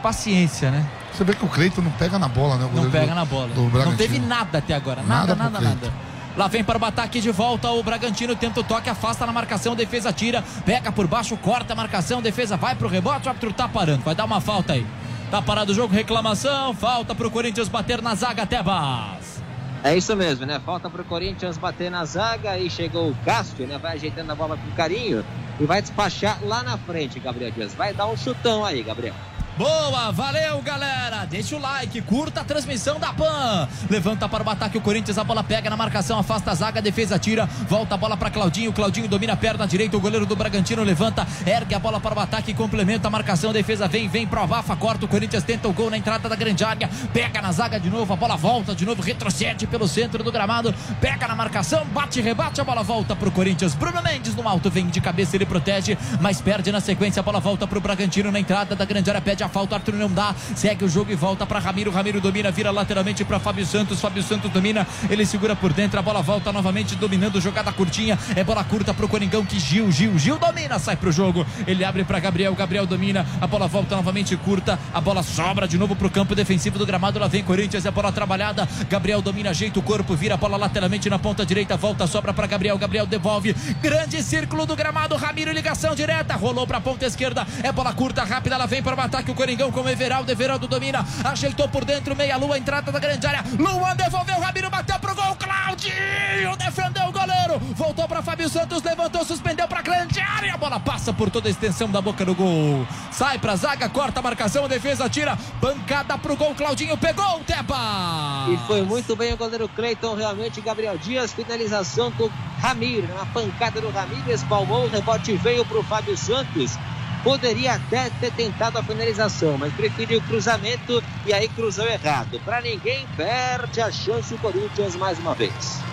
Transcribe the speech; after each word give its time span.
paciência, 0.00 0.70
né? 0.70 0.86
Você 1.12 1.24
vê 1.24 1.34
que 1.34 1.44
o 1.44 1.48
Cleiton 1.48 1.82
não 1.82 1.90
pega 1.92 2.18
na 2.18 2.28
bola, 2.28 2.56
né? 2.56 2.68
não 2.72 2.90
pega 2.90 3.14
na 3.14 3.24
bola. 3.24 3.50
não 3.54 3.96
teve 3.96 4.18
nada 4.18 4.58
até 4.58 4.74
agora. 4.74 5.02
Nada, 5.02 5.34
nada, 5.34 5.60
nada. 5.60 5.68
nada. 5.68 5.92
Lá 6.36 6.46
vem 6.46 6.62
para 6.62 6.78
o 6.78 6.84
ataque 6.84 7.20
de 7.20 7.30
volta. 7.30 7.68
O 7.70 7.82
Bragantino 7.82 8.36
tenta 8.36 8.60
o 8.60 8.64
toque, 8.64 8.88
afasta 8.88 9.26
na 9.26 9.32
marcação. 9.32 9.74
Defesa 9.74 10.12
tira, 10.12 10.44
pega 10.64 10.92
por 10.92 11.06
baixo, 11.06 11.36
corta 11.36 11.72
a 11.72 11.76
marcação. 11.76 12.22
Defesa 12.22 12.56
vai 12.56 12.74
para 12.74 12.86
o 12.86 12.90
rebote. 12.90 13.26
O 13.26 13.28
árbitro 13.28 13.52
tá 13.52 13.68
parando. 13.68 14.02
Vai 14.02 14.14
dar 14.14 14.24
uma 14.24 14.40
falta 14.40 14.74
aí. 14.74 14.86
Tá 15.30 15.42
parado 15.42 15.72
o 15.72 15.74
jogo, 15.74 15.92
reclamação. 15.92 16.72
Falta 16.74 17.14
para 17.14 17.26
o 17.26 17.30
Corinthians 17.30 17.68
bater 17.68 18.00
na 18.00 18.14
zaga, 18.14 18.46
Tebas. 18.46 19.42
É 19.82 19.96
isso 19.96 20.14
mesmo, 20.14 20.46
né? 20.46 20.60
Falta 20.64 20.88
para 20.90 21.02
o 21.02 21.04
Corinthians 21.04 21.58
bater 21.58 21.90
na 21.90 22.04
zaga. 22.04 22.58
E 22.58 22.70
chegou 22.70 23.10
o 23.10 23.16
Cássio, 23.24 23.66
né? 23.66 23.78
Vai 23.78 23.96
ajeitando 23.96 24.30
a 24.30 24.34
bola 24.34 24.56
com 24.56 24.70
carinho 24.72 25.24
e 25.58 25.64
vai 25.64 25.82
despachar 25.82 26.38
lá 26.42 26.62
na 26.62 26.78
frente, 26.78 27.18
Gabriel 27.18 27.50
Dias. 27.50 27.74
Vai 27.74 27.92
dar 27.92 28.06
um 28.06 28.16
chutão 28.16 28.64
aí, 28.64 28.82
Gabriel. 28.82 29.14
Boa, 29.60 30.10
valeu 30.10 30.62
galera. 30.62 31.26
Deixa 31.26 31.54
o 31.54 31.58
like, 31.58 32.00
curta 32.00 32.40
a 32.40 32.44
transmissão 32.44 32.98
da 32.98 33.12
PAN. 33.12 33.68
Levanta 33.90 34.26
para 34.26 34.42
o 34.42 34.48
ataque 34.48 34.78
o 34.78 34.80
Corinthians, 34.80 35.18
a 35.18 35.22
bola 35.22 35.44
pega 35.44 35.68
na 35.68 35.76
marcação, 35.76 36.18
afasta 36.18 36.50
a 36.50 36.54
zaga, 36.54 36.78
a 36.78 36.82
defesa 36.82 37.18
tira, 37.18 37.44
volta 37.68 37.94
a 37.94 37.98
bola 37.98 38.16
para 38.16 38.30
Claudinho. 38.30 38.72
Claudinho 38.72 39.06
domina 39.06 39.34
a 39.34 39.36
perna 39.36 39.66
direita, 39.66 39.98
o 39.98 40.00
goleiro 40.00 40.24
do 40.24 40.34
Bragantino 40.34 40.82
levanta, 40.82 41.28
ergue 41.46 41.74
a 41.74 41.78
bola 41.78 42.00
para 42.00 42.16
o 42.16 42.20
ataque, 42.20 42.54
complementa 42.54 43.08
a 43.08 43.10
marcação, 43.10 43.50
a 43.50 43.52
defesa 43.52 43.86
vem, 43.86 44.08
vem 44.08 44.26
pro 44.26 44.40
abafa, 44.40 44.74
corta. 44.76 45.04
O 45.04 45.08
Corinthians 45.08 45.44
tenta 45.44 45.68
o 45.68 45.74
gol 45.74 45.90
na 45.90 45.98
entrada 45.98 46.26
da 46.26 46.36
grande 46.36 46.64
área, 46.64 46.88
pega 47.12 47.42
na 47.42 47.52
zaga 47.52 47.78
de 47.78 47.90
novo, 47.90 48.14
a 48.14 48.16
bola 48.16 48.38
volta 48.38 48.74
de 48.74 48.86
novo, 48.86 49.02
retrocede 49.02 49.66
pelo 49.66 49.86
centro 49.86 50.24
do 50.24 50.32
gramado, 50.32 50.74
pega 51.02 51.28
na 51.28 51.36
marcação, 51.36 51.84
bate, 51.92 52.18
rebate, 52.22 52.62
a 52.62 52.64
bola 52.64 52.82
volta 52.82 53.14
para 53.14 53.28
o 53.28 53.32
Corinthians. 53.32 53.74
Bruno 53.74 54.00
Mendes 54.00 54.34
no 54.34 54.48
alto, 54.48 54.70
vem 54.70 54.86
de 54.86 55.02
cabeça, 55.02 55.36
ele 55.36 55.44
protege, 55.44 55.98
mas 56.18 56.40
perde 56.40 56.72
na 56.72 56.80
sequência, 56.80 57.20
a 57.20 57.22
bola 57.22 57.40
volta 57.40 57.66
para 57.66 57.76
o 57.76 57.80
Bragantino 57.80 58.32
na 58.32 58.40
entrada 58.40 58.74
da 58.74 58.86
grande 58.86 59.10
área, 59.10 59.20
pede 59.20 59.42
a 59.42 59.49
falta, 59.50 59.74
Arthur 59.74 59.94
não 59.94 60.08
dá, 60.08 60.34
segue 60.54 60.84
o 60.84 60.88
jogo 60.88 61.12
e 61.12 61.14
volta 61.14 61.44
para 61.44 61.58
Ramiro, 61.58 61.90
Ramiro 61.90 62.20
domina, 62.20 62.50
vira 62.50 62.70
lateralmente 62.70 63.24
para 63.24 63.38
Fábio 63.38 63.66
Santos, 63.66 64.00
Fábio 64.00 64.22
Santos 64.22 64.50
domina, 64.50 64.86
ele 65.10 65.26
segura 65.26 65.54
por 65.54 65.72
dentro, 65.72 65.98
a 65.98 66.02
bola 66.02 66.22
volta 66.22 66.52
novamente 66.52 66.94
dominando, 66.96 67.40
jogada 67.40 67.72
curtinha, 67.72 68.18
é 68.34 68.42
bola 68.42 68.64
curta 68.64 68.94
pro 68.94 69.08
Coringão 69.08 69.44
que 69.44 69.58
Gil, 69.58 69.90
Gil, 69.90 70.18
Gil 70.18 70.38
domina, 70.38 70.78
sai 70.78 70.96
pro 70.96 71.12
jogo, 71.12 71.46
ele 71.66 71.84
abre 71.84 72.04
para 72.04 72.18
Gabriel, 72.20 72.54
Gabriel 72.54 72.86
domina, 72.86 73.26
a 73.40 73.46
bola 73.46 73.66
volta 73.66 73.96
novamente 73.96 74.36
curta, 74.36 74.78
a 74.94 75.00
bola 75.00 75.22
sobra 75.22 75.66
de 75.66 75.76
novo 75.76 75.94
pro 75.96 76.08
campo 76.08 76.34
defensivo 76.34 76.78
do 76.78 76.86
gramado, 76.86 77.18
lá 77.18 77.26
vem 77.26 77.42
Corinthians, 77.42 77.84
é 77.84 77.90
bola 77.90 78.12
trabalhada, 78.12 78.68
Gabriel 78.88 79.20
domina, 79.20 79.50
ajeita 79.50 79.78
o 79.78 79.82
corpo, 79.82 80.14
vira 80.14 80.34
a 80.34 80.36
bola 80.36 80.56
lateralmente 80.56 81.10
na 81.10 81.18
ponta 81.18 81.44
direita, 81.44 81.76
volta, 81.76 82.06
sobra 82.06 82.32
para 82.32 82.46
Gabriel, 82.46 82.78
Gabriel 82.78 83.06
devolve, 83.06 83.54
grande 83.82 84.22
círculo 84.22 84.64
do 84.64 84.76
gramado, 84.76 85.16
Ramiro 85.16 85.52
ligação 85.52 85.94
direta, 85.94 86.34
rolou 86.36 86.66
para 86.66 86.80
ponta 86.80 87.04
esquerda, 87.04 87.46
é 87.62 87.72
bola 87.72 87.92
curta, 87.92 88.22
rápida, 88.24 88.54
ela 88.54 88.66
vem 88.66 88.82
para 88.82 88.96
o 88.96 89.00
ataque, 89.00 89.30
o 89.30 89.34
Coringão 89.40 89.72
com 89.72 89.88
Everaldo, 89.88 90.30
Everaldo 90.30 90.68
domina, 90.68 91.02
ajeitou 91.24 91.66
por 91.66 91.82
dentro, 91.82 92.14
meia 92.14 92.36
lua, 92.36 92.58
entrada 92.58 92.92
da 92.92 92.98
grande 92.98 93.26
área, 93.26 93.42
Luan 93.58 93.96
devolveu, 93.96 94.38
Ramiro 94.38 94.68
bateu 94.68 94.98
pro 94.98 95.14
gol, 95.14 95.34
Claudinho 95.36 96.54
defendeu 96.58 97.04
o 97.04 97.10
goleiro, 97.12 97.58
voltou 97.74 98.06
para 98.06 98.20
Fábio 98.20 98.50
Santos, 98.50 98.82
levantou, 98.82 99.24
suspendeu 99.24 99.66
para 99.66 99.80
grande 99.80 100.20
área, 100.20 100.52
a 100.52 100.58
bola 100.58 100.78
passa 100.78 101.10
por 101.10 101.30
toda 101.30 101.48
a 101.48 101.50
extensão 101.50 101.88
da 101.88 102.02
boca 102.02 102.22
do 102.22 102.34
gol, 102.34 102.86
sai 103.10 103.38
pra 103.38 103.56
zaga, 103.56 103.88
corta 103.88 104.20
a 104.20 104.22
marcação, 104.22 104.66
a 104.66 104.68
defesa 104.68 105.08
tira, 105.08 105.38
pancada 105.58 106.18
pro 106.18 106.36
gol, 106.36 106.54
Claudinho 106.54 106.98
pegou 106.98 107.38
o 107.38 107.40
Tepa. 107.40 108.44
E 108.50 108.58
foi 108.66 108.82
muito 108.82 109.16
bem 109.16 109.32
o 109.32 109.38
goleiro 109.38 109.70
Cleiton, 109.70 110.16
realmente, 110.16 110.60
Gabriel 110.60 110.98
Dias, 110.98 111.32
finalização 111.32 112.10
do 112.10 112.30
Ramiro, 112.60 113.10
uma 113.14 113.24
pancada 113.24 113.80
do 113.80 113.88
Ramiro, 113.88 114.30
espalmou, 114.30 114.84
o 114.84 114.88
rebote 114.90 115.32
veio 115.38 115.64
pro 115.64 115.82
Fábio 115.82 116.14
Santos, 116.14 116.78
Poderia 117.22 117.74
até 117.74 118.10
ter 118.10 118.32
tentado 118.32 118.78
a 118.78 118.82
finalização, 118.82 119.58
mas 119.58 119.72
preferiu 119.74 120.18
o 120.20 120.22
cruzamento 120.22 121.02
e 121.24 121.32
aí 121.32 121.48
cruzou 121.50 121.86
errado. 121.86 122.40
Para 122.40 122.62
ninguém, 122.62 123.06
perde 123.14 123.80
a 123.80 123.92
chance 123.92 124.34
o 124.34 124.38
Corinthians 124.38 124.96
mais 124.96 125.18
uma 125.18 125.34
vez. 125.34 125.90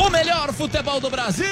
O 0.00 0.08
melhor 0.08 0.50
futebol 0.54 0.98
do 0.98 1.10
Brasil 1.10 1.46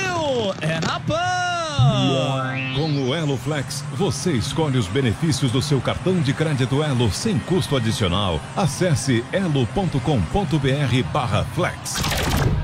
é 0.62 0.80
na 0.80 0.98
PAN. 1.00 2.74
Com 2.74 3.08
o 3.08 3.14
Elo 3.14 3.36
Flex, 3.36 3.84
você 3.92 4.32
escolhe 4.32 4.78
os 4.78 4.86
benefícios 4.86 5.52
do 5.52 5.60
seu 5.60 5.82
cartão 5.82 6.18
de 6.18 6.32
crédito 6.32 6.82
Elo 6.82 7.12
sem 7.12 7.38
custo 7.38 7.76
adicional. 7.76 8.40
Acesse 8.56 9.22
elo.com.br 9.32 10.00
barra 11.12 11.44
flex. 11.54 11.96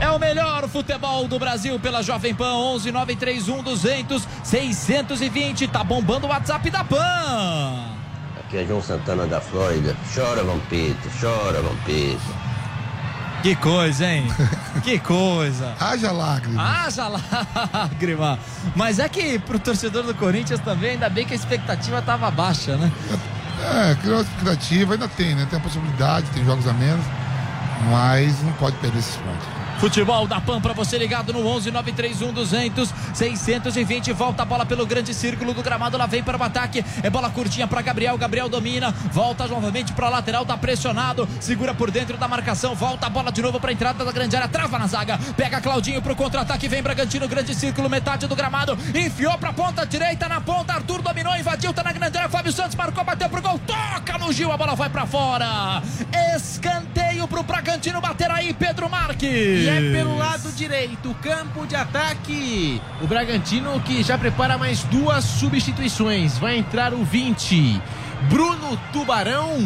É 0.01 0.09
o 0.09 0.19
melhor 0.19 0.67
futebol 0.69 1.29
do 1.29 1.39
Brasil 1.39 1.79
pela 1.79 2.03
Jovem 2.03 2.35
Pan 2.35 2.55
11 2.55 2.91
931 2.91 3.63
200 3.63 4.27
620. 4.43 5.69
Tá 5.69 5.85
bombando 5.85 6.27
o 6.27 6.31
WhatsApp 6.31 6.71
da 6.71 6.83
Pan. 6.83 7.91
Aqui 8.41 8.57
é 8.57 8.65
João 8.65 8.81
Santana 8.81 9.27
da 9.27 9.41
Flórida. 9.41 9.95
Chora, 10.15 10.43
Vampito, 10.43 11.11
chora, 11.21 11.61
Vampito. 11.61 12.44
Que 13.45 13.55
coisa, 13.55 14.07
hein? 14.07 14.27
que 14.83 14.99
coisa. 14.99 15.75
Haja 15.79 16.11
lágrima. 16.11 16.63
Haja 16.63 17.09
lágrima. 17.09 18.39
Mas 18.75 18.99
é 18.99 19.07
que 19.07 19.39
pro 19.39 19.59
torcedor 19.59 20.03
do 20.03 20.15
Corinthians 20.15 20.61
também, 20.61 20.93
ainda 20.93 21.11
bem 21.11 21.27
que 21.27 21.35
a 21.35 21.37
expectativa 21.37 22.01
tava 22.01 22.31
baixa, 22.31 22.75
né? 22.79 22.91
É, 23.61 23.95
criou 23.97 24.21
a 24.21 24.23
expectativa, 24.23 24.95
ainda 24.95 25.09
tem, 25.09 25.35
né? 25.35 25.47
Tem 25.51 25.59
a 25.59 25.63
possibilidade, 25.63 26.27
tem 26.31 26.43
jogos 26.43 26.67
a 26.67 26.73
menos, 26.73 27.05
mas 27.91 28.43
não 28.43 28.53
pode 28.55 28.79
perder 28.79 29.01
esses 29.01 29.17
pontos. 29.17 29.64
Futebol 29.85 30.27
da 30.27 30.41
PAN 30.41 30.63
para 30.63 30.73
você 30.73 30.97
ligado 30.97 31.31
no 31.31 31.47
11 31.47 31.71
931 31.71 32.33
200 32.33 32.95
620. 33.13 34.13
Volta 34.15 34.43
a 34.43 34.47
bola 34.47 34.65
pelo 34.65 34.87
grande 34.87 35.13
círculo 35.13 35.53
do 35.53 35.63
gramado. 35.63 35.99
Lá 35.99 36.07
vem 36.07 36.23
para 36.23 36.39
o 36.39 36.43
ataque. 36.43 36.83
É 37.03 37.11
bola 37.11 37.29
curtinha 37.29 37.67
para 37.67 37.83
Gabriel. 37.83 38.17
Gabriel 38.17 38.49
domina. 38.49 38.93
Volta 39.13 39.47
novamente 39.47 39.93
para 39.93 40.07
a 40.07 40.09
lateral. 40.09 40.47
Tá 40.47 40.57
pressionado. 40.57 41.29
Segura 41.39 41.75
por 41.75 41.91
dentro 41.91 42.17
da 42.17 42.27
marcação. 42.27 42.75
Volta 42.75 43.09
a 43.09 43.11
bola 43.11 43.31
de 43.31 43.43
novo 43.43 43.61
para 43.61 43.69
a 43.69 43.73
entrada 43.75 44.03
da 44.07 44.11
grande 44.11 44.35
área. 44.35 44.49
Trava 44.49 44.79
na 44.79 44.87
zaga. 44.87 45.19
Pega 45.37 45.61
Claudinho 45.61 46.01
para 46.01 46.15
o 46.15 46.17
contra-ataque. 46.17 46.67
Vem 46.67 46.83
Bragantino. 46.83 47.29
Grande 47.29 47.55
círculo. 47.55 47.91
Metade 47.91 48.27
do 48.27 48.35
gramado. 48.35 48.79
Enfiou 48.95 49.37
para 49.37 49.51
a 49.51 49.53
ponta 49.53 49.85
direita. 49.85 50.27
Na 50.31 50.41
ponta. 50.41 50.73
Arthur 50.73 51.03
dominou. 51.03 51.37
Invadiu. 51.37 51.75
Tá 51.75 51.83
na 51.83 51.93
grande 51.93 52.17
área. 52.17 52.31
Fábio 52.31 52.55
Santos 52.55 52.75
marcou. 52.75 53.05
Bateu 53.05 53.29
pro 53.29 53.43
gol. 53.43 53.61
Toca 53.67 54.17
no 54.17 54.33
Gil. 54.33 54.51
A 54.51 54.57
bola 54.57 54.75
vai 54.75 54.89
para 54.89 55.05
fora. 55.05 55.83
Escanteio 56.35 57.04
para 57.29 57.41
o 57.41 57.43
Bragantino 57.43 58.01
bater 58.01 58.31
aí. 58.31 58.53
Pedro 58.53 58.91
Marques. 58.91 59.31
E 59.31 59.69
é 59.69 59.81
pelo 59.93 60.17
lado 60.17 60.51
direito, 60.53 61.15
campo 61.23 61.67
de 61.67 61.77
ataque. 61.77 62.81
O 63.01 63.07
Bragantino 63.07 63.81
que 63.81 64.03
já 64.03 64.19
prepara 64.19 64.59
mais 64.59 64.83
duas 64.85 65.25
substituições. 65.25 66.37
Vai 66.39 66.57
entrar 66.57 66.93
o 66.93 67.05
20, 67.05 67.81
Bruno 68.29 68.79
Tubarão. 68.93 69.59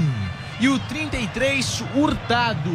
E 0.60 0.68
o 0.68 0.78
33, 0.78 1.84
Hurtado. 1.94 2.72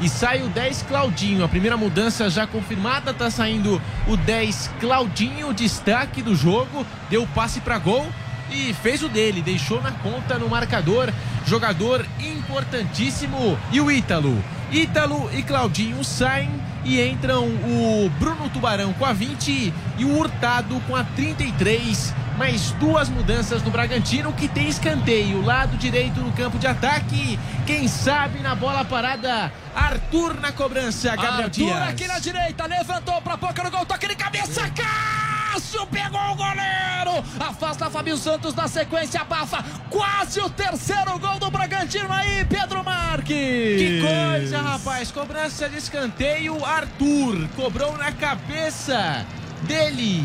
E 0.00 0.08
sai 0.08 0.42
o 0.42 0.48
10, 0.48 0.82
Claudinho. 0.82 1.44
A 1.44 1.48
primeira 1.48 1.76
mudança 1.76 2.28
já 2.30 2.46
confirmada. 2.46 3.12
Tá 3.12 3.30
saindo 3.30 3.80
o 4.06 4.16
10, 4.16 4.70
Claudinho. 4.80 5.52
Destaque 5.52 6.22
do 6.22 6.34
jogo. 6.34 6.86
Deu 7.10 7.26
passe 7.34 7.60
para 7.60 7.78
gol 7.78 8.06
e 8.50 8.74
fez 8.74 9.02
o 9.02 9.08
dele, 9.08 9.42
deixou 9.42 9.82
na 9.82 9.92
conta 9.92 10.38
no 10.38 10.48
marcador. 10.48 11.12
Jogador 11.46 12.04
importantíssimo. 12.20 13.58
E 13.72 13.80
o 13.80 13.90
Ítalo. 13.90 14.42
Ítalo 14.70 15.30
e 15.32 15.42
Claudinho 15.42 16.02
saem 16.02 16.50
e 16.84 17.00
entram 17.00 17.44
o 17.44 18.10
Bruno 18.18 18.48
Tubarão 18.48 18.92
com 18.92 19.04
a 19.04 19.12
20 19.12 19.72
e 19.98 20.04
o 20.04 20.18
Hurtado 20.18 20.80
com 20.86 20.94
a 20.94 21.04
33. 21.04 22.14
Mais 22.36 22.70
duas 22.72 23.08
mudanças 23.08 23.62
no 23.62 23.70
Bragantino 23.70 24.32
que 24.32 24.46
tem 24.46 24.68
escanteio. 24.68 25.42
Lado 25.42 25.76
direito 25.76 26.20
no 26.20 26.32
campo 26.32 26.58
de 26.58 26.66
ataque. 26.66 27.38
Quem 27.66 27.88
sabe 27.88 28.40
na 28.40 28.54
bola 28.54 28.84
parada. 28.84 29.52
Arthur 29.74 30.38
na 30.40 30.52
cobrança. 30.52 31.10
Gabriel 31.10 31.44
Arthur 31.44 31.50
Dias. 31.50 31.88
aqui 31.88 32.06
na 32.06 32.18
direita. 32.18 32.66
Levantou 32.66 33.20
pra 33.22 33.36
boca 33.36 33.62
no 33.62 33.70
gol. 33.70 33.86
Toque 33.86 34.06
de 34.06 34.16
cabeça. 34.16 34.70
Cássio 35.52 35.86
pegou 35.86 36.20
o 36.20 36.34
goleiro. 36.34 37.24
Afasta 37.38 37.90
Fabio 37.90 38.16
Santos 38.16 38.54
na 38.54 38.68
sequência. 38.68 39.20
Abafa. 39.20 39.64
Quase 39.90 40.40
o 40.40 40.50
terceiro 40.50 41.18
gol 41.18 41.38
do 41.38 41.50
Bragantino 41.50 42.12
aí, 42.12 42.44
Pedro 42.44 42.84
Marques. 42.84 43.26
Que 43.26 44.00
coisa, 44.00 44.60
rapaz. 44.60 45.10
Cobrança 45.10 45.68
de 45.68 45.78
escanteio. 45.78 46.64
Arthur 46.64 47.48
cobrou 47.54 47.96
na 47.96 48.12
cabeça 48.12 49.24
dele. 49.62 50.22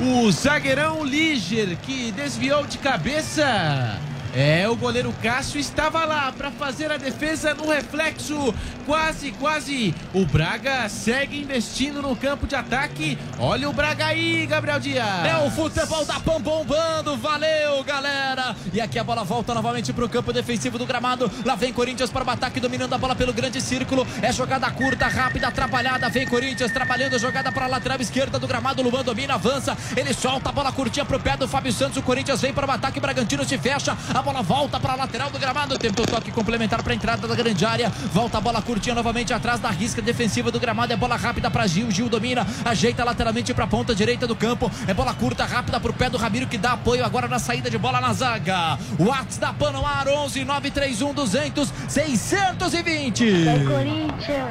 O 0.00 0.30
zagueirão 0.30 1.04
Liger 1.04 1.76
que 1.78 2.12
desviou 2.12 2.66
de 2.66 2.78
cabeça. 2.78 3.98
É, 4.34 4.68
o 4.68 4.76
goleiro 4.76 5.12
Cássio 5.20 5.58
estava 5.58 6.04
lá 6.04 6.30
para 6.30 6.52
fazer 6.52 6.90
a 6.92 6.96
defesa 6.96 7.52
no 7.52 7.68
reflexo. 7.68 8.54
Quase, 8.86 9.32
quase. 9.32 9.94
O 10.14 10.24
Braga 10.24 10.88
segue 10.88 11.40
investindo 11.40 12.00
no 12.00 12.14
campo 12.14 12.46
de 12.46 12.54
ataque. 12.54 13.18
Olha 13.38 13.68
o 13.68 13.72
Braga 13.72 14.06
aí, 14.06 14.46
Gabriel 14.46 14.78
Dias. 14.78 15.24
É 15.24 15.36
o 15.44 15.50
futebol 15.50 16.04
da 16.04 16.20
Pam 16.20 16.40
bombando. 16.40 17.16
Valeu, 17.16 17.82
galera. 17.82 18.54
E 18.72 18.80
aqui 18.80 18.98
a 18.98 19.04
bola 19.04 19.24
volta 19.24 19.52
novamente 19.52 19.92
para 19.92 20.04
o 20.04 20.08
campo 20.08 20.32
defensivo 20.32 20.78
do 20.78 20.86
gramado. 20.86 21.30
Lá 21.44 21.56
vem 21.56 21.72
Corinthians 21.72 22.10
para 22.10 22.24
o 22.24 22.30
ataque, 22.30 22.60
dominando 22.60 22.92
a 22.92 22.98
bola 22.98 23.16
pelo 23.16 23.32
grande 23.32 23.60
círculo. 23.60 24.06
É 24.22 24.32
jogada 24.32 24.70
curta, 24.70 25.08
rápida, 25.08 25.50
trabalhada. 25.50 26.08
Vem 26.08 26.26
Corinthians 26.26 26.72
trabalhando, 26.72 27.18
jogada 27.18 27.50
para 27.50 27.64
a 27.64 27.68
lateral 27.68 28.00
esquerda 28.00 28.38
do 28.38 28.46
gramado. 28.46 28.82
Luan 28.82 29.02
domina, 29.02 29.34
avança. 29.34 29.76
Ele 29.96 30.14
solta 30.14 30.50
a 30.50 30.52
bola 30.52 30.72
curtinha 30.72 31.04
para 31.04 31.16
o 31.16 31.20
pé 31.20 31.36
do 31.36 31.48
Fábio 31.48 31.72
Santos. 31.72 31.96
O 31.96 32.02
Corinthians 32.02 32.40
vem 32.40 32.52
para 32.52 32.66
o 32.66 32.70
ataque. 32.70 33.00
Bragantino 33.00 33.44
se 33.44 33.58
fecha. 33.58 33.96
A 34.20 34.22
bola 34.22 34.42
volta 34.42 34.78
para 34.78 34.92
a 34.92 34.96
lateral 34.96 35.30
do 35.30 35.38
gramado. 35.38 35.78
Tentou 35.78 36.04
toque 36.04 36.30
complementar 36.30 36.82
para 36.82 36.92
a 36.92 36.94
entrada 36.94 37.26
da 37.26 37.34
grande 37.34 37.64
área. 37.64 37.88
Volta 38.12 38.36
a 38.36 38.40
bola 38.40 38.60
curtinha 38.60 38.94
novamente 38.94 39.32
atrás 39.32 39.58
da 39.58 39.70
risca 39.70 40.02
defensiva 40.02 40.50
do 40.50 40.60
gramado. 40.60 40.92
É 40.92 40.96
bola 40.96 41.16
rápida 41.16 41.50
para 41.50 41.66
Gil. 41.66 41.90
Gil 41.90 42.06
domina, 42.06 42.46
ajeita 42.62 43.02
lateralmente 43.02 43.54
para 43.54 43.64
a 43.64 43.66
ponta 43.66 43.94
direita 43.94 44.26
do 44.26 44.36
campo. 44.36 44.70
É 44.86 44.92
bola 44.92 45.14
curta, 45.14 45.46
rápida 45.46 45.80
para 45.80 45.90
o 45.90 45.94
pé 45.94 46.10
do 46.10 46.18
Ramiro 46.18 46.46
que 46.46 46.58
dá 46.58 46.72
apoio 46.72 47.02
agora 47.02 47.28
na 47.28 47.38
saída 47.38 47.70
de 47.70 47.78
bola 47.78 47.98
na 47.98 48.12
zaga. 48.12 48.78
Whats 48.98 49.38
da 49.38 49.54
PAN 49.54 49.70
no 49.70 49.86
ar 49.86 50.06
11 50.06 50.44
931 50.44 51.14
200 51.14 51.72
620. 51.88 53.44
Vai 53.44 53.64
Corinthians, 53.64 54.50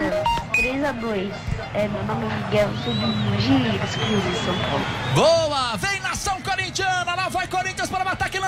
3x2. 0.58 1.32
É, 1.76 1.88
meu 1.88 2.04
nome 2.06 2.26
é 2.26 2.44
Miguel, 2.44 2.70
sou 2.84 2.92
de 2.92 3.06
Mogi 3.06 3.80
São 4.44 4.56
Paulo. 4.68 4.86
Boa! 5.14 5.78
Vem 5.78 5.99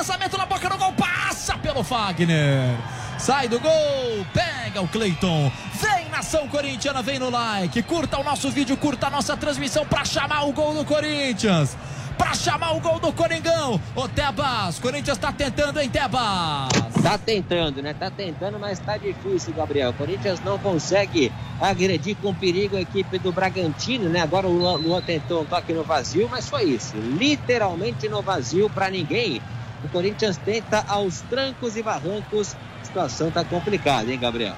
lançamento 0.01 0.35
na 0.35 0.47
boca 0.47 0.67
do 0.67 0.77
gol, 0.79 0.93
passa 0.93 1.55
pelo 1.59 1.83
Fagner. 1.83 2.75
Sai 3.19 3.47
do 3.47 3.59
gol, 3.59 4.25
pega 4.33 4.81
o 4.81 4.87
Cleiton. 4.87 5.51
Vem 5.75 6.09
nação 6.09 6.47
corintiana, 6.47 7.03
vem 7.03 7.19
no 7.19 7.29
like. 7.29 7.83
Curta 7.83 8.17
o 8.17 8.23
nosso 8.23 8.49
vídeo, 8.49 8.75
curta 8.75 9.07
a 9.07 9.09
nossa 9.11 9.37
transmissão 9.37 9.85
para 9.85 10.03
chamar 10.03 10.47
o 10.47 10.53
gol 10.53 10.73
do 10.73 10.83
Corinthians. 10.83 11.77
Para 12.17 12.33
chamar 12.33 12.71
o 12.71 12.79
gol 12.79 12.99
do 12.99 13.13
Coringão. 13.13 13.79
Ô 13.95 14.07
Tebas, 14.07 14.79
Corinthians 14.79 15.19
tá 15.19 15.31
tentando, 15.31 15.79
hein, 15.79 15.87
Tebas? 15.87 16.69
Tá 17.03 17.19
tentando, 17.19 17.83
né? 17.83 17.93
Tá 17.93 18.09
tentando, 18.09 18.57
mas 18.57 18.79
tá 18.79 18.97
difícil, 18.97 19.53
Gabriel. 19.53 19.91
O 19.91 19.93
Corinthians 19.93 20.39
não 20.43 20.57
consegue 20.57 21.31
agredir 21.59 22.17
com 22.19 22.33
perigo 22.33 22.75
a 22.75 22.81
equipe 22.81 23.19
do 23.19 23.31
Bragantino, 23.31 24.09
né? 24.09 24.21
Agora 24.21 24.47
o 24.47 24.77
Luan, 24.77 25.01
tentou 25.03 25.43
um 25.43 25.45
toque 25.45 25.71
no 25.73 25.83
vazio, 25.83 26.27
mas 26.27 26.49
foi 26.49 26.63
isso. 26.63 26.95
Literalmente 26.97 28.09
no 28.09 28.23
vazio 28.23 28.67
para 28.67 28.89
ninguém. 28.89 29.39
O 29.83 29.89
Corinthians 29.89 30.37
tenta 30.37 30.83
aos 30.87 31.21
trancos 31.21 31.75
e 31.75 31.83
barrancos. 31.83 32.55
A 32.81 32.85
situação 32.85 33.31
tá 33.31 33.43
complicada, 33.43 34.11
hein, 34.11 34.19
Gabriel? 34.19 34.55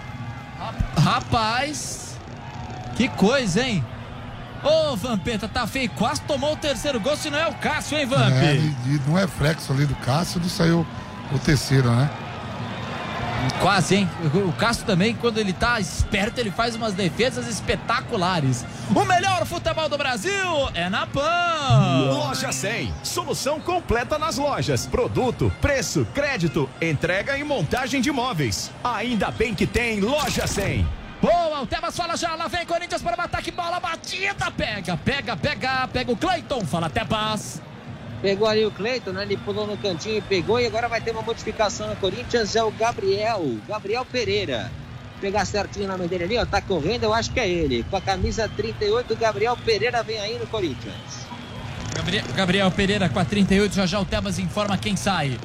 Rapaz, 0.97 2.17
que 2.95 3.07
coisa, 3.09 3.61
hein? 3.63 3.83
Ô, 4.63 4.95
Vampeta, 4.95 5.47
tá 5.47 5.67
feio. 5.67 5.89
Quase 5.91 6.21
tomou 6.21 6.53
o 6.53 6.55
terceiro 6.55 6.99
gol, 6.99 7.17
se 7.17 7.29
não 7.29 7.37
é 7.37 7.47
o 7.47 7.53
Cássio, 7.55 7.97
hein, 7.97 8.05
Vamp? 8.05 8.31
É, 8.31 8.55
e- 8.55 8.67
e 8.95 9.01
não 9.07 9.17
é 9.19 9.27
flexo 9.27 9.73
ali 9.73 9.85
do 9.85 9.95
Cássio, 9.95 10.39
não 10.39 10.47
saiu 10.49 10.85
o 11.31 11.39
terceiro, 11.39 11.91
né? 11.91 12.09
Quase, 13.61 13.95
hein? 13.95 14.09
O 14.47 14.51
Cássio 14.53 14.85
também, 14.85 15.15
quando 15.15 15.37
ele 15.37 15.53
tá 15.53 15.79
esperto, 15.79 16.39
ele 16.39 16.51
faz 16.51 16.75
umas 16.75 16.93
defesas 16.93 17.47
espetaculares. 17.47 18.65
O 18.93 19.05
melhor 19.05 19.45
futebol 19.45 19.87
do 19.87 19.97
Brasil 19.97 20.69
é 20.73 20.89
na 20.89 21.07
PAN. 21.07 22.11
Loja 22.13 22.51
100. 22.51 22.93
Solução 23.03 23.59
completa 23.59 24.19
nas 24.19 24.37
lojas. 24.37 24.85
Produto, 24.85 25.51
preço, 25.61 26.05
crédito, 26.13 26.69
entrega 26.81 27.37
e 27.37 27.43
montagem 27.43 28.01
de 28.01 28.11
móveis. 28.11 28.71
Ainda 28.83 29.31
bem 29.31 29.53
que 29.55 29.65
tem 29.65 29.99
Loja 29.99 30.45
100. 30.47 30.85
Boa, 31.21 31.61
o 31.61 31.65
Tebas 31.65 31.95
fala 31.95 32.17
já, 32.17 32.35
lá 32.35 32.49
vem 32.49 32.65
Corinthians 32.65 33.01
para 33.01 33.17
o 33.17 33.21
ataque, 33.21 33.49
bola 33.49 33.79
batida, 33.79 34.51
pega, 34.51 34.97
pega, 34.97 35.37
pega, 35.37 35.87
pega 35.87 36.11
o 36.11 36.17
Cleiton, 36.17 36.65
fala 36.65 36.89
Tebas. 36.89 37.61
Pegou 38.23 38.47
ali 38.47 38.65
o 38.65 38.71
Cleiton, 38.71 39.11
né? 39.11 39.23
Ele 39.23 39.35
pulou 39.35 39.67
no 39.67 39.75
cantinho 39.75 40.19
e 40.19 40.21
pegou. 40.21 40.57
E 40.57 40.65
agora 40.65 40.87
vai 40.87 41.01
ter 41.01 41.11
uma 41.11 41.21
modificação 41.21 41.89
no 41.89 41.95
Corinthians. 41.97 42.55
É 42.55 42.63
o 42.63 42.71
Gabriel, 42.71 43.57
Gabriel 43.67 44.05
Pereira. 44.09 44.71
Pegar 45.19 45.43
certinho 45.43 45.85
o 45.85 45.87
nome 45.89 46.07
dele 46.07 46.23
ali, 46.23 46.37
ó. 46.37 46.45
Tá 46.45 46.61
correndo, 46.61 47.03
eu 47.03 47.13
acho 47.13 47.31
que 47.31 47.39
é 47.41 47.49
ele. 47.49 47.83
Com 47.89 47.97
a 47.97 48.01
camisa 48.01 48.47
38, 48.47 49.13
Gabriel 49.17 49.57
Pereira 49.57 50.01
vem 50.03 50.21
aí 50.21 50.39
no 50.39 50.47
Corinthians. 50.47 51.27
Gabriel, 51.93 52.23
Gabriel 52.33 52.71
Pereira 52.71 53.09
com 53.09 53.19
a 53.19 53.25
38, 53.25 53.75
já 53.75 53.85
já 53.85 53.99
o 53.99 54.05
Tebas 54.05 54.39
informa 54.39 54.77
quem 54.77 54.95
sai. 54.95 55.37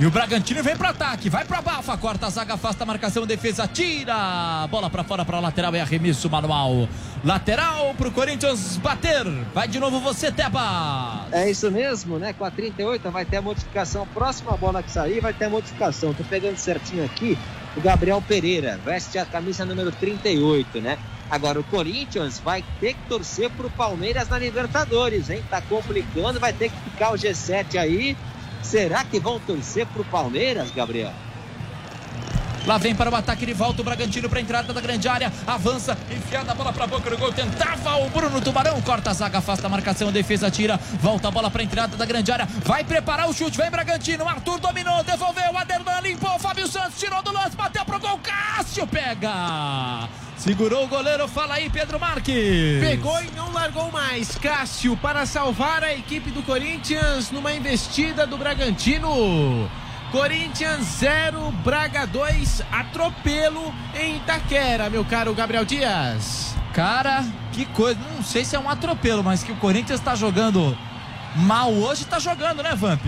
E 0.00 0.06
o 0.06 0.10
Bragantino 0.10 0.62
vem 0.62 0.76
pro 0.76 0.88
ataque, 0.88 1.28
vai 1.28 1.44
pro 1.44 1.58
abafa, 1.58 1.96
corta 1.96 2.26
a 2.26 2.30
zaga, 2.30 2.54
afasta 2.54 2.82
a 2.82 2.86
marcação, 2.86 3.26
defesa, 3.26 3.68
tira! 3.68 4.66
Bola 4.70 4.88
pra 4.88 5.04
fora, 5.04 5.24
pra 5.24 5.38
lateral, 5.38 5.74
é 5.74 5.80
arremesso 5.80 6.28
manual. 6.30 6.88
Lateral 7.22 7.94
pro 7.94 8.10
Corinthians 8.10 8.78
bater. 8.78 9.24
Vai 9.54 9.68
de 9.68 9.78
novo 9.78 10.00
você, 10.00 10.32
Tebas. 10.32 11.30
É 11.30 11.48
isso 11.48 11.70
mesmo, 11.70 12.18
né? 12.18 12.32
Com 12.32 12.44
a 12.44 12.50
38 12.50 13.10
vai 13.10 13.24
ter 13.24 13.36
a 13.36 13.42
modificação. 13.42 14.06
Próxima 14.12 14.56
bola 14.56 14.82
que 14.82 14.90
sair 14.90 15.20
vai 15.20 15.32
ter 15.32 15.44
a 15.44 15.50
modificação. 15.50 16.12
Tô 16.14 16.24
pegando 16.24 16.56
certinho 16.56 17.04
aqui 17.04 17.38
o 17.76 17.80
Gabriel 17.80 18.22
Pereira. 18.26 18.80
Veste 18.84 19.18
a 19.18 19.24
camisa 19.24 19.64
número 19.64 19.92
38, 19.92 20.80
né? 20.80 20.98
Agora 21.30 21.60
o 21.60 21.64
Corinthians 21.64 22.40
vai 22.40 22.64
ter 22.80 22.94
que 22.94 23.08
torcer 23.08 23.50
pro 23.50 23.70
Palmeiras 23.70 24.28
na 24.28 24.38
Libertadores, 24.38 25.30
hein? 25.30 25.42
Tá 25.48 25.62
complicando, 25.62 26.40
vai 26.40 26.52
ter 26.52 26.70
que 26.70 26.90
ficar 26.90 27.12
o 27.12 27.14
G7 27.14 27.78
aí. 27.78 28.16
Será 28.62 29.04
que 29.04 29.20
vão 29.20 29.38
torcer 29.40 29.86
pro 29.86 30.04
Palmeiras, 30.04 30.70
Gabriel? 30.70 31.12
Lá 32.64 32.78
vem 32.78 32.94
para 32.94 33.10
o 33.10 33.14
ataque 33.14 33.44
de 33.44 33.52
volta 33.52 33.82
o 33.82 33.84
Bragantino 33.84 34.28
para 34.28 34.38
a 34.38 34.42
entrada 34.42 34.72
da 34.72 34.80
grande 34.80 35.08
área. 35.08 35.32
Avança, 35.46 35.98
enfiada 36.10 36.52
a 36.52 36.54
bola 36.54 36.72
para 36.72 36.84
a 36.84 36.86
boca 36.86 37.10
do 37.10 37.18
gol. 37.18 37.32
Tentava 37.32 37.96
o 37.96 38.08
Bruno 38.08 38.40
Tubarão. 38.40 38.80
Corta 38.82 39.10
a 39.10 39.14
zaga, 39.14 39.38
afasta 39.38 39.66
a 39.66 39.70
marcação. 39.70 40.08
A 40.08 40.12
defesa 40.12 40.50
tira. 40.50 40.76
Volta 41.00 41.28
a 41.28 41.30
bola 41.30 41.50
para 41.50 41.62
a 41.62 41.64
entrada 41.64 41.96
da 41.96 42.06
grande 42.06 42.30
área. 42.30 42.46
Vai 42.64 42.84
preparar 42.84 43.28
o 43.28 43.32
chute. 43.32 43.58
Vem 43.58 43.70
Bragantino. 43.70 44.28
Arthur 44.28 44.60
dominou, 44.60 45.02
devolveu. 45.02 45.58
Aderlan 45.58 46.00
limpou. 46.02 46.38
Fábio 46.38 46.68
Santos 46.68 47.00
tirou 47.00 47.20
do 47.22 47.32
lance. 47.32 47.56
Bateu 47.56 47.84
pro 47.84 47.98
gol. 47.98 48.20
Cássio 48.22 48.86
pega. 48.86 50.08
Segurou 50.42 50.86
o 50.86 50.88
goleiro. 50.88 51.28
Fala 51.28 51.54
aí, 51.54 51.70
Pedro 51.70 52.00
Marques. 52.00 52.80
Pegou 52.80 53.16
e 53.22 53.30
não 53.30 53.52
largou 53.52 53.92
mais. 53.92 54.36
Cássio 54.38 54.96
para 54.96 55.24
salvar 55.24 55.84
a 55.84 55.94
equipe 55.94 56.32
do 56.32 56.42
Corinthians 56.42 57.30
numa 57.30 57.52
investida 57.54 58.26
do 58.26 58.36
Bragantino. 58.36 59.70
Corinthians 60.10 60.84
0, 60.98 61.52
Braga 61.64 62.08
2, 62.08 62.60
atropelo 62.72 63.72
em 63.94 64.16
Itaquera, 64.16 64.90
meu 64.90 65.04
caro 65.04 65.32
Gabriel 65.32 65.64
Dias. 65.64 66.56
Cara, 66.74 67.24
que 67.52 67.64
coisa. 67.66 68.00
Não 68.16 68.24
sei 68.24 68.44
se 68.44 68.56
é 68.56 68.58
um 68.58 68.68
atropelo, 68.68 69.22
mas 69.22 69.44
que 69.44 69.52
o 69.52 69.56
Corinthians 69.56 70.00
está 70.00 70.16
jogando 70.16 70.76
mal 71.36 71.70
hoje. 71.70 72.04
Tá 72.04 72.18
jogando, 72.18 72.64
né, 72.64 72.74
Vamp? 72.74 73.06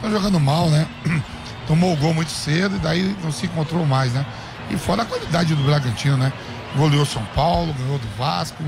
Tá 0.00 0.08
jogando 0.08 0.38
mal, 0.38 0.70
né? 0.70 0.86
Tomou 1.66 1.94
o 1.94 1.96
gol 1.96 2.14
muito 2.14 2.30
cedo 2.30 2.76
e 2.76 2.78
daí 2.78 3.16
não 3.24 3.32
se 3.32 3.46
encontrou 3.46 3.84
mais, 3.84 4.12
né? 4.12 4.24
E 4.70 4.76
fora 4.76 5.02
a 5.02 5.04
qualidade 5.04 5.52
do 5.52 5.64
Bragantino, 5.64 6.16
né? 6.16 6.32
Goleou 6.76 7.06
São 7.06 7.24
Paulo, 7.34 7.72
ganhou 7.74 7.98
do 7.98 8.08
Vasco, 8.18 8.62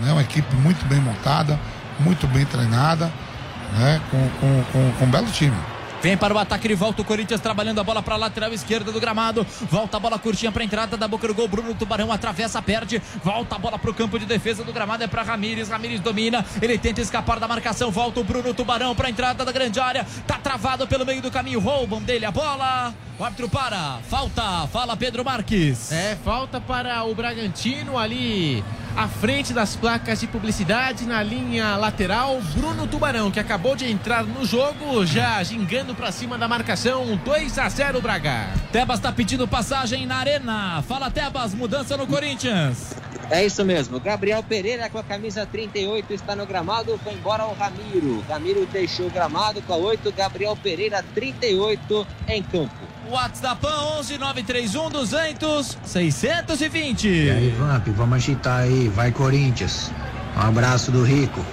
né? 0.00 0.12
Uma 0.12 0.22
equipe 0.22 0.54
muito 0.56 0.84
bem 0.86 1.00
montada, 1.00 1.58
muito 2.00 2.26
bem 2.26 2.44
treinada, 2.44 3.12
né? 3.78 4.00
Com, 4.10 4.28
com, 4.40 4.64
com, 4.72 4.92
com 4.98 5.04
um 5.04 5.10
belo 5.10 5.30
time. 5.30 5.56
Vem 6.04 6.18
para 6.18 6.34
o 6.34 6.38
ataque 6.38 6.68
de 6.68 6.74
volta 6.74 7.00
o 7.00 7.04
Corinthians 7.04 7.40
trabalhando 7.40 7.80
a 7.80 7.82
bola 7.82 8.02
para 8.02 8.12
a 8.12 8.18
lateral 8.18 8.52
esquerda 8.52 8.92
do 8.92 9.00
gramado. 9.00 9.42
Volta 9.70 9.96
a 9.96 10.00
bola 10.00 10.18
curtinha 10.18 10.52
para 10.52 10.60
a 10.60 10.66
entrada 10.66 10.98
da 10.98 11.08
boca 11.08 11.26
do 11.26 11.32
gol. 11.32 11.48
Bruno 11.48 11.74
Tubarão 11.74 12.12
atravessa, 12.12 12.60
perde. 12.60 13.00
Volta 13.22 13.54
a 13.54 13.58
bola 13.58 13.78
para 13.78 13.90
o 13.90 13.94
campo 13.94 14.18
de 14.18 14.26
defesa 14.26 14.62
do 14.62 14.70
gramado. 14.70 15.02
É 15.02 15.06
para 15.06 15.22
Ramires. 15.22 15.70
Ramires 15.70 16.00
domina. 16.00 16.44
Ele 16.60 16.76
tenta 16.76 17.00
escapar 17.00 17.40
da 17.40 17.48
marcação. 17.48 17.90
Volta 17.90 18.20
o 18.20 18.24
Bruno 18.24 18.52
Tubarão 18.52 18.94
para 18.94 19.06
a 19.06 19.10
entrada 19.10 19.46
da 19.46 19.50
grande 19.50 19.80
área. 19.80 20.06
Tá 20.26 20.36
travado 20.36 20.86
pelo 20.86 21.06
meio 21.06 21.22
do 21.22 21.30
caminho. 21.30 21.58
Roubam 21.58 22.02
dele 22.02 22.26
a 22.26 22.30
bola. 22.30 22.92
O 23.18 23.24
árbitro 23.24 23.48
para. 23.48 24.00
Falta. 24.06 24.66
Fala 24.66 24.94
Pedro 24.98 25.24
Marques. 25.24 25.90
É, 25.90 26.18
falta 26.22 26.60
para 26.60 27.02
o 27.04 27.14
Bragantino 27.14 27.96
ali 27.96 28.62
à 28.96 29.08
frente 29.08 29.52
das 29.52 29.74
placas 29.76 30.20
de 30.20 30.26
publicidade 30.26 31.06
na 31.06 31.22
linha 31.22 31.76
lateral. 31.76 32.40
Bruno 32.54 32.86
Tubarão, 32.86 33.30
que 33.30 33.40
acabou 33.40 33.74
de 33.74 33.90
entrar 33.90 34.24
no 34.24 34.44
jogo, 34.44 35.04
já 35.04 35.42
gingando 35.42 35.94
para 35.94 36.12
cima 36.12 36.38
da 36.38 36.46
marcação. 36.48 37.16
2 37.24 37.58
a 37.58 37.68
0 37.68 38.00
Braga. 38.00 38.48
Tebas 38.72 39.00
tá 39.00 39.12
pedindo 39.12 39.46
passagem 39.48 40.06
na 40.06 40.16
arena. 40.16 40.82
Fala 40.86 41.10
Tebas, 41.10 41.54
mudança 41.54 41.96
no 41.96 42.06
Corinthians. 42.06 42.94
É 43.30 43.44
isso 43.44 43.64
mesmo. 43.64 43.98
Gabriel 44.00 44.42
Pereira 44.42 44.88
com 44.88 44.98
a 44.98 45.02
camisa 45.02 45.46
38 45.46 46.12
está 46.12 46.36
no 46.36 46.46
gramado. 46.46 46.98
Foi 47.02 47.12
embora 47.12 47.44
o 47.44 47.54
Ramiro. 47.54 48.24
Ramiro 48.28 48.66
deixou 48.72 49.06
o 49.06 49.10
gramado 49.10 49.60
com 49.62 49.72
a 49.72 49.76
8. 49.76 50.12
Gabriel 50.12 50.56
Pereira 50.56 51.04
38 51.14 52.06
em 52.28 52.42
campo. 52.42 52.74
WhatsApp 53.10 53.66
11 53.98 54.18
931 54.18 54.90
200 54.90 55.78
620. 55.84 57.08
E 57.08 57.30
aí, 57.30 57.50
Vamp, 57.50 57.86
vamos 57.88 58.16
agitar 58.16 58.60
aí. 58.62 58.88
Vai, 58.88 59.12
Corinthians. 59.12 59.90
Um 60.36 60.40
abraço 60.40 60.90
do 60.90 61.04
Rico. 61.04 61.44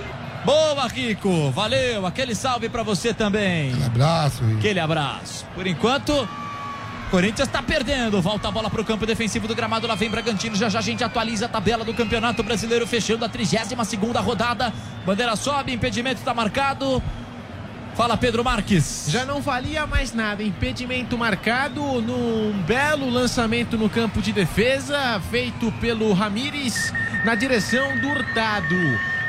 Boa, 0.43 0.87
Rico. 0.87 1.51
Valeu. 1.51 2.05
Aquele 2.05 2.33
salve 2.33 2.67
pra 2.67 2.83
você 2.83 3.13
também. 3.13 3.69
Aquele 3.71 3.85
abraço. 3.85 4.43
Rico. 4.43 4.57
Aquele 4.57 4.79
abraço. 4.79 5.45
Por 5.53 5.67
enquanto, 5.67 6.27
Corinthians 7.11 7.49
tá 7.49 7.61
perdendo. 7.61 8.21
Volta 8.21 8.47
a 8.47 8.51
bola 8.51 8.69
pro 8.69 8.85
campo 8.85 9.05
defensivo 9.05 9.45
do 9.45 9.53
gramado. 9.53 9.85
Lá 9.85 9.95
vem 9.95 10.09
Bragantino. 10.09 10.55
Já 10.55 10.69
já 10.69 10.79
a 10.79 10.81
gente 10.81 11.03
atualiza 11.03 11.45
a 11.45 11.49
tabela 11.49 11.83
do 11.83 11.93
Campeonato 11.93 12.41
Brasileiro, 12.41 12.87
fechando 12.87 13.25
a 13.25 13.29
32 13.29 13.85
segunda 13.85 14.21
rodada. 14.21 14.73
Bandeira 15.05 15.35
sobe, 15.35 15.73
impedimento 15.73 16.21
tá 16.21 16.33
marcado. 16.33 17.03
Fala, 17.95 18.17
Pedro 18.17 18.43
Marques. 18.43 19.05
Já 19.09 19.25
não 19.25 19.41
valia 19.41 19.85
mais 19.85 20.13
nada. 20.13 20.41
Impedimento 20.41 21.17
marcado 21.17 21.81
num 22.01 22.53
belo 22.65 23.09
lançamento 23.09 23.77
no 23.77 23.89
campo 23.89 24.21
de 24.21 24.31
defesa, 24.31 25.21
feito 25.29 25.71
pelo 25.73 26.11
Ramires 26.13 26.91
na 27.25 27.35
direção 27.35 27.97
do 27.99 28.07
Hurtado. 28.09 28.75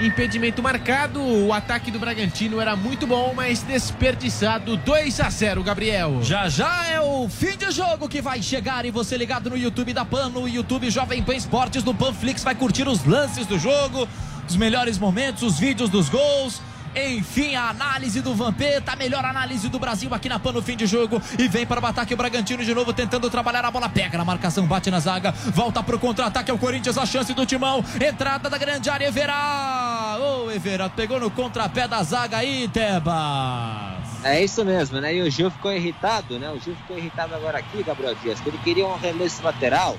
impedimento 0.01 0.63
marcado. 0.63 1.21
O 1.21 1.53
ataque 1.53 1.91
do 1.91 1.99
Bragantino 1.99 2.61
era 2.61 2.75
muito 2.75 3.07
bom, 3.07 3.33
mas 3.37 3.63
desperdiçado. 3.63 4.77
2 4.77 5.21
a 5.21 5.29
0, 5.29 5.63
Gabriel. 5.63 6.21
Já 6.23 6.49
já 6.49 6.87
é 6.87 7.01
o 7.01 7.29
fim 7.29 7.57
de 7.57 7.71
jogo 7.71 8.09
que 8.09 8.23
vai 8.23 8.41
chegar 8.43 8.85
e 8.87 8.91
você 8.91 9.17
ligado 9.17 9.51
no 9.51 9.57
YouTube 9.57 9.93
da 9.93 10.05
PAN, 10.05 10.31
no 10.31 10.49
YouTube 10.49 10.89
Jovem 10.91 11.23
Pan 11.23 11.35
Esportes, 11.35 11.85
no 11.85 11.95
Panflix, 11.95 12.43
vai 12.43 12.55
curtir 12.55 12.89
os 12.89 13.05
lances 13.05 13.47
do 13.47 13.59
jogo, 13.59 14.09
os 14.49 14.57
melhores 14.57 14.99
momentos, 14.99 15.43
os 15.43 15.59
vídeos 15.59 15.91
dos 15.91 16.09
gols. 16.09 16.63
Enfim, 16.95 17.55
a 17.55 17.71
análise 17.71 18.21
do 18.21 18.35
Vampeta, 18.35 18.93
a 18.93 18.97
melhor 18.97 19.25
análise 19.25 19.69
do 19.69 19.79
Brasil 19.79 20.13
aqui 20.15 20.29
na 20.29 20.39
PAN 20.39 20.53
no 20.53 20.63
fim 20.63 20.77
de 20.77 20.87
jogo. 20.87 21.21
E 21.39 21.49
vem 21.49 21.67
para 21.67 21.81
o 21.81 21.87
ataque 21.87 22.13
o 22.13 22.17
Bragantino 22.17 22.65
de 22.65 22.75
novo, 22.75 22.93
tentando 22.93 23.31
trabalhar 23.31 23.65
a 23.65 23.71
bola. 23.71 23.89
Pega 23.89 24.19
na 24.19 24.25
marcação, 24.25 24.67
bate 24.67 24.91
na 24.91 25.01
zaga, 25.01 25.33
volta 25.33 25.83
para 25.83 25.97
o 25.97 25.99
contra-ataque. 25.99 26.51
É 26.51 26.55
o 26.55 26.59
Corinthians, 26.59 26.99
a 26.99 27.07
chance 27.07 27.33
do 27.33 27.47
timão. 27.47 27.83
Entrada 28.01 28.51
da 28.51 28.59
grande 28.59 28.91
área, 28.91 29.07
Everá. 29.07 30.19
Ô, 30.21 30.45
oh, 30.45 30.51
Everá, 30.51 30.89
pegou 30.89 31.19
no 31.19 31.31
contrapé 31.31 31.89
da 31.89 32.03
zaga 32.03 32.39
aí, 32.39 32.69
Tebas. 32.69 34.13
É 34.25 34.43
isso 34.43 34.65
mesmo, 34.65 35.01
né? 35.01 35.15
E 35.15 35.23
o 35.23 35.31
Gil 35.31 35.51
ficou 35.51 35.73
irritado, 35.73 36.39
né? 36.39 36.51
O 36.51 36.61
Gil 36.61 36.77
ficou 36.77 36.97
irritado 36.97 37.35
agora 37.35 37.59
aqui, 37.59 37.83
Gabriel 37.83 38.15
Dias, 38.17 38.39
que 38.39 38.51
ele 38.51 38.59
queria 38.59 38.87
um 38.87 38.95
arremesso 38.95 39.43
lateral 39.43 39.97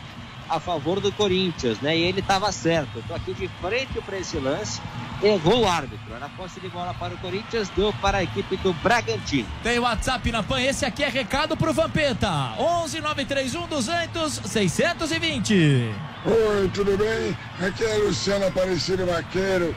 a 0.50 0.59
favor 0.59 1.00
do 1.00 1.12
Corinthians, 1.12 1.79
né? 1.79 1.97
E 1.97 2.03
ele 2.03 2.19
estava 2.19 2.51
certo. 2.51 3.00
Estou 3.00 3.15
aqui 3.15 3.33
de 3.33 3.47
frente 3.62 4.00
para 4.05 4.17
esse 4.17 4.38
lance. 4.38 4.81
Errou 5.24 5.62
o 5.62 5.68
árbitro. 5.68 6.13
Era 6.13 6.27
posse 6.27 6.60
de 6.60 6.68
bola 6.68 6.94
para 6.94 7.13
o 7.13 7.18
Corinthians, 7.18 7.70
deu 7.70 7.94
para 8.01 8.18
a 8.18 8.24
equipe 8.24 8.58
do 8.58 8.74
Bragantino. 8.74 9.48
Tem 9.63 9.80
WhatsApp 9.80 10.30
na 10.32 10.44
PAN. 10.44 10.62
Esse 10.62 10.86
aqui 10.86 11.01
é 11.01 11.08
recado 11.08 11.56
para 11.56 11.72
o 11.72 11.74
Vampeta. 11.74 12.30
11 12.60 13.00
931 13.00 13.68
200 13.68 14.42
620. 14.46 15.94
Oi, 16.25 16.72
tudo 16.74 16.98
bem? 16.98 17.38
Aqui 17.65 17.86
é 17.86 17.96
Luciano 17.98 18.48
Aparecido 18.48 19.06
Vaqueiro, 19.06 19.74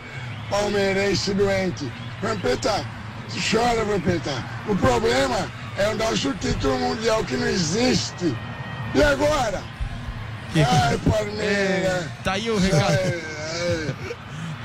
palmeirense 0.50 1.32
doente. 1.32 1.90
Vampeta, 2.20 2.84
chora, 3.50 3.84
Vampeta. 3.84 4.32
O 4.66 4.74
problema 4.74 5.48
é 5.78 5.88
o 5.88 5.96
nosso 5.96 6.34
título 6.34 6.76
mundial 6.80 7.24
que 7.24 7.36
não 7.36 7.46
existe. 7.46 8.36
E 8.94 9.02
agora? 9.02 9.62
Ai, 10.56 10.98
Palmeiras. 10.98 12.10
Tá 12.24 12.32
aí 12.32 12.50
o 12.50 12.58
recado. 12.58 14.05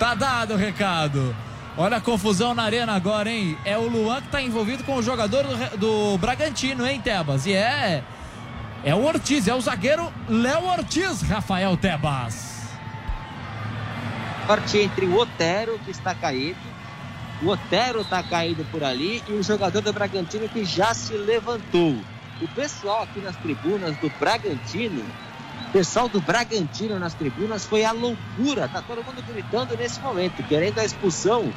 Tá 0.01 0.15
dado 0.15 0.55
o 0.55 0.57
recado. 0.57 1.35
Olha 1.77 1.97
a 1.97 2.01
confusão 2.01 2.55
na 2.55 2.63
arena 2.63 2.95
agora, 2.95 3.29
hein? 3.29 3.55
É 3.63 3.77
o 3.77 3.87
Luan 3.87 4.19
que 4.19 4.29
tá 4.29 4.41
envolvido 4.41 4.83
com 4.83 4.95
o 4.95 5.03
jogador 5.03 5.43
do, 5.43 5.77
do 5.77 6.17
Bragantino, 6.17 6.87
hein, 6.87 6.99
Tebas? 6.99 7.45
E 7.45 7.53
é. 7.53 8.03
É 8.83 8.95
o 8.95 9.05
Ortiz, 9.05 9.47
é 9.47 9.53
o 9.53 9.61
zagueiro 9.61 10.11
Léo 10.27 10.65
Ortiz, 10.65 11.21
Rafael 11.21 11.77
Tebas. 11.77 12.63
Parte 14.47 14.79
entre 14.79 15.05
o 15.05 15.15
Otero, 15.19 15.79
que 15.85 15.91
está 15.91 16.15
caído, 16.15 16.57
o 17.43 17.49
Otero 17.49 18.01
está 18.01 18.23
caído 18.23 18.65
por 18.71 18.83
ali, 18.83 19.21
e 19.27 19.33
o 19.33 19.43
jogador 19.43 19.81
do 19.81 19.93
Bragantino 19.93 20.49
que 20.49 20.65
já 20.65 20.95
se 20.95 21.13
levantou. 21.13 21.95
O 22.41 22.47
pessoal 22.55 23.03
aqui 23.03 23.19
nas 23.19 23.35
tribunas 23.35 23.95
do 23.97 24.11
Bragantino 24.19 25.05
pessoal 25.71 26.09
do 26.09 26.19
Bragantino 26.19 26.99
nas 26.99 27.13
tribunas 27.13 27.65
foi 27.65 27.85
a 27.85 27.91
loucura. 27.91 28.67
Tá 28.67 28.81
todo 28.81 29.03
mundo 29.03 29.23
gritando 29.25 29.75
nesse 29.77 29.99
momento, 30.01 30.43
querendo 30.43 30.79
a 30.79 30.85
expulsão 30.85 31.51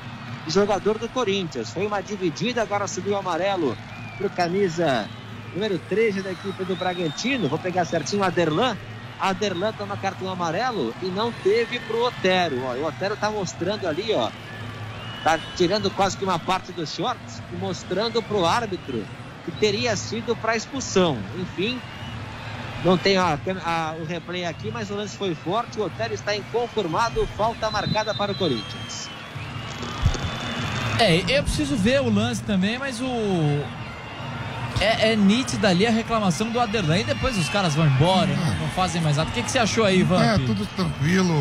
do 0.44 0.50
jogador 0.50 0.98
do 0.98 1.08
Corinthians. 1.08 1.70
Foi 1.70 1.86
uma 1.86 2.00
dividida, 2.00 2.62
agora 2.62 2.86
subiu 2.86 3.14
o 3.14 3.18
amarelo 3.18 3.76
pro 4.16 4.30
camisa 4.30 5.08
número 5.52 5.78
13 5.78 6.22
da 6.22 6.32
equipe 6.32 6.64
do 6.64 6.76
Bragantino. 6.76 7.48
Vou 7.48 7.58
pegar 7.58 7.84
certinho 7.84 8.22
a 8.22 8.28
Aderlan. 8.28 8.76
Aderlan 9.20 9.72
toma 9.72 9.96
cartão 9.96 10.30
amarelo 10.30 10.94
e 11.02 11.06
não 11.06 11.32
teve 11.32 11.80
pro 11.80 12.04
Otero. 12.04 12.62
Ó, 12.64 12.74
o 12.74 12.86
Otero 12.86 13.16
tá 13.16 13.30
mostrando 13.30 13.86
ali, 13.86 14.12
ó. 14.12 14.30
Tá 15.22 15.38
tirando 15.56 15.90
quase 15.90 16.16
que 16.16 16.24
uma 16.24 16.38
parte 16.38 16.70
dos 16.72 16.92
shorts 16.92 17.42
e 17.52 17.56
mostrando 17.56 18.22
pro 18.22 18.44
árbitro 18.44 19.04
que 19.44 19.52
teria 19.52 19.96
sido 19.96 20.36
para 20.36 20.56
expulsão. 20.56 21.18
Enfim, 21.38 21.80
não 22.84 22.98
tem 22.98 23.16
a, 23.16 23.38
a, 23.64 23.94
o 23.98 24.04
replay 24.04 24.44
aqui, 24.44 24.70
mas 24.70 24.90
o 24.90 24.94
lance 24.94 25.16
foi 25.16 25.34
forte. 25.34 25.80
O 25.80 25.86
Otero 25.86 26.12
está 26.12 26.36
inconformado. 26.36 27.26
Falta 27.36 27.70
marcada 27.70 28.14
para 28.14 28.32
o 28.32 28.34
Corinthians. 28.34 29.08
É, 31.00 31.24
eu 31.28 31.42
preciso 31.42 31.76
ver 31.76 32.00
o 32.00 32.12
lance 32.12 32.42
também, 32.42 32.78
mas 32.78 33.00
o. 33.00 33.64
É, 34.80 35.12
é 35.12 35.16
nítida 35.16 35.68
ali 35.68 35.86
a 35.86 35.90
reclamação 35.90 36.50
do 36.50 36.60
Aderlan. 36.60 36.98
E 36.98 37.04
depois 37.04 37.38
os 37.38 37.48
caras 37.48 37.74
vão 37.74 37.86
embora, 37.86 38.26
não, 38.26 38.54
não 38.56 38.68
fazem 38.70 39.00
mais 39.00 39.16
nada. 39.16 39.30
O 39.30 39.32
que, 39.32 39.42
que 39.42 39.50
você 39.50 39.58
achou 39.58 39.84
aí, 39.84 40.00
Ivan? 40.00 40.22
É, 40.22 40.38
tudo 40.38 40.66
tranquilo, 40.76 41.34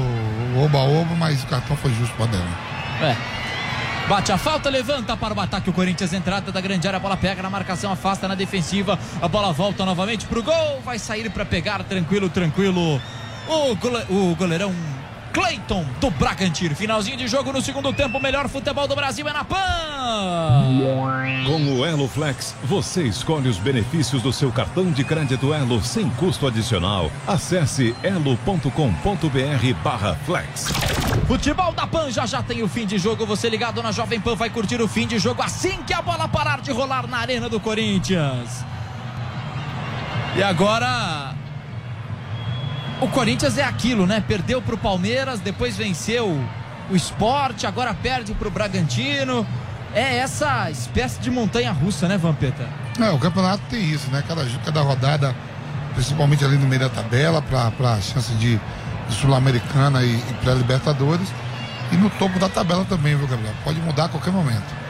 oba-oba, 0.63 1.13
mas 1.15 1.43
o 1.43 1.47
cartão 1.47 1.75
foi 1.75 1.93
justo 1.95 2.15
para 2.15 2.25
Aderlan. 2.25 2.57
É. 3.01 3.17
Bate 4.07 4.33
a 4.33 4.37
falta, 4.37 4.69
levanta 4.69 5.15
para 5.15 5.33
o 5.33 5.39
ataque. 5.39 5.69
O 5.69 5.73
Corinthians, 5.73 6.11
entrada 6.11 6.51
da 6.51 6.59
grande 6.59 6.85
área, 6.85 6.97
a 6.97 6.99
bola 6.99 7.15
pega 7.15 7.41
na 7.41 7.49
marcação, 7.49 7.91
afasta 7.91 8.27
na 8.27 8.35
defensiva, 8.35 8.99
a 9.21 9.27
bola 9.29 9.53
volta 9.53 9.85
novamente 9.85 10.25
para 10.25 10.39
o 10.39 10.43
gol, 10.43 10.81
vai 10.83 10.99
sair 10.99 11.29
para 11.29 11.45
pegar, 11.45 11.83
tranquilo, 11.83 12.29
tranquilo. 12.29 13.01
O, 13.47 13.75
gole, 13.75 14.03
o 14.09 14.35
goleirão 14.35 14.73
Cleiton 15.33 15.83
do 15.99 16.11
Bragantino. 16.11 16.75
Finalzinho 16.75 17.17
de 17.17 17.27
jogo 17.27 17.51
no 17.51 17.61
segundo 17.61 17.91
tempo, 17.91 18.19
o 18.19 18.21
melhor 18.21 18.47
futebol 18.47 18.87
do 18.87 18.95
Brasil 18.95 19.27
é 19.27 19.33
na 19.33 19.43
PAN. 19.43 20.63
Com 21.45 21.75
o 21.75 21.85
Elo 21.85 22.07
Flex, 22.07 22.55
você 22.63 23.03
escolhe 23.03 23.49
os 23.49 23.57
benefícios 23.57 24.21
do 24.21 24.31
seu 24.31 24.51
cartão 24.51 24.91
de 24.91 25.03
crédito 25.03 25.53
Elo 25.53 25.83
sem 25.83 26.09
custo 26.11 26.47
adicional. 26.47 27.11
Acesse 27.27 27.95
elo.com.br 28.03 28.69
barra 29.83 30.15
flex. 30.25 30.71
Futebol 31.27 31.73
da 31.73 31.87
PAN 31.87 32.11
já 32.11 32.25
já 32.27 32.43
tem 32.43 32.61
o 32.61 32.67
fim 32.67 32.85
de 32.85 32.99
jogo. 32.99 33.25
Você 33.25 33.49
ligado 33.49 33.81
na 33.81 33.91
Jovem 33.91 34.21
Pan 34.21 34.35
vai 34.35 34.51
curtir 34.51 34.81
o 34.81 34.87
fim 34.87 35.07
de 35.07 35.17
jogo 35.17 35.41
assim 35.41 35.81
que 35.83 35.93
a 35.93 36.01
bola 36.01 36.27
parar 36.27 36.61
de 36.61 36.71
rolar 36.71 37.07
na 37.07 37.17
arena 37.17 37.49
do 37.49 37.59
Corinthians. 37.59 38.63
E 40.35 40.43
agora 40.43 41.35
o 43.01 43.07
Corinthians 43.07 43.57
é 43.57 43.63
aquilo, 43.63 44.05
né? 44.05 44.23
Perdeu 44.25 44.61
para 44.61 44.75
o 44.75 44.77
Palmeiras, 44.77 45.39
depois 45.39 45.75
venceu 45.75 46.39
o 46.89 46.95
esporte, 46.95 47.65
agora 47.65 47.93
perde 47.93 48.33
para 48.33 48.47
o 48.47 48.51
Bragantino. 48.51 49.45
É 49.93 50.17
essa 50.17 50.69
espécie 50.71 51.19
de 51.19 51.29
montanha 51.29 51.71
russa, 51.71 52.07
né, 52.07 52.17
Vampeta? 52.17 52.67
É, 52.99 53.09
o 53.11 53.19
campeonato 53.19 53.63
tem 53.69 53.83
isso, 53.83 54.09
né? 54.09 54.23
Cada, 54.27 54.45
cada 54.65 54.81
rodada, 54.81 55.35
principalmente 55.93 56.43
ali 56.43 56.57
no 56.57 56.67
meio 56.67 56.81
da 56.81 56.89
tabela, 56.89 57.41
para 57.41 57.93
a 57.93 58.01
chance 58.01 58.33
de, 58.33 58.59
de 59.07 59.15
Sul-Americana 59.15 60.03
e, 60.03 60.15
e 60.15 60.33
pré-Libertadores. 60.41 61.27
E 61.91 61.95
no 61.95 62.09
topo 62.11 62.39
da 62.39 62.49
tabela 62.49 62.85
também, 62.85 63.15
viu, 63.15 63.27
Gabriel? 63.27 63.53
Pode 63.63 63.79
mudar 63.81 64.05
a 64.05 64.09
qualquer 64.09 64.31
momento. 64.31 64.83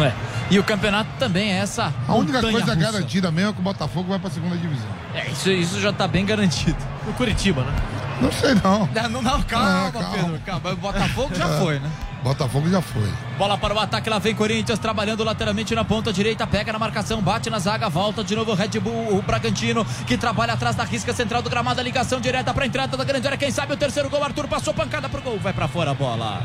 É. 0.00 0.12
E 0.48 0.58
o 0.58 0.64
campeonato 0.64 1.10
também 1.18 1.52
é 1.52 1.58
essa. 1.58 1.92
A 2.06 2.14
única 2.14 2.40
coisa 2.40 2.58
russa. 2.58 2.74
garantida 2.76 3.30
mesmo 3.32 3.50
é 3.50 3.52
que 3.52 3.60
o 3.60 3.62
Botafogo 3.62 4.10
vai 4.10 4.18
para 4.18 4.28
a 4.28 4.32
segunda 4.32 4.56
divisão. 4.56 4.88
É, 5.14 5.28
isso, 5.28 5.50
isso 5.50 5.80
já 5.80 5.90
está 5.90 6.06
bem 6.06 6.24
garantido. 6.24 6.76
O 7.06 7.12
Curitiba, 7.12 7.62
né? 7.62 7.72
Não 8.20 8.32
sei 8.32 8.54
não. 8.54 8.88
Não, 9.10 9.22
não 9.22 9.42
calma, 9.42 9.92
calma, 9.92 10.10
Pedro. 10.10 10.40
Calma. 10.44 10.70
O 10.72 10.76
Botafogo 10.76 11.34
já 11.34 11.44
é. 11.44 11.58
foi, 11.58 11.78
né? 11.78 11.90
Botafogo 12.22 12.68
já 12.68 12.80
foi. 12.80 13.08
Bola 13.38 13.56
para 13.56 13.74
o 13.74 13.78
ataque, 13.78 14.10
lá 14.10 14.18
vem 14.18 14.34
Corinthians 14.34 14.78
trabalhando 14.78 15.22
lateralmente 15.22 15.74
na 15.74 15.84
ponta 15.84 16.12
direita, 16.12 16.46
pega 16.46 16.72
na 16.72 16.78
marcação, 16.78 17.22
bate 17.22 17.48
na 17.50 17.58
zaga, 17.58 17.88
volta 17.88 18.24
de 18.24 18.34
novo 18.34 18.50
o 18.50 18.54
Red 18.54 18.80
Bull, 18.80 19.16
o 19.16 19.22
Bragantino, 19.22 19.84
que 20.06 20.16
trabalha 20.16 20.54
atrás 20.54 20.74
da 20.74 20.82
risca 20.82 21.12
central 21.12 21.42
do 21.42 21.50
gramado, 21.50 21.78
a 21.78 21.84
ligação 21.84 22.20
direta 22.20 22.52
para 22.52 22.64
a 22.64 22.66
entrada 22.66 22.96
da 22.96 23.04
grande 23.04 23.26
área. 23.26 23.38
Quem 23.38 23.50
sabe 23.52 23.74
o 23.74 23.76
terceiro 23.76 24.10
gol, 24.10 24.24
Arthur 24.24 24.48
passou 24.48 24.74
pancada 24.74 25.08
pro 25.08 25.22
gol, 25.22 25.38
vai 25.38 25.52
para 25.52 25.68
fora 25.68 25.92
a 25.92 25.94
bola. 25.94 26.42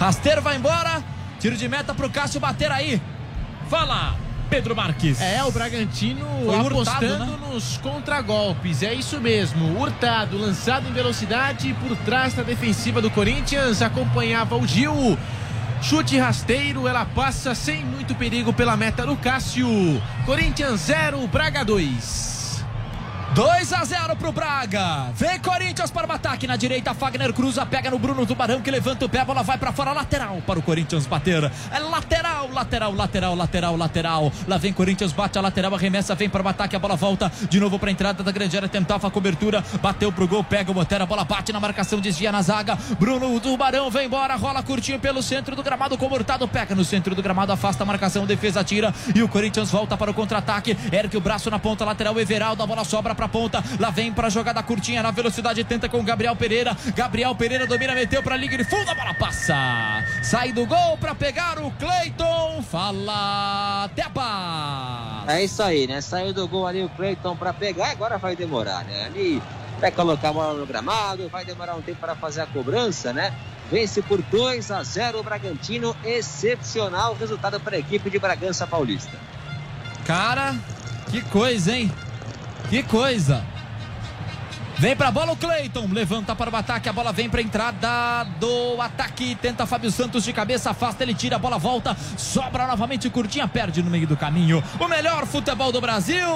Rasteiro 0.00 0.42
vai 0.42 0.56
embora, 0.56 1.04
tiro 1.38 1.56
de 1.56 1.68
meta 1.68 1.94
pro 1.94 2.10
Cássio 2.10 2.40
bater 2.40 2.72
aí. 2.72 3.00
Fala, 3.70 4.16
Pedro 4.52 4.76
Marques. 4.76 5.18
É, 5.18 5.42
o 5.44 5.50
Bragantino 5.50 6.26
Foi 6.44 6.58
apostando 6.58 7.06
hurtado, 7.06 7.38
né? 7.38 7.48
nos 7.54 7.78
contragolpes. 7.78 8.82
É 8.82 8.92
isso 8.92 9.18
mesmo. 9.18 9.80
Hurtado, 9.80 10.36
lançado 10.36 10.86
em 10.86 10.92
velocidade 10.92 11.74
por 11.80 11.96
trás 12.04 12.34
da 12.34 12.42
defensiva 12.42 13.00
do 13.00 13.10
Corinthians. 13.10 13.80
Acompanhava 13.80 14.54
o 14.54 14.66
Gil. 14.66 15.18
Chute 15.80 16.18
rasteiro, 16.18 16.86
ela 16.86 17.06
passa 17.06 17.54
sem 17.54 17.82
muito 17.82 18.14
perigo 18.14 18.52
pela 18.52 18.76
meta 18.76 19.06
do 19.06 19.16
Cássio. 19.16 19.66
Corinthians 20.26 20.80
0, 20.82 21.26
Braga 21.28 21.64
2. 21.64 22.31
2 23.34 23.72
a 23.72 23.82
0 23.82 24.16
pro 24.16 24.30
Braga. 24.30 25.10
Vem 25.14 25.38
Corinthians 25.40 25.90
para 25.90 26.06
o 26.06 26.12
ataque 26.12 26.46
na 26.46 26.54
direita. 26.54 26.92
Fagner 26.92 27.32
cruza, 27.32 27.64
pega 27.64 27.90
no 27.90 27.98
Bruno 27.98 28.26
Tubarão 28.26 28.60
que 28.60 28.70
levanta 28.70 29.06
o 29.06 29.08
pé, 29.08 29.20
a 29.20 29.24
bola 29.24 29.42
vai 29.42 29.56
para 29.56 29.72
fora, 29.72 29.92
lateral 29.92 30.42
para 30.46 30.58
o 30.58 30.62
Corinthians 30.62 31.06
bater. 31.06 31.50
É 31.70 31.78
lateral, 31.78 32.50
lateral, 32.52 32.92
lateral, 32.92 33.34
lateral, 33.34 33.76
lateral. 33.76 34.32
Lá 34.46 34.58
vem 34.58 34.70
Corinthians, 34.70 35.12
bate 35.12 35.38
a 35.38 35.40
lateral, 35.40 35.74
arremessa, 35.74 36.14
vem 36.14 36.28
para 36.28 36.42
o 36.42 36.48
ataque, 36.48 36.76
a 36.76 36.78
bola 36.78 36.94
volta 36.94 37.32
de 37.48 37.58
novo 37.58 37.78
para 37.78 37.88
a 37.88 37.92
entrada 37.92 38.22
da 38.22 38.30
grande 38.30 38.54
área, 38.54 38.68
tentava 38.68 39.08
a 39.08 39.10
cobertura, 39.10 39.64
bateu 39.80 40.12
pro 40.12 40.28
gol, 40.28 40.44
pega 40.44 40.70
o 40.70 40.74
Botero, 40.74 41.04
a 41.04 41.06
bola 41.06 41.24
bate 41.24 41.54
na 41.54 41.60
marcação, 41.60 42.00
desvia 42.00 42.30
na 42.30 42.42
zaga. 42.42 42.76
Bruno 42.98 43.40
Tubarão 43.40 43.90
vem 43.90 44.08
embora, 44.08 44.36
rola 44.36 44.62
curtinho 44.62 44.98
pelo 44.98 45.22
centro 45.22 45.56
do 45.56 45.62
gramado, 45.62 45.96
comortado, 45.96 46.46
pega 46.46 46.74
no 46.74 46.84
centro 46.84 47.14
do 47.14 47.22
gramado, 47.22 47.50
afasta 47.50 47.82
a 47.82 47.86
marcação, 47.86 48.26
defesa 48.26 48.62
tira 48.62 48.94
e 49.14 49.22
o 49.22 49.28
Corinthians 49.28 49.70
volta 49.70 49.96
para 49.96 50.10
o 50.10 50.14
contra-ataque. 50.14 50.76
Ergue 50.92 51.16
o 51.16 51.20
braço 51.20 51.50
na 51.50 51.58
ponta 51.58 51.82
lateral, 51.82 52.20
Everaldo, 52.20 52.62
a 52.62 52.66
bola 52.66 52.84
sobra 52.84 53.14
para 53.14 53.21
pra 53.22 53.28
ponta. 53.28 53.62
Lá 53.78 53.90
vem 53.90 54.12
pra 54.12 54.28
jogada 54.28 54.62
curtinha 54.62 55.02
na 55.02 55.10
velocidade. 55.10 55.62
Tenta 55.64 55.88
com 55.88 56.00
o 56.00 56.02
Gabriel 56.02 56.34
Pereira. 56.34 56.76
Gabriel 56.94 57.34
Pereira 57.34 57.66
domina, 57.66 57.94
meteu 57.94 58.22
pra 58.22 58.36
liga 58.36 58.56
de 58.56 58.64
fundo. 58.64 58.90
A 58.90 58.94
bola 58.94 59.14
passa. 59.14 59.54
Sai 60.22 60.52
do 60.52 60.66
gol 60.66 60.96
pra 60.98 61.14
pegar 61.14 61.58
o 61.58 61.70
Cleiton. 61.72 62.62
Fala, 62.62 63.88
Teba. 63.94 65.24
É 65.28 65.44
isso 65.44 65.62
aí, 65.62 65.86
né? 65.86 66.00
Saiu 66.00 66.32
do 66.32 66.48
gol 66.48 66.66
ali 66.66 66.82
o 66.82 66.88
Cleiton 66.90 67.36
para 67.36 67.52
pegar, 67.52 67.90
agora 67.90 68.18
vai 68.18 68.34
demorar, 68.34 68.84
né? 68.84 69.04
Ali 69.06 69.40
vai 69.80 69.90
colocar 69.90 70.30
a 70.30 70.32
bola 70.32 70.58
no 70.58 70.66
gramado, 70.66 71.28
vai 71.28 71.44
demorar 71.44 71.74
um 71.74 71.82
tempo 71.82 72.00
para 72.00 72.14
fazer 72.16 72.40
a 72.40 72.46
cobrança, 72.46 73.12
né? 73.12 73.32
Vence 73.70 74.02
por 74.02 74.20
2 74.20 74.70
a 74.70 74.82
0 74.82 75.20
o 75.20 75.22
Bragantino, 75.22 75.96
excepcional 76.04 77.14
resultado 77.14 77.60
para 77.60 77.76
a 77.76 77.78
equipe 77.78 78.10
de 78.10 78.18
Bragança 78.18 78.66
Paulista. 78.66 79.16
Cara, 80.04 80.54
que 81.10 81.22
coisa, 81.22 81.76
hein? 81.76 81.90
Que 82.72 82.82
coisa. 82.82 83.44
Vem 84.78 84.96
pra 84.96 85.10
bola 85.10 85.32
o 85.32 85.36
Cleiton, 85.36 85.86
levanta 85.92 86.34
para 86.34 86.50
o 86.50 86.56
ataque, 86.56 86.88
a 86.88 86.92
bola 86.92 87.12
vem 87.12 87.28
pra 87.28 87.42
entrada 87.42 88.24
do 88.40 88.80
ataque, 88.80 89.34
tenta 89.34 89.66
Fábio 89.66 89.90
Santos 89.90 90.24
de 90.24 90.32
cabeça, 90.32 90.70
afasta, 90.70 91.02
ele 91.02 91.12
tira, 91.12 91.36
a 91.36 91.38
bola 91.38 91.58
volta, 91.58 91.94
sobra 92.16 92.66
novamente. 92.66 93.10
Curtinha, 93.10 93.46
perde 93.46 93.82
no 93.82 93.90
meio 93.90 94.06
do 94.06 94.16
caminho. 94.16 94.64
O 94.80 94.88
melhor 94.88 95.26
futebol 95.26 95.70
do 95.70 95.82
Brasil 95.82 96.26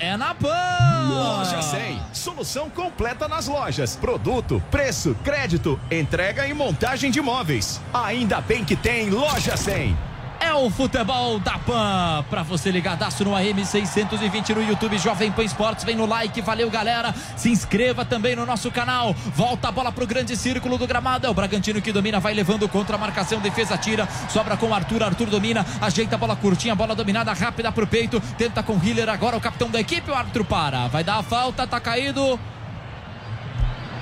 é 0.00 0.16
na 0.16 0.34
PAN. 0.34 1.08
Loja 1.10 1.62
100, 1.62 2.00
solução 2.12 2.68
completa 2.68 3.28
nas 3.28 3.46
lojas, 3.46 3.94
produto, 3.94 4.60
preço, 4.72 5.16
crédito, 5.22 5.78
entrega 5.92 6.44
e 6.44 6.52
montagem 6.52 7.08
de 7.08 7.20
móveis. 7.20 7.80
Ainda 7.94 8.40
bem 8.40 8.64
que 8.64 8.74
tem 8.74 9.10
Loja 9.10 9.56
100 9.56 10.13
é 10.40 10.52
o 10.54 10.70
futebol 10.70 11.38
da 11.38 11.58
PAN. 11.58 12.24
Pra 12.28 12.42
você 12.42 12.70
ligadaço 12.70 13.24
no 13.24 13.32
AM620 13.32 14.54
no 14.54 14.62
YouTube 14.62 14.98
Jovem 14.98 15.30
Pan 15.32 15.44
Esportes. 15.44 15.84
Vem 15.84 15.96
no 15.96 16.06
like, 16.06 16.40
valeu 16.40 16.70
galera. 16.70 17.14
Se 17.36 17.50
inscreva 17.50 18.04
também 18.04 18.36
no 18.36 18.46
nosso 18.46 18.70
canal. 18.70 19.14
Volta 19.34 19.68
a 19.68 19.72
bola 19.72 19.92
pro 19.92 20.06
grande 20.06 20.36
círculo 20.36 20.78
do 20.78 20.86
gramado. 20.86 21.26
É 21.26 21.30
o 21.30 21.34
Bragantino 21.34 21.80
que 21.80 21.92
domina, 21.92 22.20
vai 22.20 22.34
levando 22.34 22.68
contra 22.68 22.96
a 22.96 22.98
marcação. 22.98 23.40
Defesa 23.40 23.76
tira, 23.76 24.08
sobra 24.28 24.56
com 24.56 24.66
o 24.66 24.74
Arthur. 24.74 25.02
Arthur 25.02 25.30
domina, 25.30 25.64
ajeita 25.80 26.16
a 26.16 26.18
bola 26.18 26.36
curtinha, 26.36 26.74
bola 26.74 26.94
dominada 26.94 27.32
rápida 27.32 27.70
pro 27.72 27.86
peito. 27.86 28.20
Tenta 28.36 28.62
com 28.62 28.74
o 28.74 28.84
Hiller 28.84 29.08
agora, 29.08 29.36
o 29.36 29.40
capitão 29.40 29.70
da 29.70 29.80
equipe. 29.80 30.10
O 30.10 30.14
árbitro 30.14 30.44
para, 30.44 30.88
vai 30.88 31.04
dar 31.04 31.18
a 31.18 31.22
falta, 31.22 31.66
tá 31.66 31.80
caído. 31.80 32.38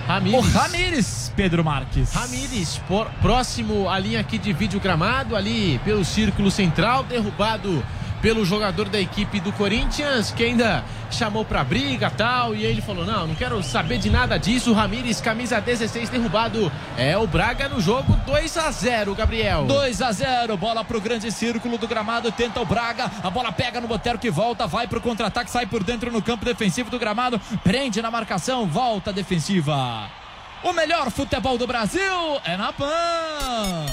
Ramires. 0.06 0.38
O 0.38 0.58
Ramires, 0.58 1.21
Pedro 1.34 1.64
Marques. 1.64 2.12
Ramires, 2.12 2.80
por, 2.88 3.08
próximo 3.20 3.88
à 3.88 3.98
linha 3.98 4.20
aqui 4.20 4.38
de 4.38 4.52
vídeo 4.52 4.80
gramado, 4.80 5.36
ali 5.36 5.80
pelo 5.84 6.04
círculo 6.04 6.50
central, 6.50 7.02
derrubado 7.04 7.82
pelo 8.22 8.44
jogador 8.44 8.88
da 8.88 9.00
equipe 9.00 9.40
do 9.40 9.52
Corinthians, 9.52 10.30
que 10.30 10.44
ainda 10.44 10.84
chamou 11.10 11.44
pra 11.44 11.64
briga 11.64 12.08
tal. 12.08 12.54
E 12.54 12.64
ele 12.64 12.80
falou: 12.80 13.04
Não, 13.04 13.26
não 13.26 13.34
quero 13.34 13.60
saber 13.62 13.98
de 13.98 14.08
nada 14.08 14.38
disso. 14.38 14.72
Ramires, 14.72 15.20
camisa 15.20 15.60
16, 15.60 16.08
derrubado. 16.08 16.70
É 16.96 17.18
o 17.18 17.26
Braga 17.26 17.68
no 17.68 17.80
jogo 17.80 18.16
2 18.24 18.56
a 18.56 18.70
0 18.70 19.14
Gabriel. 19.14 19.66
2 19.66 20.00
a 20.00 20.12
0 20.12 20.56
bola 20.56 20.84
pro 20.84 21.00
grande 21.00 21.30
círculo 21.32 21.76
do 21.76 21.88
gramado. 21.88 22.30
Tenta 22.30 22.60
o 22.60 22.64
Braga. 22.64 23.10
A 23.22 23.28
bola 23.28 23.50
pega 23.50 23.80
no 23.80 23.88
Botero 23.88 24.18
que 24.18 24.30
volta, 24.30 24.66
vai 24.66 24.86
pro 24.86 25.00
contra-ataque, 25.00 25.50
sai 25.50 25.66
por 25.66 25.82
dentro 25.82 26.10
no 26.12 26.22
campo 26.22 26.44
defensivo 26.44 26.90
do 26.90 26.98
gramado. 26.98 27.40
Prende 27.64 28.00
na 28.00 28.10
marcação, 28.10 28.66
volta 28.66 29.12
defensiva. 29.12 30.21
O 30.62 30.72
melhor 30.72 31.10
futebol 31.10 31.58
do 31.58 31.66
Brasil 31.66 32.40
é 32.44 32.56
na 32.56 32.72
PAN. 32.72 33.86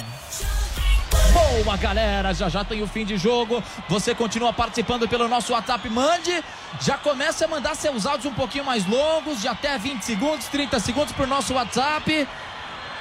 Boa, 1.64 1.76
galera. 1.78 2.32
Já 2.32 2.48
já 2.48 2.64
tem 2.64 2.84
o 2.84 2.88
fim 2.88 3.04
de 3.04 3.18
jogo. 3.18 3.64
Você 3.88 4.14
continua 4.14 4.54
participando 4.54 5.08
pelo 5.08 5.28
nosso 5.28 5.54
WhatsApp. 5.54 5.90
Mande. 5.90 6.44
Já 6.80 6.96
começa 6.96 7.46
a 7.46 7.48
mandar 7.48 7.76
seus 7.76 8.06
áudios 8.06 8.32
um 8.32 8.36
pouquinho 8.36 8.64
mais 8.64 8.86
longos, 8.86 9.42
de 9.42 9.48
até 9.48 9.78
20 9.80 10.04
segundos, 10.04 10.48
30 10.48 10.80
segundos 10.80 11.12
para 11.12 11.26
o 11.26 11.28
nosso 11.28 11.56
WhatsApp. 11.56 12.28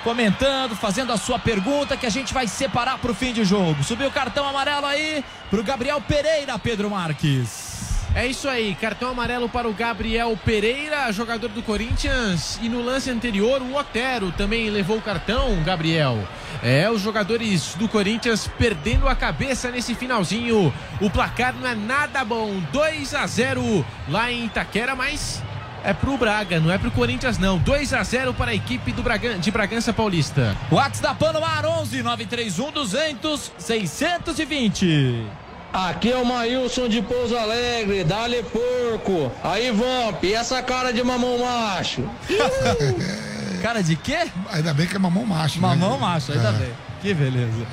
Comentando, 0.02 0.74
fazendo 0.74 1.12
a 1.12 1.18
sua 1.18 1.38
pergunta 1.38 1.96
que 1.96 2.06
a 2.06 2.10
gente 2.10 2.32
vai 2.32 2.46
separar 2.46 2.96
para 2.98 3.10
o 3.10 3.14
fim 3.14 3.34
de 3.34 3.44
jogo. 3.44 3.84
Subiu 3.84 4.08
o 4.08 4.12
cartão 4.12 4.48
amarelo 4.48 4.86
aí 4.86 5.22
para 5.50 5.60
o 5.60 5.62
Gabriel 5.62 6.00
Pereira, 6.00 6.58
Pedro 6.58 6.88
Marques. 6.88 7.67
É 8.14 8.26
isso 8.26 8.48
aí, 8.48 8.74
cartão 8.74 9.10
amarelo 9.10 9.48
para 9.48 9.68
o 9.68 9.72
Gabriel 9.72 10.36
Pereira, 10.44 11.12
jogador 11.12 11.48
do 11.48 11.62
Corinthians. 11.62 12.58
E 12.62 12.68
no 12.68 12.82
lance 12.82 13.10
anterior, 13.10 13.62
o 13.62 13.76
Otero 13.76 14.32
também 14.32 14.70
levou 14.70 14.96
o 14.96 15.02
cartão, 15.02 15.62
Gabriel. 15.62 16.18
É, 16.62 16.90
os 16.90 17.00
jogadores 17.00 17.74
do 17.74 17.88
Corinthians 17.88 18.50
perdendo 18.58 19.06
a 19.06 19.14
cabeça 19.14 19.70
nesse 19.70 19.94
finalzinho. 19.94 20.72
O 21.00 21.10
placar 21.10 21.54
não 21.54 21.68
é 21.68 21.74
nada 21.74 22.24
bom, 22.24 22.60
2 22.72 23.14
a 23.14 23.26
0 23.26 23.84
lá 24.08 24.32
em 24.32 24.46
Itaquera, 24.46 24.96
mas 24.96 25.42
é 25.84 25.92
pro 25.92 26.16
Braga, 26.16 26.58
não 26.58 26.72
é 26.72 26.78
pro 26.78 26.90
Corinthians 26.90 27.38
não. 27.38 27.58
2 27.58 27.94
a 27.94 28.02
0 28.02 28.34
para 28.34 28.50
a 28.50 28.54
equipe 28.54 28.90
do 28.90 29.02
Bragan 29.02 29.38
de 29.38 29.50
Bragança 29.50 29.92
Paulista. 29.92 30.56
WhatsApp 30.70 31.02
da 31.02 31.14
Pano 31.14 31.40
Mar 31.40 31.64
11 31.64 32.02
931 32.02 32.72
200 32.72 33.52
620. 33.58 35.47
Aqui 35.72 36.10
é 36.10 36.16
o 36.16 36.24
Maílson 36.24 36.88
de 36.88 37.02
Pouso 37.02 37.36
Alegre, 37.36 38.02
dale 38.02 38.42
porco. 38.42 39.30
Aí, 39.44 39.70
Vamp, 39.70 40.24
e 40.24 40.32
essa 40.32 40.62
cara 40.62 40.92
de 40.92 41.02
mamão 41.04 41.38
macho? 41.38 42.08
cara 43.62 43.82
de 43.82 43.94
quê? 43.96 44.28
Ainda 44.50 44.72
bem 44.72 44.86
que 44.86 44.96
é 44.96 44.98
mamão 44.98 45.26
macho. 45.26 45.60
Mamão 45.60 45.92
né? 45.92 45.98
macho, 46.00 46.32
ainda 46.32 46.48
é. 46.48 46.52
bem. 46.52 46.72
Que 47.02 47.14
beleza. 47.14 47.66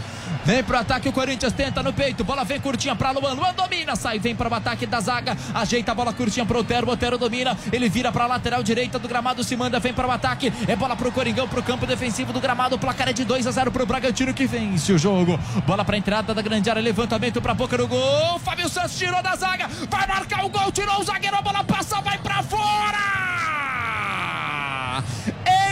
Vem 0.44 0.64
pro 0.64 0.78
ataque, 0.78 1.10
o 1.10 1.12
Corinthians 1.12 1.54
tenta 1.54 1.82
no 1.82 1.92
peito. 1.92 2.24
Bola 2.24 2.44
vem 2.44 2.60
curtinha 2.60 2.96
pra 2.96 3.12
Luan. 3.12 3.34
Luan 3.34 3.54
domina, 3.54 3.96
sai, 3.96 4.20
vem 4.20 4.36
para 4.36 4.50
o 4.50 4.54
ataque 4.54 4.86
da 4.86 5.00
zaga. 5.00 5.38
Ajeita 5.54 5.92
a 5.92 5.96
bola 5.96 6.14
curtinha 6.14 6.46
pro 6.46 6.60
Otero. 6.60 6.90
Otero 6.90 7.18
domina. 7.18 7.58
Ele 7.72 7.90
vira 7.90 8.12
pra 8.12 8.28
lateral 8.28 8.62
direita 8.64 9.00
do 9.00 9.08
gramado. 9.08 9.44
Se 9.44 9.56
manda, 9.56 9.80
vem 9.80 9.94
para 9.94 10.08
o 10.08 10.12
ataque. 10.12 10.52
É 10.68 10.76
bola 10.76 10.96
pro 10.96 11.12
Coringão, 11.12 11.48
pro 11.48 11.64
campo 11.64 11.86
defensivo 11.86 12.32
do 12.32 12.40
gramado. 12.40 12.76
O 12.76 12.80
placar 12.80 13.10
é 13.10 13.14
de 13.14 13.24
2 13.24 13.48
a 13.48 13.52
0 13.52 13.72
pro 13.72 13.86
Bragantino 13.86 14.34
que 14.34 14.46
vence 14.46 14.92
o 14.94 14.98
jogo. 14.98 15.40
Bola 15.66 15.84
pra 15.84 15.98
entrada 15.98 16.34
da 16.34 16.42
grande 16.42 16.70
área. 16.70 16.82
Levantamento 16.82 17.42
pra 17.42 17.54
boca 17.54 17.78
do 17.78 17.88
gol. 17.88 18.40
Fábio 18.40 18.70
Santos 18.70 18.98
tirou 18.98 19.22
da 19.24 19.36
zaga. 19.36 19.68
Vai 19.90 20.08
marcar 20.08 20.46
o 20.46 20.50
gol. 20.50 20.72
Tirou 20.72 21.00
o 21.00 21.04
zagueiro. 21.04 21.36
A 21.36 21.42
bola 21.42 21.64
passa, 21.64 22.00
vai 22.02 22.18
pra 22.20 22.44
fora. 22.44 23.65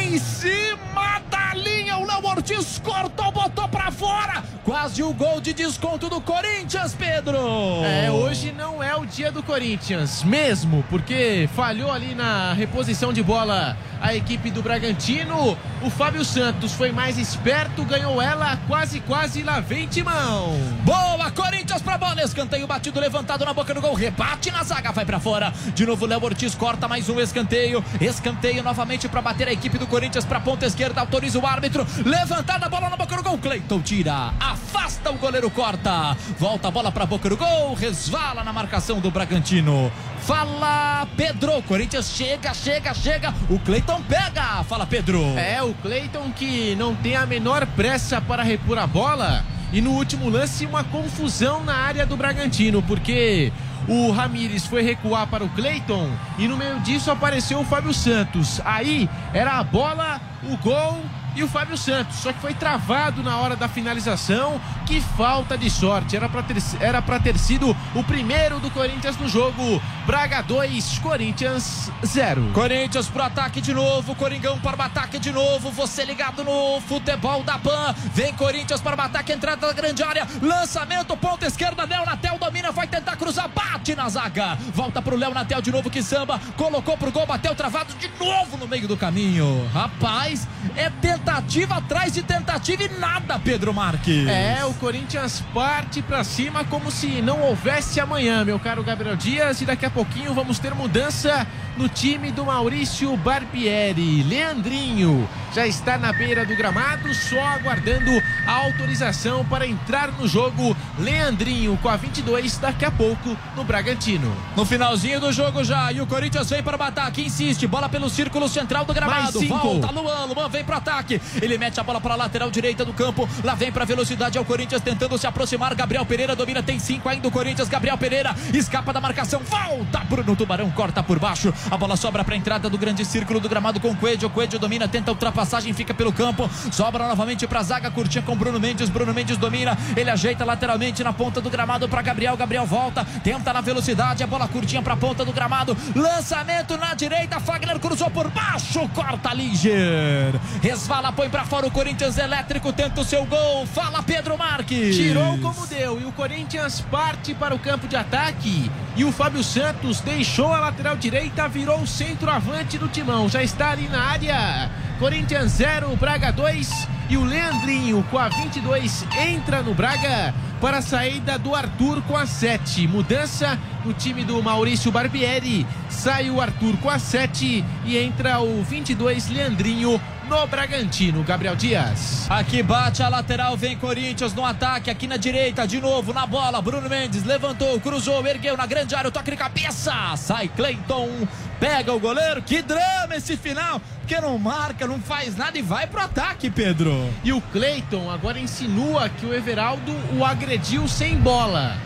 Em 0.03 0.17
cima 0.17 1.21
da 1.29 1.53
linha, 1.55 1.97
o 1.97 2.05
Léo 2.05 2.25
Ortiz 2.25 2.77
cortou, 2.83 3.31
botou 3.31 3.69
pra 3.69 3.89
fora. 3.89 4.43
Quase 4.65 5.01
o 5.01 5.13
gol 5.13 5.39
de 5.39 5.53
desconto 5.53 6.09
do 6.09 6.19
Corinthians, 6.19 6.93
Pedro. 6.93 7.37
É, 7.83 8.11
hoje 8.11 8.51
não 8.51 8.83
é 8.83 8.95
o 8.95 9.05
dia 9.05 9.31
do 9.31 9.41
Corinthians, 9.41 10.21
mesmo, 10.23 10.83
porque 10.89 11.49
falhou 11.55 11.91
ali 11.91 12.13
na 12.13 12.53
reposição 12.53 13.13
de 13.13 13.23
bola 13.23 13.77
a 14.01 14.13
equipe 14.13 14.51
do 14.51 14.61
Bragantino. 14.61 15.57
O 15.81 15.89
Fábio 15.89 16.25
Santos 16.25 16.73
foi 16.73 16.91
mais 16.91 17.17
esperto, 17.17 17.85
ganhou 17.85 18.21
ela 18.21 18.57
quase, 18.67 18.99
quase 18.99 19.41
lá 19.41 19.61
vem 19.61 19.87
Timão. 19.87 20.57
Boa, 20.83 21.31
Corinthians 21.31 21.81
pra 21.81 21.97
bola, 21.97 22.21
escanteio 22.21 22.67
batido, 22.67 22.99
levantado 22.99 23.45
na 23.45 23.53
boca 23.53 23.73
do 23.73 23.79
gol, 23.81 23.93
rebate 23.93 24.51
na 24.51 24.63
zaga, 24.63 24.91
vai 24.91 25.05
pra 25.05 25.19
fora. 25.19 25.53
De 25.73 25.85
novo, 25.85 26.05
Léo 26.05 26.23
Ortiz 26.23 26.53
corta 26.53 26.87
mais 26.87 27.07
um 27.09 27.19
escanteio, 27.19 27.83
escanteio 27.99 28.61
novamente 28.61 29.07
pra 29.07 29.21
bater 29.21 29.47
a 29.47 29.53
equipe 29.53 29.77
do 29.77 29.87
Corinthians 29.93 30.25
pra 30.25 30.39
ponta 30.39 30.65
esquerda, 30.65 31.01
autoriza 31.01 31.37
o 31.37 31.45
árbitro, 31.45 31.85
levantada 32.03 32.65
a 32.65 32.69
bola 32.69 32.89
na 32.89 32.97
boca 32.97 33.15
do 33.15 33.21
gol, 33.21 33.37
Cleiton 33.37 33.79
tira, 33.79 34.33
afasta 34.39 35.11
o 35.11 35.19
goleiro, 35.19 35.51
corta, 35.51 36.17
volta 36.39 36.69
a 36.69 36.71
bola 36.71 36.91
pra 36.91 37.05
boca 37.05 37.29
do 37.29 37.37
gol, 37.37 37.75
resvala 37.75 38.43
na 38.43 38.51
marcação 38.51 38.99
do 38.99 39.11
Bragantino. 39.11 39.91
Fala 40.21 41.07
Pedro, 41.15 41.61
Corinthians 41.61 42.09
chega, 42.09 42.55
chega, 42.55 42.91
chega, 42.95 43.35
o 43.47 43.59
Cleiton 43.59 44.01
pega, 44.01 44.63
fala 44.63 44.87
Pedro. 44.87 45.21
É, 45.37 45.61
o 45.61 45.75
Cleiton 45.75 46.31
que 46.31 46.75
não 46.75 46.95
tem 46.95 47.15
a 47.15 47.27
menor 47.27 47.67
pressa 47.67 48.19
para 48.19 48.41
repor 48.41 48.79
a 48.79 48.87
bola. 48.87 49.45
E 49.71 49.81
no 49.81 49.91
último 49.91 50.29
lance, 50.29 50.67
uma 50.67 50.83
confusão 50.83 51.63
na 51.63 51.73
área 51.73 52.05
do 52.05 52.15
Bragantino, 52.15 52.81
porque 52.83 53.51
o 53.87 54.11
Ramires 54.11 54.65
foi 54.65 54.81
recuar 54.81 55.27
para 55.27 55.43
o 55.43 55.49
Cleiton 55.49 56.09
e 56.37 56.47
no 56.47 56.57
meio 56.57 56.79
disso 56.79 57.11
apareceu 57.11 57.59
o 57.59 57.65
Fábio 57.65 57.93
Santos. 57.93 58.61
Aí 58.63 59.09
era 59.33 59.59
a 59.59 59.63
bola, 59.63 60.21
o 60.43 60.57
gol 60.57 61.03
e 61.35 61.43
o 61.43 61.47
Fábio 61.47 61.77
Santos. 61.77 62.17
Só 62.17 62.31
que 62.31 62.39
foi 62.39 62.53
travado 62.53 63.23
na 63.23 63.37
hora 63.37 63.55
da 63.55 63.67
finalização. 63.67 64.59
Que 64.85 65.01
falta 65.01 65.57
de 65.57 65.69
sorte. 65.69 66.15
Era 66.15 66.29
para 66.29 66.43
ter, 66.43 67.33
ter 67.33 67.37
sido 67.37 67.75
o 67.95 68.03
primeiro 68.03 68.59
do 68.59 68.69
Corinthians 68.71 69.17
no 69.17 69.27
jogo. 69.27 69.81
Braga 70.05 70.41
2, 70.41 70.99
Corinthians 70.99 71.89
0. 72.05 72.51
Corinthians 72.53 73.07
pro 73.07 73.23
ataque 73.23 73.61
de 73.61 73.73
novo. 73.73 74.13
Coringão 74.15 74.59
para 74.59 74.77
o 74.77 74.81
ataque 74.81 75.17
de 75.17 75.31
novo. 75.31 75.71
Você 75.71 76.03
ligado 76.03 76.43
no 76.43 76.81
futebol 76.81 77.41
da 77.41 77.57
PAN. 77.57 77.95
Vem 78.13 78.33
Corinthians 78.33 78.81
para 78.81 78.97
o 78.97 79.01
ataque, 79.01 79.31
entrada 79.31 79.65
da 79.65 79.71
grande 79.71 80.03
área. 80.03 80.27
Lançamento, 80.41 81.15
ponta 81.15 81.45
esquerda. 81.45 81.85
Léo 81.85 82.05
Natel 82.05 82.37
domina, 82.37 82.69
vai 82.69 82.85
tentar 82.85 83.15
cruzar. 83.15 83.47
Bate 83.47 83.95
na 83.95 84.09
zaga. 84.09 84.57
Volta 84.73 85.01
pro 85.01 85.15
Léo 85.15 85.33
Natel 85.33 85.61
de 85.61 85.71
novo 85.71 85.89
que 85.89 86.03
samba. 86.03 86.37
Colocou 86.57 86.97
pro 86.97 87.11
gol, 87.11 87.25
bateu 87.25 87.55
travado 87.55 87.93
de 87.93 88.11
novo 88.19 88.57
no 88.57 88.67
meio 88.67 88.89
do 88.89 88.97
caminho. 88.97 89.69
Rapaz, 89.73 90.45
é 90.75 90.89
tentativa 90.89 91.75
atrás 91.75 92.13
de 92.13 92.23
tentativa 92.23 92.83
e 92.83 92.89
nada, 92.99 93.39
Pedro 93.39 93.73
Marques. 93.73 94.27
É, 94.27 94.65
o 94.65 94.73
Corinthians 94.73 95.41
parte 95.53 96.01
para 96.01 96.25
cima 96.25 96.65
como 96.65 96.91
se 96.91 97.21
não 97.21 97.41
houvesse 97.41 98.01
amanhã, 98.01 98.43
meu 98.43 98.59
caro 98.59 98.83
Gabriel 98.83 99.15
Dias. 99.15 99.61
E 99.61 99.65
daqui 99.65 99.85
a 99.85 99.92
pouquinho 99.93 100.33
vamos 100.33 100.59
ter 100.59 100.73
mudança 100.73 101.45
no 101.77 101.89
time 101.89 102.31
do 102.31 102.45
Maurício 102.45 103.15
Barbieri. 103.17 104.23
Leandrinho 104.23 105.27
já 105.53 105.67
está 105.67 105.97
na 105.97 106.11
beira 106.11 106.45
do 106.45 106.55
gramado, 106.55 107.13
só 107.13 107.39
aguardando 107.39 108.11
a 108.47 108.51
autorização 108.65 109.45
para 109.45 109.67
entrar 109.67 110.11
no 110.11 110.27
jogo. 110.27 110.75
Leandrinho 110.97 111.77
com 111.81 111.89
a 111.89 111.95
22 111.95 112.57
daqui 112.57 112.85
a 112.85 112.91
pouco 112.91 113.37
no 113.55 113.63
Bragantino. 113.63 114.35
No 114.55 114.65
finalzinho 114.65 115.19
do 115.19 115.31
jogo 115.31 115.63
já, 115.63 115.91
e 115.91 116.01
o 116.01 116.07
Corinthians 116.07 116.49
vem 116.49 116.63
para 116.63 116.77
o 116.77 116.83
ataque, 116.83 117.23
insiste, 117.23 117.67
bola 117.67 117.87
pelo 117.87 118.09
círculo 118.09 118.49
central 118.49 118.85
do 118.85 118.93
gramado. 118.93 119.21
Mais 119.21 119.35
cinco. 119.35 119.59
Volta 119.59 119.91
Luan, 119.91 120.25
Luan 120.25 120.49
vem 120.49 120.63
para 120.63 120.75
o 120.75 120.77
ataque. 120.77 121.21
Ele 121.41 121.57
mete 121.57 121.79
a 121.79 121.83
bola 121.83 122.01
para 122.01 122.13
a 122.13 122.17
lateral 122.17 122.49
direita 122.49 122.83
do 122.83 122.93
campo. 122.93 123.29
Lá 123.43 123.53
vem 123.53 123.71
para 123.71 123.83
a 123.83 123.87
velocidade 123.87 124.37
ao 124.37 124.45
Corinthians 124.45 124.81
tentando 124.81 125.17
se 125.17 125.27
aproximar. 125.27 125.75
Gabriel 125.75 126.05
Pereira 126.05 126.35
domina, 126.35 126.63
tem 126.63 126.79
cinco 126.79 127.09
ainda 127.09 127.27
o 127.27 127.31
Corinthians. 127.31 127.69
Gabriel 127.69 127.97
Pereira 127.97 128.35
escapa 128.53 128.91
da 128.91 128.99
marcação, 128.99 129.41
volta. 129.43 129.99
Bruno 129.99 130.35
Tubarão 130.35 130.69
corta 130.71 131.03
por 131.03 131.19
baixo. 131.19 131.53
A 131.71 131.77
bola 131.77 131.95
sobra 131.95 132.23
para 132.23 132.35
a 132.35 132.37
entrada 132.37 132.69
do 132.69 132.77
grande 132.77 133.05
círculo 133.05 133.39
do 133.39 133.49
gramado 133.49 133.79
com 133.79 133.89
o 133.91 133.95
Coelho. 133.95 134.27
O 134.27 134.29
Coelho 134.29 134.59
domina, 134.59 134.87
tenta 134.87 135.11
ultrapassagem, 135.11 135.73
fica 135.73 135.93
pelo 135.93 136.11
campo. 136.11 136.49
Sobra 136.71 137.07
novamente 137.07 137.47
para 137.47 137.59
a 137.59 137.63
zaga, 137.63 137.91
curtinha 137.91 138.23
com 138.23 138.35
Bruno 138.35 138.59
Mendes. 138.59 138.89
Bruno 138.89 139.13
Mendes 139.13 139.37
domina, 139.37 139.77
ele 139.95 140.09
ajeita 140.09 140.45
lateralmente 140.45 141.03
na 141.03 141.13
ponta 141.13 141.41
do 141.41 141.49
gramado 141.49 141.87
para 141.87 142.01
Gabriel. 142.01 142.37
Gabriel 142.37 142.65
volta, 142.65 143.05
tenta 143.23 143.53
na 143.53 143.61
velocidade, 143.61 144.23
a 144.23 144.27
bola 144.27 144.47
curtinha 144.47 144.81
para 144.81 144.93
a 144.93 144.97
ponta 144.97 145.25
do 145.25 145.31
gramado. 145.31 145.75
Lançamento 145.95 146.77
na 146.77 146.93
direita, 146.93 147.39
Fagner 147.39 147.79
cruzou 147.79 148.09
por 148.09 148.29
baixo, 148.29 148.87
corta 148.89 149.33
Liger. 149.33 150.39
Resvala, 150.61 151.11
põe 151.11 151.29
para 151.29 151.45
fora 151.45 151.67
o 151.67 151.71
Corinthians 151.71 152.17
elétrico, 152.17 152.71
tenta 152.73 153.01
o 153.01 153.05
seu 153.05 153.25
gol. 153.25 153.65
Fala 153.67 154.03
Pedro 154.03 154.37
Marques. 154.37 154.95
Tirou 154.95 155.37
como 155.39 155.65
deu 155.67 155.99
e 155.99 156.05
o 156.05 156.11
Corinthians 156.11 156.81
parte 156.81 157.33
para 157.33 157.55
o 157.55 157.59
campo 157.59 157.87
de 157.87 157.95
ataque. 157.95 158.71
E 158.95 159.03
o 159.03 159.11
Fábio 159.11 159.43
Santos 159.43 160.01
deixou 160.01 160.53
a 160.53 160.59
lateral 160.59 160.95
direita, 160.95 161.47
virou 161.53 161.81
o 161.81 161.87
centroavante 161.87 162.79
do 162.79 162.87
timão. 162.87 163.29
Já 163.29 163.43
está 163.43 163.69
ali 163.69 163.87
na 163.87 164.01
área. 164.01 164.71
Corinthians 164.97 165.51
0, 165.51 165.95
Braga 165.95 166.31
2. 166.31 166.87
E 167.09 167.15
o 167.15 167.23
Leandrinho 167.23 168.03
com 168.09 168.17
a 168.17 168.27
22 168.27 169.05
entra 169.29 169.61
no 169.61 169.75
Braga 169.75 170.33
para 170.59 170.79
a 170.79 170.81
saída 170.81 171.37
do 171.37 171.53
Arthur 171.53 172.01
com 172.03 172.17
a 172.17 172.25
7. 172.25 172.87
Mudança 172.87 173.59
no 173.85 173.93
time 173.93 174.23
do 174.23 174.41
Maurício 174.41 174.91
Barbieri. 174.91 175.67
Sai 175.89 176.31
o 176.31 176.41
Arthur 176.41 176.75
com 176.77 176.89
a 176.89 176.97
7 176.97 177.63
e 177.85 177.97
entra 177.97 178.39
o 178.39 178.63
22 178.63 179.29
Leandrinho 179.29 180.01
no 180.27 180.47
Bragantino. 180.47 181.23
Gabriel 181.23 181.55
Dias. 181.55 182.27
Aqui 182.29 182.63
bate 182.63 183.03
a 183.03 183.09
lateral, 183.09 183.55
vem 183.55 183.77
Corinthians 183.77 184.33
no 184.33 184.45
ataque, 184.45 184.89
aqui 184.89 185.07
na 185.07 185.17
direita, 185.17 185.67
de 185.67 185.79
novo 185.79 186.13
na 186.13 186.25
bola. 186.25 186.61
Bruno 186.61 186.89
Mendes 186.89 187.23
levantou, 187.23 187.79
cruzou, 187.79 188.25
ergueu 188.25 188.57
na 188.57 188.65
grande 188.65 188.95
área, 188.95 189.09
o 189.09 189.11
toque 189.11 189.31
de 189.31 189.37
cabeça. 189.37 190.15
Sai 190.15 190.47
Cleiton, 190.47 191.27
pega 191.59 191.93
o 191.93 191.99
goleiro. 191.99 192.41
Que 192.41 192.61
drama 192.61 193.15
esse 193.15 193.35
final, 193.37 193.81
porque 193.99 194.19
não 194.19 194.37
marca, 194.37 194.87
não 194.87 194.99
faz 194.99 195.35
nada 195.35 195.57
e 195.57 195.61
vai 195.61 195.87
pro 195.87 196.01
ataque, 196.01 196.49
Pedro. 196.49 197.09
E 197.23 197.33
o 197.33 197.41
Cleiton 197.41 198.09
agora 198.09 198.39
insinua 198.39 199.09
que 199.09 199.25
o 199.25 199.33
Everaldo 199.33 199.93
o 200.17 200.25
agrediu 200.25 200.87
sem 200.87 201.17
bola. 201.17 201.77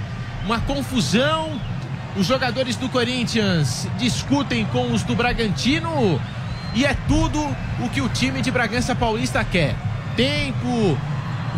Uma 0.46 0.60
confusão. 0.62 1.60
Os 2.16 2.26
jogadores 2.26 2.76
do 2.76 2.90
Corinthians 2.90 3.88
discutem 4.00 4.66
com 4.66 4.92
os 4.92 5.04
do 5.04 5.16
Bragantino. 5.16 6.20
E 6.78 6.86
é 6.86 6.96
tudo 7.08 7.44
o 7.84 7.90
que 7.90 8.02
o 8.02 8.08
time 8.08 8.40
de 8.40 8.52
Bragança 8.52 8.94
Paulista 8.94 9.44
quer. 9.44 9.76
Tempo, 10.16 10.96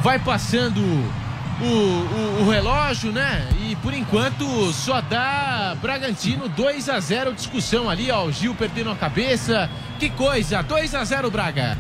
vai 0.02 0.18
passando 0.18 0.80
o, 0.80 1.66
o, 1.66 2.44
o, 2.44 2.50
relógio, 2.50 3.12
né? 3.12 3.46
E 3.68 3.76
por 3.76 3.94
enquanto 3.94 4.46
só 4.72 5.02
dá 5.02 5.76
Bragantino 5.82 6.48
2 6.48 6.88
a 6.88 7.02
0 7.02 7.34
discussão 7.34 7.90
ali, 7.90 8.10
ó. 8.10 8.24
O 8.24 8.32
Gil 8.32 8.56
perdendo 8.56 8.92
a 8.92 8.96
cabeça. 8.96 9.70
Que 10.00 10.10
coisa, 10.10 10.62
2 10.64 10.96
a 10.96 11.04
0 11.04 11.30
Braga. 11.30 11.78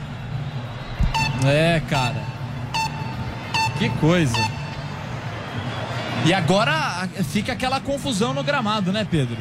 É, 1.45 1.81
cara. 1.89 2.21
Que 3.77 3.87
coisa. 4.01 4.35
E 6.25 6.33
agora 6.33 7.07
fica 7.31 7.53
aquela 7.53 7.79
confusão 7.79 8.33
no 8.33 8.43
gramado, 8.43 8.91
né, 8.91 9.07
Pedro? 9.09 9.37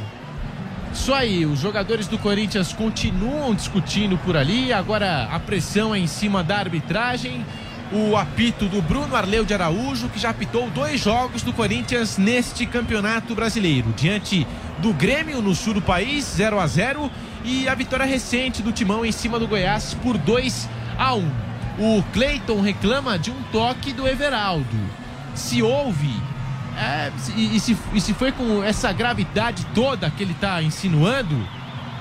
Isso 1.00 1.14
aí, 1.14 1.46
os 1.46 1.61
jogadores 1.61 2.08
do 2.08 2.18
Corinthians 2.18 2.72
continuam 2.72 3.54
discutindo 3.54 4.18
por 4.18 4.37
ali. 4.37 4.72
Agora 4.72 5.28
a 5.30 5.38
pressão 5.38 5.94
é 5.94 5.98
em 5.98 6.08
cima 6.08 6.42
da 6.42 6.58
arbitragem. 6.58 7.46
O 7.92 8.16
apito 8.16 8.66
do 8.66 8.82
Bruno 8.82 9.14
Arleu 9.14 9.44
de 9.44 9.54
Araújo, 9.54 10.08
que 10.08 10.18
já 10.18 10.30
apitou 10.30 10.68
dois 10.70 11.00
jogos 11.00 11.42
do 11.42 11.52
Corinthians 11.52 12.18
neste 12.18 12.66
campeonato 12.66 13.32
brasileiro. 13.32 13.94
Diante 13.96 14.44
do 14.80 14.92
Grêmio 14.92 15.40
no 15.40 15.54
sul 15.54 15.74
do 15.74 15.80
país, 15.80 16.24
0 16.24 16.58
a 16.58 16.66
0 16.66 17.08
E 17.44 17.68
a 17.68 17.76
vitória 17.76 18.04
recente 18.04 18.61
do 18.61 18.72
Timão 18.72 19.06
em 19.06 19.12
cima 19.12 19.38
do 19.38 19.46
Goiás 19.46 19.94
por 20.02 20.18
2 20.18 20.68
a 20.98 21.14
1 21.14 21.30
O 21.78 22.02
Cleiton 22.12 22.61
reclama 22.61 23.16
de 23.16 23.30
um 23.30 23.40
toque 23.52 23.92
do 23.92 24.06
Everaldo. 24.06 24.76
Se 25.34 25.62
houve 25.62 26.12
é, 26.79 27.11
e, 27.37 27.57
e, 27.57 27.61
se, 27.61 27.77
e 27.93 28.01
se 28.01 28.14
foi 28.14 28.31
com 28.31 28.62
essa 28.62 28.93
gravidade 28.93 29.67
toda 29.75 30.09
que 30.11 30.23
ele 30.23 30.33
está 30.33 30.62
insinuando, 30.62 31.37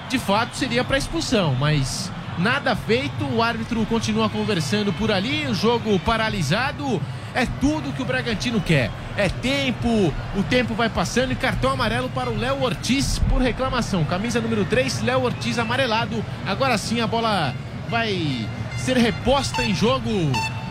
de 0.08 0.20
fato 0.20 0.56
seria 0.56 0.84
para 0.84 1.00
expulsão, 1.00 1.56
mas 1.56 2.12
nada 2.38 2.76
feito, 2.76 3.26
o 3.26 3.42
árbitro 3.42 3.84
continua 3.88 4.30
conversando 4.30 4.94
por 4.94 5.12
ali, 5.12 5.48
o 5.48 5.56
jogo 5.56 5.98
paralisado. 6.00 7.02
É 7.34 7.46
tudo 7.60 7.94
que 7.94 8.02
o 8.02 8.06
Bragantino 8.06 8.60
quer. 8.60 8.90
É 9.16 9.30
tempo, 9.30 9.88
o 10.36 10.44
tempo 10.44 10.74
vai 10.74 10.90
passando 10.90 11.32
e 11.32 11.36
cartão 11.36 11.70
amarelo 11.70 12.10
para 12.10 12.32
o 12.32 12.38
Léo 12.38 12.64
Ortiz 12.64 13.20
por 13.30 13.42
reclamação. 13.42 14.04
Camisa 14.06 14.42
número 14.42 14.66
3, 14.66 15.04
Léo 15.04 15.24
Ortiz 15.24 15.60
amarelado. 15.60 16.24
Agora 16.48 16.78
sim 16.80 17.00
a 17.00 17.06
bola 17.06 17.54
vai 17.90 18.48
ser 18.78 18.98
reposta 18.98 19.64
em 19.64 19.76
jogo. 19.76 20.10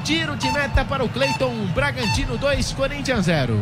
Tiro 0.03 0.35
de 0.37 0.51
meta 0.51 0.85
para 0.85 1.05
o 1.05 1.09
Cleiton. 1.09 1.53
Bragantino 1.73 2.37
2, 2.37 2.73
Corinthians 2.73 3.27
0. 3.27 3.61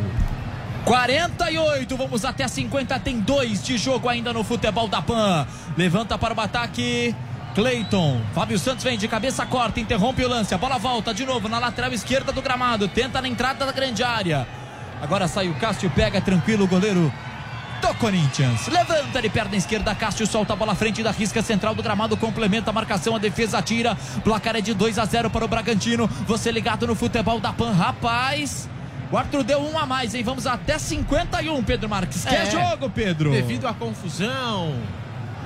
48, 0.84 1.96
vamos 1.96 2.24
até 2.26 2.46
50, 2.46 2.98
tem 3.00 3.18
dois 3.18 3.64
de 3.64 3.78
jogo 3.78 4.08
ainda 4.08 4.32
no 4.34 4.44
futebol 4.44 4.86
da 4.86 5.00
PAN. 5.00 5.46
Levanta 5.76 6.18
para 6.18 6.34
o 6.34 6.40
ataque. 6.40 7.14
Cleiton, 7.54 8.20
Fábio 8.34 8.58
Santos 8.58 8.84
vem 8.84 8.98
de 8.98 9.08
cabeça 9.08 9.46
corta, 9.46 9.80
interrompe 9.80 10.24
o 10.24 10.28
lance, 10.28 10.52
a 10.52 10.58
bola 10.58 10.76
volta 10.76 11.14
de 11.14 11.24
novo 11.24 11.48
na 11.48 11.58
lateral 11.58 11.92
esquerda 11.92 12.32
do 12.32 12.42
gramado, 12.42 12.88
tenta 12.88 13.22
na 13.22 13.28
entrada 13.28 13.64
da 13.64 13.70
grande 13.70 14.02
área. 14.02 14.46
Agora 15.00 15.28
sai 15.28 15.48
o 15.48 15.54
Cássio, 15.54 15.88
pega 15.90 16.20
tranquilo 16.20 16.64
o 16.64 16.68
goleiro 16.68 17.12
do 17.80 17.94
Corinthians. 17.94 18.66
Levanta 18.66 19.22
de 19.22 19.30
perna 19.30 19.56
esquerda, 19.56 19.94
Cássio 19.94 20.26
solta 20.26 20.52
a 20.52 20.56
bola 20.56 20.72
à 20.72 20.74
frente 20.74 21.02
da 21.02 21.12
risca 21.12 21.40
central 21.42 21.74
do 21.74 21.82
gramado, 21.82 22.16
complementa 22.16 22.70
a 22.70 22.72
marcação, 22.72 23.14
a 23.14 23.18
defesa 23.18 23.62
tira. 23.62 23.96
Placar 24.24 24.56
é 24.56 24.60
de 24.60 24.74
2 24.74 24.98
a 24.98 25.04
0 25.04 25.30
para 25.30 25.44
o 25.44 25.48
Bragantino. 25.48 26.08
Você 26.26 26.50
ligado 26.50 26.86
no 26.86 26.94
futebol 26.94 27.38
da 27.38 27.52
PAN, 27.52 27.72
rapaz. 27.72 28.68
O 29.10 29.42
deu 29.42 29.60
um 29.60 29.78
a 29.78 29.86
mais, 29.86 30.14
hein? 30.14 30.22
Vamos 30.22 30.46
até 30.46 30.78
51, 30.78 31.62
Pedro 31.62 31.88
Marques. 31.88 32.24
Que 32.24 32.34
é, 32.34 32.50
jogo, 32.50 32.90
Pedro? 32.90 33.30
Devido 33.30 33.66
à 33.66 33.74
confusão, 33.74 34.74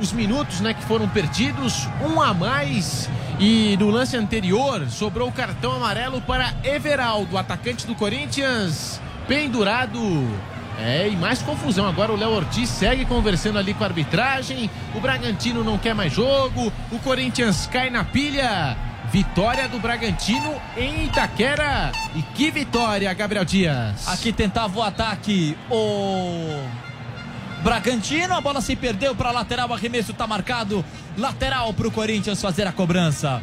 os 0.00 0.12
minutos 0.12 0.60
né, 0.60 0.72
que 0.72 0.82
foram 0.84 1.08
perdidos, 1.08 1.88
um 2.00 2.20
a 2.20 2.32
mais. 2.32 3.10
E 3.38 3.76
no 3.78 3.90
lance 3.90 4.16
anterior, 4.16 4.88
sobrou 4.88 5.28
o 5.28 5.32
cartão 5.32 5.72
amarelo 5.72 6.20
para 6.20 6.54
Everaldo, 6.64 7.36
atacante 7.36 7.86
do 7.86 7.94
Corinthians, 7.94 9.00
pendurado. 9.26 9.98
É, 10.80 11.08
e 11.08 11.16
mais 11.16 11.42
confusão. 11.42 11.88
Agora 11.88 12.12
o 12.12 12.16
Léo 12.16 12.30
Ortiz 12.30 12.68
segue 12.68 13.04
conversando 13.04 13.58
ali 13.58 13.74
com 13.74 13.82
a 13.82 13.88
arbitragem. 13.88 14.70
O 14.94 15.00
Bragantino 15.00 15.64
não 15.64 15.76
quer 15.76 15.92
mais 15.92 16.12
jogo. 16.12 16.72
O 16.92 16.98
Corinthians 17.00 17.66
cai 17.66 17.90
na 17.90 18.04
pilha. 18.04 18.76
Vitória 19.10 19.66
do 19.68 19.78
Bragantino 19.78 20.60
em 20.76 21.06
Itaquera. 21.06 21.90
E 22.14 22.22
que 22.22 22.50
vitória, 22.50 23.12
Gabriel 23.14 23.44
Dias. 23.44 24.06
Aqui 24.06 24.32
tentava 24.32 24.78
o 24.78 24.82
ataque 24.82 25.56
o 25.70 26.62
Bragantino. 27.62 28.34
A 28.34 28.40
bola 28.40 28.60
se 28.60 28.76
perdeu 28.76 29.14
para 29.14 29.30
lateral. 29.30 29.72
Arremesso 29.72 30.12
está 30.12 30.26
marcado. 30.26 30.84
Lateral 31.16 31.72
para 31.72 31.88
o 31.88 31.90
Corinthians 31.90 32.40
fazer 32.40 32.66
a 32.66 32.72
cobrança. 32.72 33.42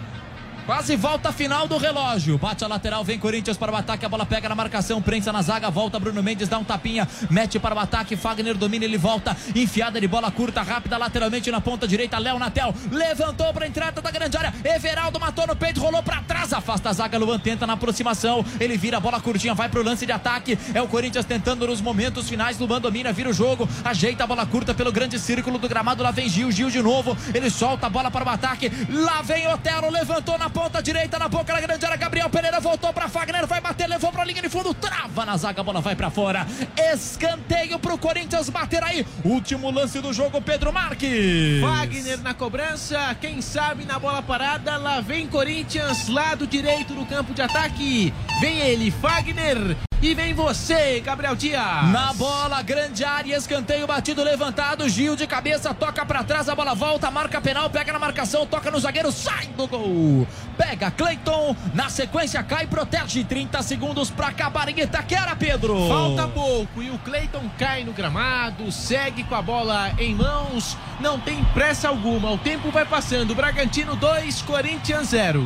Quase 0.66 0.96
volta 0.96 1.32
final 1.32 1.68
do 1.68 1.78
relógio. 1.78 2.40
Bate 2.40 2.66
a 2.66 2.68
lateral, 2.68 3.04
vem 3.04 3.20
Corinthians 3.20 3.56
para 3.56 3.72
o 3.72 3.76
ataque. 3.76 4.04
A 4.04 4.10
bola 4.10 4.26
pega 4.26 4.50
na 4.50 4.56
marcação, 4.56 5.00
prensa 5.00 5.32
na 5.32 5.44
zaga, 5.44 5.70
volta 5.70 6.00
Bruno 6.00 6.24
Mendes, 6.24 6.50
dá 6.50 6.58
um 6.58 6.64
tapinha, 6.64 7.08
mete 7.30 7.60
para 7.60 7.76
o 7.76 7.80
ataque. 7.80 8.16
Fagner 8.16 8.58
domina, 8.58 8.84
ele 8.84 8.98
volta. 8.98 9.38
Enfiada 9.54 10.02
de 10.02 10.08
bola 10.08 10.32
curta, 10.32 10.64
rápida, 10.64 10.98
lateralmente 10.98 11.52
na 11.52 11.62
ponta 11.62 11.88
direita. 11.88 12.18
Léo 12.18 12.40
Natel 12.40 12.74
levantou 12.92 13.54
para 13.54 13.66
a 13.66 13.68
entrada 13.68 14.02
da 14.02 14.10
grande 14.10 14.36
área. 14.36 14.52
Everaldo 14.64 15.20
matou 15.20 15.46
no 15.46 15.56
peito, 15.56 15.80
rolou 15.80 16.02
para 16.02 16.24
trás, 16.24 16.52
afasta 16.52 16.90
a 16.90 16.94
zaga. 16.94 17.20
Luan 17.20 17.38
tenta 17.38 17.68
na 17.68 17.74
aproximação. 17.74 18.44
Ele 18.60 18.76
vira 18.76 18.98
a 18.98 19.00
bola 19.00 19.22
curtinha, 19.22 19.54
vai 19.54 19.70
para 19.70 19.80
o 19.80 19.84
lance 19.84 20.04
de 20.04 20.12
ataque. 20.12 20.58
É 20.74 20.82
o 20.82 20.88
Corinthians 20.88 21.26
tentando 21.26 21.68
nos 21.68 21.80
momentos 21.80 22.28
finais. 22.28 22.58
Luan 22.58 22.82
domina, 22.82 23.14
vira 23.14 23.30
o 23.30 23.34
jogo, 23.34 23.70
ajeita 23.84 24.24
a 24.24 24.28
bola 24.28 24.48
curta 24.48 24.74
pelo 24.74 24.92
grande 24.92 25.20
círculo 25.20 25.60
do 25.60 25.70
gramado. 25.70 26.02
Lá 26.02 26.10
vem 26.10 26.28
Gil, 26.28 26.52
Gil 26.52 26.72
de 26.72 26.82
novo. 26.82 27.16
Ele 27.36 27.52
solta 27.52 27.86
a 27.86 27.90
bola 27.90 28.10
para 28.10 28.26
o 28.26 28.30
ataque. 28.30 28.72
Lá 28.90 29.22
vem 29.22 29.48
Otero, 29.48 29.92
levantou 29.92 30.40
na 30.40 30.55
ponta 30.56 30.82
direita, 30.82 31.20
na 31.20 31.28
boca 31.28 31.54
da 31.54 31.60
grande 31.60 31.86
área. 31.86 31.98
Gabriel 31.98 32.30
Pereira 32.30 32.62
voltou 32.62 32.94
pra 32.94 33.10
Fagner, 33.10 33.46
vai 33.46 33.60
bater, 33.60 33.90
levou 33.90 34.10
pra 34.10 34.24
linha 34.24 34.42
de 34.42 34.48
fundo, 34.48 34.74
trava 34.74 35.26
na 35.26 35.36
zaga, 35.36 35.60
a 35.60 35.64
bola 35.64 35.82
vai 35.82 35.98
pra 35.98 36.10
fora. 36.10 36.48
Escanteio 36.94 37.78
pro 37.78 37.98
Corinthians 37.98 38.50
bater 38.50 38.82
aí. 38.82 39.06
Último 39.26 39.70
lance 39.70 40.00
do 40.00 40.14
jogo, 40.14 40.42
Pedro 40.42 40.72
Marques. 40.72 41.60
Wagner 41.60 42.22
na 42.22 42.34
cobrança, 42.34 43.14
quem 43.20 43.42
sabe 43.42 43.84
na 43.84 44.00
bola 44.00 44.22
parada, 44.22 44.78
lá 44.78 45.02
vem 45.02 45.28
Corinthians, 45.28 46.08
lado 46.08 46.48
direito 46.48 46.94
do 46.94 47.06
campo 47.06 47.34
de 47.34 47.42
ataque. 47.42 48.14
Vem 48.40 48.60
ele, 48.60 48.90
Wagner. 48.92 49.76
E 50.02 50.14
vem 50.14 50.34
você, 50.34 51.00
Gabriel 51.00 51.36
Dias. 51.36 51.62
Na 51.92 52.14
bola, 52.14 52.62
grande 52.62 53.04
área, 53.04 53.36
escanteio 53.36 53.88
batido, 53.88 54.24
levantado. 54.24 54.88
Gil 54.88 55.16
de 55.16 55.26
cabeça, 55.26 55.74
toca 55.74 56.06
pra 56.06 56.24
trás, 56.24 56.48
a 56.50 56.54
bola 56.54 56.76
volta, 56.76 57.10
marca 57.10 57.42
penal, 57.42 57.70
pega 57.70 57.94
na 57.94 58.00
marcação, 58.00 58.46
toca 58.46 58.70
no 58.70 58.80
zagueiro, 58.80 59.12
sai 59.12 59.48
do 59.48 59.68
gol. 59.68 60.28
Pega 60.58 60.92
Cleiton, 60.92 61.56
na 61.74 61.90
sequência 61.90 62.44
cai, 62.44 62.68
protege. 62.68 63.24
30 63.24 63.64
segundos 63.64 64.12
pra 64.12 64.28
acabar 64.28 64.70
em 64.70 64.80
Itaquera, 64.80 65.36
Pedro. 65.36 65.88
Falta 65.88 66.28
pouco 66.28 66.84
e 66.84 66.92
o 66.92 66.98
Cleiton 67.00 67.50
cai 67.58 67.84
no 67.84 67.94
gramado, 67.94 68.72
segue 68.72 69.24
com 69.24 69.36
a 69.36 69.42
bola 69.42 69.92
em 69.98 70.14
mãos, 70.14 70.78
não 71.00 71.20
tem 71.20 71.44
pressa 71.46 71.88
alguma. 71.88 72.32
O 72.32 72.38
tempo 72.38 72.70
vai 72.70 72.86
passando. 72.86 73.34
Bragantino 73.34 73.96
2, 73.96 74.42
Corinthians 74.44 75.08
0. 75.10 75.44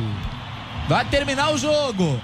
Vai 0.88 1.04
terminar 1.04 1.52
o 1.52 1.58
jogo. 1.58 2.20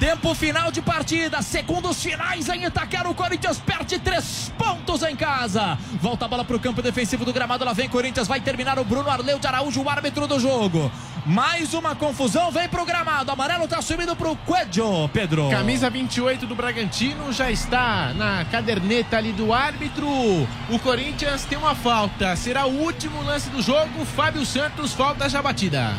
Tempo 0.00 0.34
final 0.34 0.72
de 0.72 0.80
partida, 0.80 1.42
segundos 1.42 2.02
finais 2.02 2.48
em 2.48 2.64
Itaquera. 2.64 3.06
O 3.06 3.14
Corinthians 3.14 3.58
perde 3.58 3.98
três 3.98 4.50
pontos 4.56 5.02
em 5.02 5.14
casa. 5.14 5.76
Volta 6.00 6.24
a 6.24 6.28
bola 6.28 6.42
para 6.42 6.56
o 6.56 6.58
campo 6.58 6.80
defensivo 6.80 7.22
do 7.22 7.34
gramado. 7.34 7.66
Lá 7.66 7.74
vem 7.74 7.86
Corinthians, 7.86 8.26
vai 8.26 8.40
terminar 8.40 8.78
o 8.78 8.84
Bruno 8.84 9.10
Arleu 9.10 9.38
de 9.38 9.46
Araújo, 9.46 9.82
o 9.82 9.90
árbitro 9.90 10.26
do 10.26 10.40
jogo. 10.40 10.90
Mais 11.26 11.74
uma 11.74 11.94
confusão, 11.94 12.50
vem 12.50 12.66
pro 12.66 12.86
gramado. 12.86 13.30
Amarelo 13.30 13.68
tá 13.68 13.82
subindo 13.82 14.16
pro 14.16 14.34
Coelho, 14.36 15.06
Pedro. 15.12 15.50
Camisa 15.50 15.90
28 15.90 16.46
do 16.46 16.54
Bragantino 16.54 17.30
já 17.30 17.50
está 17.50 18.14
na 18.14 18.46
caderneta 18.46 19.18
ali 19.18 19.32
do 19.32 19.52
árbitro. 19.52 20.08
O 20.08 20.78
Corinthians 20.82 21.44
tem 21.44 21.58
uma 21.58 21.74
falta. 21.74 22.34
Será 22.36 22.64
o 22.64 22.72
último 22.72 23.22
lance 23.22 23.50
do 23.50 23.60
jogo. 23.60 24.06
Fábio 24.06 24.46
Santos, 24.46 24.94
falta 24.94 25.28
já 25.28 25.42
batida. 25.42 25.92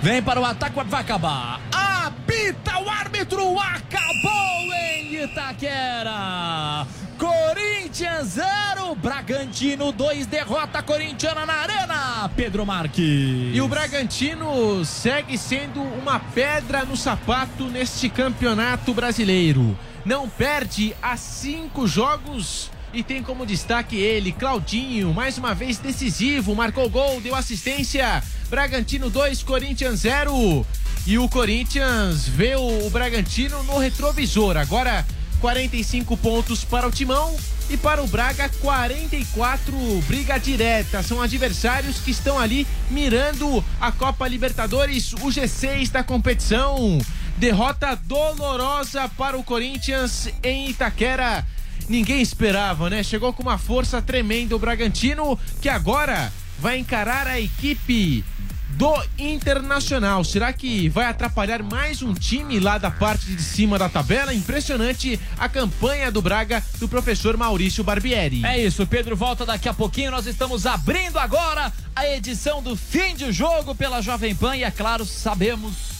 Vem 0.00 0.22
para 0.22 0.40
o 0.40 0.44
ataque, 0.44 0.80
vai 0.84 1.00
acabar. 1.00 1.60
Apita 1.72 2.78
o 2.78 2.88
árbitro, 2.88 3.58
acabou 3.58 4.72
em 4.72 5.24
Itaquera. 5.24 6.86
Corinthians 7.18 8.28
0, 8.28 8.94
Bragantino 8.94 9.90
2, 9.90 10.26
derrota 10.26 10.80
corintiana 10.82 11.44
na 11.44 11.52
Arena. 11.54 12.30
Pedro 12.36 12.64
Marques. 12.64 13.04
E 13.52 13.60
o 13.60 13.66
Bragantino 13.66 14.84
segue 14.84 15.36
sendo 15.36 15.82
uma 15.82 16.20
pedra 16.20 16.84
no 16.84 16.96
sapato 16.96 17.64
neste 17.64 18.08
campeonato 18.08 18.94
brasileiro. 18.94 19.76
Não 20.04 20.28
perde 20.28 20.94
há 21.02 21.16
cinco 21.16 21.88
jogos 21.88 22.70
e 22.92 23.02
tem 23.02 23.22
como 23.22 23.44
destaque 23.44 23.96
ele, 23.96 24.32
Claudinho, 24.32 25.12
mais 25.12 25.36
uma 25.36 25.54
vez 25.54 25.78
decisivo, 25.78 26.54
marcou 26.54 26.88
gol, 26.88 27.20
deu 27.20 27.34
assistência. 27.34 28.22
Bragantino 28.48 29.10
2, 29.10 29.42
Corinthians 29.42 30.00
0. 30.00 30.66
E 31.06 31.18
o 31.18 31.28
Corinthians 31.28 32.26
vê 32.26 32.56
o 32.56 32.88
Bragantino 32.90 33.62
no 33.64 33.78
retrovisor. 33.78 34.56
Agora 34.56 35.06
45 35.40 36.16
pontos 36.16 36.64
para 36.64 36.86
o 36.86 36.90
Timão 36.90 37.36
e 37.70 37.76
para 37.76 38.02
o 38.02 38.06
Braga 38.06 38.50
44 38.60 39.76
briga 40.06 40.38
direta. 40.38 41.02
São 41.02 41.20
adversários 41.20 41.98
que 42.00 42.10
estão 42.10 42.38
ali 42.38 42.66
mirando 42.90 43.64
a 43.80 43.92
Copa 43.92 44.26
Libertadores, 44.26 45.12
o 45.12 45.28
G6 45.28 45.90
da 45.90 46.02
competição. 46.02 46.98
Derrota 47.36 47.94
dolorosa 47.94 49.08
para 49.16 49.38
o 49.38 49.44
Corinthians 49.44 50.28
em 50.42 50.70
Itaquera. 50.70 51.46
Ninguém 51.88 52.20
esperava, 52.20 52.88
né? 52.88 53.02
Chegou 53.02 53.32
com 53.32 53.42
uma 53.42 53.58
força 53.58 54.00
tremenda 54.00 54.56
o 54.56 54.58
Bragantino, 54.58 55.38
que 55.60 55.68
agora 55.68 56.32
vai 56.58 56.78
encarar 56.78 57.26
a 57.26 57.40
equipe 57.40 58.24
do 58.70 58.94
Internacional. 59.18 60.22
Será 60.22 60.52
que 60.52 60.88
vai 60.88 61.06
atrapalhar 61.06 61.62
mais 61.62 62.00
um 62.00 62.14
time 62.14 62.60
lá 62.60 62.78
da 62.78 62.90
parte 62.90 63.26
de 63.26 63.42
cima 63.42 63.78
da 63.78 63.88
tabela? 63.88 64.32
Impressionante 64.32 65.18
a 65.36 65.48
campanha 65.48 66.12
do 66.12 66.22
Braga 66.22 66.62
do 66.78 66.88
professor 66.88 67.36
Maurício 67.36 67.82
Barbieri. 67.82 68.44
É 68.44 68.58
isso, 68.58 68.86
Pedro 68.86 69.16
volta 69.16 69.44
daqui 69.44 69.68
a 69.68 69.74
pouquinho. 69.74 70.12
Nós 70.12 70.26
estamos 70.26 70.64
abrindo 70.64 71.18
agora 71.18 71.72
a 71.96 72.06
edição 72.06 72.62
do 72.62 72.76
fim 72.76 73.16
de 73.16 73.32
jogo 73.32 73.74
pela 73.74 74.00
Jovem 74.00 74.34
Pan 74.34 74.56
e 74.56 74.62
é 74.62 74.70
claro, 74.70 75.04
sabemos 75.04 75.98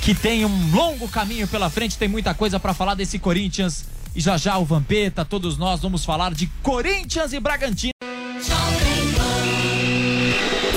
que 0.00 0.14
tem 0.14 0.44
um 0.44 0.70
longo 0.70 1.08
caminho 1.08 1.48
pela 1.48 1.68
frente, 1.68 1.98
tem 1.98 2.08
muita 2.08 2.34
coisa 2.34 2.60
para 2.60 2.74
falar 2.74 2.94
desse 2.94 3.18
Corinthians. 3.18 3.84
E 4.14 4.20
já 4.20 4.36
já 4.36 4.56
o 4.58 4.64
Vampeta, 4.64 5.24
todos 5.24 5.58
nós 5.58 5.80
vamos 5.80 6.04
falar 6.04 6.32
de 6.32 6.46
Corinthians 6.62 7.32
e 7.32 7.40
Bragantino. 7.40 7.92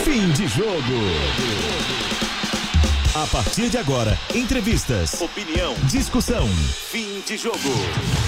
Fim 0.04 0.32
de 0.32 0.48
jogo. 0.48 1.48
A 3.14 3.26
partir 3.28 3.70
de 3.70 3.78
agora, 3.78 4.18
entrevistas, 4.34 5.20
opinião, 5.22 5.76
discussão. 5.84 6.48
Fim 6.48 7.22
de 7.28 7.38
jogo. 7.38 7.58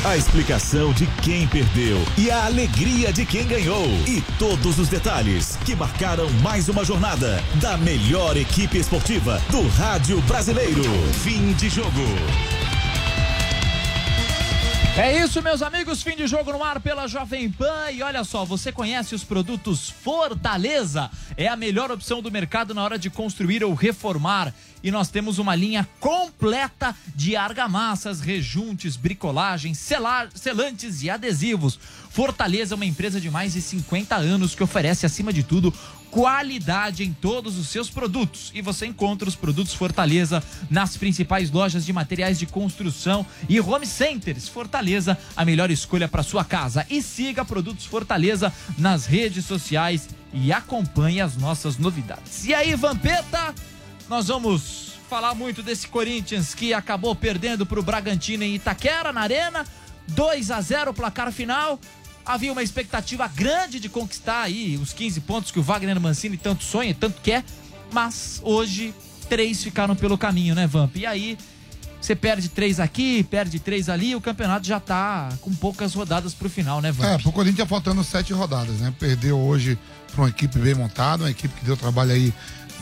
A 0.05 0.15
explicação 0.15 0.93
de 0.93 1.07
quem 1.23 1.47
perdeu 1.47 1.97
e 2.17 2.29
a 2.29 2.45
alegria 2.45 3.11
de 3.11 3.25
quem 3.25 3.47
ganhou. 3.47 3.85
E 4.07 4.21
todos 4.37 4.77
os 4.77 4.89
detalhes 4.89 5.57
que 5.65 5.75
marcaram 5.75 6.29
mais 6.43 6.69
uma 6.69 6.83
jornada 6.83 7.43
da 7.55 7.77
melhor 7.77 8.37
equipe 8.37 8.77
esportiva 8.77 9.41
do 9.51 9.67
rádio 9.69 10.21
brasileiro. 10.21 10.83
Fim 11.23 11.53
de 11.53 11.69
jogo. 11.69 11.89
É 15.01 15.17
isso, 15.17 15.41
meus 15.41 15.61
amigos. 15.61 16.03
Fim 16.03 16.13
de 16.13 16.27
jogo 16.27 16.51
no 16.51 16.61
ar 16.61 16.81
pela 16.81 17.07
Jovem 17.07 17.49
Pan. 17.49 17.89
E 17.89 18.03
olha 18.03 18.21
só, 18.25 18.43
você 18.43 18.69
conhece 18.69 19.15
os 19.15 19.23
produtos 19.23 19.89
Fortaleza? 19.89 21.09
É 21.37 21.47
a 21.47 21.55
melhor 21.55 21.89
opção 21.89 22.21
do 22.21 22.29
mercado 22.29 22.73
na 22.73 22.83
hora 22.83 22.99
de 22.99 23.09
construir 23.09 23.63
ou 23.63 23.73
reformar. 23.73 24.53
E 24.83 24.91
nós 24.91 25.07
temos 25.07 25.39
uma 25.39 25.55
linha 25.55 25.87
completa 26.01 26.93
de 27.15 27.37
argamassas, 27.37 28.19
rejuntes, 28.19 28.97
bricolagem, 28.97 29.73
selar, 29.73 30.27
selantes 30.35 31.01
e 31.01 31.09
adesivos. 31.09 31.79
Fortaleza 32.09 32.73
é 32.73 32.75
uma 32.75 32.85
empresa 32.85 33.21
de 33.21 33.31
mais 33.31 33.53
de 33.53 33.61
50 33.61 34.17
anos 34.17 34.53
que 34.53 34.63
oferece, 34.63 35.05
acima 35.05 35.31
de 35.31 35.43
tudo, 35.43 35.73
qualidade 36.11 37.03
em 37.03 37.13
todos 37.13 37.57
os 37.57 37.67
seus 37.67 37.89
produtos. 37.89 38.51
E 38.53 38.61
você 38.61 38.85
encontra 38.85 39.27
os 39.27 39.35
produtos 39.35 39.73
Fortaleza 39.73 40.43
nas 40.69 40.97
principais 40.97 41.51
lojas 41.51 41.85
de 41.85 41.93
materiais 41.93 42.39
de 42.39 42.45
construção 42.45 43.25
e 43.47 43.59
home 43.59 43.85
centers. 43.85 44.47
Fortaleza, 44.47 45.17
a 45.35 45.45
melhor 45.45 45.71
escolha 45.71 46.07
para 46.07 46.23
sua 46.23 46.43
casa. 46.43 46.85
E 46.89 47.01
siga 47.01 47.45
Produtos 47.45 47.85
Fortaleza 47.85 48.53
nas 48.77 49.05
redes 49.05 49.45
sociais 49.45 50.09
e 50.33 50.51
acompanhe 50.51 51.21
as 51.21 51.35
nossas 51.37 51.77
novidades. 51.77 52.45
E 52.45 52.53
aí, 52.53 52.75
Vampeta, 52.75 53.53
nós 54.07 54.27
vamos 54.27 54.93
falar 55.09 55.33
muito 55.33 55.63
desse 55.63 55.87
Corinthians 55.87 56.53
que 56.53 56.73
acabou 56.73 57.15
perdendo 57.15 57.65
para 57.65 57.79
o 57.79 57.83
Bragantino 57.83 58.43
em 58.43 58.55
Itaquera, 58.55 59.11
na 59.11 59.21
Arena. 59.21 59.65
2 60.09 60.51
a 60.51 60.59
0 60.59 60.93
placar 60.93 61.31
final 61.31 61.79
havia 62.29 62.51
uma 62.51 62.61
expectativa 62.61 63.27
grande 63.27 63.79
de 63.79 63.89
conquistar 63.89 64.43
aí 64.43 64.77
os 64.77 64.93
15 64.93 65.19
pontos 65.21 65.51
que 65.51 65.57
o 65.57 65.63
Wagner 65.63 65.99
Mancini 65.99 66.37
tanto 66.37 66.63
sonha, 66.63 66.93
tanto 66.93 67.19
quer, 67.23 67.43
mas 67.91 68.39
hoje 68.43 68.93
três 69.27 69.63
ficaram 69.63 69.95
pelo 69.95 70.15
caminho, 70.15 70.53
né, 70.53 70.67
Vamp? 70.67 70.95
E 70.95 71.07
aí 71.07 71.35
você 71.99 72.15
perde 72.15 72.47
três 72.47 72.79
aqui, 72.79 73.23
perde 73.23 73.59
três 73.59 73.89
ali, 73.89 74.15
o 74.15 74.21
campeonato 74.21 74.67
já 74.67 74.79
tá 74.79 75.29
com 75.41 75.51
poucas 75.55 75.95
rodadas 75.95 76.35
pro 76.35 76.47
final, 76.47 76.81
né, 76.81 76.91
Vamp? 76.91 77.09
É, 77.09 77.17
pro 77.17 77.31
Corinthians 77.31 77.67
faltando 77.67 78.03
sete 78.03 78.31
rodadas, 78.31 78.75
né? 78.75 78.93
Perdeu 78.99 79.39
hoje 79.39 79.75
para 80.11 80.21
uma 80.21 80.29
equipe 80.29 80.59
bem 80.59 80.75
montada, 80.75 81.23
uma 81.23 81.31
equipe 81.31 81.59
que 81.59 81.65
deu 81.65 81.75
trabalho 81.75 82.11
aí, 82.11 82.31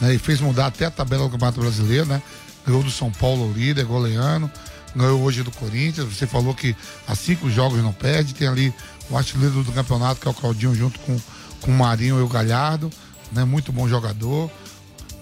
né? 0.01 0.13
E 0.13 0.17
fez 0.17 0.41
mudar 0.41 0.65
até 0.65 0.87
a 0.87 0.91
tabela 0.91 1.23
do 1.23 1.29
Campeonato 1.29 1.61
Brasileiro, 1.61 2.05
né? 2.05 2.21
Ganhou 2.65 2.83
do 2.83 2.91
São 2.91 3.09
Paulo, 3.09 3.53
líder, 3.53 3.85
goleano, 3.85 4.51
ganhou 4.93 5.21
hoje 5.21 5.41
do 5.41 5.51
Corinthians. 5.51 6.13
Você 6.13 6.27
falou 6.27 6.53
que 6.53 6.75
há 7.07 7.15
cinco 7.15 7.49
jogos 7.49 7.81
não 7.81 7.93
perde, 7.93 8.33
tem 8.33 8.45
ali 8.45 8.73
o 9.09 9.17
artilheiro 9.17 9.63
do 9.63 9.71
campeonato, 9.71 10.19
que 10.19 10.27
é 10.27 10.31
o 10.31 10.33
Claudinho, 10.33 10.75
junto 10.75 10.99
com, 10.99 11.19
com 11.61 11.71
o 11.71 11.73
Marinho 11.73 12.19
e 12.19 12.21
o 12.21 12.27
Galhardo, 12.27 12.91
né? 13.31 13.43
Muito 13.43 13.71
bom 13.71 13.87
jogador, 13.87 14.51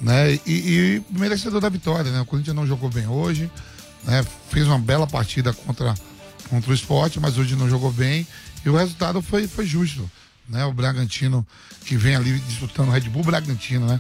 né? 0.02 0.34
E, 0.34 0.40
e 0.46 1.04
merecedor 1.10 1.62
da 1.62 1.70
vitória, 1.70 2.12
né? 2.12 2.22
O 2.22 2.26
Corinthians 2.26 2.56
não 2.56 2.68
jogou 2.68 2.90
bem 2.90 3.08
hoje, 3.08 3.50
né? 4.04 4.26
Fez 4.50 4.68
uma 4.68 4.80
bela 4.80 5.08
partida 5.08 5.54
contra, 5.54 5.96
contra 6.50 6.72
o 6.72 6.74
esporte, 6.74 7.20
mas 7.20 7.38
hoje 7.38 7.56
não 7.56 7.70
jogou 7.70 7.92
bem 7.92 8.28
e 8.66 8.70
o 8.70 8.76
resultado 8.76 9.22
foi, 9.22 9.48
foi 9.48 9.66
justo, 9.66 10.10
né? 10.50 10.66
O 10.66 10.74
Bragantino 10.74 11.46
que 11.86 11.96
vem 11.96 12.16
ali 12.16 12.40
disputando 12.40 12.88
o 12.88 12.92
Red 12.92 13.02
Bull 13.02 13.24
Bragantino, 13.24 13.86
né? 13.86 14.00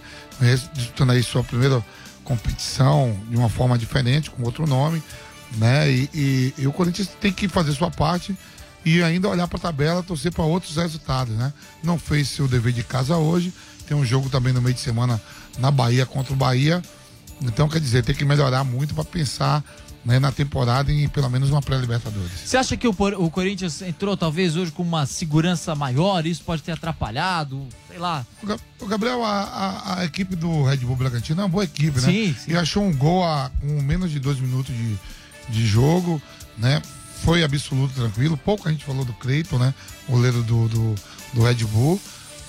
Disputando 0.74 1.12
aí 1.12 1.21
sua 1.21 1.43
primeira 1.43 1.84
competição 2.24 3.15
de 3.30 3.38
uma 3.38 3.50
forma 3.50 3.78
diferente, 3.78 4.32
com 4.32 4.41
outro 4.43 4.65
nome, 4.65 5.02
né? 5.58 5.89
E, 5.91 6.10
e, 6.13 6.54
e 6.58 6.67
o 6.67 6.74
Corinthians 6.74 7.08
tem 7.21 7.32
que 7.32 7.48
fazer 7.48 7.74
sua 7.74 7.91
parte 7.91 8.36
e 8.86 9.02
ainda 9.04 9.28
olhar 9.28 9.48
para 9.48 9.58
a 9.58 9.62
tabela, 9.62 10.04
torcer 10.04 10.32
para 10.32 10.43
outros 10.43 10.76
resultados, 10.78 11.36
né? 11.36 11.52
Não 11.84 11.98
fez 12.00 12.30
seu 12.30 12.48
dever 12.48 12.71
de 12.71 12.84
casa 12.84 13.17
hoje, 13.17 13.52
tem 13.88 13.98
um 13.98 14.06
jogo 14.06 14.30
também 14.30 14.54
no 14.54 14.62
meio 14.62 14.76
de 14.76 14.82
semana 14.82 15.19
na 15.58 15.71
Bahia 15.71 16.06
contra 16.06 16.32
o 16.34 16.36
Bahia, 16.36 16.82
Então, 17.41 17.67
quer 17.67 17.80
dizer, 17.82 18.04
tem 18.04 18.15
que 18.15 18.24
melhorar 18.24 18.63
muito 18.63 18.93
para 18.95 19.04
pensar 19.04 19.62
né, 20.06 20.19
na 20.19 20.32
temporada 20.32 20.91
em 20.91 21.08
pelo 21.10 21.30
menos 21.30 21.50
uma 21.50 21.62
pré-Libertadores. 21.62 22.32
Você 22.45 22.56
acha 22.56 22.78
que 22.78 22.88
o, 22.88 22.95
o 23.17 23.30
Corinthians 23.30 23.82
entrou 23.82 24.15
talvez 24.15 24.56
hoje 24.56 24.71
com 24.71 24.84
uma 24.84 25.06
segurança 25.06 25.74
maior? 25.76 26.26
Isso 26.26 26.43
pode 26.43 26.62
ter 26.63 26.71
atrapalhado? 26.74 27.67
Sei 27.89 27.98
lá. 27.98 28.26
O 28.80 28.86
Gabriel, 28.86 29.24
a, 29.26 29.41
a- 29.43 30.00
a 30.02 30.06
equipe 30.06 30.36
do 30.36 30.63
Red 30.63 30.78
Bull 30.78 30.95
Bragantino 30.95 31.41
é 31.41 31.43
uma 31.43 31.50
boa 31.50 31.63
equipe, 31.63 32.00
né? 32.00 32.08
Sim, 32.08 32.36
sim. 32.39 32.52
E 32.52 32.56
achou 32.56 32.84
um 32.84 32.95
gol 32.95 33.24
a, 33.24 33.50
com 33.60 33.82
menos 33.82 34.12
de 34.12 34.19
dois 34.19 34.39
minutos 34.39 34.74
de, 34.76 34.95
de 35.50 35.65
jogo, 35.67 36.21
né? 36.58 36.82
Foi 37.23 37.43
absoluto 37.43 37.93
tranquilo. 37.93 38.38
Pouco 38.38 38.67
a 38.67 38.71
gente 38.71 38.86
falou 38.86 39.06
do 39.06 39.13
Cleiton, 39.13 39.58
né? 39.58 39.73
Goleiro 40.08 40.43
do, 40.43 40.67
do, 40.67 40.95
do 41.34 41.43
Red 41.43 41.63
Bull. 41.65 41.99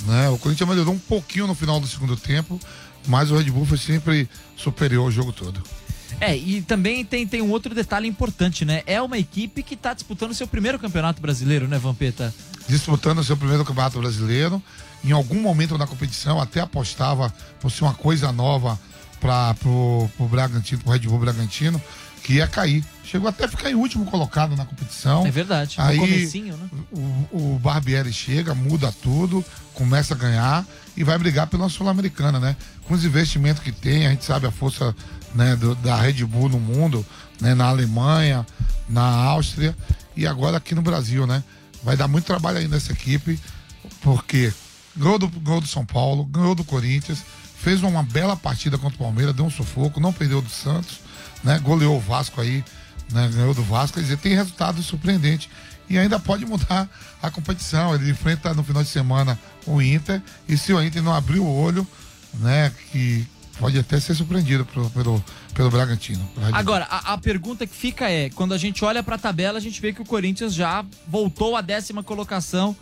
Né? 0.06 0.28
O 0.28 0.38
Corinthians 0.38 0.68
melhorou 0.68 0.94
um 0.94 0.98
pouquinho 0.98 1.46
no 1.46 1.54
final 1.54 1.80
do 1.80 1.86
segundo 1.86 2.16
tempo, 2.16 2.60
mas 3.06 3.30
o 3.30 3.36
Red 3.36 3.50
Bull 3.50 3.64
foi 3.64 3.78
sempre 3.78 4.28
superior 4.56 5.08
o 5.08 5.10
jogo 5.10 5.32
todo. 5.32 5.62
É, 6.20 6.36
e 6.36 6.62
também 6.62 7.04
tem, 7.04 7.26
tem 7.26 7.42
um 7.42 7.50
outro 7.50 7.74
detalhe 7.74 8.08
importante, 8.08 8.64
né? 8.64 8.82
É 8.86 9.00
uma 9.00 9.18
equipe 9.18 9.62
que 9.62 9.76
tá 9.76 9.92
disputando 9.92 10.34
seu 10.34 10.46
primeiro 10.46 10.78
campeonato 10.78 11.20
brasileiro, 11.20 11.68
né, 11.68 11.78
Vampeta? 11.78 12.32
disputando 12.68 13.18
o 13.18 13.24
seu 13.24 13.36
primeiro 13.36 13.64
campeonato 13.64 13.98
brasileiro. 13.98 14.62
Em 15.04 15.12
algum 15.12 15.40
momento 15.40 15.78
da 15.78 15.86
competição, 15.86 16.40
até 16.40 16.60
apostava 16.60 17.32
por 17.60 17.70
ser 17.70 17.84
uma 17.84 17.94
coisa 17.94 18.32
nova 18.32 18.78
para 19.20 19.54
o 19.64 20.28
Bragantino, 20.28 20.82
pro 20.82 20.92
Red 20.92 21.00
Bull 21.00 21.18
Bragantino, 21.18 21.80
que 22.22 22.34
ia 22.34 22.46
cair. 22.46 22.84
Chegou 23.06 23.28
até 23.28 23.44
a 23.44 23.48
ficar 23.48 23.70
em 23.70 23.74
último 23.74 24.04
colocado 24.04 24.56
na 24.56 24.64
competição. 24.66 25.24
É 25.24 25.30
verdade. 25.30 25.76
Aí 25.78 25.96
né? 25.98 26.68
o, 26.92 27.54
o 27.54 27.58
Barbieri 27.60 28.12
chega, 28.12 28.52
muda 28.54 28.92
tudo, 29.00 29.44
começa 29.74 30.12
a 30.14 30.16
ganhar 30.16 30.66
e 30.96 31.04
vai 31.04 31.16
brigar 31.16 31.46
pela 31.46 31.68
Sul-Americana, 31.68 32.40
né? 32.40 32.56
Com 32.84 32.94
os 32.94 33.04
investimentos 33.04 33.62
que 33.62 33.70
tem, 33.70 34.06
a 34.06 34.10
gente 34.10 34.24
sabe 34.24 34.46
a 34.46 34.50
força 34.50 34.94
né, 35.34 35.54
do- 35.54 35.74
da 35.76 35.94
Red 35.96 36.24
Bull 36.24 36.48
no 36.48 36.58
mundo, 36.58 37.06
né, 37.40 37.54
na 37.54 37.66
Alemanha, 37.66 38.44
na 38.88 39.02
Áustria 39.04 39.76
e 40.16 40.26
agora 40.26 40.56
aqui 40.56 40.74
no 40.74 40.82
Brasil, 40.82 41.26
né? 41.26 41.44
Vai 41.84 41.96
dar 41.96 42.08
muito 42.08 42.24
trabalho 42.24 42.58
ainda 42.58 42.76
essa 42.76 42.92
equipe, 42.92 43.38
porque 44.00 44.52
ganhou 44.96 45.18
do, 45.18 45.28
ganhou 45.28 45.60
do 45.60 45.66
São 45.68 45.84
Paulo, 45.86 46.24
ganhou 46.24 46.54
do 46.54 46.64
Corinthians, 46.64 47.18
fez 47.56 47.82
uma 47.82 48.02
bela 48.02 48.36
partida 48.36 48.76
contra 48.78 48.96
o 48.96 48.98
Palmeiras, 48.98 49.34
deu 49.34 49.44
um 49.44 49.50
sufoco, 49.50 50.00
não 50.00 50.12
perdeu 50.12 50.42
do 50.42 50.50
Santos, 50.50 51.00
né? 51.44 51.58
Goleou 51.60 51.96
o 51.96 52.00
Vasco 52.00 52.40
aí, 52.40 52.64
né? 53.12 53.30
Ganhou 53.32 53.54
do 53.54 53.62
Vasco, 53.62 54.00
quer 54.00 54.16
tem 54.16 54.34
resultado 54.34 54.82
surpreendente 54.82 55.48
e 55.88 55.98
ainda 55.98 56.18
pode 56.18 56.44
mudar 56.44 56.88
a 57.22 57.30
competição. 57.30 57.94
Ele 57.94 58.10
enfrenta 58.10 58.52
no 58.54 58.62
final 58.62 58.82
de 58.82 58.88
semana 58.88 59.38
o 59.66 59.80
Inter 59.80 60.22
e 60.48 60.56
se 60.56 60.72
o 60.72 60.82
Inter 60.82 61.02
não 61.02 61.14
abrir 61.14 61.38
o 61.38 61.46
olho, 61.46 61.86
né? 62.34 62.72
Que 62.90 63.26
pode 63.58 63.78
até 63.78 63.98
ser 63.98 64.14
surpreendido 64.14 64.64
pelo, 64.66 64.90
pelo, 64.90 65.24
pelo 65.54 65.70
Bragantino. 65.70 66.28
Agora, 66.52 66.86
a, 66.90 67.14
a 67.14 67.18
pergunta 67.18 67.66
que 67.66 67.74
fica 67.74 68.10
é: 68.10 68.30
quando 68.30 68.54
a 68.54 68.58
gente 68.58 68.84
olha 68.84 69.02
pra 69.02 69.18
tabela, 69.18 69.58
a 69.58 69.62
gente 69.62 69.80
vê 69.80 69.92
que 69.92 70.02
o 70.02 70.04
Corinthians 70.04 70.54
já 70.54 70.84
voltou 71.06 71.56
à 71.56 71.60
décima 71.60 72.02
colocação 72.02 72.76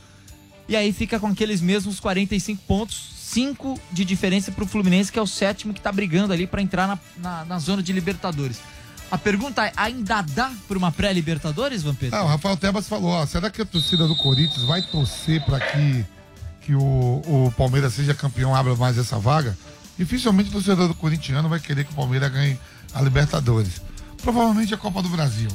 e 0.69 0.77
aí 0.77 0.93
fica 0.93 1.21
com 1.21 1.27
aqueles 1.27 1.61
mesmos 1.61 2.01
45 2.01 2.63
pontos, 2.67 3.11
5 3.19 3.79
de 3.93 4.05
diferença 4.05 4.51
pro 4.51 4.67
Fluminense, 4.67 5.13
que 5.13 5.19
é 5.19 5.23
o 5.23 5.27
sétimo 5.27 5.75
que 5.75 5.81
tá 5.81 5.93
brigando 5.93 6.33
ali 6.33 6.47
pra 6.47 6.63
entrar 6.63 6.87
na, 6.89 6.99
na, 7.19 7.45
na 7.45 7.59
zona 7.59 7.83
de 7.83 7.93
Libertadores. 7.93 8.61
A 9.11 9.19
pergunta 9.19 9.65
é: 9.65 9.73
ainda 9.77 10.23
dá 10.23 10.53
pra 10.67 10.79
uma 10.79 10.91
pré-Libertadores, 10.91 11.83
Vampeta? 11.83 12.17
Ah, 12.17 12.25
o 12.25 12.27
Rafael 12.27 12.57
Tebas 12.57 12.89
falou, 12.89 13.11
ó, 13.11 13.27
será 13.27 13.51
que 13.51 13.63
a 13.63 13.65
torcida 13.65 14.07
do 14.09 14.17
Corinthians 14.17 14.65
vai 14.65 14.83
torcer 14.83 15.45
para 15.45 15.61
que, 15.61 16.05
que 16.63 16.75
o, 16.75 16.83
o 16.83 17.55
Palmeiras 17.57 17.95
seja 17.95 18.15
campeão, 18.15 18.55
abra 18.55 18.75
mais 18.77 18.99
essa 18.99 19.19
vaga? 19.19 19.57
Dificilmente 19.97 20.49
o 20.49 20.53
torcedor 20.53 20.89
do 20.89 20.95
corintiano 20.95 21.49
vai 21.49 21.61
querer 21.61 21.85
que 21.85 21.93
o 21.93 21.97
Palmeiras 21.97 22.33
ganhe 22.33 22.59
a 22.93 23.01
Libertadores. 23.01 23.81
Provavelmente 24.23 24.75
a 24.75 24.77
Copa 24.77 25.03
do 25.03 25.09
Brasil. 25.09 25.49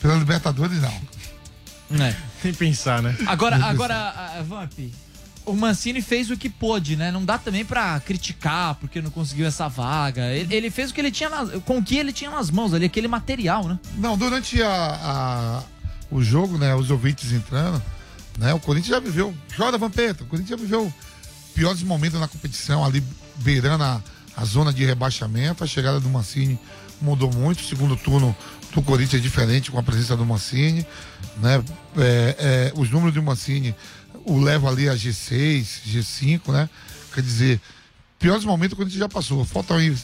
Pela 0.00 0.14
Libertadores, 0.14 0.80
não. 0.80 2.04
É. 2.04 2.16
Sem 2.42 2.52
pensar, 2.52 3.02
né? 3.02 3.16
Agora, 3.26 3.56
agora, 3.64 4.42
Vamp, 4.48 4.72
o 5.46 5.52
Mancini 5.54 6.00
fez 6.00 6.30
o 6.30 6.36
que 6.36 6.48
pôde, 6.48 6.96
né? 6.96 7.10
Não 7.10 7.24
dá 7.24 7.36
também 7.38 7.64
pra 7.64 8.00
criticar 8.00 8.74
porque 8.76 9.00
não 9.02 9.10
conseguiu 9.10 9.46
essa 9.46 9.68
vaga. 9.68 10.32
Ele, 10.32 10.54
ele 10.54 10.70
fez 10.70 10.90
o 10.90 10.94
que 10.94 11.00
ele 11.00 11.10
tinha 11.10 11.28
na- 11.28 11.46
com 11.60 11.78
o 11.78 11.82
que 11.84 11.96
ele 11.96 12.12
tinha 12.12 12.30
nas 12.30 12.50
mãos 12.50 12.72
ali, 12.72 12.86
aquele 12.86 13.08
material, 13.08 13.68
né? 13.68 13.78
Não, 13.98 14.16
durante 14.16 14.62
a, 14.62 14.68
a- 14.70 15.62
o 16.10 16.22
jogo, 16.22 16.56
né, 16.58 16.74
os 16.74 16.90
ouvintes 16.90 17.32
entrando, 17.32 17.82
né, 18.38 18.54
o 18.54 18.60
Corinthians 18.60 18.90
já 18.96 19.00
viveu, 19.00 19.34
chora 19.56 19.76
Vampeta, 19.78 20.22
o 20.24 20.26
Corinthians 20.26 20.58
já 20.58 20.64
viveu 20.64 20.92
piores 21.54 21.82
momentos 21.82 22.18
na 22.20 22.28
competição, 22.28 22.84
ali 22.84 23.02
beirando 23.36 23.84
a, 23.84 24.00
a 24.36 24.44
zona 24.44 24.72
de 24.72 24.84
rebaixamento, 24.84 25.62
a 25.64 25.66
chegada 25.66 26.00
do 26.00 26.08
Mancini 26.08 26.58
mudou 27.00 27.32
muito, 27.32 27.60
o 27.60 27.64
segundo 27.64 27.96
turno 27.96 28.34
do 28.72 28.82
Corinthians 28.82 29.20
é 29.20 29.22
diferente 29.22 29.70
com 29.70 29.78
a 29.78 29.82
presença 29.82 30.16
do 30.16 30.24
Mancini, 30.24 30.86
né, 31.38 31.62
é, 31.96 32.36
é, 32.38 32.72
os 32.76 32.90
números 32.90 33.14
do 33.14 33.22
Mancini 33.22 33.74
o 34.24 34.38
levam 34.38 34.68
ali 34.68 34.88
a 34.88 34.94
G6, 34.94 35.82
G5, 35.86 36.52
né, 36.52 36.68
quer 37.12 37.22
dizer, 37.22 37.60
piores 38.18 38.44
momentos 38.44 38.72
o 38.72 38.76
Corinthians 38.76 39.00
já 39.00 39.08
passou, 39.08 39.44
faltam 39.44 39.76
aí 39.76 39.94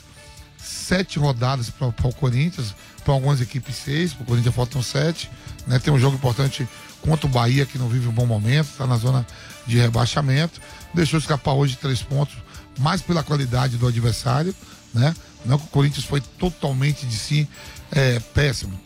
sete 0.63 1.19
rodadas 1.19 1.71
para 1.71 1.89
o 1.89 2.15
Corinthians, 2.15 2.75
para 3.05 3.15
algumas 3.15 3.41
equipes 3.41 3.77
seis, 3.77 4.13
para 4.13 4.23
o 4.23 4.27
Corinthians 4.27 4.55
faltam 4.55 4.83
sete. 4.83 5.31
Né? 5.67 5.79
Tem 5.79 5.93
um 5.93 5.99
jogo 5.99 6.17
importante 6.17 6.69
contra 7.01 7.27
o 7.27 7.31
Bahia, 7.31 7.65
que 7.65 7.79
não 7.79 7.89
vive 7.89 8.09
um 8.09 8.13
bom 8.13 8.27
momento, 8.27 8.69
está 8.69 8.87
na 8.87 8.97
zona 8.97 9.27
de 9.67 9.79
rebaixamento. 9.79 10.61
Deixou 10.93 11.19
escapar 11.19 11.53
hoje 11.53 11.77
três 11.77 12.03
pontos, 12.03 12.37
mais 12.79 13.01
pela 13.01 13.23
qualidade 13.23 13.77
do 13.77 13.87
adversário. 13.87 14.55
Né? 14.93 15.15
Não 15.45 15.59
que 15.59 15.65
o 15.65 15.69
Corinthians 15.69 16.05
foi 16.05 16.21
totalmente 16.21 17.07
de 17.07 17.17
si 17.17 17.49
é, 17.91 18.21
péssimo. 18.35 18.79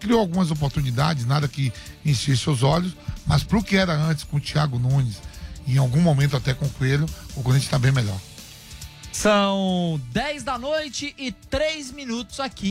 Criou 0.00 0.20
algumas 0.20 0.50
oportunidades, 0.50 1.24
nada 1.24 1.46
que 1.46 1.72
enchesse 2.04 2.50
os 2.50 2.64
olhos, 2.64 2.92
mas 3.26 3.42
para 3.42 3.58
o 3.58 3.62
que 3.62 3.76
era 3.76 3.94
antes 3.94 4.24
com 4.24 4.36
o 4.36 4.40
Thiago 4.40 4.78
Nunes, 4.78 5.16
em 5.66 5.78
algum 5.78 6.00
momento 6.00 6.36
até 6.36 6.54
com 6.54 6.66
o 6.66 6.70
Coelho, 6.70 7.06
o 7.36 7.42
Corinthians 7.42 7.64
está 7.64 7.78
bem 7.78 7.92
melhor. 7.92 8.18
São 9.12 10.00
10 10.12 10.42
da 10.42 10.58
noite 10.58 11.14
e 11.18 11.30
3 11.30 11.92
minutos 11.92 12.40
aqui. 12.40 12.68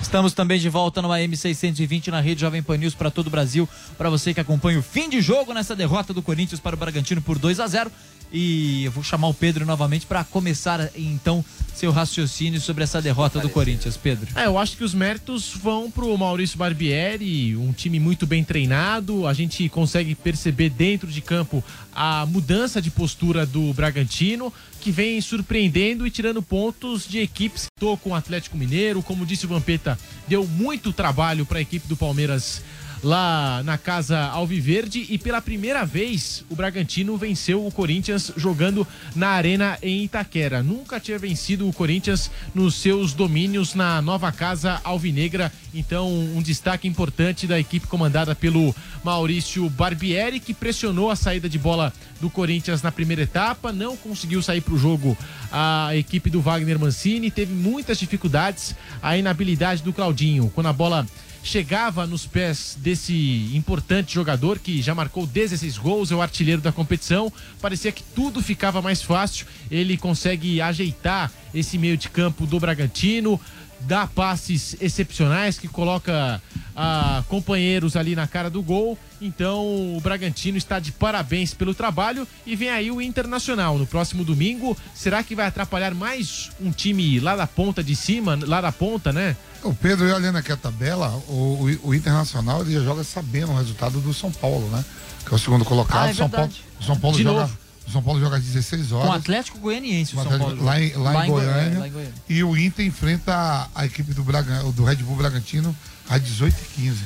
Estamos 0.00 0.32
também 0.32 0.60
de 0.60 0.68
volta 0.68 1.02
no 1.02 1.10
AM 1.10 1.36
620 1.36 2.10
na 2.10 2.20
rede 2.20 2.42
Jovem 2.42 2.62
Pan 2.62 2.76
News 2.76 2.94
para 2.94 3.10
todo 3.10 3.26
o 3.26 3.30
Brasil. 3.30 3.68
Para 3.98 4.08
você 4.08 4.32
que 4.32 4.38
acompanha 4.38 4.78
o 4.78 4.82
fim 4.82 5.08
de 5.10 5.20
jogo 5.20 5.52
nessa 5.52 5.74
derrota 5.74 6.14
do 6.14 6.22
Corinthians 6.22 6.60
para 6.60 6.76
o 6.76 6.78
Bragantino 6.78 7.20
por 7.20 7.38
2 7.38 7.58
a 7.58 7.66
0 7.66 7.90
E 8.36 8.82
eu 8.84 8.90
vou 8.90 9.04
chamar 9.04 9.28
o 9.28 9.34
Pedro 9.34 9.64
novamente 9.64 10.06
para 10.06 10.24
começar 10.24 10.90
então 10.96 11.44
seu 11.72 11.92
raciocínio 11.92 12.60
sobre 12.60 12.82
essa 12.82 13.00
derrota 13.00 13.38
do 13.38 13.48
Corinthians. 13.48 13.96
Pedro. 13.96 14.28
É, 14.34 14.46
eu 14.46 14.58
acho 14.58 14.76
que 14.76 14.82
os 14.82 14.92
méritos 14.92 15.52
vão 15.54 15.88
pro 15.88 16.18
Maurício 16.18 16.58
Barbieri, 16.58 17.56
um 17.56 17.72
time 17.72 18.00
muito 18.00 18.26
bem 18.26 18.42
treinado. 18.42 19.24
A 19.28 19.32
gente 19.32 19.68
consegue 19.68 20.16
perceber 20.16 20.70
dentro 20.70 21.06
de 21.06 21.20
campo 21.20 21.62
a 21.94 22.26
mudança 22.26 22.82
de 22.82 22.90
postura 22.90 23.46
do 23.46 23.72
Bragantino, 23.72 24.52
que 24.80 24.90
vem 24.90 25.20
surpreendendo 25.20 26.04
e 26.04 26.10
tirando 26.10 26.42
pontos 26.42 27.06
de 27.06 27.20
equipes 27.20 27.66
tô 27.78 27.96
com 27.96 28.10
o 28.10 28.14
Atlético 28.16 28.56
Mineiro. 28.56 29.00
Como 29.00 29.24
disse 29.24 29.46
o 29.46 29.48
Vampeta, 29.48 29.96
deu 30.26 30.44
muito 30.44 30.92
trabalho 30.92 31.46
para 31.46 31.58
a 31.58 31.62
equipe 31.62 31.86
do 31.86 31.96
Palmeiras 31.96 32.62
lá 33.04 33.62
na 33.62 33.76
casa 33.76 34.18
Alviverde 34.18 35.06
e 35.10 35.18
pela 35.18 35.40
primeira 35.40 35.84
vez 35.84 36.44
o 36.48 36.56
Bragantino 36.56 37.16
venceu 37.16 37.64
o 37.64 37.70
Corinthians 37.70 38.32
jogando 38.36 38.86
na 39.14 39.28
Arena 39.28 39.78
em 39.82 40.04
Itaquera. 40.04 40.62
Nunca 40.62 40.98
tinha 40.98 41.18
vencido 41.18 41.68
o 41.68 41.72
Corinthians 41.72 42.30
nos 42.54 42.76
seus 42.76 43.12
domínios 43.12 43.74
na 43.74 44.00
nova 44.00 44.32
casa 44.32 44.80
Alvinegra. 44.82 45.52
Então, 45.74 46.08
um 46.08 46.40
destaque 46.40 46.88
importante 46.88 47.46
da 47.46 47.60
equipe 47.60 47.86
comandada 47.86 48.34
pelo 48.34 48.74
Maurício 49.04 49.68
Barbieri, 49.68 50.40
que 50.40 50.54
pressionou 50.54 51.10
a 51.10 51.16
saída 51.16 51.48
de 51.48 51.58
bola 51.58 51.92
do 52.20 52.30
Corinthians 52.30 52.80
na 52.80 52.90
primeira 52.90 53.22
etapa, 53.22 53.72
não 53.72 53.96
conseguiu 53.96 54.40
sair 54.40 54.60
para 54.60 54.74
o 54.74 54.78
jogo 54.78 55.16
a 55.52 55.94
equipe 55.94 56.30
do 56.30 56.40
Wagner 56.40 56.78
Mancini, 56.78 57.30
teve 57.30 57.52
muitas 57.52 57.98
dificuldades, 57.98 58.74
a 59.02 59.16
inabilidade 59.18 59.82
do 59.82 59.92
Claudinho. 59.92 60.50
Quando 60.54 60.68
a 60.68 60.72
bola 60.72 61.06
chegava 61.44 62.06
nos 62.06 62.26
pés 62.26 62.76
desse 62.80 63.50
importante 63.54 64.14
jogador 64.14 64.58
que 64.58 64.80
já 64.80 64.94
marcou 64.94 65.26
16 65.26 65.76
gols, 65.76 66.10
é 66.10 66.14
o 66.14 66.22
artilheiro 66.22 66.62
da 66.62 66.72
competição. 66.72 67.30
Parecia 67.60 67.92
que 67.92 68.02
tudo 68.02 68.42
ficava 68.42 68.80
mais 68.80 69.02
fácil. 69.02 69.46
Ele 69.70 69.96
consegue 69.98 70.60
ajeitar 70.60 71.30
esse 71.54 71.76
meio 71.76 71.98
de 71.98 72.08
campo 72.08 72.46
do 72.46 72.58
Bragantino, 72.58 73.38
dá 73.80 74.06
passes 74.06 74.74
excepcionais 74.80 75.58
que 75.58 75.68
coloca 75.68 76.42
ah, 76.76 77.22
companheiros 77.28 77.96
ali 77.96 78.14
na 78.16 78.26
cara 78.26 78.48
do 78.50 78.62
gol. 78.62 78.98
Então 79.20 79.62
o 79.96 80.00
Bragantino 80.02 80.58
está 80.58 80.78
de 80.78 80.92
parabéns 80.92 81.54
pelo 81.54 81.74
trabalho 81.74 82.26
e 82.44 82.54
vem 82.56 82.68
aí 82.70 82.90
o 82.90 83.00
Internacional 83.00 83.78
no 83.78 83.86
próximo 83.86 84.24
domingo. 84.24 84.76
Será 84.94 85.22
que 85.22 85.34
vai 85.34 85.46
atrapalhar 85.46 85.94
mais 85.94 86.50
um 86.60 86.70
time 86.70 87.20
lá 87.20 87.36
da 87.36 87.46
ponta 87.46 87.82
de 87.82 87.94
cima, 87.96 88.38
lá 88.46 88.60
da 88.60 88.72
ponta, 88.72 89.12
né? 89.12 89.36
O 89.62 89.72
Pedro, 89.72 90.04
eu 90.06 90.14
olhando 90.16 90.36
aqui 90.36 90.52
a 90.52 90.56
tabela, 90.56 91.08
o, 91.28 91.68
o- 91.82 91.88
o 91.88 91.94
Internacional 91.94 92.60
ele 92.62 92.74
já 92.74 92.80
joga 92.80 93.02
sabendo 93.02 93.52
o 93.52 93.56
resultado 93.56 93.98
do 94.00 94.12
São 94.12 94.30
Paulo, 94.30 94.68
né? 94.68 94.84
Que 95.24 95.32
é 95.32 95.36
o 95.36 95.38
segundo 95.38 95.64
colocado. 95.64 96.04
Ah, 96.06 96.10
é 96.10 96.14
São 96.14 96.28
Paulo, 96.28 96.52
São 96.84 97.00
Paulo 97.00 97.16
De 97.16 97.22
joga, 97.22 97.40
novo. 97.40 97.58
O 97.86 97.90
São 97.90 98.02
Paulo 98.02 98.20
joga 98.20 98.36
às 98.36 98.42
16 98.44 98.92
horas. 98.92 99.06
Com 99.06 99.12
o 99.12 99.16
Atlético 99.16 99.58
Goianiense, 99.58 100.14
o 100.16 100.22
São 100.22 100.38
Paulo. 100.38 100.62
lá 100.62 100.80
em, 100.80 100.92
lá 100.94 101.26
em 101.26 101.30
Goiânia. 101.30 101.78
lá 101.80 101.88
em 101.88 101.92
Goiânia. 101.92 102.14
E 102.28 102.44
o 102.44 102.56
Inter 102.56 102.84
enfrenta 102.86 103.32
a, 103.34 103.68
a 103.74 103.86
equipe 103.86 104.12
do, 104.12 104.22
Braga, 104.22 104.62
do 104.72 104.84
Red 104.84 104.96
Bull 104.96 105.16
Bragantino 105.16 105.74
às 106.08 106.20
18h15. 106.22 106.96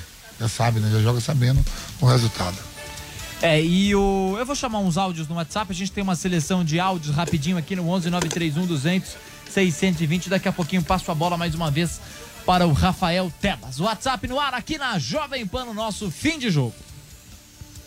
Já 0.40 0.48
sabe, 0.48 0.80
né? 0.80 0.90
Já 0.92 1.00
joga 1.00 1.20
sabendo 1.20 1.64
o 2.00 2.06
resultado. 2.06 2.56
É, 3.40 3.62
e 3.62 3.94
o. 3.94 4.36
Eu 4.38 4.44
vou 4.44 4.54
chamar 4.54 4.80
uns 4.80 4.96
áudios 4.96 5.28
no 5.28 5.36
WhatsApp. 5.36 5.70
A 5.70 5.74
gente 5.74 5.92
tem 5.92 6.02
uma 6.02 6.16
seleção 6.16 6.64
de 6.64 6.80
áudios 6.80 7.14
rapidinho 7.14 7.56
aqui 7.56 7.76
no 7.76 7.88
11 7.88 8.10
931 8.10 8.66
200 8.66 9.16
620. 9.50 10.28
Daqui 10.28 10.48
a 10.48 10.52
pouquinho 10.52 10.82
passo 10.82 11.10
a 11.10 11.14
bola 11.14 11.36
mais 11.36 11.54
uma 11.54 11.70
vez 11.70 12.00
para 12.44 12.66
o 12.66 12.72
Rafael 12.72 13.32
Tebas. 13.40 13.78
WhatsApp 13.78 14.26
no 14.26 14.40
ar 14.40 14.54
aqui 14.54 14.78
na 14.78 14.98
Jovem 14.98 15.46
Pan, 15.46 15.66
no 15.66 15.74
nosso 15.74 16.10
fim 16.10 16.38
de 16.38 16.50
jogo. 16.50 16.74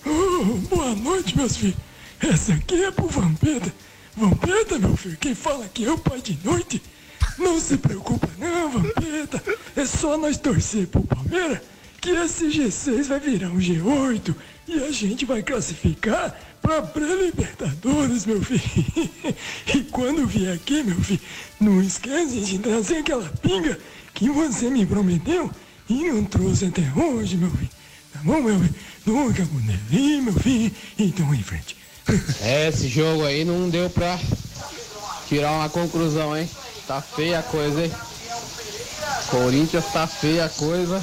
Oh, 0.05 0.57
boa 0.69 0.95
noite, 0.95 1.35
meus 1.35 1.57
filhos. 1.57 1.77
Essa 2.19 2.53
aqui 2.53 2.83
é 2.83 2.91
pro 2.91 3.07
Vampeta. 3.07 3.73
Vampeta, 4.15 4.77
meu 4.77 4.95
filho, 4.95 5.17
quem 5.17 5.33
fala 5.33 5.65
aqui 5.65 5.85
é 5.85 5.91
o 5.91 5.97
pai 5.97 6.21
de 6.21 6.37
noite. 6.43 6.81
Não 7.41 7.59
se 7.59 7.75
preocupa 7.77 8.29
não, 8.37 8.69
Vampeta. 8.69 9.43
É 9.75 9.85
só 9.85 10.15
nós 10.15 10.37
torcer 10.37 10.87
pro 10.87 11.01
Palmeiras 11.01 11.59
que 11.99 12.11
esse 12.11 12.47
G6 12.47 13.07
vai 13.07 13.19
virar 13.19 13.49
um 13.49 13.57
G8 13.57 14.35
e 14.67 14.83
a 14.83 14.91
gente 14.91 15.25
vai 15.25 15.41
classificar 15.41 16.39
pra 16.61 16.81
pré-libertadores, 16.81 18.25
meu 18.25 18.41
filho. 18.43 18.61
E 19.73 19.83
quando 19.85 20.27
vier 20.27 20.53
aqui, 20.53 20.83
meu 20.83 20.99
filho, 21.01 21.19
não 21.59 21.81
esquece 21.81 22.41
de 22.41 22.59
trazer 22.59 22.97
aquela 22.97 23.27
pinga 23.41 23.77
que 24.13 24.29
você 24.29 24.69
me 24.69 24.85
prometeu 24.85 25.49
e 25.89 26.11
não 26.11 26.23
trouxe 26.23 26.65
até 26.65 26.83
hoje, 26.95 27.37
meu 27.37 27.49
filho. 27.51 27.69
Tá 28.13 28.19
bom, 28.23 28.41
meu 28.41 28.59
filho? 28.59 28.75
Nunca 29.05 29.45
condenei, 29.45 30.21
meu 30.21 30.33
filho. 30.33 30.71
Então, 30.97 31.33
em 31.33 31.43
frente. 31.43 31.75
É, 32.41 32.67
esse 32.67 32.87
jogo 32.87 33.25
aí 33.25 33.45
não 33.45 33.69
deu 33.69 33.89
pra 33.89 34.19
tirar 35.27 35.51
uma 35.51 35.69
conclusão, 35.69 36.35
hein? 36.35 36.49
Tá 36.91 36.99
feia 36.99 37.39
a 37.39 37.43
coisa, 37.43 37.85
hein? 37.85 37.91
Corinthians 39.29 39.85
tá 39.93 40.05
feia 40.05 40.43
a 40.43 40.49
coisa. 40.49 41.01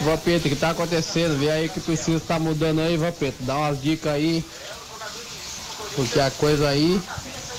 Vampeta, 0.00 0.46
o 0.46 0.50
que 0.50 0.56
tá 0.56 0.70
acontecendo? 0.70 1.38
Vê 1.38 1.50
aí 1.50 1.68
que 1.68 1.80
precisa 1.80 2.16
estar 2.16 2.40
mudando 2.40 2.80
aí, 2.80 2.96
Vampeta. 2.96 3.36
Dá 3.40 3.58
umas 3.58 3.82
dicas 3.82 4.10
aí. 4.10 4.42
Porque 5.94 6.18
a 6.18 6.30
coisa 6.30 6.66
aí, 6.66 6.98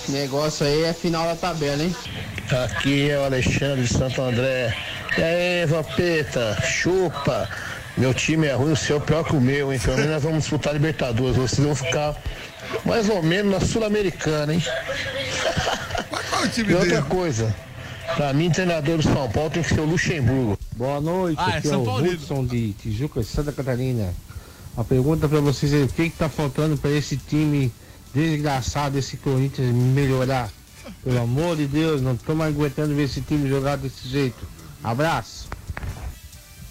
negócio 0.09 0.65
aí 0.65 0.83
é 0.83 0.93
final 0.93 1.27
da 1.27 1.35
tabela, 1.35 1.83
hein? 1.83 1.95
Aqui 2.65 3.11
é 3.11 3.19
o 3.19 3.25
Alexandre 3.25 3.83
de 3.83 3.93
Santo 3.93 4.19
André. 4.19 4.75
E 5.15 5.21
aí, 5.21 5.65
Vampeta, 5.67 6.57
chupa. 6.63 7.47
Meu 7.97 8.15
time 8.15 8.47
é 8.47 8.53
ruim, 8.53 8.71
o 8.71 8.75
seu 8.75 8.97
é 8.97 8.99
pior 8.99 9.23
que 9.23 9.35
o 9.35 9.39
meu, 9.41 9.71
hein? 9.71 9.77
Pelo 9.77 9.97
menos 9.97 10.11
nós 10.13 10.23
vamos 10.23 10.39
disputar 10.39 10.73
Libertadores. 10.73 11.37
Vocês 11.37 11.63
vão 11.63 11.75
ficar 11.75 12.15
mais 12.83 13.07
ou 13.09 13.21
menos 13.21 13.51
na 13.51 13.59
Sul-Americana, 13.59 14.55
hein? 14.55 14.63
E 16.67 16.73
outra 16.73 17.01
coisa, 17.03 17.55
pra 18.15 18.33
mim, 18.33 18.49
treinador 18.49 18.97
do 18.97 19.03
São 19.03 19.29
Paulo 19.29 19.49
tem 19.49 19.63
que 19.63 19.69
ser 19.73 19.79
o 19.81 19.85
Luxemburgo. 19.85 20.57
Boa 20.75 20.99
noite, 21.01 21.39
Ah, 21.41 21.51
é 21.51 21.57
aqui 21.57 21.67
é, 21.67 21.69
São 21.71 21.81
o 21.83 21.85
Paulino. 21.85 22.13
Hudson 22.15 22.45
de 22.45 22.73
Tijuca, 22.73 23.23
Santa 23.23 23.51
Catarina. 23.51 24.13
A 24.77 24.83
pergunta 24.83 25.27
pra 25.27 25.39
vocês 25.39 25.73
é 25.73 25.77
o 25.83 25.87
que 25.87 26.09
que 26.09 26.17
tá 26.17 26.29
faltando 26.29 26.77
pra 26.77 26.89
esse 26.91 27.17
time 27.17 27.71
desgraçado, 28.13 28.97
esse 28.97 29.17
Corinthians 29.17 29.73
melhorar? 29.73 30.49
Pelo 31.03 31.21
amor 31.21 31.55
de 31.57 31.67
Deus, 31.67 32.01
não 32.01 32.15
tô 32.15 32.33
mais 32.33 32.53
aguentando 32.55 32.95
ver 32.95 33.03
esse 33.03 33.21
time 33.21 33.47
jogar 33.49 33.77
desse 33.77 34.07
jeito. 34.07 34.47
Abraço. 34.83 35.47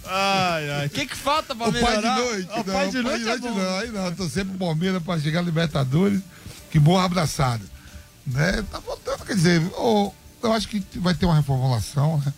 Ai, 0.06 0.70
ai. 0.70 0.86
O 0.86 0.90
que, 0.90 1.06
que 1.06 1.16
falta 1.16 1.54
pra 1.54 1.68
O 1.68 1.72
pai 1.72 1.80
de 1.80 1.86
melhorar? 2.02 2.16
noite, 2.18 2.48
O 2.52 2.56
não, 2.56 2.64
pai 2.64 2.88
de 2.90 3.02
noite 3.02 3.28
é 3.28 3.38
bom. 3.38 3.54
não, 3.54 3.78
aí 3.78 3.88
não, 3.90 4.12
tô 4.14 4.28
sempre 4.28 4.58
Palmeiras 4.58 5.02
pra 5.02 5.18
chegar 5.20 5.42
Libertadores, 5.42 6.20
que 6.70 6.80
morra 6.80 7.04
abraçado. 7.04 7.62
Né? 8.32 8.64
Tá 8.70 8.80
faltando, 8.80 9.24
quer 9.24 9.34
dizer, 9.34 9.60
ô, 9.76 10.12
eu 10.42 10.52
acho 10.52 10.68
que 10.68 10.84
vai 10.98 11.14
ter 11.14 11.26
uma 11.26 11.34
reformulação, 11.34 12.18
né? 12.18 12.32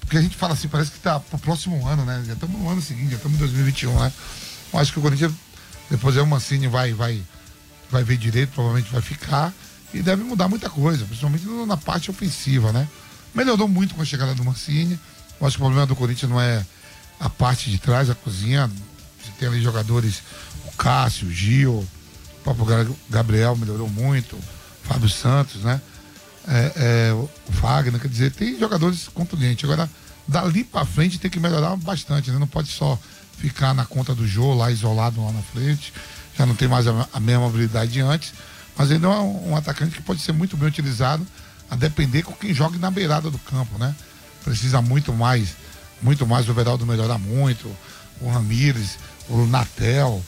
Porque 0.00 0.16
a 0.16 0.22
gente 0.22 0.36
fala 0.36 0.54
assim, 0.54 0.68
parece 0.68 0.90
que 0.90 0.98
tá 1.00 1.20
pro 1.20 1.38
próximo 1.38 1.86
ano, 1.86 2.04
né? 2.04 2.24
Já 2.26 2.32
estamos 2.32 2.58
no 2.58 2.68
ano 2.68 2.80
seguinte, 2.80 3.10
já 3.10 3.16
estamos 3.16 3.36
em 3.36 3.40
2021, 3.40 4.00
né? 4.00 4.12
Eu 4.72 4.78
acho 4.78 4.92
que 4.92 4.98
o 4.98 5.02
Corinthians, 5.02 5.32
depois 5.90 6.16
é 6.16 6.22
o 6.22 6.26
Mancini 6.26 6.66
vai, 6.66 6.94
vai, 6.94 7.22
vai 7.90 8.02
ver 8.02 8.16
direito, 8.16 8.52
provavelmente 8.52 8.90
vai 8.90 9.02
ficar, 9.02 9.52
e 9.92 10.02
deve 10.02 10.22
mudar 10.22 10.48
muita 10.48 10.70
coisa, 10.70 11.04
principalmente 11.04 11.44
na 11.66 11.76
parte 11.76 12.10
ofensiva, 12.10 12.72
né? 12.72 12.88
Melhorou 13.34 13.68
muito 13.68 13.94
com 13.94 14.02
a 14.02 14.04
chegada 14.04 14.34
do 14.34 14.44
Mancini. 14.44 14.98
Eu 15.40 15.46
acho 15.46 15.56
que 15.56 15.62
o 15.62 15.66
problema 15.66 15.86
do 15.86 15.94
Corinthians 15.94 16.30
não 16.30 16.40
é 16.40 16.64
a 17.20 17.28
parte 17.28 17.70
de 17.70 17.78
trás, 17.78 18.08
a 18.08 18.14
cozinha. 18.14 18.70
Você 19.22 19.30
tem 19.38 19.48
ali 19.48 19.62
jogadores, 19.62 20.22
o 20.66 20.72
Cássio, 20.72 21.28
o 21.28 21.30
Gil, 21.30 21.72
o 21.72 22.42
próprio 22.42 22.96
Gabriel 23.10 23.56
melhorou 23.56 23.88
muito, 23.88 24.38
Fábio 24.88 25.08
Santos, 25.08 25.62
né? 25.62 25.80
É, 26.48 26.72
é, 26.76 27.12
o 27.12 27.28
Wagner, 27.50 28.00
quer 28.00 28.08
dizer, 28.08 28.32
tem 28.32 28.58
jogadores 28.58 29.06
contundentes. 29.08 29.64
Agora, 29.64 29.88
dali 30.26 30.64
pra 30.64 30.84
frente 30.84 31.18
tem 31.18 31.30
que 31.30 31.38
melhorar 31.38 31.76
bastante, 31.76 32.30
né? 32.30 32.38
Não 32.38 32.46
pode 32.46 32.70
só 32.70 32.98
ficar 33.36 33.74
na 33.74 33.84
conta 33.84 34.14
do 34.14 34.26
Jô 34.26 34.54
lá 34.54 34.70
isolado 34.70 35.22
lá 35.22 35.30
na 35.30 35.42
frente. 35.42 35.92
Já 36.36 36.46
não 36.46 36.54
tem 36.54 36.66
mais 36.66 36.86
a, 36.86 37.06
a 37.12 37.20
mesma 37.20 37.46
habilidade 37.46 37.92
de 37.92 38.00
antes. 38.00 38.32
Mas 38.76 38.90
ainda 38.90 39.08
é 39.08 39.10
um, 39.10 39.50
um 39.50 39.56
atacante 39.56 39.96
que 39.96 40.02
pode 40.02 40.22
ser 40.22 40.32
muito 40.32 40.56
bem 40.56 40.68
utilizado, 40.68 41.26
a 41.70 41.76
depender 41.76 42.22
com 42.22 42.32
quem 42.32 42.54
joga 42.54 42.78
na 42.78 42.90
beirada 42.90 43.30
do 43.30 43.38
campo, 43.40 43.76
né? 43.78 43.94
Precisa 44.42 44.80
muito 44.80 45.12
mais, 45.12 45.50
muito 46.00 46.26
mais 46.26 46.48
o 46.48 46.54
Veraldo 46.54 46.86
melhorar 46.86 47.18
muito, 47.18 47.70
o 48.20 48.30
Ramires, 48.30 48.98
o 49.28 49.44
Natel. 49.46 50.22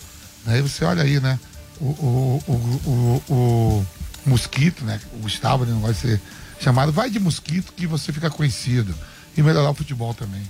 Né? 0.45 0.57
Aí 0.57 0.63
você 0.63 0.85
olha 0.85 1.03
aí, 1.03 1.19
né? 1.19 1.41
O, 1.81 1.87
o, 1.87 2.43
o, 2.47 3.23
o, 3.31 3.35
o 3.35 3.87
Mosquito, 4.31 4.85
né? 4.85 5.01
O 5.15 5.19
Gustavo 5.19 5.65
ele 5.65 5.73
não 5.73 5.81
vai 5.81 5.93
ser 5.95 6.21
chamado. 6.61 6.93
Vai 6.93 7.11
de 7.11 7.19
Mosquito 7.19 7.73
que 7.75 7.87
você 7.87 8.13
fica 8.13 8.31
conhecido. 8.31 8.95
E 9.37 9.43
melhorar 9.43 9.71
o 9.71 9.75
futebol 9.75 10.13
também. 10.15 10.43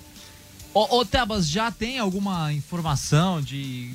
Ô, 0.72 0.98
ô 1.00 1.04
Tebas, 1.04 1.48
já 1.48 1.70
tem 1.70 1.98
alguma 1.98 2.52
informação 2.52 3.40
de 3.42 3.92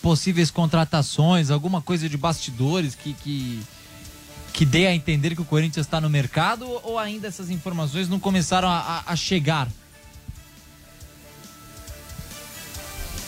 possíveis 0.00 0.50
contratações, 0.50 1.50
alguma 1.50 1.82
coisa 1.82 2.08
de 2.08 2.16
bastidores 2.16 2.94
que, 2.94 3.14
que, 3.14 3.60
que 4.52 4.64
dê 4.64 4.86
a 4.86 4.94
entender 4.94 5.34
que 5.34 5.40
o 5.42 5.44
Corinthians 5.44 5.86
está 5.86 6.00
no 6.00 6.08
mercado 6.08 6.66
ou 6.84 6.98
ainda 6.98 7.26
essas 7.26 7.50
informações 7.50 8.08
não 8.08 8.20
começaram 8.20 8.68
a, 8.68 8.78
a- 8.78 9.12
a 9.12 9.16
chegar? 9.16 9.68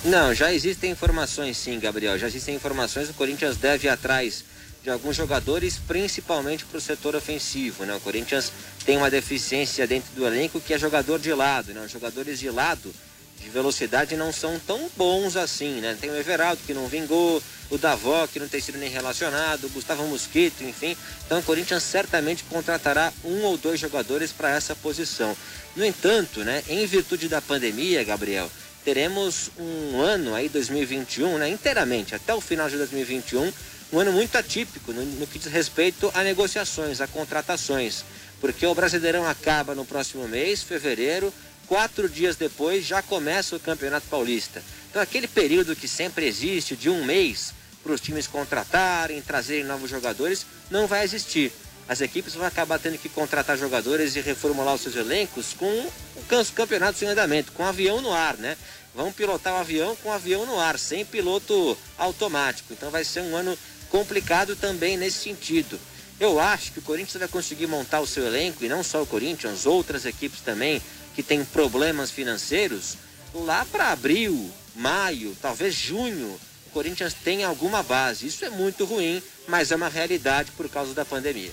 Não, 0.05 0.33
já 0.35 0.53
existem 0.53 0.91
informações 0.93 1.57
sim, 1.57 1.79
Gabriel. 1.79 2.19
Já 2.19 2.27
existem 2.27 2.55
informações 2.55 3.11
o 3.11 3.15
Corinthians 3.15 3.57
deve 3.57 3.87
ir 3.87 3.91
atrás 3.91 4.45
de 4.83 4.91
alguns 4.91 5.17
jogadores, 5.17 5.79
principalmente 5.87 6.65
para 6.65 6.79
o 6.79 6.81
setor 6.81 7.15
ofensivo. 7.15 7.85
Né? 7.85 7.95
O 7.95 8.01
Corinthians 8.01 8.53
tem 8.85 8.97
uma 8.97 9.11
deficiência 9.11 9.87
dentro 9.87 10.11
do 10.15 10.27
elenco 10.27 10.61
que 10.61 10.73
é 10.73 10.79
jogador 10.79 11.19
de 11.19 11.33
lado. 11.33 11.73
Né? 11.73 11.83
Os 11.85 11.91
jogadores 11.91 12.39
de 12.39 12.51
lado, 12.51 12.95
de 13.41 13.49
velocidade, 13.51 14.17
não 14.17 14.33
são 14.33 14.59
tão 14.59 14.91
bons 14.97 15.37
assim. 15.37 15.81
Né? 15.81 15.97
Tem 16.01 16.11
o 16.11 16.17
Everaldo 16.17 16.63
que 16.67 16.73
não 16.73 16.87
vingou, 16.87 17.43
o 17.71 17.79
Davó 17.79 18.27
que 18.27 18.41
não 18.41 18.49
tem 18.49 18.61
sido 18.61 18.79
nem 18.79 18.91
relacionado, 18.91 19.65
o 19.65 19.71
Gustavo 19.71 20.07
Mosquito, 20.07 20.65
enfim. 20.65 20.97
Então 21.27 21.39
o 21.39 21.43
Corinthians 21.43 21.83
certamente 21.83 22.45
contratará 22.45 23.13
um 23.25 23.43
ou 23.43 23.57
dois 23.57 23.79
jogadores 23.79 24.33
para 24.33 24.51
essa 24.51 24.75
posição. 24.75 25.37
No 25.77 25.85
entanto, 25.85 26.41
né, 26.41 26.65
em 26.69 26.85
virtude 26.87 27.29
da 27.29 27.41
pandemia, 27.41 28.03
Gabriel, 28.03 28.51
teremos 28.85 29.51
um 29.59 30.01
ano 30.01 30.35
aí 30.35 30.49
2021, 30.49 31.39
né, 31.39 31.49
inteiramente 31.49 32.15
até 32.15 32.35
o 32.35 32.41
final 32.41 32.69
de 32.69 32.77
2021, 32.77 33.53
um 33.93 33.99
ano 33.99 34.13
muito 34.13 34.37
atípico 34.37 34.93
no, 34.93 35.05
no 35.05 35.27
que 35.27 35.39
diz 35.39 35.51
respeito 35.53 36.11
a 36.15 36.23
negociações, 36.23 37.01
a 37.01 37.07
contratações, 37.07 38.05
porque 38.41 38.65
o 38.65 38.75
Brasileirão 38.75 39.27
acaba 39.27 39.75
no 39.75 39.85
próximo 39.85 40.27
mês, 40.29 40.63
fevereiro, 40.63 41.33
quatro 41.67 42.09
dias 42.09 42.37
depois 42.37 42.87
já 42.87 43.03
começa 43.03 43.57
o 43.57 43.61
Campeonato 43.61 44.07
Paulista. 44.09 44.63
Então 44.89 45.03
aquele 45.03 45.29
período 45.29 45.77
que 45.77 45.89
sempre 45.89 46.27
existe 46.27 46.77
de 46.77 46.89
um 46.89 47.05
mês 47.05 47.53
para 47.83 47.93
os 47.93 48.01
times 48.01 48.27
contratarem, 48.27 49.23
trazerem 49.23 49.65
novos 49.65 49.91
jogadores, 49.91 50.47
não 50.71 50.87
vai 50.87 51.05
existir. 51.05 51.53
As 51.89 52.01
equipes 52.01 52.35
vão 52.35 52.47
acabar 52.47 52.79
tendo 52.79 52.99
que 52.99 53.09
contratar 53.09 53.59
jogadores 53.59 54.15
e 54.15 54.21
reformular 54.21 54.75
os 54.75 54.83
seus 54.83 54.95
elencos 54.95 55.55
com 55.55 55.67
o 55.67 56.45
campeonato 56.55 57.05
em 57.05 57.09
andamento, 57.09 57.51
com 57.51 57.65
avião 57.65 58.01
no 58.01 58.13
ar, 58.13 58.37
né? 58.37 58.57
Vão 58.95 59.13
pilotar 59.13 59.55
o 59.55 59.59
avião 59.59 59.97
com 59.97 60.13
avião 60.13 60.47
no 60.47 60.59
ar, 60.59 60.79
sem 60.79 61.05
piloto 61.05 61.77
automático. 61.99 62.73
Então 62.73 62.91
vai 62.91 63.05
ser 63.05 63.23
um 63.23 63.35
ano 63.35 63.59
complicado 63.91 64.57
também 64.57 64.97
nesse 64.97 65.19
sentido. 65.19 65.79
Eu 66.19 66.39
acho 66.39 66.73
que 66.73 66.79
o 66.79 66.83
Corinthians 66.83 67.19
vai 67.19 67.29
conseguir 67.29 67.67
montar 67.67 68.01
o 68.01 68.07
seu 68.07 68.27
elenco, 68.27 68.65
e 68.65 68.69
não 68.69 68.83
só 68.83 69.03
o 69.03 69.07
Corinthians, 69.07 69.67
outras 69.67 70.05
equipes 70.05 70.41
também 70.41 70.81
que 71.15 71.23
têm 71.23 71.45
problemas 71.45 72.11
financeiros, 72.11 72.97
lá 73.35 73.65
para 73.65 73.91
abril, 73.91 74.51
maio, 74.77 75.37
talvez 75.41 75.75
junho, 75.75 76.39
o 76.67 76.71
Corinthians 76.73 77.15
tem 77.15 77.43
alguma 77.43 77.83
base. 77.83 78.27
Isso 78.27 78.45
é 78.45 78.51
muito 78.51 78.85
ruim, 78.85 79.23
mas 79.49 79.71
é 79.71 79.77
uma 79.77 79.89
realidade 79.89 80.53
por 80.57 80.69
causa 80.69 80.95
da 80.95 81.05
pandemia. 81.05 81.53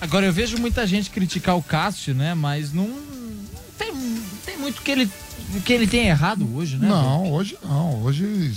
Agora 0.00 0.26
eu 0.26 0.32
vejo 0.32 0.58
muita 0.58 0.86
gente 0.86 1.10
criticar 1.10 1.56
o 1.56 1.62
Cássio, 1.62 2.14
né? 2.14 2.34
Mas 2.34 2.72
não, 2.72 2.88
não 2.88 3.46
tem, 3.78 3.92
não 3.92 4.38
tem 4.44 4.56
muito 4.56 4.82
que 4.82 4.90
ele, 4.90 5.10
que 5.64 5.72
ele 5.72 5.86
tem 5.86 6.08
errado 6.08 6.48
hoje, 6.56 6.76
né? 6.76 6.88
Não, 6.88 7.32
hoje 7.32 7.56
não. 7.62 8.02
Hoje 8.02 8.54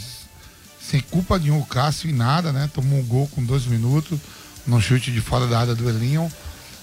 sem 0.89 0.99
culpa 1.01 1.39
nenhuma 1.39 1.61
o 1.61 1.65
Cássio 1.65 2.09
em 2.09 2.13
nada, 2.13 2.51
né? 2.51 2.69
Tomou 2.73 2.99
um 2.99 3.03
gol 3.05 3.27
com 3.29 3.43
dois 3.43 3.65
minutos, 3.65 4.19
no 4.67 4.81
chute 4.81 5.11
de 5.11 5.21
fora 5.21 5.47
da 5.47 5.59
área 5.59 5.75
do 5.75 5.89
Elinho. 5.89 6.31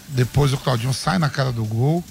Depois 0.09 0.53
o 0.53 0.57
Claudinho 0.59 0.93
sai 0.93 1.19
na 1.19 1.29
cara 1.31 1.53
do 1.53 1.65
gol. 1.65 2.03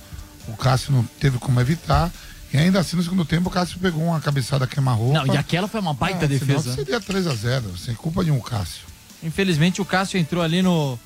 O 0.47 0.55
Cássio 0.55 0.91
não 0.91 1.03
teve 1.19 1.37
como 1.37 1.59
evitar. 1.59 2.11
E 2.53 2.57
ainda 2.57 2.79
assim, 2.79 2.95
no 2.95 3.03
segundo 3.03 3.25
tempo, 3.25 3.49
o 3.49 3.51
Cássio 3.51 3.77
pegou 3.79 4.03
uma 4.03 4.19
cabeçada 4.19 4.65
queima-roupa. 4.65 5.25
Não, 5.25 5.33
e 5.33 5.37
aquela 5.37 5.67
foi 5.67 5.79
uma 5.81 5.93
baita 5.93 6.25
É, 6.25 6.27
defesa. 6.27 6.61
senão 6.63 6.75
Seria 6.75 6.99
3x0, 7.01 7.77
sem 7.77 7.93
culpa 7.93 8.23
nenhuma 8.23 8.39
o 8.39 8.43
Cássio. 8.43 8.87
Infelizmente 9.21 9.81
o 9.81 9.85
Cássio 9.85 10.17
entrou 10.17 10.41
ali 10.43 10.61
no 10.61 10.97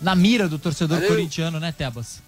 na 0.00 0.14
mira 0.14 0.48
do 0.48 0.58
torcedor 0.58 0.98
Valeu. 0.98 1.08
corintiano, 1.08 1.58
né, 1.58 1.72
Tebas? 1.72 2.22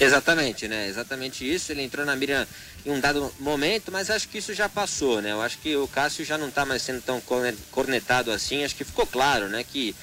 Exatamente, 0.00 0.68
né? 0.68 0.86
Exatamente 0.88 1.44
isso. 1.50 1.72
Ele 1.72 1.82
entrou 1.82 2.06
na 2.06 2.14
mira 2.14 2.46
em 2.86 2.90
um 2.90 3.00
dado 3.00 3.32
momento, 3.40 3.90
mas 3.90 4.10
acho 4.10 4.28
que 4.28 4.38
isso 4.38 4.54
já 4.54 4.68
passou, 4.68 5.20
né? 5.20 5.32
Eu 5.32 5.42
acho 5.42 5.58
que 5.58 5.74
o 5.76 5.88
Cássio 5.88 6.24
já 6.24 6.38
não 6.38 6.50
tá 6.50 6.64
mais 6.64 6.82
sendo 6.82 7.02
tão 7.02 7.20
corne- 7.20 7.58
cornetado 7.72 8.30
assim. 8.30 8.64
Acho 8.64 8.76
que 8.76 8.84
ficou 8.84 9.06
claro, 9.06 9.48
né? 9.48 9.64
Que 9.64 9.94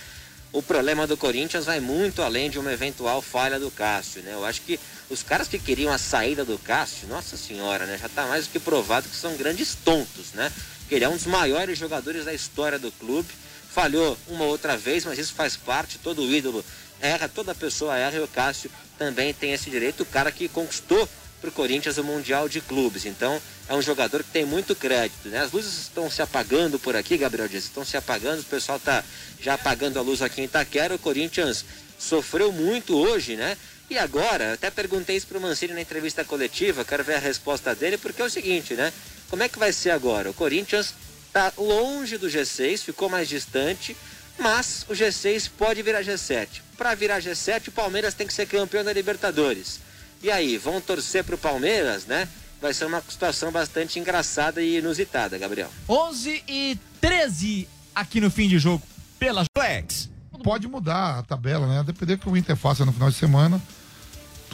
o 0.51 0.61
problema 0.61 1.07
do 1.07 1.15
Corinthians 1.15 1.65
vai 1.65 1.79
muito 1.79 2.21
além 2.21 2.49
de 2.49 2.59
uma 2.59 2.73
eventual 2.73 3.21
falha 3.21 3.59
do 3.59 3.71
Cássio, 3.71 4.21
né? 4.21 4.33
Eu 4.33 4.43
acho 4.45 4.61
que 4.61 4.79
os 5.09 5.23
caras 5.23 5.47
que 5.47 5.57
queriam 5.59 5.93
a 5.93 5.97
saída 5.97 6.43
do 6.43 6.57
Cássio, 6.57 7.07
nossa 7.07 7.37
senhora, 7.37 7.85
né? 7.85 7.97
Já 7.97 8.09
tá 8.09 8.25
mais 8.27 8.47
do 8.47 8.51
que 8.51 8.59
provado 8.59 9.07
que 9.07 9.15
são 9.15 9.35
grandes 9.37 9.75
tontos, 9.75 10.33
né? 10.33 10.51
Porque 10.79 10.95
ele 10.95 11.05
é 11.05 11.09
um 11.09 11.15
dos 11.15 11.25
maiores 11.25 11.77
jogadores 11.79 12.25
da 12.25 12.33
história 12.33 12.77
do 12.77 12.91
clube. 12.91 13.29
Falhou 13.71 14.17
uma 14.27 14.45
outra 14.45 14.77
vez, 14.77 15.03
mas 15.05 15.19
isso 15.19 15.33
faz 15.33 15.57
parte, 15.57 15.97
todo 15.99 16.23
ídolo 16.33 16.63
erra, 17.01 17.27
toda 17.27 17.53
pessoa 17.53 17.97
erra 17.97 18.17
e 18.17 18.21
o 18.21 18.27
Cássio 18.27 18.71
também 18.97 19.33
tem 19.33 19.53
esse 19.53 19.69
direito, 19.69 20.03
o 20.03 20.05
cara 20.05 20.31
que 20.31 20.47
conquistou 20.47 21.07
para 21.41 21.49
o 21.49 21.53
Corinthians 21.53 21.97
o 21.97 22.03
Mundial 22.03 22.49
de 22.49 22.61
Clubes. 22.61 23.05
Então, 23.05 23.39
é 23.67 23.75
um 23.75 23.81
jogador 23.81 24.23
que 24.23 24.31
tem 24.31 24.45
muito 24.45 24.75
crédito. 24.75 25.29
Né? 25.29 25.39
As 25.39 25.51
luzes 25.51 25.77
estão 25.77 26.09
se 26.09 26.21
apagando 26.21 26.79
por 26.79 26.95
aqui, 26.95 27.17
Gabriel 27.17 27.47
Dias, 27.47 27.65
estão 27.65 27.85
se 27.85 27.97
apagando, 27.97 28.41
o 28.41 28.45
pessoal 28.45 28.77
está 28.77 29.03
já 29.39 29.53
apagando 29.53 29.99
a 29.99 30.01
luz 30.01 30.21
aqui 30.21 30.41
em 30.41 30.45
Itaquera. 30.45 30.95
O 30.95 30.99
Corinthians 30.99 31.65
sofreu 31.99 32.51
muito 32.51 32.97
hoje, 32.97 33.35
né? 33.35 33.57
E 33.89 33.97
agora, 33.97 34.53
até 34.53 34.71
perguntei 34.71 35.15
isso 35.15 35.27
para 35.27 35.37
o 35.37 35.41
Mancini 35.41 35.73
na 35.73 35.81
entrevista 35.81 36.23
coletiva, 36.23 36.83
quero 36.83 37.03
ver 37.03 37.15
a 37.15 37.19
resposta 37.19 37.75
dele, 37.75 37.97
porque 37.97 38.21
é 38.21 38.25
o 38.25 38.29
seguinte, 38.29 38.73
né? 38.73 38.91
Como 39.29 39.43
é 39.43 39.49
que 39.49 39.59
vai 39.59 39.71
ser 39.71 39.91
agora? 39.91 40.29
O 40.31 40.33
Corinthians 40.33 40.93
está 41.27 41.53
longe 41.57 42.17
do 42.17 42.27
G6, 42.27 42.79
ficou 42.79 43.09
mais 43.09 43.29
distante, 43.29 43.95
mas 44.37 44.85
o 44.89 44.93
G6 44.93 45.49
pode 45.57 45.81
virar 45.81 46.01
G7. 46.03 46.61
Para 46.77 46.93
virar 46.93 47.21
G7, 47.21 47.69
o 47.69 47.71
Palmeiras 47.71 48.13
tem 48.13 48.27
que 48.27 48.33
ser 48.33 48.45
campeão 48.45 48.83
da 48.83 48.91
Libertadores. 48.91 49.79
E 50.21 50.31
aí, 50.31 50.57
vão 50.57 50.81
torcer 50.81 51.23
para 51.23 51.35
o 51.35 51.37
Palmeiras, 51.37 52.05
né? 52.05 52.27
Vai 52.61 52.73
ser 52.73 52.85
uma 52.85 53.01
situação 53.07 53.51
bastante 53.51 53.99
engraçada 53.99 54.61
e 54.61 54.77
inusitada, 54.77 55.37
Gabriel. 55.37 55.69
11 55.87 56.43
e 56.47 56.79
13 56.99 57.67
aqui 57.93 58.19
no 58.19 58.31
fim 58.31 58.47
de 58.47 58.57
jogo 58.57 58.81
pela 59.19 59.45
Flex. 59.55 60.09
Pode 60.43 60.67
mudar 60.67 61.19
a 61.19 61.23
tabela, 61.23 61.67
né? 61.67 61.79
A 61.79 61.83
depender 61.83 62.17
do 62.17 62.21
que 62.21 62.29
o 62.29 62.35
Inter 62.35 62.55
faça 62.55 62.85
no 62.85 62.91
final 62.91 63.09
de 63.09 63.15
semana. 63.15 63.61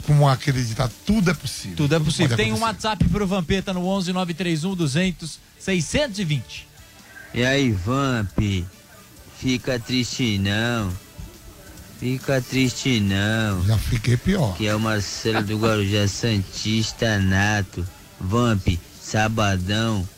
Como 0.06 0.28
acreditar, 0.28 0.90
tudo 1.06 1.30
é 1.30 1.34
possível. 1.34 1.76
Tudo 1.76 1.94
é 1.94 2.00
possível. 2.00 2.36
pode 2.36 2.42
Tem 2.42 2.52
um. 2.52 2.60
WhatsApp 2.60 3.04
pro 3.08 3.26
Vampeta 3.26 3.72
no 3.72 3.86
11 3.86 4.12
931 4.12 4.74
200 4.74 5.38
620. 5.58 6.68
E 7.34 7.44
aí, 7.44 7.70
Vamp? 7.70 8.38
Fica 9.42 9.76
triste 9.78 10.38
não. 10.38 10.92
Fica 11.98 12.40
triste 12.40 13.00
não. 13.00 13.64
Já 13.66 13.76
fiquei 13.76 14.16
pior. 14.16 14.56
Que 14.56 14.68
é 14.68 14.74
o 14.74 14.78
Marcelo 14.80 15.42
do 15.42 15.58
Guarujá 15.58 16.06
Santista 16.06 17.18
Nato. 17.18 17.84
Vamp, 18.20 18.68
sabadão, 19.02 20.08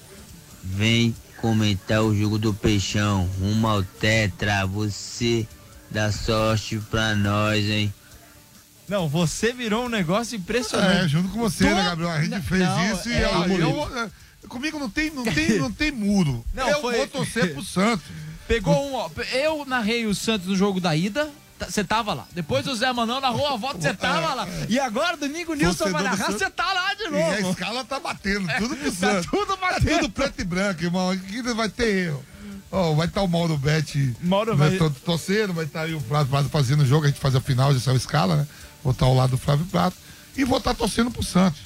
vem 0.62 1.16
comentar 1.40 2.02
o 2.02 2.14
jogo 2.14 2.38
do 2.38 2.52
Peixão. 2.52 3.26
Rumo 3.40 3.66
ao 3.66 3.82
Tetra, 3.82 4.66
você 4.66 5.48
dá 5.90 6.12
sorte 6.12 6.78
pra 6.90 7.14
nós, 7.14 7.64
hein? 7.64 7.92
Não, 8.86 9.08
você 9.08 9.54
virou 9.54 9.86
um 9.86 9.88
negócio 9.88 10.36
impressionante. 10.36 11.06
É, 11.06 11.08
junto 11.08 11.30
com 11.30 11.38
você, 11.38 11.64
né, 11.64 11.82
Gabriel? 11.82 12.10
A 12.10 12.22
gente 12.22 12.42
fez 12.42 12.60
Não, 12.60 12.92
isso 12.92 13.08
e 13.08 13.12
é, 13.14 13.26
ó, 13.26 13.46
eu- 13.46 13.58
eu, 13.58 13.98
é, 14.04 14.10
comigo 14.46 14.78
não 14.78 14.90
tem, 14.90 15.10
não 15.10 15.24
tem, 15.24 15.58
não 15.58 15.72
tem 15.72 15.90
muro. 15.90 16.44
Não, 16.52 16.68
eu 16.68 16.82
foi- 16.82 16.98
vou 16.98 17.06
torcer 17.06 17.54
pro 17.54 17.62
Santos. 17.64 18.04
Pegou 18.46 18.74
um, 18.90 18.94
ó. 18.94 19.10
Eu 19.32 19.64
narrei 19.64 20.06
o 20.06 20.14
Santos 20.14 20.46
no 20.48 20.56
jogo 20.56 20.80
da 20.80 20.94
ida. 20.94 21.30
tá- 21.58 21.66
Você 21.70 21.82
tava 21.84 22.12
lá. 22.14 22.26
Depois 22.32 22.66
o 22.66 22.74
Zé 22.74 22.92
Manuel 22.92 23.20
narrou 23.20 23.46
a 23.46 23.56
volta, 23.56 23.80
você 23.80 23.94
tava 23.94 24.34
lá. 24.34 24.46
E 24.68 24.78
agora, 24.78 25.16
domingo, 25.16 25.52
o 25.52 25.54
Nilson 25.54 25.90
vai 25.90 26.02
narrar, 26.02 26.30
você 26.32 26.50
tá 26.50 26.72
lá 26.72 26.94
de 26.94 27.04
E 27.04 27.06
a 27.06 27.10
novo. 27.40 27.50
escala 27.50 27.84
tá 27.84 27.98
batendo, 28.00 28.46
tudo 28.58 28.76
pro 28.76 28.90
Tá 28.92 28.96
Santos. 28.98 29.26
tudo 29.30 29.58
É 29.62 29.80
tudo 29.98 30.10
preto 30.10 30.40
e 30.40 30.44
branco, 30.44 30.82
irmão. 30.82 31.10
Aqui 31.10 31.42
não 31.42 31.54
vai 31.54 31.68
ter 31.68 32.06
erro. 32.08 32.24
Ó, 32.72 32.92
vai 32.94 33.06
estar 33.06 33.22
o 33.22 33.28
Mauro 33.28 33.56
Bet 33.56 34.14
Mauro 34.20 34.56
né, 34.56 34.68
vai- 34.70 34.78
to- 34.78 34.90
torcendo, 35.04 35.52
vai 35.54 35.64
estar 35.64 35.82
aí 35.82 35.94
o 35.94 36.00
Flávio 36.00 36.28
Prato 36.28 36.48
fazendo 36.48 36.82
o 36.82 36.86
jogo, 36.86 37.04
a 37.04 37.08
gente 37.08 37.20
faz 37.20 37.36
a 37.36 37.40
final, 37.40 37.72
já 37.72 37.78
saiu 37.78 37.94
a 37.94 37.98
escala, 37.98 38.34
né? 38.36 38.46
Vou 38.82 38.90
estar 38.92 39.06
ao 39.06 39.14
lado 39.14 39.30
do 39.30 39.38
Flávio 39.38 39.64
Prato. 39.66 39.96
E 40.36 40.42
vou 40.44 40.58
estar 40.58 40.74
torcendo 40.74 41.08
pro 41.08 41.22
Santos. 41.22 41.60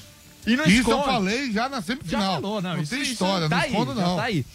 E 0.46 0.54
não 0.54 0.66
isso 0.66 0.90
eu 0.90 0.98
esconde. 0.98 1.04
falei 1.06 1.50
já 1.52 1.66
na 1.70 1.76
Já 1.78 1.82
semifinal. 1.82 2.34
falou, 2.34 2.60
não. 2.60 2.78
isso, 2.78 2.90
tem 2.90 3.00
isso 3.02 3.12
história, 3.12 3.48
tá 3.48 3.56
não 3.56 3.62
aí, 3.62 3.70
escondo 3.70 3.94
já 3.94 4.02
não. 4.02 4.16
Tá 4.16 4.22
aí. 4.24 4.46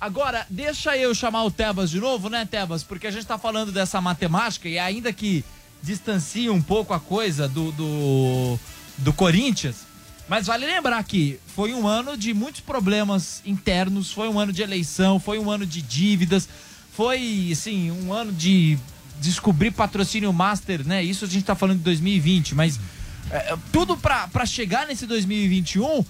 Agora, 0.00 0.46
deixa 0.50 0.96
eu 0.96 1.14
chamar 1.14 1.44
o 1.44 1.50
Tebas 1.50 1.90
de 1.90 1.98
novo, 1.98 2.28
né, 2.28 2.44
Tebas? 2.44 2.82
Porque 2.82 3.06
a 3.06 3.10
gente 3.10 3.26
tá 3.26 3.38
falando 3.38 3.72
dessa 3.72 4.00
matemática 4.00 4.68
e 4.68 4.78
ainda 4.78 5.12
que 5.12 5.44
distancia 5.82 6.52
um 6.52 6.60
pouco 6.60 6.92
a 6.92 7.00
coisa 7.00 7.48
do, 7.48 7.72
do, 7.72 8.58
do 8.98 9.12
Corinthians, 9.12 9.86
mas 10.28 10.46
vale 10.46 10.66
lembrar 10.66 11.02
que 11.04 11.38
foi 11.46 11.72
um 11.72 11.86
ano 11.86 12.16
de 12.16 12.34
muitos 12.34 12.60
problemas 12.60 13.40
internos, 13.46 14.12
foi 14.12 14.28
um 14.28 14.38
ano 14.38 14.52
de 14.52 14.62
eleição, 14.62 15.18
foi 15.18 15.38
um 15.38 15.50
ano 15.50 15.64
de 15.64 15.80
dívidas, 15.80 16.48
foi, 16.92 17.48
assim, 17.52 17.90
um 17.90 18.12
ano 18.12 18.32
de 18.32 18.78
descobrir 19.20 19.70
patrocínio 19.70 20.32
master, 20.32 20.86
né? 20.86 21.02
Isso 21.02 21.24
a 21.24 21.28
gente 21.28 21.44
tá 21.44 21.54
falando 21.54 21.78
de 21.78 21.84
2020, 21.84 22.54
mas 22.54 22.78
é, 23.30 23.56
tudo 23.72 23.96
pra 23.96 24.44
chegar 24.44 24.86
nesse 24.86 25.06
2021 25.06 26.04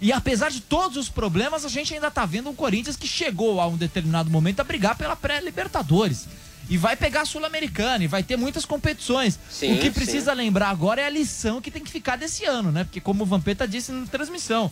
e 0.00 0.12
apesar 0.12 0.50
de 0.50 0.60
todos 0.60 0.96
os 0.96 1.08
problemas, 1.08 1.64
a 1.64 1.68
gente 1.68 1.92
ainda 1.92 2.10
tá 2.10 2.24
vendo 2.24 2.48
um 2.48 2.54
Corinthians 2.54 2.96
que 2.96 3.06
chegou 3.06 3.60
a 3.60 3.66
um 3.66 3.76
determinado 3.76 4.30
momento 4.30 4.60
a 4.60 4.64
brigar 4.64 4.96
pela 4.96 5.14
pré-Libertadores. 5.14 6.26
E 6.70 6.76
vai 6.76 6.94
pegar 6.94 7.22
a 7.22 7.24
Sul-Americana 7.24 8.04
e 8.04 8.06
vai 8.06 8.22
ter 8.22 8.36
muitas 8.36 8.64
competições. 8.64 9.38
Sim, 9.50 9.74
o 9.74 9.78
que 9.80 9.90
precisa 9.90 10.30
sim. 10.30 10.36
lembrar 10.38 10.70
agora 10.70 11.00
é 11.00 11.06
a 11.06 11.10
lição 11.10 11.60
que 11.60 11.70
tem 11.70 11.82
que 11.82 11.90
ficar 11.90 12.16
desse 12.16 12.44
ano, 12.44 12.70
né? 12.70 12.84
Porque 12.84 13.00
como 13.00 13.24
o 13.24 13.26
Vampeta 13.26 13.66
disse 13.66 13.90
na 13.90 14.06
transmissão, 14.06 14.70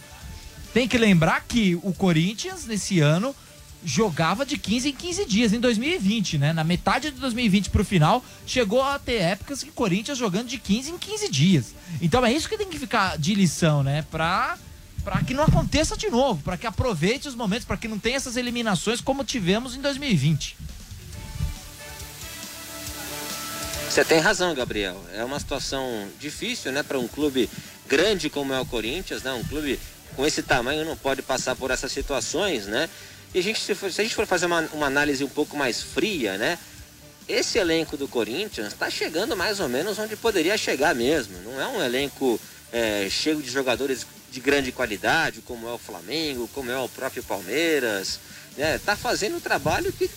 tem 0.73 0.87
que 0.87 0.97
lembrar 0.97 1.45
que 1.47 1.75
o 1.83 1.93
Corinthians, 1.93 2.67
nesse 2.67 3.01
ano, 3.01 3.35
jogava 3.85 4.47
de 4.47 4.57
15 4.57 4.91
em 4.91 4.93
15 4.93 5.25
dias, 5.27 5.53
em 5.53 5.61
2020, 5.61 6.39
né? 6.39 6.53
Na 6.53 6.65
metade 6.65 7.11
de 7.11 7.19
2020 7.21 7.71
pro 7.71 7.85
final, 7.85 8.25
chegou 8.47 8.83
a 8.83 8.99
ter 8.99 9.21
épocas 9.21 9.63
que 9.63 9.71
o 9.71 9.73
Corinthians 9.73 10.19
jogando 10.19 10.49
de 10.49 10.59
15 10.59 10.93
em 10.93 10.99
15 10.99 11.31
dias. 11.31 11.75
Então 12.01 12.25
é 12.25 12.33
isso 12.33 12.49
que 12.49 12.57
tem 12.57 12.69
que 12.69 12.79
ficar 12.79 13.19
de 13.19 13.35
lição, 13.35 13.83
né? 13.83 14.05
Pra, 14.11 14.57
pra 15.09 15.23
que 15.23 15.33
não 15.33 15.43
aconteça 15.45 15.97
de 15.97 16.11
novo, 16.11 16.43
pra 16.43 16.59
que 16.59 16.67
aproveite 16.67 17.27
os 17.29 17.35
momentos, 17.35 17.65
pra 17.65 17.79
que 17.79 17.89
não 17.89 17.99
tenha 17.99 18.17
essas 18.19 18.37
eliminações 18.37 19.01
como 19.01 19.25
tivemos 19.25 19.75
em 19.75 19.81
2020. 19.81 20.55
Você 23.89 24.05
tem 24.05 24.19
razão, 24.19 24.55
Gabriel. 24.55 25.03
É 25.15 25.25
uma 25.25 25.41
situação 25.41 26.07
difícil, 26.21 26.73
né, 26.73 26.83
para 26.83 26.99
um 26.99 27.09
clube 27.09 27.49
grande 27.89 28.29
como 28.29 28.53
é 28.53 28.61
o 28.61 28.67
Corinthians, 28.67 29.23
né? 29.23 29.33
Um 29.33 29.43
clube 29.45 29.81
com 30.15 30.27
esse 30.27 30.43
tamanho 30.43 30.85
não 30.85 30.95
pode 30.95 31.23
passar 31.23 31.57
por 31.57 31.71
essas 31.71 31.91
situações, 31.91 32.67
né? 32.67 32.87
E 33.35 33.39
a 33.39 33.43
gente, 33.43 33.61
se, 33.61 33.75
for- 33.75 33.91
se 33.91 34.03
a 34.03 34.05
gente 34.05 34.15
for 34.15 34.27
fazer 34.27 34.45
uma, 34.45 34.61
uma 34.75 34.87
análise 34.87 35.25
um 35.25 35.29
pouco 35.29 35.57
mais 35.57 35.83
fria, 35.83 36.37
né? 36.37 36.59
Esse 37.27 37.57
elenco 37.57 37.97
do 37.97 38.07
Corinthians 38.07 38.69
está 38.75 38.91
chegando 38.91 39.35
mais 39.35 39.59
ou 39.59 39.71
menos 39.71 39.99
onde 39.99 40.17
poderia 40.17 40.59
chegar 40.59 40.95
mesmo. 40.95 41.39
Não 41.43 41.59
é 41.59 41.67
um 41.67 41.83
elenco 41.83 42.39
é, 42.71 43.09
cheio 43.11 43.41
de 43.41 43.51
jogadores 43.51 44.07
de 44.31 44.41
grande 44.41 44.73
qualidade, 44.73 45.41
como 45.41 45.69
é 45.69 45.73
o 45.73 45.79
Flamengo, 45.79 46.49
como 46.55 46.71
é 46.71 46.79
o 46.79 46.89
próprio 46.89 47.23
Palmeiras. 47.23 48.21
Né? 48.57 48.79
Tá 48.85 48.97
fazendo 48.97 49.37
o 49.37 49.41
trabalho 49.41 49.93
que 49.93 50.11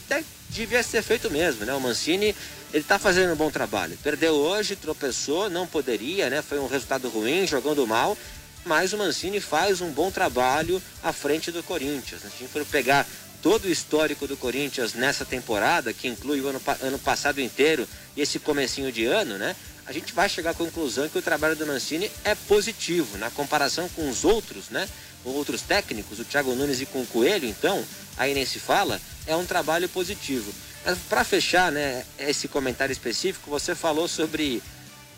devia 0.49 0.83
ser 0.83 1.01
feito 1.01 1.29
mesmo, 1.29 1.65
né? 1.65 1.73
O 1.73 1.79
Mancini, 1.79 2.35
ele 2.73 2.83
tá 2.83 2.99
fazendo 2.99 3.33
um 3.33 3.35
bom 3.35 3.49
trabalho. 3.49 3.97
Perdeu 4.03 4.33
hoje, 4.33 4.75
tropeçou, 4.75 5.49
não 5.49 5.65
poderia, 5.65 6.29
né? 6.29 6.41
Foi 6.41 6.59
um 6.59 6.67
resultado 6.67 7.07
ruim, 7.09 7.47
jogando 7.47 7.85
mal. 7.87 8.17
Mas 8.65 8.93
o 8.93 8.97
Mancini 8.97 9.39
faz 9.39 9.81
um 9.81 9.89
bom 9.89 10.11
trabalho 10.11 10.81
à 11.01 11.11
frente 11.11 11.51
do 11.51 11.63
Corinthians. 11.63 12.21
né? 12.21 12.29
Se 12.29 12.35
a 12.35 12.39
gente 12.39 12.51
for 12.51 12.65
pegar 12.65 13.07
todo 13.41 13.65
o 13.65 13.69
histórico 13.69 14.27
do 14.27 14.37
Corinthians 14.37 14.93
nessa 14.93 15.25
temporada, 15.25 15.93
que 15.93 16.07
inclui 16.07 16.41
o 16.41 16.47
ano, 16.47 16.61
ano 16.81 16.99
passado 16.99 17.41
inteiro 17.41 17.87
e 18.15 18.21
esse 18.21 18.37
comecinho 18.39 18.91
de 18.91 19.05
ano, 19.05 19.37
né? 19.37 19.55
A 19.85 19.91
gente 19.91 20.13
vai 20.13 20.29
chegar 20.29 20.51
à 20.51 20.53
conclusão 20.53 21.09
que 21.09 21.17
o 21.17 21.21
trabalho 21.21 21.55
do 21.55 21.65
Mancini 21.65 22.09
é 22.23 22.35
positivo 22.35 23.17
na 23.17 23.29
comparação 23.31 23.89
com 23.89 24.09
os 24.09 24.23
outros, 24.23 24.69
né? 24.69 24.87
Outros 25.25 25.61
técnicos, 25.61 26.19
o 26.19 26.25
Thiago 26.25 26.55
Nunes 26.55 26.81
e 26.81 26.85
com 26.85 27.01
o 27.01 27.07
Coelho, 27.07 27.47
então, 27.47 27.83
aí 28.17 28.33
nem 28.33 28.45
se 28.45 28.59
fala, 28.59 28.99
é 29.27 29.35
um 29.35 29.45
trabalho 29.45 29.87
positivo. 29.89 30.51
Mas 30.85 30.97
para 31.09 31.23
fechar, 31.23 31.71
né, 31.71 32.03
esse 32.17 32.47
comentário 32.47 32.91
específico, 32.91 33.49
você 33.49 33.75
falou 33.75 34.07
sobre 34.07 34.61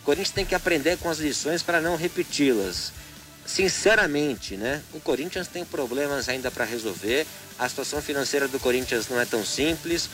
o 0.01 0.05
Corinthians 0.05 0.31
tem 0.31 0.45
que 0.45 0.53
aprender 0.53 0.97
com 0.97 1.09
as 1.09 1.19
lições 1.19 1.63
para 1.63 1.79
não 1.79 1.95
repeti-las. 1.95 2.91
sinceramente, 3.45 4.55
né? 4.55 4.81
O 4.93 4.99
Corinthians 4.99 5.47
tem 5.47 5.65
problemas 5.65 6.29
ainda 6.29 6.49
para 6.49 6.65
resolver. 6.65 7.25
A 7.59 7.67
situação 7.67 8.01
financeira 8.01 8.47
do 8.47 8.59
Corinthians 8.59 9.07
não 9.09 9.19
é 9.19 9.25
tão 9.25 9.45
simples. 9.45 10.09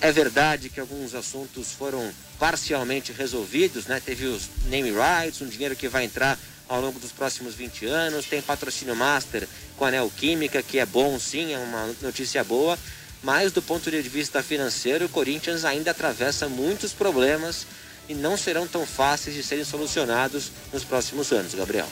É 0.00 0.10
verdade 0.10 0.70
que 0.70 0.80
alguns 0.80 1.14
assuntos 1.14 1.72
foram 1.72 2.10
parcialmente 2.38 3.12
resolvidos, 3.12 3.86
né? 3.86 4.00
Teve 4.04 4.26
os 4.26 4.48
name 4.66 4.90
rights, 4.90 5.42
um 5.42 5.46
dinheiro 5.46 5.76
que 5.76 5.88
vai 5.88 6.04
entrar 6.04 6.38
ao 6.68 6.80
longo 6.80 6.98
dos 6.98 7.12
próximos 7.12 7.54
20 7.54 7.84
anos, 7.86 8.24
tem 8.26 8.40
patrocínio 8.40 8.96
master 8.96 9.46
com 9.76 9.84
a 9.84 9.90
Neoquímica, 9.90 10.62
que 10.62 10.78
é 10.78 10.86
bom 10.86 11.18
sim, 11.18 11.52
é 11.52 11.58
uma 11.58 11.94
notícia 12.00 12.42
boa, 12.44 12.78
mas 13.22 13.52
do 13.52 13.60
ponto 13.60 13.90
de 13.90 14.00
vista 14.02 14.42
financeiro, 14.42 15.06
o 15.06 15.08
Corinthians 15.08 15.64
ainda 15.64 15.90
atravessa 15.90 16.48
muitos 16.48 16.92
problemas 16.92 17.66
e 18.08 18.14
não 18.14 18.36
serão 18.36 18.66
tão 18.66 18.86
fáceis 18.86 19.36
de 19.36 19.42
serem 19.42 19.64
solucionados 19.64 20.50
nos 20.72 20.84
próximos 20.84 21.30
anos, 21.32 21.54
Gabriel. 21.54 21.88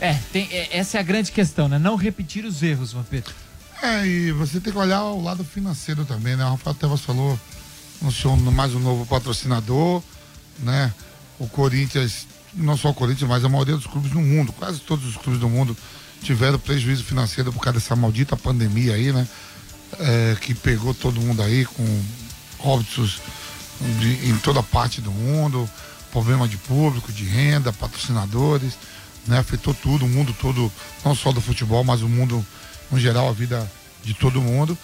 É, 0.00 0.16
tem, 0.32 0.48
é, 0.52 0.78
essa 0.78 0.96
é 0.96 1.00
a 1.00 1.02
grande 1.02 1.30
questão, 1.30 1.68
né? 1.68 1.78
Não 1.78 1.96
repetir 1.96 2.44
os 2.46 2.62
erros, 2.62 2.92
Vampeta. 2.92 3.30
É, 3.82 4.06
e 4.06 4.32
você 4.32 4.60
tem 4.60 4.72
que 4.72 4.78
olhar 4.78 5.02
o 5.04 5.22
lado 5.22 5.42
financeiro 5.42 6.04
também, 6.04 6.36
né? 6.36 6.44
O 6.44 6.50
Rafael 6.50 6.74
Tevas 6.74 7.00
falou, 7.00 7.38
anunciou 8.02 8.36
mais 8.36 8.74
um 8.74 8.78
novo 8.78 9.06
patrocinador, 9.06 10.02
né? 10.58 10.92
O 11.38 11.48
Corinthians, 11.48 12.26
não 12.52 12.76
só 12.76 12.90
o 12.90 12.94
Corinthians, 12.94 13.28
mas 13.28 13.42
a 13.42 13.48
maioria 13.48 13.76
dos 13.76 13.86
clubes 13.86 14.12
no 14.12 14.20
mundo, 14.20 14.52
quase 14.52 14.80
todos 14.80 15.06
os 15.06 15.16
clubes 15.16 15.40
do 15.40 15.48
mundo 15.48 15.74
tiveram 16.22 16.58
prejuízo 16.58 17.02
financeiro 17.04 17.50
por 17.50 17.60
causa 17.62 17.78
dessa 17.78 17.96
maldita 17.96 18.36
pandemia 18.36 18.94
aí, 18.94 19.12
né? 19.12 19.26
É, 19.98 20.36
que 20.38 20.54
pegou 20.54 20.92
todo 20.92 21.20
mundo 21.20 21.42
aí 21.42 21.64
com 21.64 22.02
óbitos 22.58 23.18
de, 23.98 24.28
em 24.28 24.36
toda 24.36 24.62
parte 24.62 25.00
do 25.00 25.10
mundo, 25.10 25.68
problema 26.12 26.46
de 26.46 26.58
público, 26.58 27.10
de 27.10 27.24
renda, 27.24 27.72
patrocinadores, 27.72 28.74
né? 29.26 29.38
Afetou 29.38 29.72
tudo, 29.72 30.04
o 30.04 30.08
mundo 30.08 30.36
todo, 30.38 30.70
não 31.02 31.14
só 31.14 31.32
do 31.32 31.40
futebol, 31.40 31.82
mas 31.82 32.02
o 32.02 32.08
mundo 32.10 32.44
no 32.90 32.98
geral, 32.98 33.28
a 33.28 33.32
vida 33.32 33.70
de 34.04 34.14
todo 34.14 34.40
mundo. 34.40 34.76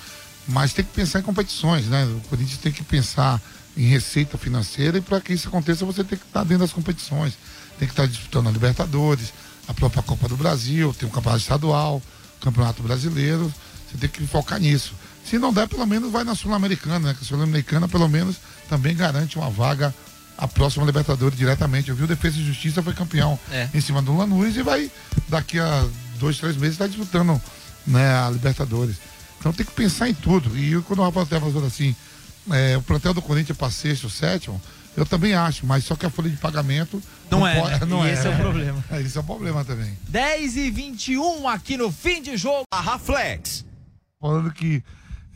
Mas 0.49 0.73
tem 0.73 0.85
que 0.85 0.93
pensar 0.93 1.19
em 1.21 1.23
competições, 1.23 1.87
né? 1.87 2.05
O 2.05 2.21
Corinthians 2.29 2.59
tem 2.61 2.71
que 2.73 2.83
pensar 2.85 3.41
em 3.77 3.87
receita 3.89 4.39
financeira 4.39 4.99
e 4.99 5.01
para 5.01 5.21
que 5.21 5.33
isso 5.33 5.49
aconteça 5.49 5.85
você 5.85 6.03
tem 6.05 6.17
que 6.19 6.25
estar 6.25 6.45
dentro 6.45 6.61
das 6.61 6.73
competições. 6.73 7.35
Tem 7.79 7.87
que 7.89 7.93
estar 7.93 8.07
disputando 8.07 8.49
a 8.49 8.51
Libertadores, 8.51 9.33
a 9.69 9.75
própria 9.75 10.03
Copa 10.03 10.29
do 10.29 10.37
Brasil, 10.37 10.95
tem 10.95 11.09
um 11.09 11.13
campeonato 11.13 11.43
estadual, 11.43 12.01
campeonato 12.41 12.83
brasileiro. 12.83 13.53
Você 13.91 13.99
tem 13.99 14.09
que 14.09 14.27
focar 14.27 14.61
nisso. 14.61 14.93
Se 15.29 15.39
não 15.39 15.53
der, 15.53 15.67
pelo 15.69 15.85
menos 15.85 16.13
vai 16.13 16.23
na 16.23 16.35
Sul-Americana, 16.37 17.09
né? 17.09 17.15
Que 17.19 17.25
a 17.25 17.27
Sul-Americana 17.27 17.89
pelo 17.89 18.09
menos 18.09 18.37
também 18.69 18.95
garante 18.95 19.37
uma 19.37 19.51
vaga 19.51 19.93
a 20.39 20.47
próxima 20.47 20.85
Libertadores 20.87 21.37
diretamente. 21.37 21.89
Eu 21.91 21.97
vi 21.97 22.05
o 22.05 22.07
Defesa 22.07 22.39
e 22.39 22.45
Justiça 22.47 22.83
foi 22.83 22.95
campeão 22.95 23.39
É. 23.51 23.69
em 23.75 23.81
cima 23.81 24.01
do 24.01 24.17
Lanús 24.17 24.57
e 24.57 24.63
vai 24.63 24.91
daqui 25.29 25.59
a 25.59 25.85
dois, 26.21 26.39
três 26.39 26.57
meses 26.57 26.75
estar 26.75 26.87
disputando 26.87 27.41
né, 27.87 28.19
a 28.19 28.31
Libertadores. 28.31 28.97
Então 29.39 29.53
tem 29.53 29.65
que 29.67 29.73
pensar 29.73 30.09
em 30.09 30.15
tudo. 30.15 30.57
E 30.59 30.81
quando 30.83 31.01
o 31.01 31.05
Rafael 31.05 31.27
Tevas 31.27 31.53
falou 31.53 31.69
assim, 31.69 31.95
é, 32.51 32.77
o 32.77 32.83
plantel 32.83 33.15
do 33.15 33.23
Corinthians 33.23 33.57
para 33.57 33.71
sexto, 33.71 34.09
sétimo, 34.11 34.61
eu 34.97 35.05
também 35.05 35.35
acho, 35.35 35.67
mas 35.67 35.85
só 35.85 35.95
que 35.95 36.07
a 36.07 36.11
folha 36.11 36.31
de 36.31 36.37
pagamento 36.39 37.03
Não 37.31 37.47
é, 37.47 37.61
pode- 37.61 37.81
né? 37.81 37.87
não 37.87 38.05
E 38.07 38.09
é. 38.11 38.13
esse 38.15 38.27
é 38.27 38.31
o 38.31 38.37
problema. 38.37 38.85
É, 38.91 39.01
esse 39.03 39.17
é 39.17 39.21
o 39.21 39.25
problema 39.25 39.65
também. 39.65 39.97
10 40.09 40.57
e 40.57 40.71
21 40.71 41.47
aqui 41.49 41.77
no 41.77 41.93
fim 41.93 42.23
de 42.23 42.37
jogo. 42.37 42.65
A 42.73 42.81
Raflex. 42.81 43.65
Falando 44.21 44.51
que 44.53 44.83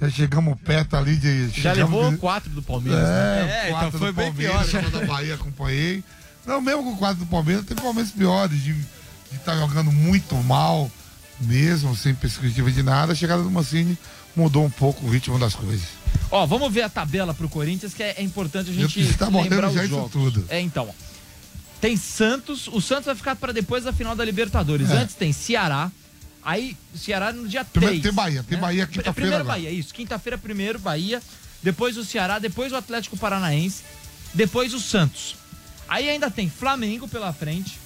já 0.00 0.08
chegamos 0.08 0.58
perto 0.62 0.96
ali 0.96 1.14
de. 1.16 1.50
Já 1.50 1.72
levou 1.74 2.10
de- 2.10 2.16
quatro 2.16 2.48
do 2.50 2.62
Palmeiras. 2.62 3.06
É, 3.06 3.44
né? 3.44 3.70
quatro 3.70 3.88
então 3.88 4.00
foi 4.00 4.08
do 4.12 4.16
bem 4.16 4.26
Palmeiras, 4.32 4.70
pior. 4.70 4.82
quando 4.82 4.92
da 5.00 5.06
Bahia 5.06 5.34
acompanhei. 5.34 6.02
Não, 6.46 6.60
mesmo 6.62 6.82
com 6.84 6.92
o 6.92 6.96
quadro 6.96 7.22
do 7.22 7.26
Palmeiras, 7.30 7.66
teve 7.66 7.82
momentos 7.82 8.10
piores 8.12 8.58
de 8.62 8.74
estar 9.34 9.54
jogando 9.58 9.92
muito 9.92 10.34
mal, 10.36 10.90
mesmo, 11.40 11.96
sem 11.96 12.14
perspectiva 12.14 12.70
de 12.70 12.82
nada. 12.82 13.12
A 13.12 13.14
chegada 13.16 13.42
do 13.42 13.50
Mancini 13.50 13.96
mudou 14.36 14.64
um 14.64 14.70
pouco 14.70 15.06
o 15.06 15.10
ritmo 15.10 15.38
das 15.38 15.54
coisas. 15.54 15.86
Ó, 16.30 16.46
vamos 16.46 16.72
ver 16.72 16.82
a 16.82 16.88
tabela 16.88 17.34
pro 17.34 17.48
Corinthians, 17.48 17.94
que 17.94 18.02
é, 18.02 18.14
é 18.18 18.22
importante 18.22 18.70
a 18.70 18.72
gente 18.74 19.00
Eu- 19.00 19.14
tá 19.14 19.28
lembrar 19.28 19.70
já 19.70 19.80
os 19.80 19.86
isso 19.86 19.88
jogos. 19.88 20.12
tudo. 20.12 20.44
É, 20.48 20.60
então. 20.60 20.88
ó. 20.88 20.92
Tem 21.80 21.96
Santos, 21.96 22.68
o 22.68 22.80
Santos 22.80 23.06
vai 23.06 23.14
ficar 23.14 23.36
para 23.36 23.52
depois 23.52 23.84
da 23.84 23.92
final 23.92 24.14
da 24.14 24.24
Libertadores. 24.24 24.90
É. 24.90 24.98
Antes 24.98 25.14
tem 25.14 25.32
Ceará, 25.32 25.90
aí 26.44 26.76
Ceará 26.94 27.32
no 27.32 27.48
dia 27.48 27.64
Primeiro 27.64 27.94
3. 28.00 28.02
tem 28.02 28.12
Bahia, 28.12 28.42
tem 28.46 28.58
Bahia 28.58 28.86
quinta-feira 28.86 29.12
Primeiro 29.14 29.36
agora. 29.36 29.58
Bahia, 29.58 29.70
isso. 29.70 29.94
Quinta-feira 29.94 30.36
primeiro 30.36 30.78
Bahia, 30.78 31.22
depois 31.62 31.96
o 31.96 32.04
Ceará, 32.04 32.38
depois 32.38 32.70
o 32.72 32.76
Atlético 32.76 33.16
Paranaense, 33.16 33.82
depois 34.34 34.74
o 34.74 34.78
Santos. 34.78 35.36
Aí 35.88 36.08
ainda 36.08 36.30
tem 36.30 36.50
Flamengo 36.50 37.08
pela 37.08 37.32
frente, 37.32 37.78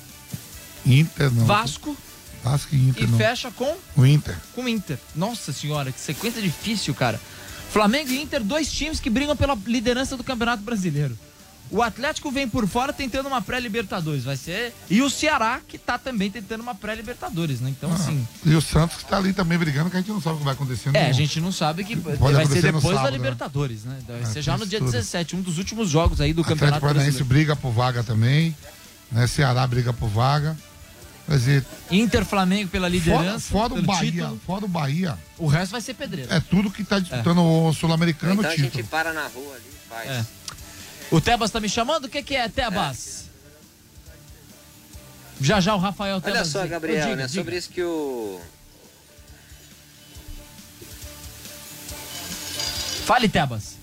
Inter 0.85 1.31
não. 1.33 1.47
Vasco 1.47 1.97
Vasco 2.45 2.75
e 2.75 2.89
Inter 2.89 3.05
e 3.05 3.07
não. 3.07 3.17
fecha 3.19 3.51
com 3.51 3.75
O 3.97 4.05
Inter. 4.05 4.37
com 4.55 4.65
o 4.65 4.69
Inter. 4.69 4.99
Nossa 5.17 5.53
senhora, 5.53 5.91
que 5.91 5.99
sequência 6.01 6.43
difícil, 6.43 6.95
cara. 6.95 7.19
Flamengo 7.73 8.11
e 8.11 8.21
Inter, 8.23 8.43
dois 8.45 8.71
times 8.71 9.01
que 9.01 9.09
brigam 9.11 9.35
pela 9.35 9.57
liderança 9.67 10.17
do 10.17 10.23
Campeonato 10.23 10.63
Brasileiro. 10.63 11.19
O 11.71 11.83
Atlético 11.83 12.31
vem 12.31 12.47
por 12.47 12.69
fora 12.69 12.93
tentando 12.93 13.27
uma 13.27 13.41
pré-Libertadores, 13.41 14.23
vai 14.23 14.37
ser. 14.37 14.73
E 14.91 15.01
o 15.01 15.09
Ceará, 15.09 15.61
que 15.67 15.79
tá 15.79 15.97
também 15.99 16.31
tentando 16.31 16.61
uma 16.61 16.75
pré-Libertadores, 16.75 17.61
né? 17.61 17.71
Então, 17.71 17.91
assim. 17.93 18.29
E 18.45 18.55
o 18.55 18.61
Santos 18.61 18.99
que 18.99 19.07
tá 19.07 19.17
ali 19.17 19.33
também 19.33 19.57
brigando, 19.59 19.89
que 19.91 19.97
a 19.97 20.01
gente 20.01 20.11
não 20.13 20.21
sabe 20.21 20.37
o 20.37 20.39
que 20.41 20.45
vai 20.45 20.53
acontecer. 20.55 20.91
É, 20.95 21.09
a 21.09 21.13
gente 21.13 21.41
não 21.41 21.51
sabe 21.51 21.83
que 21.83 21.97
Pode 21.97 22.35
vai 22.35 22.45
ser 22.47 22.61
depois 22.61 22.85
da 22.85 22.91
sábado, 22.97 23.11
né? 23.13 23.17
Libertadores, 23.17 23.85
né? 23.85 23.99
Vai 24.07 24.21
É, 24.21 24.25
ser 24.27 24.43
já 24.43 24.59
no 24.59 24.67
dia 24.67 24.79
tudo. 24.79 24.93
17, 24.93 25.35
um 25.35 25.41
dos 25.41 25.57
últimos 25.57 25.89
jogos 25.89 26.21
aí 26.21 26.33
do 26.35 26.43
Atlético 26.43 26.55
Campeonato 26.61 26.81
Paranaense 26.83 27.11
Brasileiro. 27.19 27.29
briga 27.47 27.57
por 27.57 27.73
vaga 27.73 28.05
também. 28.05 28.55
Né? 29.11 29.27
Ceará 29.27 29.67
briga 29.67 29.93
por 29.93 30.09
vaga. 30.09 30.57
Quer 31.27 31.37
dizer, 31.39 31.65
Inter, 31.91 32.25
Flamengo 32.25 32.69
pela 32.71 32.87
fora, 32.89 32.93
liderança. 32.99 33.51
fora 33.51 33.73
o 33.73 33.77
pelo 33.77 33.87
Bahia, 33.87 34.11
título. 34.13 34.41
fora 34.47 34.65
o 34.65 34.69
Bahia, 34.69 35.19
O 35.39 35.47
resto 35.47 35.73
vai 35.73 35.81
ser 35.81 35.95
pedreiro. 35.95 36.33
é 36.33 36.39
tudo 36.39 36.71
que 36.71 36.85
tá 36.85 36.99
disputando 36.99 37.39
o 37.43 37.73
Sul-Americano 37.73 38.35
Então 38.35 38.51
a 38.51 38.55
título. 38.55 38.71
gente 38.75 38.83
para 38.89 39.13
na 39.15 39.27
rua 39.29 39.55
ali 39.55 39.65
e 39.67 39.89
faz. 39.89 40.11
É. 40.11 40.27
O 41.11 41.21
Tebas 41.21 41.51
tá 41.51 41.61
me 41.61 41.69
chamando? 41.69 42.05
O 42.05 42.09
que, 42.11 42.23
que 42.23 42.35
é, 42.37 42.47
Tebas? 42.49 43.25
Já 45.41 45.61
já 45.61 45.75
o 45.75 45.79
Rafael 45.79 46.21
Tebas. 46.21 46.37
Olha 46.41 46.45
só, 46.45 46.67
Gabriel, 46.67 47.03
Diga, 47.05 47.17
né? 47.17 47.27
diga. 47.27 47.41
Sobre 47.43 47.57
isso 47.57 47.71
que 47.71 47.83
o. 47.83 48.41
Fale, 53.07 53.29
Tebas. 53.29 53.77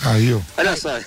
Caiu. 0.00 0.44
Olha 0.56 0.76
só. 0.76 1.00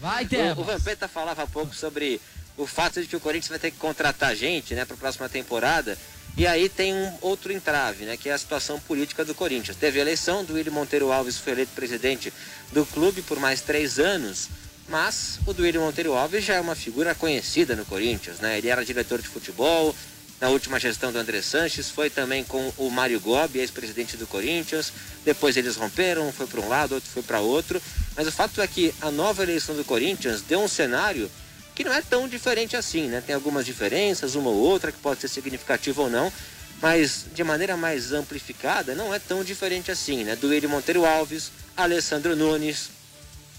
Vai, 0.00 0.24
O, 0.24 0.28
Tebas. 0.28 0.58
o 0.58 0.64
Vampeta 0.64 1.08
falava 1.08 1.42
há 1.42 1.46
pouco 1.46 1.74
sobre 1.74 2.20
o 2.56 2.66
fato 2.66 3.00
de 3.00 3.06
que 3.06 3.16
o 3.16 3.20
Corinthians 3.20 3.48
vai 3.48 3.58
ter 3.58 3.70
que 3.70 3.78
contratar 3.78 4.34
gente, 4.36 4.74
né, 4.74 4.84
para 4.84 4.94
a 4.94 4.98
próxima 4.98 5.28
temporada. 5.28 5.96
E 6.36 6.46
aí 6.46 6.68
tem 6.68 6.94
um 6.94 7.18
outro 7.20 7.52
entrave, 7.52 8.04
né, 8.04 8.16
que 8.16 8.28
é 8.28 8.32
a 8.32 8.38
situação 8.38 8.80
política 8.80 9.24
do 9.24 9.34
Corinthians. 9.34 9.76
Teve 9.76 9.98
a 9.98 10.02
eleição 10.02 10.44
do 10.44 10.54
William 10.54 10.72
Monteiro 10.72 11.12
Alves, 11.12 11.38
foi 11.38 11.52
eleito 11.52 11.72
presidente 11.74 12.32
do 12.72 12.86
clube 12.86 13.22
por 13.22 13.38
mais 13.38 13.60
três 13.60 13.98
anos. 13.98 14.48
Mas 14.88 15.38
o 15.46 15.54
Duílio 15.54 15.80
Monteiro 15.80 16.12
Alves 16.12 16.44
já 16.44 16.54
é 16.54 16.60
uma 16.60 16.74
figura 16.74 17.14
conhecida 17.14 17.76
no 17.76 17.84
Corinthians, 17.84 18.40
né? 18.40 18.58
Ele 18.58 18.68
era 18.68 18.84
diretor 18.84 19.22
de 19.22 19.28
futebol, 19.28 19.94
na 20.42 20.48
última 20.48 20.80
gestão 20.80 21.12
do 21.12 21.18
André 21.20 21.40
Sanches, 21.40 21.88
foi 21.88 22.10
também 22.10 22.42
com 22.42 22.72
o 22.76 22.90
Mário 22.90 23.20
Gobi, 23.20 23.60
ex-presidente 23.60 24.16
do 24.16 24.26
Corinthians. 24.26 24.92
Depois 25.24 25.56
eles 25.56 25.76
romperam, 25.76 26.26
um 26.26 26.32
foi 26.32 26.48
para 26.48 26.60
um 26.60 26.68
lado, 26.68 26.96
outro 26.96 27.08
foi 27.08 27.22
para 27.22 27.38
outro. 27.38 27.80
Mas 28.16 28.26
o 28.26 28.32
fato 28.32 28.60
é 28.60 28.66
que 28.66 28.92
a 29.00 29.08
nova 29.12 29.44
eleição 29.44 29.76
do 29.76 29.84
Corinthians 29.84 30.42
deu 30.42 30.60
um 30.60 30.66
cenário 30.66 31.30
que 31.74 31.84
não 31.84 31.92
é 31.92 32.02
tão 32.02 32.28
diferente 32.28 32.76
assim, 32.76 33.08
né? 33.08 33.22
Tem 33.24 33.34
algumas 33.34 33.64
diferenças, 33.64 34.34
uma 34.34 34.50
ou 34.50 34.56
outra 34.56 34.92
que 34.92 34.98
pode 34.98 35.20
ser 35.20 35.28
significativa 35.28 36.02
ou 36.02 36.10
não, 36.10 36.32
mas 36.80 37.26
de 37.34 37.42
maneira 37.44 37.76
mais 37.76 38.12
amplificada 38.12 38.94
não 38.94 39.14
é 39.14 39.18
tão 39.18 39.42
diferente 39.42 39.90
assim, 39.90 40.24
né? 40.24 40.36
Duílio 40.36 40.68
Monteiro 40.68 41.06
Alves, 41.06 41.50
Alessandro 41.76 42.36
Nunes, 42.36 42.90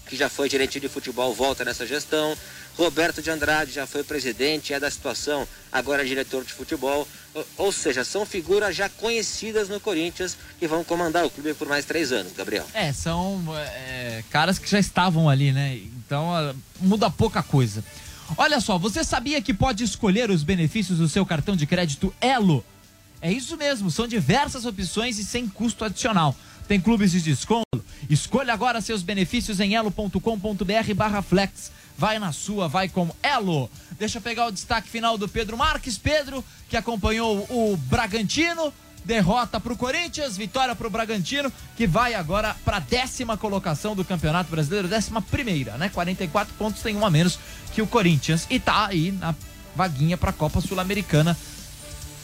que 0.06 0.16
já 0.16 0.28
foi 0.28 0.48
gerente 0.48 0.78
de 0.78 0.88
futebol, 0.88 1.34
volta 1.34 1.64
nessa 1.64 1.86
gestão. 1.86 2.36
Roberto 2.76 3.22
de 3.22 3.30
Andrade 3.30 3.72
já 3.72 3.86
foi 3.86 4.02
presidente, 4.02 4.74
é 4.74 4.80
da 4.80 4.90
situação, 4.90 5.46
agora 5.70 6.02
é 6.02 6.04
diretor 6.04 6.44
de 6.44 6.52
futebol. 6.52 7.06
Ou, 7.32 7.46
ou 7.56 7.72
seja, 7.72 8.04
são 8.04 8.26
figuras 8.26 8.74
já 8.74 8.88
conhecidas 8.88 9.68
no 9.68 9.78
Corinthians 9.78 10.36
que 10.58 10.66
vão 10.66 10.82
comandar 10.82 11.24
o 11.24 11.30
clube 11.30 11.54
por 11.54 11.68
mais 11.68 11.84
três 11.84 12.10
anos, 12.10 12.32
Gabriel. 12.32 12.66
É, 12.74 12.92
são 12.92 13.42
é, 13.56 14.24
caras 14.30 14.58
que 14.58 14.68
já 14.68 14.78
estavam 14.78 15.28
ali, 15.30 15.52
né? 15.52 15.76
Então 15.76 16.34
ah, 16.34 16.54
muda 16.80 17.08
pouca 17.08 17.42
coisa. 17.42 17.82
Olha 18.36 18.60
só, 18.60 18.76
você 18.78 19.04
sabia 19.04 19.40
que 19.40 19.54
pode 19.54 19.84
escolher 19.84 20.30
os 20.30 20.42
benefícios 20.42 20.98
do 20.98 21.08
seu 21.08 21.24
cartão 21.24 21.54
de 21.54 21.66
crédito 21.66 22.14
Elo? 22.20 22.64
É 23.20 23.32
isso 23.32 23.56
mesmo, 23.56 23.90
são 23.90 24.06
diversas 24.06 24.66
opções 24.66 25.18
e 25.18 25.24
sem 25.24 25.48
custo 25.48 25.84
adicional. 25.84 26.34
Tem 26.66 26.80
clubes 26.80 27.12
de 27.12 27.20
desconto? 27.20 27.84
Escolha 28.08 28.52
agora 28.52 28.80
seus 28.80 29.02
benefícios 29.02 29.60
em 29.60 29.74
elo.com.br 29.74 30.94
barra 30.94 31.22
flex. 31.22 31.70
Vai 31.96 32.18
na 32.18 32.32
sua, 32.32 32.66
vai 32.66 32.88
com 32.88 33.08
Elo. 33.22 33.70
Deixa 33.98 34.18
eu 34.18 34.22
pegar 34.22 34.46
o 34.46 34.52
destaque 34.52 34.88
final 34.88 35.16
do 35.16 35.28
Pedro 35.28 35.56
Marques. 35.56 35.96
Pedro, 35.96 36.44
que 36.68 36.76
acompanhou 36.76 37.46
o 37.48 37.76
Bragantino. 37.76 38.72
Derrota 39.04 39.60
para 39.60 39.72
o 39.72 39.76
Corinthians, 39.76 40.36
vitória 40.36 40.74
para 40.74 40.86
o 40.86 40.90
Bragantino, 40.90 41.52
que 41.76 41.86
vai 41.86 42.14
agora 42.14 42.56
para 42.64 42.78
a 42.78 42.80
décima 42.80 43.36
colocação 43.36 43.94
do 43.94 44.04
Campeonato 44.04 44.50
Brasileiro, 44.50 44.88
décima 44.88 45.20
primeira, 45.20 45.76
né? 45.76 45.90
44 45.90 46.54
pontos, 46.54 46.82
tem 46.82 46.96
um 46.96 47.04
a 47.04 47.10
menos 47.10 47.38
que 47.72 47.82
o 47.82 47.86
Corinthians. 47.86 48.46
E 48.48 48.58
tá 48.58 48.86
aí 48.86 49.12
na 49.12 49.34
vaguinha 49.76 50.16
para 50.16 50.30
a 50.30 50.32
Copa 50.32 50.60
Sul-Americana 50.60 51.36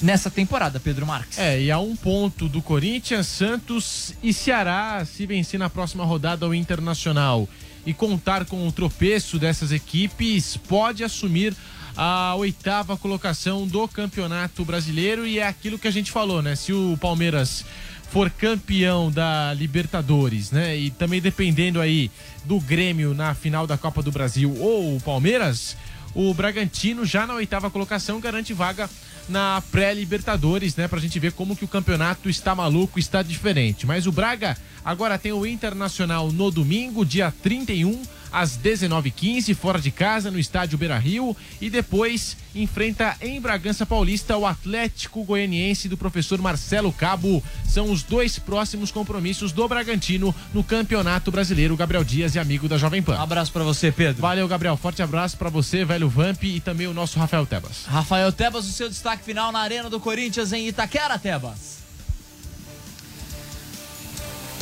nessa 0.01 0.31
temporada, 0.31 0.81
Pedro 0.81 1.07
Marques. 1.07 1.39
É, 1.39 1.61
e 1.61 1.71
a 1.71 1.79
um 1.79 1.95
ponto 1.95 2.49
do 2.49 2.63
Corinthians, 2.63 3.27
Santos 3.27 4.15
e 4.23 4.33
Ceará, 4.33 5.05
se 5.05 5.27
vencer 5.27 5.59
na 5.59 5.69
próxima 5.69 6.05
rodada 6.05 6.47
ao 6.47 6.55
Internacional 6.55 7.49
e 7.85 7.93
contar 7.93 8.45
com 8.45 8.67
o 8.67 8.73
tropeço 8.73 9.39
dessas 9.39 9.73
equipes, 9.73 10.57
pode 10.57 11.05
assumir 11.05 11.55
a 11.97 12.35
oitava 12.37 12.97
colocação 12.97 13.67
do 13.67 13.87
Campeonato 13.89 14.65
Brasileiro 14.65 15.27
e 15.27 15.39
é 15.39 15.47
aquilo 15.47 15.79
que 15.79 15.89
a 15.89 15.91
gente 15.91 16.11
falou, 16.11 16.43
né? 16.43 16.55
Se 16.57 16.73
o 16.73 16.97
Palmeiras 17.01 17.65
for 18.11 18.29
campeão 18.29 19.11
da 19.11 19.55
Libertadores, 19.55 20.51
né? 20.51 20.77
E 20.77 20.91
também 20.91 21.21
dependendo 21.21 21.81
aí 21.81 22.11
do 22.45 22.59
Grêmio 22.59 23.15
na 23.15 23.35
final 23.35 23.67
da 23.67 23.79
Copa 23.79 24.03
do 24.03 24.11
Brasil 24.11 24.55
ou 24.59 24.97
o 24.97 25.01
Palmeiras, 25.01 25.77
o 26.15 26.35
Bragantino 26.35 27.05
já 27.05 27.27
na 27.27 27.35
oitava 27.35 27.71
colocação 27.71 28.19
garante 28.19 28.53
vaga 28.53 28.91
na 29.29 29.63
pré-Libertadores, 29.71 30.75
né? 30.75 30.89
Pra 30.89 30.99
gente 30.99 31.19
ver 31.21 31.33
como 31.33 31.55
que 31.55 31.65
o 31.65 31.69
campeonato 31.69 32.29
está 32.29 32.53
maluco, 32.53 32.99
está 32.99 33.23
diferente. 33.23 33.87
Mas 33.87 34.07
o 34.07 34.13
Braga 34.13 34.57
agora 34.85 35.17
tem 35.17 35.33
o 35.33 35.47
Internacional 35.47 36.33
no 36.33 36.51
domingo, 36.51 37.05
dia 37.05 37.33
31, 37.43 38.03
às 38.33 38.57
19h15, 38.59 39.55
fora 39.55 39.81
de 39.81 39.91
casa, 39.91 40.31
no 40.31 40.39
estádio 40.39 40.79
Beira 40.79 40.99
Rio. 40.99 41.37
E 41.61 41.71
depois 41.71 42.37
enfrenta 42.55 43.17
em 43.21 43.41
Bragança 43.41 43.87
Paulista 43.87 44.37
o 44.37 44.47
Atlético 44.47 45.25
Goianiense 45.25 45.89
do 45.89 45.97
professor 45.97 46.41
Marcelo 46.41 46.93
Cabo. 46.93 47.43
São 47.67 47.91
os 47.91 48.03
dois 48.03 48.39
próximos 48.39 48.91
compromissos 48.91 49.53
do 49.53 49.67
Bragantino 49.69 50.35
no 50.53 50.65
Campeonato 50.65 51.31
Brasileiro. 51.31 51.77
Gabriel 51.77 52.05
Dias 52.05 52.35
e 52.35 52.39
amigo 52.39 52.69
da 52.69 52.79
Jovem 52.79 53.03
Pan. 53.03 53.17
Um 53.17 53.23
abraço 53.23 53.53
para 53.53 53.65
você, 53.65 53.93
Pedro. 53.93 54.21
Valeu, 54.21 54.47
Gabriel. 54.49 54.77
Forte 54.77 55.03
abraço 55.03 55.37
para 55.37 55.51
você, 55.51 55.85
velho 55.85 56.09
Vamp, 56.09 56.43
e 56.45 56.61
também 56.61 56.87
o 56.87 56.95
nosso 56.95 57.19
Rafael 57.19 57.47
Tebas. 57.47 57.85
Rafael 57.87 58.33
Tebas, 58.33 58.67
o 58.67 58.73
seu 58.73 58.89
destaque 58.89 59.25
final 59.25 59.53
na 59.53 59.61
Arena 59.61 59.89
do 59.89 60.01
Corinthians 60.01 60.53
em 60.53 60.69
Itaquera, 60.69 61.19
Tebas. 61.19 61.80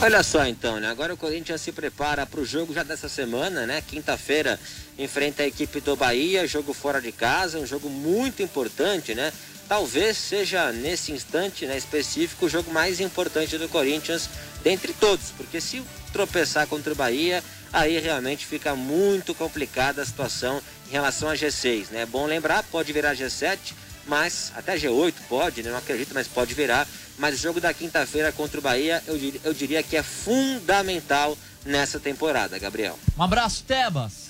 Olha 0.01 0.23
só 0.23 0.47
então, 0.47 0.79
né? 0.79 0.89
Agora 0.89 1.13
o 1.13 1.17
Corinthians 1.17 1.61
se 1.61 1.73
prepara 1.73 2.25
para 2.25 2.39
o 2.39 2.45
jogo 2.45 2.73
já 2.73 2.85
dessa 2.85 3.09
semana, 3.09 3.67
né? 3.67 3.83
Quinta-feira 3.85 4.59
enfrenta 4.97 5.43
a 5.43 5.47
equipe 5.47 5.81
do 5.81 5.97
Bahia, 5.97 6.47
jogo 6.47 6.73
fora 6.73 7.01
de 7.01 7.11
casa, 7.11 7.59
um 7.59 7.67
jogo 7.67 7.91
muito 7.91 8.41
importante, 8.41 9.13
né? 9.13 9.33
Talvez 9.69 10.17
seja 10.17 10.71
nesse 10.71 11.11
instante, 11.11 11.67
né, 11.67 11.77
específico, 11.77 12.47
o 12.47 12.49
jogo 12.49 12.73
mais 12.73 13.01
importante 13.01 13.59
do 13.59 13.69
Corinthians 13.69 14.31
dentre 14.63 14.93
todos, 14.93 15.33
porque 15.37 15.61
se 15.61 15.83
tropeçar 16.13 16.69
contra 16.69 16.93
o 16.93 16.97
Bahia, 16.97 17.43
aí 17.73 17.99
realmente 17.99 18.47
fica 18.47 18.77
muito 18.77 19.35
complicada 19.35 20.01
a 20.01 20.07
situação 20.07 20.63
em 20.89 20.93
relação 20.93 21.29
a 21.29 21.35
G6, 21.35 21.91
né? 21.91 22.03
É 22.03 22.07
bom 22.07 22.25
lembrar, 22.25 22.63
pode 22.71 22.93
virar 22.93 23.17
G7, 23.17 23.75
mas 24.07 24.53
até 24.55 24.77
G8 24.77 25.15
pode, 25.29 25.65
né? 25.65 25.73
Não 25.73 25.79
acredito, 25.79 26.15
mas 26.15 26.29
pode 26.29 26.55
virar. 26.55 26.87
Mas 27.19 27.35
o 27.35 27.39
jogo 27.39 27.61
da 27.61 27.75
quinta-feira 27.75 28.31
contra 28.31 28.61
o 28.61 28.62
Bahia, 28.62 29.03
eu 29.07 29.19
diria, 29.19 29.41
eu 29.45 29.53
diria 29.53 29.83
que 29.83 29.97
é 29.97 30.03
fundamental 30.03 31.37
nessa 31.64 31.99
temporada, 31.99 32.59
Gabriel. 32.59 32.99
Um 33.16 33.23
abraço, 33.23 33.64
Tebas. 33.64 34.29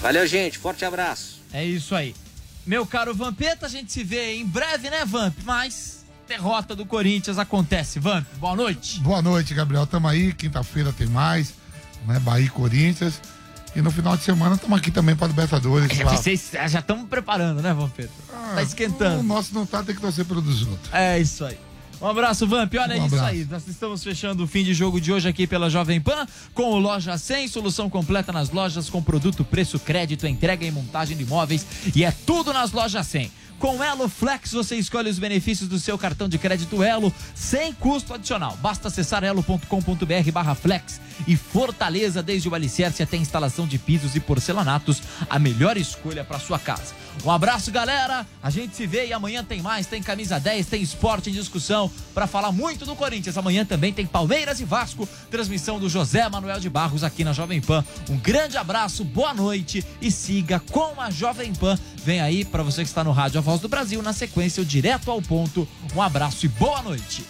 Valeu, 0.00 0.26
gente. 0.26 0.58
Forte 0.58 0.84
abraço. 0.84 1.40
É 1.52 1.64
isso 1.64 1.94
aí. 1.94 2.14
Meu 2.66 2.86
caro 2.86 3.14
Vampeta, 3.14 3.66
a 3.66 3.68
gente 3.68 3.92
se 3.92 4.02
vê 4.02 4.34
em 4.34 4.46
breve, 4.46 4.88
né, 4.88 5.04
Vamp? 5.04 5.36
Mas 5.44 6.04
derrota 6.26 6.74
do 6.74 6.86
Corinthians 6.86 7.38
acontece. 7.38 7.98
Vamp, 7.98 8.26
boa 8.36 8.56
noite. 8.56 9.00
Boa 9.00 9.20
noite, 9.20 9.52
Gabriel. 9.52 9.86
Tamo 9.86 10.08
aí. 10.08 10.32
Quinta-feira 10.32 10.92
tem 10.92 11.06
mais. 11.06 11.52
Né? 12.06 12.18
Bahia 12.20 12.46
e 12.46 12.50
Corinthians. 12.50 13.20
E 13.74 13.80
no 13.80 13.90
final 13.90 14.16
de 14.16 14.24
semana 14.24 14.56
estamos 14.56 14.76
aqui 14.78 14.90
também 14.90 15.14
para 15.14 15.28
Libertadores. 15.28 15.98
É, 15.98 16.04
vocês 16.04 16.50
já 16.68 16.80
estamos 16.80 17.08
preparando, 17.08 17.62
né, 17.62 17.72
Vampeta? 17.72 18.10
Ah, 18.34 18.52
tá 18.56 18.62
esquentando. 18.62 19.20
O 19.20 19.22
nosso 19.22 19.54
não 19.54 19.64
tá, 19.64 19.82
tem 19.82 19.94
que 19.94 20.00
torcer 20.00 20.24
pelo 20.24 20.42
dos 20.42 20.62
outros. 20.66 20.92
É 20.92 21.18
isso 21.20 21.44
aí. 21.44 21.56
Um 22.02 22.06
abraço, 22.06 22.46
Vamp. 22.46 22.72
Olha 22.80 22.94
Um 23.00 23.06
isso 23.06 23.14
abraço. 23.14 23.30
aí. 23.34 23.46
Nós 23.48 23.68
estamos 23.68 24.02
fechando 24.02 24.42
o 24.42 24.46
fim 24.46 24.64
de 24.64 24.72
jogo 24.72 25.00
de 25.00 25.12
hoje 25.12 25.28
aqui 25.28 25.46
pela 25.46 25.68
Jovem 25.68 26.00
Pan 26.00 26.26
com 26.54 26.70
o 26.72 26.78
Loja 26.78 27.16
100, 27.16 27.46
solução 27.48 27.90
completa 27.90 28.32
nas 28.32 28.50
lojas 28.50 28.88
com 28.88 29.02
produto, 29.02 29.44
preço, 29.44 29.78
crédito, 29.78 30.26
entrega 30.26 30.64
e 30.64 30.70
montagem 30.70 31.16
de 31.16 31.22
imóveis. 31.24 31.66
E 31.94 32.02
é 32.04 32.10
tudo 32.10 32.52
nas 32.54 32.72
lojas 32.72 33.06
100. 33.06 33.30
Com 33.60 33.84
Elo 33.84 34.08
Flex 34.08 34.52
você 34.52 34.76
escolhe 34.76 35.10
os 35.10 35.18
benefícios 35.18 35.68
do 35.68 35.78
seu 35.78 35.98
cartão 35.98 36.26
de 36.30 36.38
crédito 36.38 36.82
Elo 36.82 37.12
sem 37.34 37.74
custo 37.74 38.14
adicional. 38.14 38.56
Basta 38.62 38.88
acessar 38.88 39.22
elo.com.br 39.22 40.32
barra 40.32 40.54
flex 40.54 40.98
e 41.28 41.36
Fortaleza, 41.36 42.22
desde 42.22 42.48
o 42.48 42.54
alicerce 42.54 43.02
até 43.02 43.18
a 43.18 43.20
instalação 43.20 43.66
de 43.66 43.76
pisos 43.76 44.16
e 44.16 44.20
porcelanatos, 44.20 45.02
a 45.28 45.38
melhor 45.38 45.76
escolha 45.76 46.24
para 46.24 46.38
sua 46.38 46.58
casa. 46.58 46.94
Um 47.24 47.30
abraço, 47.30 47.70
galera. 47.70 48.26
A 48.42 48.50
gente 48.50 48.74
se 48.74 48.86
vê 48.86 49.06
e 49.06 49.12
amanhã 49.12 49.44
tem 49.44 49.60
mais. 49.60 49.86
Tem 49.86 50.02
camisa 50.02 50.38
10, 50.38 50.66
tem 50.66 50.82
esporte 50.82 51.30
em 51.30 51.32
discussão 51.32 51.90
para 52.14 52.26
falar 52.26 52.52
muito 52.52 52.86
do 52.86 52.96
Corinthians. 52.96 53.36
Amanhã 53.36 53.64
também 53.64 53.92
tem 53.92 54.06
Palmeiras 54.06 54.60
e 54.60 54.64
Vasco. 54.64 55.08
Transmissão 55.30 55.78
do 55.78 55.88
José 55.88 56.28
Manuel 56.28 56.60
de 56.60 56.70
Barros 56.70 57.04
aqui 57.04 57.24
na 57.24 57.32
Jovem 57.32 57.60
Pan. 57.60 57.84
Um 58.08 58.16
grande 58.16 58.56
abraço, 58.56 59.04
boa 59.04 59.34
noite 59.34 59.84
e 60.00 60.10
siga 60.10 60.60
com 60.70 61.00
a 61.00 61.10
Jovem 61.10 61.54
Pan. 61.54 61.78
Vem 62.04 62.20
aí 62.20 62.44
para 62.44 62.62
você 62.62 62.82
que 62.82 62.88
está 62.88 63.04
no 63.04 63.12
rádio 63.12 63.38
A 63.38 63.42
Voz 63.42 63.60
do 63.60 63.68
Brasil. 63.68 64.02
Na 64.02 64.12
sequência, 64.12 64.62
o 64.62 64.66
direto 64.66 65.10
ao 65.10 65.20
ponto. 65.20 65.68
Um 65.94 66.00
abraço 66.00 66.46
e 66.46 66.48
boa 66.48 66.82
noite. 66.82 67.24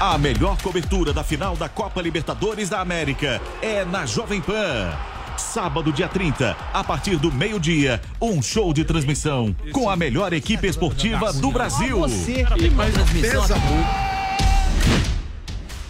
A 0.00 0.16
melhor 0.16 0.56
cobertura 0.62 1.12
da 1.12 1.24
final 1.24 1.56
da 1.56 1.68
Copa 1.68 2.00
Libertadores 2.00 2.68
da 2.68 2.80
América 2.80 3.42
é 3.60 3.84
na 3.84 4.06
Jovem 4.06 4.40
Pan. 4.40 5.17
Sábado, 5.38 5.92
dia 5.92 6.08
30, 6.08 6.56
a 6.72 6.84
partir 6.84 7.16
do 7.16 7.30
meio-dia, 7.30 8.00
um 8.20 8.42
show 8.42 8.74
de 8.74 8.84
transmissão 8.84 9.54
com 9.72 9.88
a 9.88 9.96
melhor 9.96 10.32
equipe 10.32 10.66
esportiva 10.66 11.32
do 11.32 11.52
Brasil. 11.52 12.00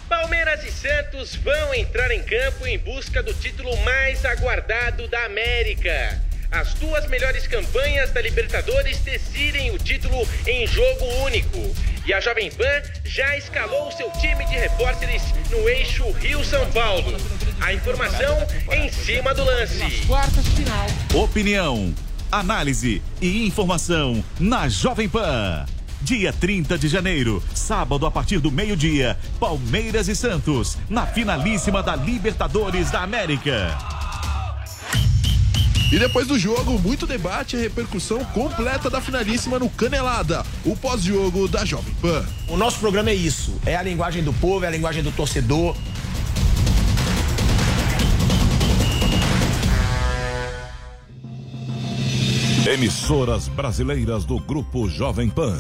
Palmeiras 0.09 0.65
e 0.65 0.71
Santos 0.71 1.35
vão 1.37 1.75
entrar 1.75 2.11
em 2.11 2.23
campo 2.23 2.67
em 2.67 2.79
busca 2.79 3.23
do 3.23 3.33
título 3.33 3.75
mais 3.85 4.25
aguardado 4.25 5.09
da 5.09 5.25
América. 5.25 6.23
As 6.51 6.75
duas 6.75 7.07
melhores 7.09 7.47
campanhas 7.47 8.11
da 8.11 8.21
Libertadores 8.21 8.99
decidem 9.01 9.71
o 9.71 9.79
título 9.79 10.27
em 10.47 10.67
jogo 10.67 11.05
único. 11.25 11.59
E 12.07 12.13
a 12.13 12.21
Jovem 12.21 12.51
Pan 12.51 12.83
já 13.05 13.37
escalou 13.37 13.91
seu 13.93 14.11
time 14.13 14.45
de 14.47 14.57
repórteres 14.57 15.23
no 15.51 15.69
eixo 15.69 16.11
Rio-São 16.13 16.71
Paulo. 16.73 17.17
A 17.61 17.75
informação 17.75 18.47
em 18.73 18.91
cima 18.91 19.35
do 19.35 19.45
lance. 19.45 20.07
Quartas 20.07 20.45
de 20.45 20.51
final. 20.51 20.87
Opinião, 21.15 21.93
análise 22.31 23.03
e 23.21 23.47
informação 23.47 24.25
na 24.39 24.69
Jovem 24.69 25.09
Pan. 25.09 25.67
Dia 26.01 26.33
30 26.33 26.79
de 26.79 26.87
janeiro, 26.87 27.43
sábado 27.53 28.07
a 28.07 28.11
partir 28.11 28.39
do 28.39 28.53
meio-dia, 28.53 29.19
Palmeiras 29.41 30.07
e 30.09 30.15
Santos, 30.15 30.79
na 30.89 31.07
finalíssima 31.07 31.83
da 31.83 31.97
Libertadores 31.97 32.91
da 32.91 33.03
América. 33.03 33.77
E 35.91 35.99
depois 35.99 36.27
do 36.27 36.39
jogo, 36.39 36.79
muito 36.79 37.07
debate 37.07 37.57
e 37.57 37.61
repercussão 37.61 38.23
completa 38.27 38.91
da 38.91 39.01
finalíssima 39.01 39.59
no 39.59 39.71
Canelada, 39.71 40.45
o 40.65 40.77
pós-jogo 40.77 41.49
da 41.49 41.65
Jovem 41.65 41.95
Pan. 41.95 42.25
O 42.47 42.59
nosso 42.59 42.79
programa 42.79 43.09
é 43.09 43.15
isso. 43.15 43.59
É 43.65 43.75
a 43.75 43.83
linguagem 43.83 44.23
do 44.23 44.33
povo, 44.35 44.67
é 44.67 44.69
a 44.69 44.71
linguagem 44.71 45.03
do 45.03 45.11
torcedor. 45.11 45.75
Emissoras 52.69 53.49
brasileiras 53.49 54.27
do 54.27 54.39
Grupo 54.39 54.91
Jovem 54.91 55.31
Pan. 55.31 55.57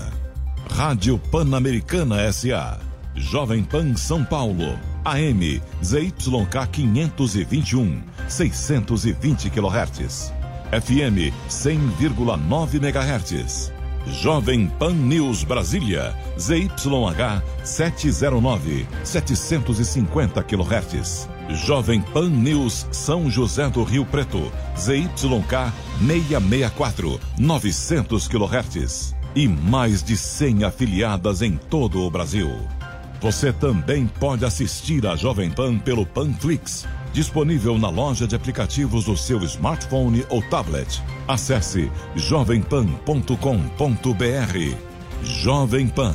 Rádio 0.71 1.19
Pan-Americana 1.19 2.31
SA. 2.31 2.79
Jovem 3.15 3.65
Pan 3.65 3.95
São 3.95 4.23
Paulo. 4.23 4.79
AM 5.07 5.41
ZYK 5.83 6.67
521, 6.71 8.03
620 8.29 9.49
kHz. 9.49 10.35
FM 10.71 11.33
100,9 11.49 12.75
MHz. 12.75 13.78
Jovem 14.07 14.69
Pan 14.69 14.95
News 14.95 15.45
Brasília. 15.45 16.15
ZYH 16.39 17.43
709, 17.65 18.87
750 19.05 20.43
kHz. 20.43 21.29
Jovem 21.67 22.03
Pan 22.03 22.29
News 22.29 22.87
São 22.93 23.31
José 23.31 23.69
do 23.71 23.83
Rio 23.83 24.05
Preto. 24.05 24.53
ZYK 24.77 25.73
664, 26.01 27.21
900 27.39 28.29
kHz. 28.29 29.15
E 29.35 29.49
mais 29.49 30.03
de 30.03 30.17
100 30.17 30.65
afiliadas 30.65 31.43
em 31.43 31.57
todo 31.57 32.03
o 32.03 32.11
Brasil. 32.11 32.51
Você 33.21 33.53
também 33.53 34.07
pode 34.07 34.45
assistir 34.45 35.05
a 35.07 35.17
Jovem 35.17 35.51
Pan 35.51 35.77
pelo 35.79 36.07
Panflix, 36.07 36.87
Disponível 37.19 37.77
na 37.77 37.91
loja 37.91 38.29
de 38.29 38.37
aplicativos 38.37 39.07
do 39.07 39.17
seu 39.17 39.43
smartphone 39.43 40.25
ou 40.31 40.41
tablet. 40.41 41.03
Acesse 41.27 41.91
jovempan.com.br. 42.15 43.35
Jovem 45.25 45.89
Pan, 45.89 46.15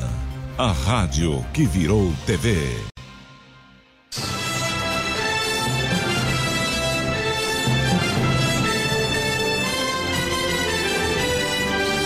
a 0.58 0.72
rádio 0.72 1.46
que 1.54 1.66
virou 1.66 2.10
TV. 2.26 2.56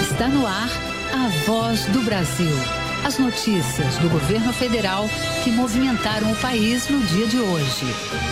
Está 0.02 0.28
no 0.28 0.48
ar 0.48 0.70
a 1.14 1.28
voz 1.46 1.86
do 1.86 2.02
Brasil. 2.02 2.77
As 3.08 3.18
notícias 3.18 3.96
do 4.00 4.10
governo 4.10 4.52
federal 4.52 5.06
que 5.42 5.50
movimentaram 5.50 6.30
o 6.30 6.36
país 6.36 6.90
no 6.90 7.00
dia 7.06 7.26
de 7.26 7.40
hoje. 7.40 7.86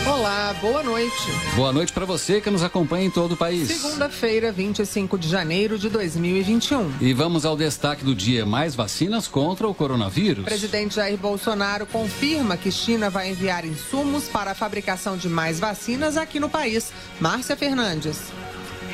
Olá, 0.06 0.54
boa 0.60 0.84
noite. 0.84 1.16
Boa 1.56 1.72
noite 1.72 1.94
para 1.94 2.04
você 2.04 2.42
que 2.42 2.50
nos 2.50 2.62
acompanha 2.62 3.06
em 3.06 3.10
todo 3.10 3.36
o 3.36 3.38
país. 3.38 3.70
Segunda-feira, 3.70 4.52
25 4.52 5.18
de 5.18 5.30
janeiro 5.30 5.80
de 5.80 5.88
2021. 5.88 6.92
E 7.00 7.14
vamos 7.14 7.46
ao 7.46 7.56
destaque 7.56 8.04
do 8.04 8.14
dia: 8.14 8.46
mais 8.46 8.76
vacinas 8.76 9.30
contra 9.30 9.66
o 9.66 9.74
coronavírus. 9.74 10.44
O 10.44 10.46
presidente 10.46 10.96
Jair 10.96 11.18
Bolsonaro 11.18 11.86
confirma 11.86 12.58
que 12.58 12.70
China 12.70 13.10
vai 13.10 13.30
enviar 13.30 13.64
insumos 13.64 14.26
para 14.28 14.52
a 14.52 14.56
fabricação 14.56 15.16
de 15.16 15.30
mais 15.30 15.58
vacinas 15.58 16.18
aqui 16.18 16.38
no 16.38 16.50
país. 16.50 16.92
Márcia 17.22 17.56
Fernandes. 17.56 18.24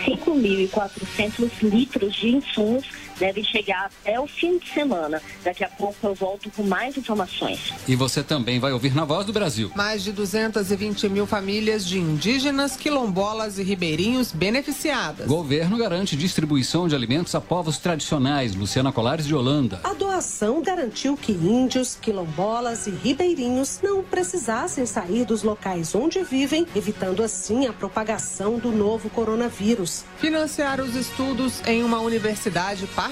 5.400 0.05 1.49
litros 1.63 2.13
de 2.13 2.35
insumos 2.35 2.85
devem 3.21 3.43
chegar 3.43 3.85
até 3.85 4.19
o 4.19 4.25
fim 4.25 4.57
de 4.57 4.67
semana. 4.73 5.21
Daqui 5.43 5.63
a 5.63 5.69
pouco 5.69 5.95
eu 6.01 6.15
volto 6.15 6.49
com 6.49 6.63
mais 6.63 6.97
informações. 6.97 7.71
E 7.87 7.95
você 7.95 8.23
também 8.23 8.59
vai 8.59 8.73
ouvir 8.73 8.95
na 8.95 9.05
Voz 9.05 9.27
do 9.27 9.31
Brasil. 9.31 9.71
Mais 9.75 10.03
de 10.03 10.11
220 10.11 11.07
mil 11.07 11.27
famílias 11.27 11.85
de 11.85 11.99
indígenas, 11.99 12.75
quilombolas 12.75 13.59
e 13.59 13.63
ribeirinhos 13.63 14.31
beneficiadas. 14.31 15.27
Governo 15.27 15.77
garante 15.77 16.15
distribuição 16.15 16.87
de 16.87 16.95
alimentos 16.95 17.35
a 17.35 17.39
povos 17.39 17.77
tradicionais. 17.77 18.55
Luciana 18.55 18.91
Colares 18.91 19.27
de 19.27 19.35
Holanda. 19.35 19.79
A 19.83 19.93
doação 19.93 20.63
garantiu 20.63 21.15
que 21.15 21.31
índios, 21.31 21.95
quilombolas 22.01 22.87
e 22.87 22.89
ribeirinhos 22.89 23.81
não 23.83 24.01
precisassem 24.01 24.87
sair 24.87 25.25
dos 25.25 25.43
locais 25.43 25.93
onde 25.93 26.23
vivem, 26.23 26.65
evitando 26.75 27.21
assim 27.21 27.67
a 27.67 27.73
propagação 27.73 28.57
do 28.57 28.71
novo 28.71 29.11
coronavírus. 29.11 30.05
Financiar 30.17 30.81
os 30.81 30.95
estudos 30.95 31.61
em 31.67 31.83
uma 31.83 31.99
universidade 31.99 32.87
particular 32.87 33.10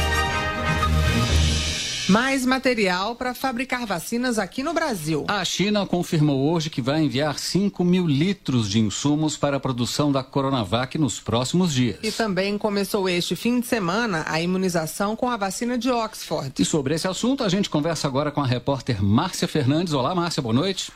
Mais 2.09 2.45
material 2.45 3.15
para 3.15 3.33
fabricar 3.33 3.87
vacinas 3.87 4.37
aqui 4.37 4.63
no 4.63 4.75
Brasil. 4.75 5.25
A 5.29 5.45
China 5.45 5.87
confirmou 5.87 6.51
hoje 6.51 6.69
que 6.69 6.83
vai 6.83 7.01
enviar 7.01 7.39
5 7.39 7.85
mil 7.85 8.09
litros 8.09 8.69
de 8.69 8.81
insumos 8.81 9.37
para 9.37 9.57
a 9.57 9.61
produção 9.61 10.11
da 10.11 10.23
Coronavac 10.23 10.99
nos 10.99 11.21
próximos 11.21 11.73
dias. 11.73 11.99
E 12.03 12.11
também 12.11 12.59
começou 12.59 13.09
este 13.09 13.37
fim 13.37 13.61
de 13.61 13.67
semana 13.69 14.25
a 14.27 14.41
imunização 14.41 15.15
com 15.15 15.31
a 15.31 15.37
vacina 15.37 15.79
de 15.79 15.91
Oxford. 15.91 16.53
E 16.59 16.65
sobre 16.65 16.95
esse 16.95 17.07
assunto, 17.07 17.45
a 17.45 17.49
gente 17.49 17.71
conversa 17.71 18.09
agora 18.09 18.33
com 18.33 18.41
a 18.41 18.47
repórter 18.47 19.03
Márcia 19.03 19.47
Fernandes. 19.47 19.93
Olá, 19.93 20.13
Márcia, 20.13 20.43
boa 20.43 20.55
noite. 20.55 20.91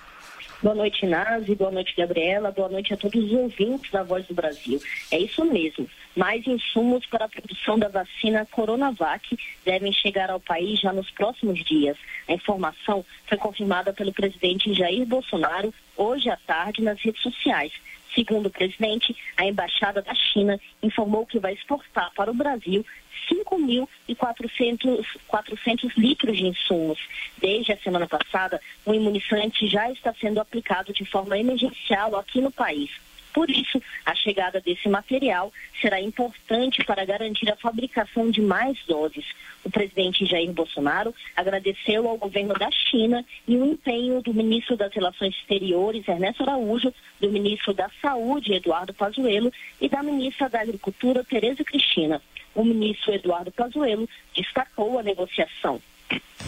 Boa 0.62 0.74
noite, 0.74 1.04
Nazi. 1.04 1.54
Boa 1.54 1.70
noite, 1.70 1.94
Gabriela. 1.94 2.50
Boa 2.50 2.70
noite 2.70 2.94
a 2.94 2.96
todos 2.96 3.22
os 3.22 3.32
ouvintes 3.32 3.90
da 3.90 4.02
Voz 4.02 4.26
do 4.26 4.34
Brasil. 4.34 4.80
É 5.11 5.18
isso 5.18 5.44
mesmo. 5.44 5.86
Mais 6.16 6.46
insumos 6.46 7.04
para 7.07 7.26
a 7.26 7.28
produção 7.28 7.78
da 7.78 7.88
vacina 7.88 8.46
Coronavac 8.50 9.38
devem 9.66 9.92
chegar 9.92 10.30
ao 10.30 10.40
país 10.40 10.80
já 10.80 10.94
nos 10.94 11.11
próximos 11.11 11.62
dias. 11.62 11.98
A 12.26 12.32
informação 12.32 13.04
foi 13.26 13.36
confirmada 13.36 13.92
pelo 13.92 14.14
presidente 14.14 14.72
Jair 14.72 15.04
Bolsonaro 15.04 15.74
hoje 15.94 16.30
à 16.30 16.38
tarde 16.38 16.82
nas 16.82 16.98
redes 17.00 17.22
sociais. 17.22 17.72
Segundo 18.14 18.46
o 18.46 18.50
presidente, 18.50 19.14
a 19.36 19.44
embaixada 19.44 20.00
da 20.00 20.14
China 20.14 20.59
informou 20.82 21.26
que 21.26 21.38
vai 21.38 21.52
exportar 21.52 22.11
para 22.14 22.30
o 22.30 22.34
Brasil 22.34 22.82
5.400 23.30 25.92
litros 25.96 26.36
de 26.36 26.46
insumos. 26.46 26.98
Desde 27.38 27.72
a 27.72 27.78
semana 27.78 28.06
passada, 28.06 28.60
o 28.84 28.94
imunizante 28.94 29.66
já 29.66 29.90
está 29.90 30.14
sendo 30.14 30.40
aplicado 30.40 30.92
de 30.92 31.04
forma 31.04 31.38
emergencial 31.38 32.16
aqui 32.16 32.40
no 32.40 32.50
país. 32.50 32.90
Por 33.36 33.50
isso, 33.50 33.82
a 34.06 34.14
chegada 34.14 34.62
desse 34.62 34.88
material 34.88 35.52
será 35.78 36.00
importante 36.00 36.82
para 36.82 37.04
garantir 37.04 37.52
a 37.52 37.56
fabricação 37.56 38.30
de 38.30 38.40
mais 38.40 38.78
doses. 38.86 39.26
O 39.62 39.70
presidente 39.70 40.24
Jair 40.24 40.50
Bolsonaro 40.52 41.14
agradeceu 41.36 42.08
ao 42.08 42.16
governo 42.16 42.54
da 42.54 42.70
China 42.70 43.22
e 43.46 43.58
o 43.58 43.66
empenho 43.66 44.22
do 44.22 44.32
ministro 44.32 44.74
das 44.74 44.90
Relações 44.94 45.34
Exteriores, 45.34 46.08
Ernesto 46.08 46.44
Araújo, 46.44 46.94
do 47.20 47.30
ministro 47.30 47.74
da 47.74 47.90
Saúde, 48.00 48.54
Eduardo 48.54 48.94
Pazuello, 48.94 49.52
e 49.82 49.86
da 49.86 50.02
ministra 50.02 50.48
da 50.48 50.62
Agricultura, 50.62 51.22
Tereza 51.22 51.62
Cristina. 51.62 52.22
O 52.57 52.64
ministro 52.64 53.12
Eduardo 53.12 53.52
Pazuello 53.52 54.09
destacou 54.34 54.98
a 54.98 55.02
negociação. 55.02 55.80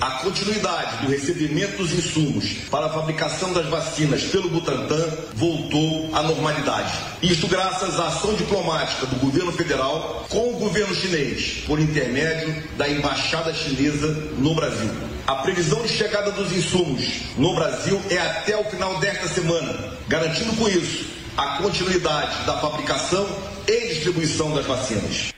A 0.00 0.11
continuidade 0.22 1.04
do 1.04 1.11
recebimento 1.11 1.76
dos 1.76 1.92
insumos 1.92 2.52
para 2.70 2.86
a 2.86 2.88
fabricação 2.88 3.52
das 3.52 3.66
vacinas 3.66 4.22
pelo 4.24 4.48
Butantan 4.48 5.04
voltou 5.34 6.09
à 6.14 6.22
normalidade. 6.22 6.92
Isto 7.20 7.46
graças 7.48 8.00
à 8.00 8.06
ação 8.06 8.34
diplomática 8.34 9.06
do 9.06 9.16
governo 9.16 9.52
federal 9.52 10.24
com 10.30 10.54
o 10.54 10.59
governo 10.59 10.94
chinês, 10.94 11.64
por 11.66 11.78
intermédio 11.78 12.62
da 12.78 12.88
embaixada 12.88 13.52
chinesa 13.52 14.09
no 14.38 14.54
Brasil. 14.54 14.90
A 15.26 15.34
previsão 15.36 15.82
de 15.82 15.88
chegada 15.88 16.30
dos 16.30 16.52
insumos 16.52 17.34
no 17.36 17.54
Brasil 17.54 18.00
é 18.09 18.18
até 18.18 18.56
o 18.56 18.64
final 18.64 18.98
desta 18.98 19.28
semana, 19.28 19.92
garantindo 20.06 20.56
com 20.56 20.68
isso 20.68 21.06
a 21.36 21.59
continuidade 21.59 22.46
da 22.46 22.59
fabricação 22.61 23.26
e 23.66 23.88
distribuição 23.88 24.54
das 24.54 24.64
vacinas. 24.64 25.32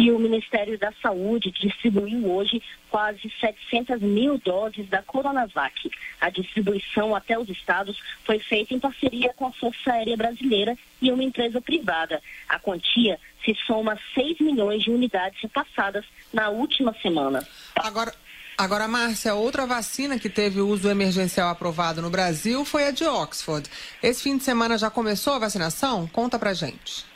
E 0.00 0.10
o 0.10 0.18
Ministério 0.18 0.78
da 0.78 0.90
Saúde 1.02 1.50
distribuiu 1.50 2.32
hoje 2.32 2.62
quase 2.88 3.30
700 3.38 4.00
mil 4.00 4.38
doses 4.38 4.88
da 4.88 5.02
Coronavac. 5.02 5.90
A 6.18 6.30
distribuição 6.30 7.14
até 7.14 7.38
os 7.38 7.50
estados 7.50 8.00
foi 8.24 8.38
feita 8.38 8.72
em 8.72 8.80
parceria 8.80 9.30
com 9.34 9.48
a 9.48 9.52
Força 9.52 9.92
Aérea 9.92 10.16
Brasileira 10.16 10.74
e 11.02 11.12
uma 11.12 11.22
empresa 11.22 11.60
privada. 11.60 12.22
A 12.48 12.58
quantia 12.58 13.20
se 13.44 13.54
soma 13.66 13.92
a 13.92 13.98
6 14.14 14.40
milhões 14.40 14.82
de 14.82 14.90
unidades 14.90 15.38
repassadas 15.42 16.06
na 16.32 16.48
última 16.48 16.96
semana. 17.02 17.46
Agora. 17.76 18.14
Agora, 18.56 18.88
Márcia, 18.88 19.34
outra 19.34 19.66
vacina 19.66 20.18
que 20.18 20.28
teve 20.30 20.60
uso 20.60 20.88
emergencial 20.88 21.48
aprovado 21.50 22.00
no 22.00 22.10
Brasil 22.10 22.64
foi 22.64 22.84
a 22.88 22.90
de 22.90 23.04
Oxford. 23.04 23.68
Esse 24.02 24.22
fim 24.22 24.38
de 24.38 24.44
semana 24.44 24.78
já 24.78 24.88
começou 24.90 25.34
a 25.34 25.38
vacinação? 25.38 26.06
Conta 26.06 26.38
pra 26.38 26.54
gente. 26.54 27.09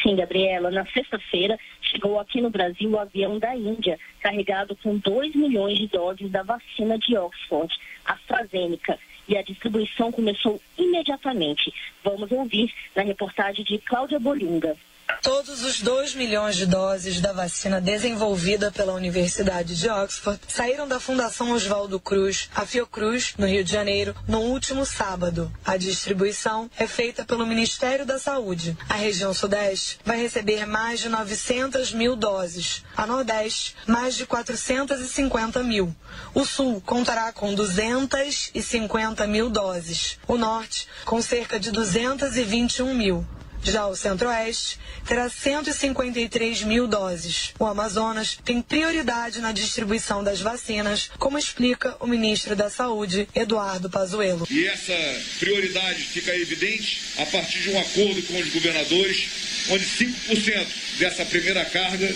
Sim, 0.00 0.16
Gabriela. 0.16 0.70
Na 0.70 0.86
sexta-feira, 0.86 1.58
chegou 1.80 2.18
aqui 2.18 2.40
no 2.40 2.50
Brasil 2.50 2.90
o 2.90 2.98
avião 2.98 3.38
da 3.38 3.54
Índia, 3.54 3.98
carregado 4.20 4.76
com 4.76 4.96
2 4.96 5.34
milhões 5.34 5.78
de 5.78 5.88
doses 5.88 6.30
da 6.30 6.42
vacina 6.42 6.98
de 6.98 7.16
Oxford, 7.16 7.74
AstraZeneca. 8.04 8.98
E 9.28 9.36
a 9.36 9.42
distribuição 9.42 10.10
começou 10.10 10.60
imediatamente. 10.76 11.72
Vamos 12.02 12.30
ouvir 12.32 12.72
na 12.96 13.02
reportagem 13.02 13.64
de 13.64 13.78
Cláudia 13.78 14.18
Bolinga. 14.18 14.76
Todos 15.20 15.62
os 15.62 15.80
2 15.80 16.14
milhões 16.14 16.56
de 16.56 16.66
doses 16.66 17.20
da 17.20 17.32
vacina 17.32 17.80
desenvolvida 17.80 18.70
pela 18.70 18.94
Universidade 18.94 19.76
de 19.76 19.88
Oxford 19.88 20.40
saíram 20.48 20.86
da 20.88 20.98
Fundação 20.98 21.50
Oswaldo 21.52 22.00
Cruz, 22.00 22.48
a 22.54 22.64
Fiocruz, 22.64 23.34
no 23.36 23.46
Rio 23.46 23.64
de 23.64 23.70
Janeiro, 23.70 24.14
no 24.26 24.40
último 24.40 24.86
sábado. 24.86 25.52
A 25.64 25.76
distribuição 25.76 26.70
é 26.78 26.86
feita 26.86 27.24
pelo 27.24 27.46
Ministério 27.46 28.06
da 28.06 28.18
Saúde. 28.18 28.76
A 28.88 28.94
região 28.94 29.34
Sudeste 29.34 29.98
vai 30.04 30.20
receber 30.20 30.66
mais 30.66 31.00
de 31.00 31.08
900 31.08 31.92
mil 31.92 32.16
doses. 32.16 32.84
A 32.96 33.06
Nordeste, 33.06 33.76
mais 33.86 34.14
de 34.14 34.24
450 34.24 35.62
mil. 35.62 35.94
O 36.34 36.44
Sul 36.44 36.80
contará 36.84 37.32
com 37.32 37.54
250 37.54 39.26
mil 39.26 39.50
doses. 39.50 40.18
O 40.26 40.36
Norte, 40.36 40.88
com 41.04 41.20
cerca 41.20 41.58
de 41.58 41.70
221 41.70 42.94
mil. 42.94 43.26
Já 43.62 43.86
o 43.86 43.94
Centro-Oeste 43.94 44.78
terá 45.06 45.28
153 45.28 46.62
mil 46.62 46.86
doses. 46.86 47.54
O 47.58 47.64
Amazonas 47.64 48.38
tem 48.44 48.60
prioridade 48.60 49.40
na 49.40 49.52
distribuição 49.52 50.22
das 50.22 50.40
vacinas, 50.40 51.10
como 51.18 51.38
explica 51.38 51.96
o 52.00 52.06
ministro 52.06 52.56
da 52.56 52.68
Saúde, 52.68 53.28
Eduardo 53.34 53.88
Pazuello. 53.88 54.46
E 54.50 54.66
essa 54.66 54.94
prioridade 55.38 56.02
fica 56.02 56.34
evidente 56.36 57.00
a 57.18 57.26
partir 57.26 57.60
de 57.60 57.70
um 57.70 57.78
acordo 57.78 58.22
com 58.22 58.38
os 58.38 58.52
governadores, 58.52 59.28
onde 59.70 59.84
5% 59.84 60.98
dessa 60.98 61.24
primeira 61.24 61.64
carga 61.64 62.12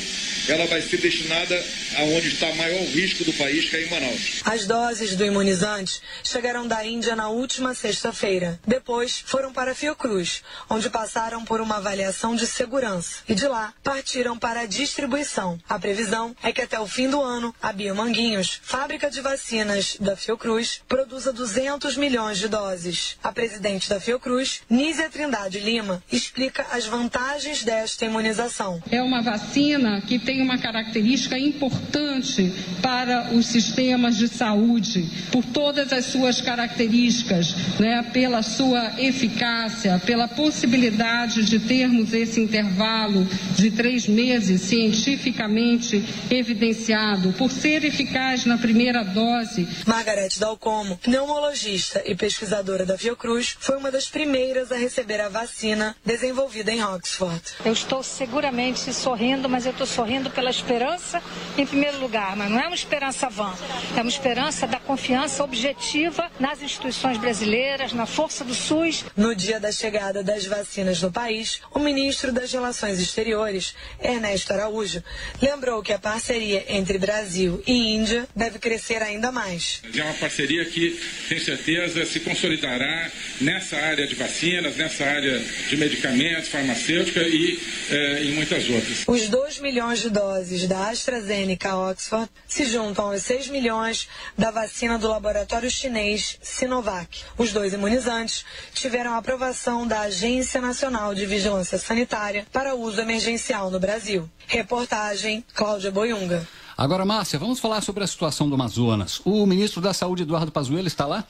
ela 0.48 0.66
vai 0.66 0.80
ser 0.80 0.98
destinada 0.98 1.60
aonde 1.98 2.28
está 2.28 2.52
maior 2.54 2.82
risco 2.84 3.24
do 3.24 3.32
país, 3.32 3.68
que 3.68 3.76
é 3.76 3.84
em 3.84 3.90
Manaus. 3.90 4.42
As 4.44 4.66
doses 4.66 5.16
do 5.16 5.24
imunizante 5.24 6.00
chegaram 6.22 6.66
da 6.66 6.84
Índia 6.84 7.16
na 7.16 7.28
última 7.28 7.74
sexta-feira. 7.74 8.60
Depois 8.66 9.24
foram 9.26 9.52
para 9.52 9.74
Fiocruz, 9.74 10.42
onde 10.70 10.88
passaram 10.88 11.35
passaram 11.36 11.44
por 11.44 11.60
uma 11.60 11.76
avaliação 11.76 12.34
de 12.34 12.46
segurança 12.46 13.18
e 13.28 13.34
de 13.34 13.46
lá 13.46 13.72
partiram 13.82 14.38
para 14.38 14.60
a 14.60 14.66
distribuição. 14.66 15.58
A 15.68 15.78
previsão 15.78 16.34
é 16.42 16.52
que 16.52 16.62
até 16.62 16.78
o 16.80 16.86
fim 16.86 17.08
do 17.08 17.20
ano, 17.20 17.54
a 17.62 17.72
Biomanguinhos, 17.72 18.60
fábrica 18.62 19.10
de 19.10 19.20
vacinas 19.20 19.96
da 20.00 20.16
Fiocruz, 20.16 20.80
produza 20.88 21.32
200 21.32 21.96
milhões 21.96 22.38
de 22.38 22.48
doses. 22.48 23.18
A 23.22 23.32
presidente 23.32 23.88
da 23.88 24.00
Fiocruz, 24.00 24.62
Nízia 24.70 25.10
Trindade 25.10 25.58
Lima, 25.60 26.02
explica 26.10 26.66
as 26.72 26.86
vantagens 26.86 27.62
desta 27.62 28.04
imunização. 28.04 28.82
É 28.90 29.02
uma 29.02 29.22
vacina 29.22 30.00
que 30.00 30.18
tem 30.18 30.42
uma 30.42 30.58
característica 30.58 31.38
importante 31.38 32.52
para 32.80 33.34
os 33.34 33.46
sistemas 33.46 34.16
de 34.16 34.28
saúde, 34.28 35.10
por 35.30 35.44
todas 35.44 35.92
as 35.92 36.06
suas 36.06 36.40
características, 36.40 37.54
né, 37.78 38.02
pela 38.12 38.42
sua 38.42 39.00
eficácia, 39.00 40.00
pela 40.04 40.28
possibilidade 40.28 41.25
de 41.34 41.58
termos 41.58 42.12
esse 42.12 42.40
intervalo 42.40 43.26
de 43.56 43.70
três 43.70 44.06
meses 44.06 44.62
cientificamente 44.62 46.02
evidenciado, 46.30 47.32
por 47.32 47.50
ser 47.50 47.84
eficaz 47.84 48.44
na 48.46 48.58
primeira 48.58 49.02
dose. 49.02 49.68
Margarete 49.86 50.38
Dalcomo, 50.38 50.96
pneumologista 50.98 52.02
e 52.04 52.14
pesquisadora 52.14 52.86
da 52.86 52.96
Fiocruz, 52.96 53.56
foi 53.58 53.76
uma 53.76 53.90
das 53.90 54.08
primeiras 54.08 54.70
a 54.70 54.76
receber 54.76 55.20
a 55.20 55.28
vacina 55.28 55.96
desenvolvida 56.04 56.72
em 56.72 56.82
Oxford. 56.82 57.42
Eu 57.64 57.72
estou 57.72 58.02
seguramente 58.02 58.92
sorrindo, 58.92 59.48
mas 59.48 59.66
eu 59.66 59.72
estou 59.72 59.86
sorrindo 59.86 60.30
pela 60.30 60.50
esperança 60.50 61.22
em 61.56 61.66
primeiro 61.66 61.98
lugar, 61.98 62.36
mas 62.36 62.50
não 62.50 62.58
é 62.58 62.66
uma 62.66 62.74
esperança 62.74 63.28
vã, 63.28 63.52
é 63.96 64.00
uma 64.00 64.08
esperança 64.08 64.66
da 64.66 64.78
confiança 64.78 65.42
objetiva 65.42 66.30
nas 66.38 66.62
instituições 66.62 67.18
brasileiras, 67.18 67.92
na 67.92 68.06
força 68.06 68.44
do 68.44 68.54
SUS. 68.54 69.04
No 69.16 69.34
dia 69.34 69.58
da 69.58 69.72
chegada 69.72 70.22
das 70.22 70.46
vacinas 70.46 71.00
no 71.02 71.10
país, 71.16 71.62
o 71.72 71.78
ministro 71.78 72.30
das 72.30 72.52
Relações 72.52 73.00
Exteriores, 73.00 73.74
Ernesto 74.02 74.52
Araújo, 74.52 75.02
lembrou 75.40 75.82
que 75.82 75.94
a 75.94 75.98
parceria 75.98 76.62
entre 76.68 76.98
Brasil 76.98 77.62
e 77.66 77.94
Índia 77.94 78.28
deve 78.36 78.58
crescer 78.58 79.02
ainda 79.02 79.32
mais. 79.32 79.80
É 79.96 80.02
uma 80.02 80.12
parceria 80.12 80.62
que, 80.66 81.00
tenho 81.26 81.40
certeza, 81.40 82.04
se 82.04 82.20
consolidará 82.20 83.10
nessa 83.40 83.76
área 83.76 84.06
de 84.06 84.14
vacinas, 84.14 84.76
nessa 84.76 85.06
área 85.06 85.42
de 85.70 85.76
medicamentos, 85.78 86.48
farmacêutica 86.48 87.22
e 87.22 87.58
eh, 87.90 88.24
em 88.24 88.32
muitas 88.32 88.68
outras. 88.68 89.04
Os 89.06 89.26
2 89.28 89.60
milhões 89.60 90.00
de 90.00 90.10
doses 90.10 90.68
da 90.68 90.90
AstraZeneca 90.90 91.74
Oxford 91.76 92.28
se 92.46 92.66
juntam 92.66 93.10
aos 93.10 93.22
6 93.22 93.48
milhões 93.48 94.06
da 94.36 94.50
vacina 94.50 94.98
do 94.98 95.08
laboratório 95.08 95.70
chinês 95.70 96.38
Sinovac. 96.42 97.22
Os 97.38 97.54
dois 97.54 97.72
imunizantes 97.72 98.44
tiveram 98.74 99.14
aprovação 99.14 99.86
da 99.86 100.00
Agência 100.00 100.60
Nacional 100.60 101.05
de 101.14 101.26
Vigilância 101.26 101.78
Sanitária 101.78 102.46
para 102.52 102.74
uso 102.74 103.00
emergencial 103.00 103.70
no 103.70 103.80
Brasil. 103.80 104.28
Reportagem 104.46 105.44
Cláudia 105.54 105.90
Boiunga. 105.90 106.46
Agora, 106.76 107.04
Márcia, 107.04 107.38
vamos 107.38 107.58
falar 107.58 107.80
sobre 107.80 108.04
a 108.04 108.06
situação 108.06 108.48
do 108.48 108.54
Amazonas. 108.54 109.20
O 109.24 109.46
ministro 109.46 109.80
da 109.80 109.94
Saúde, 109.94 110.22
Eduardo 110.24 110.52
Pazuello, 110.52 110.86
está 110.86 111.06
lá? 111.06 111.24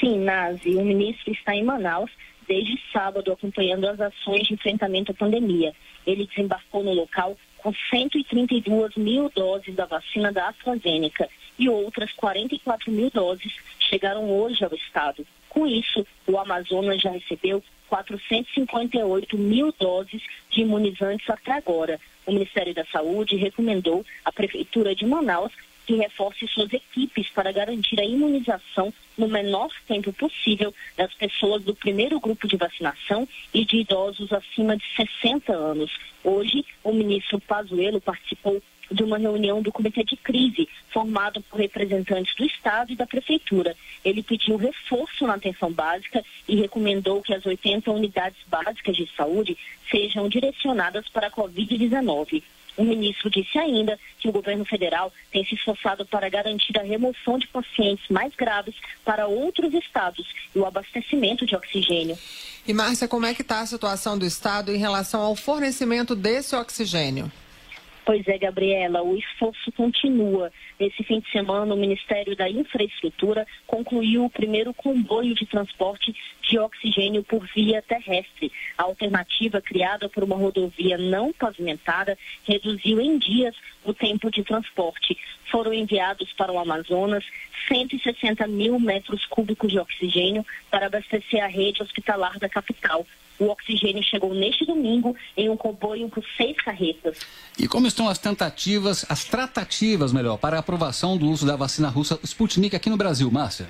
Sim, 0.00 0.18
Nazi. 0.18 0.74
O 0.74 0.84
ministro 0.84 1.32
está 1.32 1.54
em 1.54 1.64
Manaus 1.64 2.10
desde 2.48 2.78
sábado 2.92 3.32
acompanhando 3.32 3.86
as 3.88 4.00
ações 4.00 4.46
de 4.46 4.54
enfrentamento 4.54 5.12
à 5.12 5.14
pandemia. 5.14 5.72
Ele 6.06 6.26
desembarcou 6.26 6.82
no 6.82 6.92
local 6.92 7.36
com 7.58 7.72
132 7.90 8.96
mil 8.96 9.30
doses 9.34 9.74
da 9.74 9.86
vacina 9.86 10.32
da 10.32 10.48
AstraZeneca 10.48 11.28
e 11.58 11.68
outras 11.68 12.12
44 12.12 12.90
mil 12.92 13.10
doses 13.10 13.52
chegaram 13.78 14.30
hoje 14.30 14.64
ao 14.64 14.74
estado. 14.74 15.26
Com 15.48 15.66
isso, 15.66 16.06
o 16.26 16.38
Amazonas 16.38 17.00
já 17.00 17.10
recebeu 17.10 17.62
458 17.88 19.38
mil 19.38 19.72
doses 19.78 20.22
de 20.50 20.62
imunizantes 20.62 21.28
até 21.28 21.52
agora. 21.52 22.00
O 22.26 22.32
Ministério 22.32 22.74
da 22.74 22.84
Saúde 22.86 23.36
recomendou 23.36 24.04
à 24.24 24.32
Prefeitura 24.32 24.94
de 24.94 25.06
Manaus 25.06 25.52
que 25.86 25.94
reforce 25.94 26.46
suas 26.48 26.72
equipes 26.72 27.28
para 27.30 27.52
garantir 27.52 28.00
a 28.00 28.04
imunização 28.04 28.92
no 29.16 29.28
menor 29.28 29.70
tempo 29.86 30.12
possível 30.12 30.74
das 30.96 31.14
pessoas 31.14 31.62
do 31.62 31.74
primeiro 31.74 32.18
grupo 32.18 32.48
de 32.48 32.56
vacinação 32.56 33.26
e 33.54 33.64
de 33.64 33.78
idosos 33.78 34.32
acima 34.32 34.76
de 34.76 34.84
60 34.96 35.52
anos. 35.52 35.96
Hoje, 36.24 36.64
o 36.82 36.92
ministro 36.92 37.40
Pazuello 37.40 38.00
participou 38.00 38.60
de 38.90 39.02
uma 39.02 39.18
reunião 39.18 39.60
do 39.62 39.72
Comitê 39.72 40.04
de 40.04 40.16
Crise, 40.16 40.68
formado 40.92 41.40
por 41.42 41.60
representantes 41.60 42.34
do 42.36 42.44
Estado 42.44 42.92
e 42.92 42.96
da 42.96 43.06
Prefeitura. 43.06 43.76
Ele 44.04 44.22
pediu 44.22 44.56
reforço 44.56 45.26
na 45.26 45.34
atenção 45.34 45.72
básica 45.72 46.24
e 46.48 46.56
recomendou 46.56 47.22
que 47.22 47.34
as 47.34 47.44
80 47.44 47.90
unidades 47.90 48.38
básicas 48.46 48.96
de 48.96 49.08
saúde 49.16 49.56
sejam 49.90 50.28
direcionadas 50.28 51.08
para 51.08 51.28
a 51.28 51.30
Covid-19. 51.30 52.42
O 52.76 52.84
ministro 52.84 53.30
disse 53.30 53.58
ainda 53.58 53.98
que 54.18 54.28
o 54.28 54.32
governo 54.32 54.64
federal 54.64 55.10
tem 55.32 55.44
se 55.44 55.54
esforçado 55.54 56.04
para 56.04 56.28
garantir 56.28 56.78
a 56.78 56.82
remoção 56.82 57.38
de 57.38 57.46
pacientes 57.46 58.06
mais 58.10 58.34
graves 58.34 58.74
para 59.02 59.26
outros 59.26 59.72
estados 59.72 60.26
e 60.54 60.58
o 60.58 60.66
abastecimento 60.66 61.46
de 61.46 61.56
oxigênio. 61.56 62.18
E 62.68 62.74
Márcia, 62.74 63.08
como 63.08 63.24
é 63.24 63.32
que 63.32 63.42
está 63.42 63.60
a 63.60 63.66
situação 63.66 64.18
do 64.18 64.26
estado 64.26 64.74
em 64.74 64.76
relação 64.76 65.22
ao 65.22 65.34
fornecimento 65.34 66.14
desse 66.14 66.54
oxigênio? 66.54 67.32
Pois 68.06 68.26
é, 68.28 68.38
Gabriela, 68.38 69.02
o 69.02 69.16
esforço 69.16 69.72
continua. 69.72 70.52
Nesse 70.78 71.02
fim 71.02 71.18
de 71.18 71.28
semana, 71.32 71.74
o 71.74 71.76
Ministério 71.76 72.36
da 72.36 72.48
Infraestrutura 72.48 73.44
concluiu 73.66 74.24
o 74.24 74.30
primeiro 74.30 74.72
comboio 74.72 75.34
de 75.34 75.44
transporte 75.44 76.14
de 76.40 76.56
oxigênio 76.56 77.24
por 77.24 77.44
via 77.52 77.82
terrestre. 77.82 78.52
A 78.78 78.84
alternativa 78.84 79.60
criada 79.60 80.08
por 80.08 80.22
uma 80.22 80.36
rodovia 80.36 80.96
não 80.96 81.32
pavimentada 81.32 82.16
reduziu 82.44 83.00
em 83.00 83.18
dias 83.18 83.56
o 83.84 83.92
tempo 83.92 84.30
de 84.30 84.44
transporte. 84.44 85.18
Foram 85.50 85.74
enviados 85.74 86.32
para 86.34 86.52
o 86.52 86.60
Amazonas 86.60 87.24
160 87.66 88.46
mil 88.46 88.78
metros 88.78 89.26
cúbicos 89.26 89.72
de 89.72 89.80
oxigênio 89.80 90.46
para 90.70 90.86
abastecer 90.86 91.42
a 91.42 91.48
rede 91.48 91.82
hospitalar 91.82 92.38
da 92.38 92.48
capital. 92.48 93.04
O 93.38 93.46
oxigênio 93.46 94.02
chegou 94.02 94.34
neste 94.34 94.64
domingo 94.64 95.14
em 95.36 95.48
um 95.48 95.56
comboio 95.56 96.08
com 96.08 96.22
seis 96.36 96.56
carretas. 96.58 97.18
E 97.58 97.68
como 97.68 97.86
estão 97.86 98.08
as 98.08 98.18
tentativas, 98.18 99.04
as 99.08 99.24
tratativas, 99.24 100.12
melhor, 100.12 100.38
para 100.38 100.56
a 100.56 100.60
aprovação 100.60 101.16
do 101.16 101.28
uso 101.28 101.46
da 101.46 101.56
vacina 101.56 101.88
russa 101.88 102.18
Sputnik 102.22 102.74
aqui 102.74 102.90
no 102.90 102.96
Brasil, 102.96 103.30
Márcia? 103.30 103.68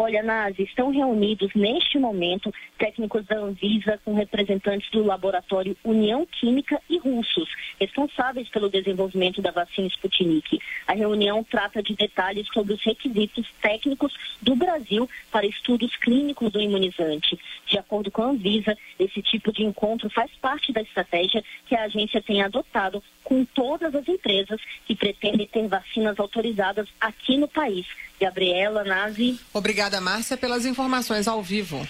Olha, 0.00 0.22
Nazi, 0.22 0.62
estão 0.62 0.92
reunidos 0.92 1.52
neste 1.56 1.98
momento 1.98 2.54
técnicos 2.78 3.26
da 3.26 3.36
Anvisa 3.36 3.98
com 4.04 4.14
representantes 4.14 4.88
do 4.92 5.04
laboratório 5.04 5.76
União 5.82 6.24
Química 6.24 6.80
e 6.88 6.98
russos, 6.98 7.48
responsáveis 7.80 8.48
pelo 8.48 8.68
desenvolvimento 8.70 9.42
da 9.42 9.50
vacina 9.50 9.88
Sputnik. 9.88 10.60
A 10.86 10.92
reunião 10.92 11.42
trata 11.42 11.82
de 11.82 11.96
detalhes 11.96 12.46
sobre 12.54 12.74
os 12.74 12.84
requisitos 12.84 13.44
técnicos 13.60 14.14
do 14.40 14.54
Brasil 14.54 15.10
para 15.32 15.44
estudos 15.44 15.96
clínicos 15.96 16.52
do 16.52 16.60
imunizante. 16.60 17.36
De 17.66 17.76
acordo 17.76 18.08
com 18.08 18.22
a 18.22 18.26
Anvisa, 18.26 18.78
esse 19.00 19.20
tipo 19.20 19.52
de 19.52 19.64
encontro 19.64 20.08
faz 20.10 20.30
parte 20.40 20.72
da 20.72 20.80
estratégia 20.80 21.42
que 21.66 21.74
a 21.74 21.82
agência 21.82 22.22
tem 22.22 22.40
adotado 22.40 23.02
com 23.28 23.44
todas 23.44 23.94
as 23.94 24.08
empresas 24.08 24.58
que 24.86 24.96
pretendem 24.96 25.46
ter 25.46 25.68
vacinas 25.68 26.18
autorizadas 26.18 26.88
aqui 26.98 27.36
no 27.36 27.46
país. 27.46 27.84
Gabriela, 28.18 28.82
Nazi. 28.84 29.38
Obrigada, 29.52 30.00
Márcia, 30.00 30.34
pelas 30.34 30.64
informações 30.64 31.28
ao 31.28 31.42
vivo. 31.42 31.86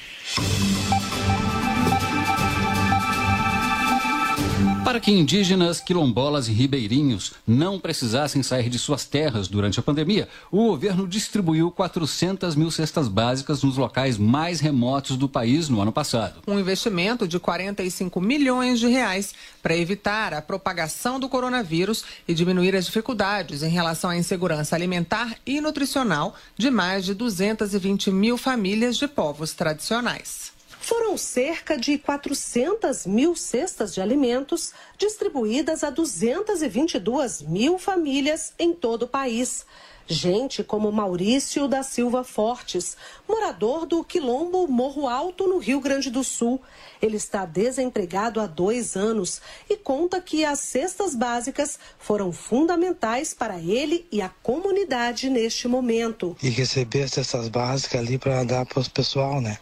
Para 4.88 5.00
que 5.00 5.10
indígenas, 5.10 5.82
quilombolas 5.82 6.48
e 6.48 6.52
ribeirinhos 6.52 7.34
não 7.46 7.78
precisassem 7.78 8.42
sair 8.42 8.70
de 8.70 8.78
suas 8.78 9.04
terras 9.04 9.46
durante 9.46 9.78
a 9.78 9.82
pandemia, 9.82 10.26
o 10.50 10.68
governo 10.68 11.06
distribuiu 11.06 11.70
400 11.70 12.54
mil 12.56 12.70
cestas 12.70 13.06
básicas 13.06 13.62
nos 13.62 13.76
locais 13.76 14.16
mais 14.16 14.60
remotos 14.60 15.18
do 15.18 15.28
país 15.28 15.68
no 15.68 15.82
ano 15.82 15.92
passado. 15.92 16.40
Um 16.48 16.58
investimento 16.58 17.28
de 17.28 17.38
45 17.38 18.18
milhões 18.18 18.80
de 18.80 18.86
reais 18.86 19.34
para 19.62 19.76
evitar 19.76 20.32
a 20.32 20.40
propagação 20.40 21.20
do 21.20 21.28
coronavírus 21.28 22.02
e 22.26 22.32
diminuir 22.32 22.74
as 22.74 22.86
dificuldades 22.86 23.62
em 23.62 23.68
relação 23.68 24.08
à 24.08 24.16
insegurança 24.16 24.74
alimentar 24.74 25.36
e 25.44 25.60
nutricional 25.60 26.34
de 26.56 26.70
mais 26.70 27.04
de 27.04 27.12
220 27.12 28.10
mil 28.10 28.38
famílias 28.38 28.96
de 28.96 29.06
povos 29.06 29.52
tradicionais. 29.52 30.56
Foram 30.88 31.18
cerca 31.18 31.76
de 31.76 31.98
400 31.98 33.04
mil 33.04 33.36
cestas 33.36 33.92
de 33.92 34.00
alimentos 34.00 34.72
distribuídas 34.96 35.84
a 35.84 35.90
222 35.90 37.42
mil 37.42 37.78
famílias 37.78 38.54
em 38.58 38.72
todo 38.72 39.02
o 39.02 39.06
país. 39.06 39.66
Gente 40.06 40.64
como 40.64 40.90
Maurício 40.90 41.68
da 41.68 41.82
Silva 41.82 42.24
Fortes, 42.24 42.96
morador 43.28 43.84
do 43.84 44.02
Quilombo 44.02 44.66
Morro 44.66 45.06
Alto, 45.06 45.46
no 45.46 45.58
Rio 45.58 45.78
Grande 45.78 46.08
do 46.08 46.24
Sul. 46.24 46.58
Ele 47.00 47.16
está 47.16 47.44
desempregado 47.44 48.40
há 48.40 48.46
dois 48.46 48.96
anos 48.96 49.40
e 49.68 49.76
conta 49.76 50.20
que 50.20 50.44
as 50.44 50.60
cestas 50.60 51.14
básicas 51.14 51.78
foram 51.98 52.32
fundamentais 52.32 53.32
para 53.34 53.58
ele 53.58 54.06
e 54.10 54.20
a 54.20 54.28
comunidade 54.28 55.30
neste 55.30 55.68
momento. 55.68 56.36
E 56.42 56.48
receber 56.48 57.02
as 57.02 57.12
cestas 57.12 57.48
básicas 57.48 58.00
ali 58.00 58.18
para 58.18 58.44
dar 58.44 58.66
para 58.66 58.80
o 58.80 58.90
pessoal, 58.90 59.40
né? 59.40 59.58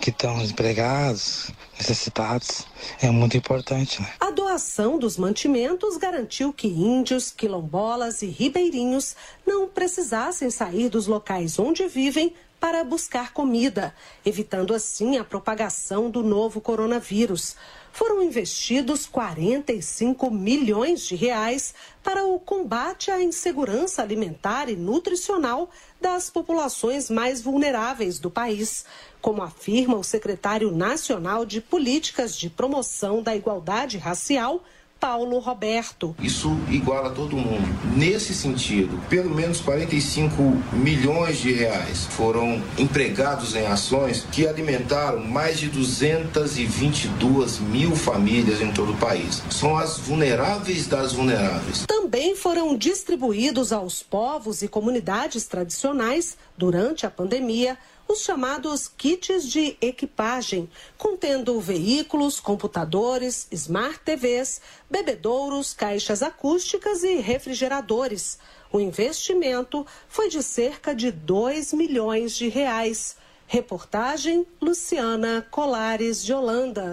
Que 0.00 0.10
estão 0.10 0.38
desempregados, 0.38 1.50
necessitados, 1.78 2.66
é 3.00 3.10
muito 3.10 3.36
importante, 3.36 4.00
né? 4.00 4.10
A 4.18 4.30
doação 4.30 4.98
dos 4.98 5.16
mantimentos 5.16 5.96
garantiu 5.96 6.52
que 6.52 6.68
índios, 6.68 7.30
quilombolas 7.30 8.22
e 8.22 8.26
ribeirinhos 8.26 9.14
não 9.46 9.68
precisassem 9.68 10.50
sair 10.50 10.88
dos 10.88 11.06
locais 11.06 11.58
onde 11.58 11.86
vivem 11.86 12.34
para 12.60 12.84
buscar 12.84 13.32
comida, 13.32 13.94
evitando 14.24 14.74
assim 14.74 15.16
a 15.16 15.24
propagação 15.24 16.10
do 16.10 16.22
novo 16.22 16.60
coronavírus. 16.60 17.56
Foram 17.90 18.22
investidos 18.22 19.06
45 19.06 20.30
milhões 20.30 21.06
de 21.06 21.16
reais 21.16 21.74
para 22.04 22.24
o 22.24 22.38
combate 22.38 23.10
à 23.10 23.20
insegurança 23.20 24.02
alimentar 24.02 24.68
e 24.68 24.76
nutricional 24.76 25.70
das 26.00 26.30
populações 26.30 27.10
mais 27.10 27.40
vulneráveis 27.40 28.18
do 28.18 28.30
país, 28.30 28.84
como 29.20 29.42
afirma 29.42 29.96
o 29.96 30.04
secretário 30.04 30.70
nacional 30.70 31.44
de 31.44 31.60
Políticas 31.60 32.36
de 32.36 32.48
Promoção 32.48 33.22
da 33.22 33.34
Igualdade 33.34 33.98
Racial, 33.98 34.62
Paulo 35.00 35.38
Roberto. 35.38 36.14
Isso 36.20 36.54
iguala 36.68 37.10
todo 37.10 37.34
mundo. 37.34 37.66
Nesse 37.96 38.34
sentido, 38.34 39.00
pelo 39.08 39.34
menos 39.34 39.60
45 39.60 40.42
milhões 40.74 41.38
de 41.38 41.52
reais 41.52 42.04
foram 42.04 42.62
empregados 42.78 43.56
em 43.56 43.66
ações 43.66 44.26
que 44.30 44.46
alimentaram 44.46 45.20
mais 45.24 45.58
de 45.58 45.68
222 45.68 47.58
mil 47.60 47.96
famílias 47.96 48.60
em 48.60 48.70
todo 48.72 48.92
o 48.92 48.96
país. 48.98 49.42
São 49.50 49.78
as 49.78 49.98
vulneráveis 49.98 50.86
das 50.86 51.14
vulneráveis. 51.14 51.86
Também 51.86 52.36
foram 52.36 52.76
distribuídos 52.76 53.72
aos 53.72 54.02
povos 54.02 54.60
e 54.60 54.68
comunidades 54.68 55.46
tradicionais, 55.46 56.36
durante 56.56 57.06
a 57.06 57.10
pandemia, 57.10 57.78
os 58.10 58.22
chamados 58.22 58.88
kits 58.88 59.48
de 59.48 59.76
equipagem, 59.80 60.68
contendo 60.98 61.60
veículos, 61.60 62.40
computadores, 62.40 63.46
smart 63.52 64.00
TVs, 64.00 64.60
bebedouros, 64.90 65.72
caixas 65.72 66.20
acústicas 66.20 67.04
e 67.04 67.16
refrigeradores. 67.16 68.38
O 68.72 68.80
investimento 68.80 69.86
foi 70.08 70.28
de 70.28 70.42
cerca 70.42 70.92
de 70.92 71.12
2 71.12 71.72
milhões 71.72 72.34
de 72.34 72.48
reais. 72.48 73.16
Reportagem 73.46 74.46
Luciana 74.60 75.46
Colares 75.50 76.24
de 76.24 76.32
Holanda 76.32 76.90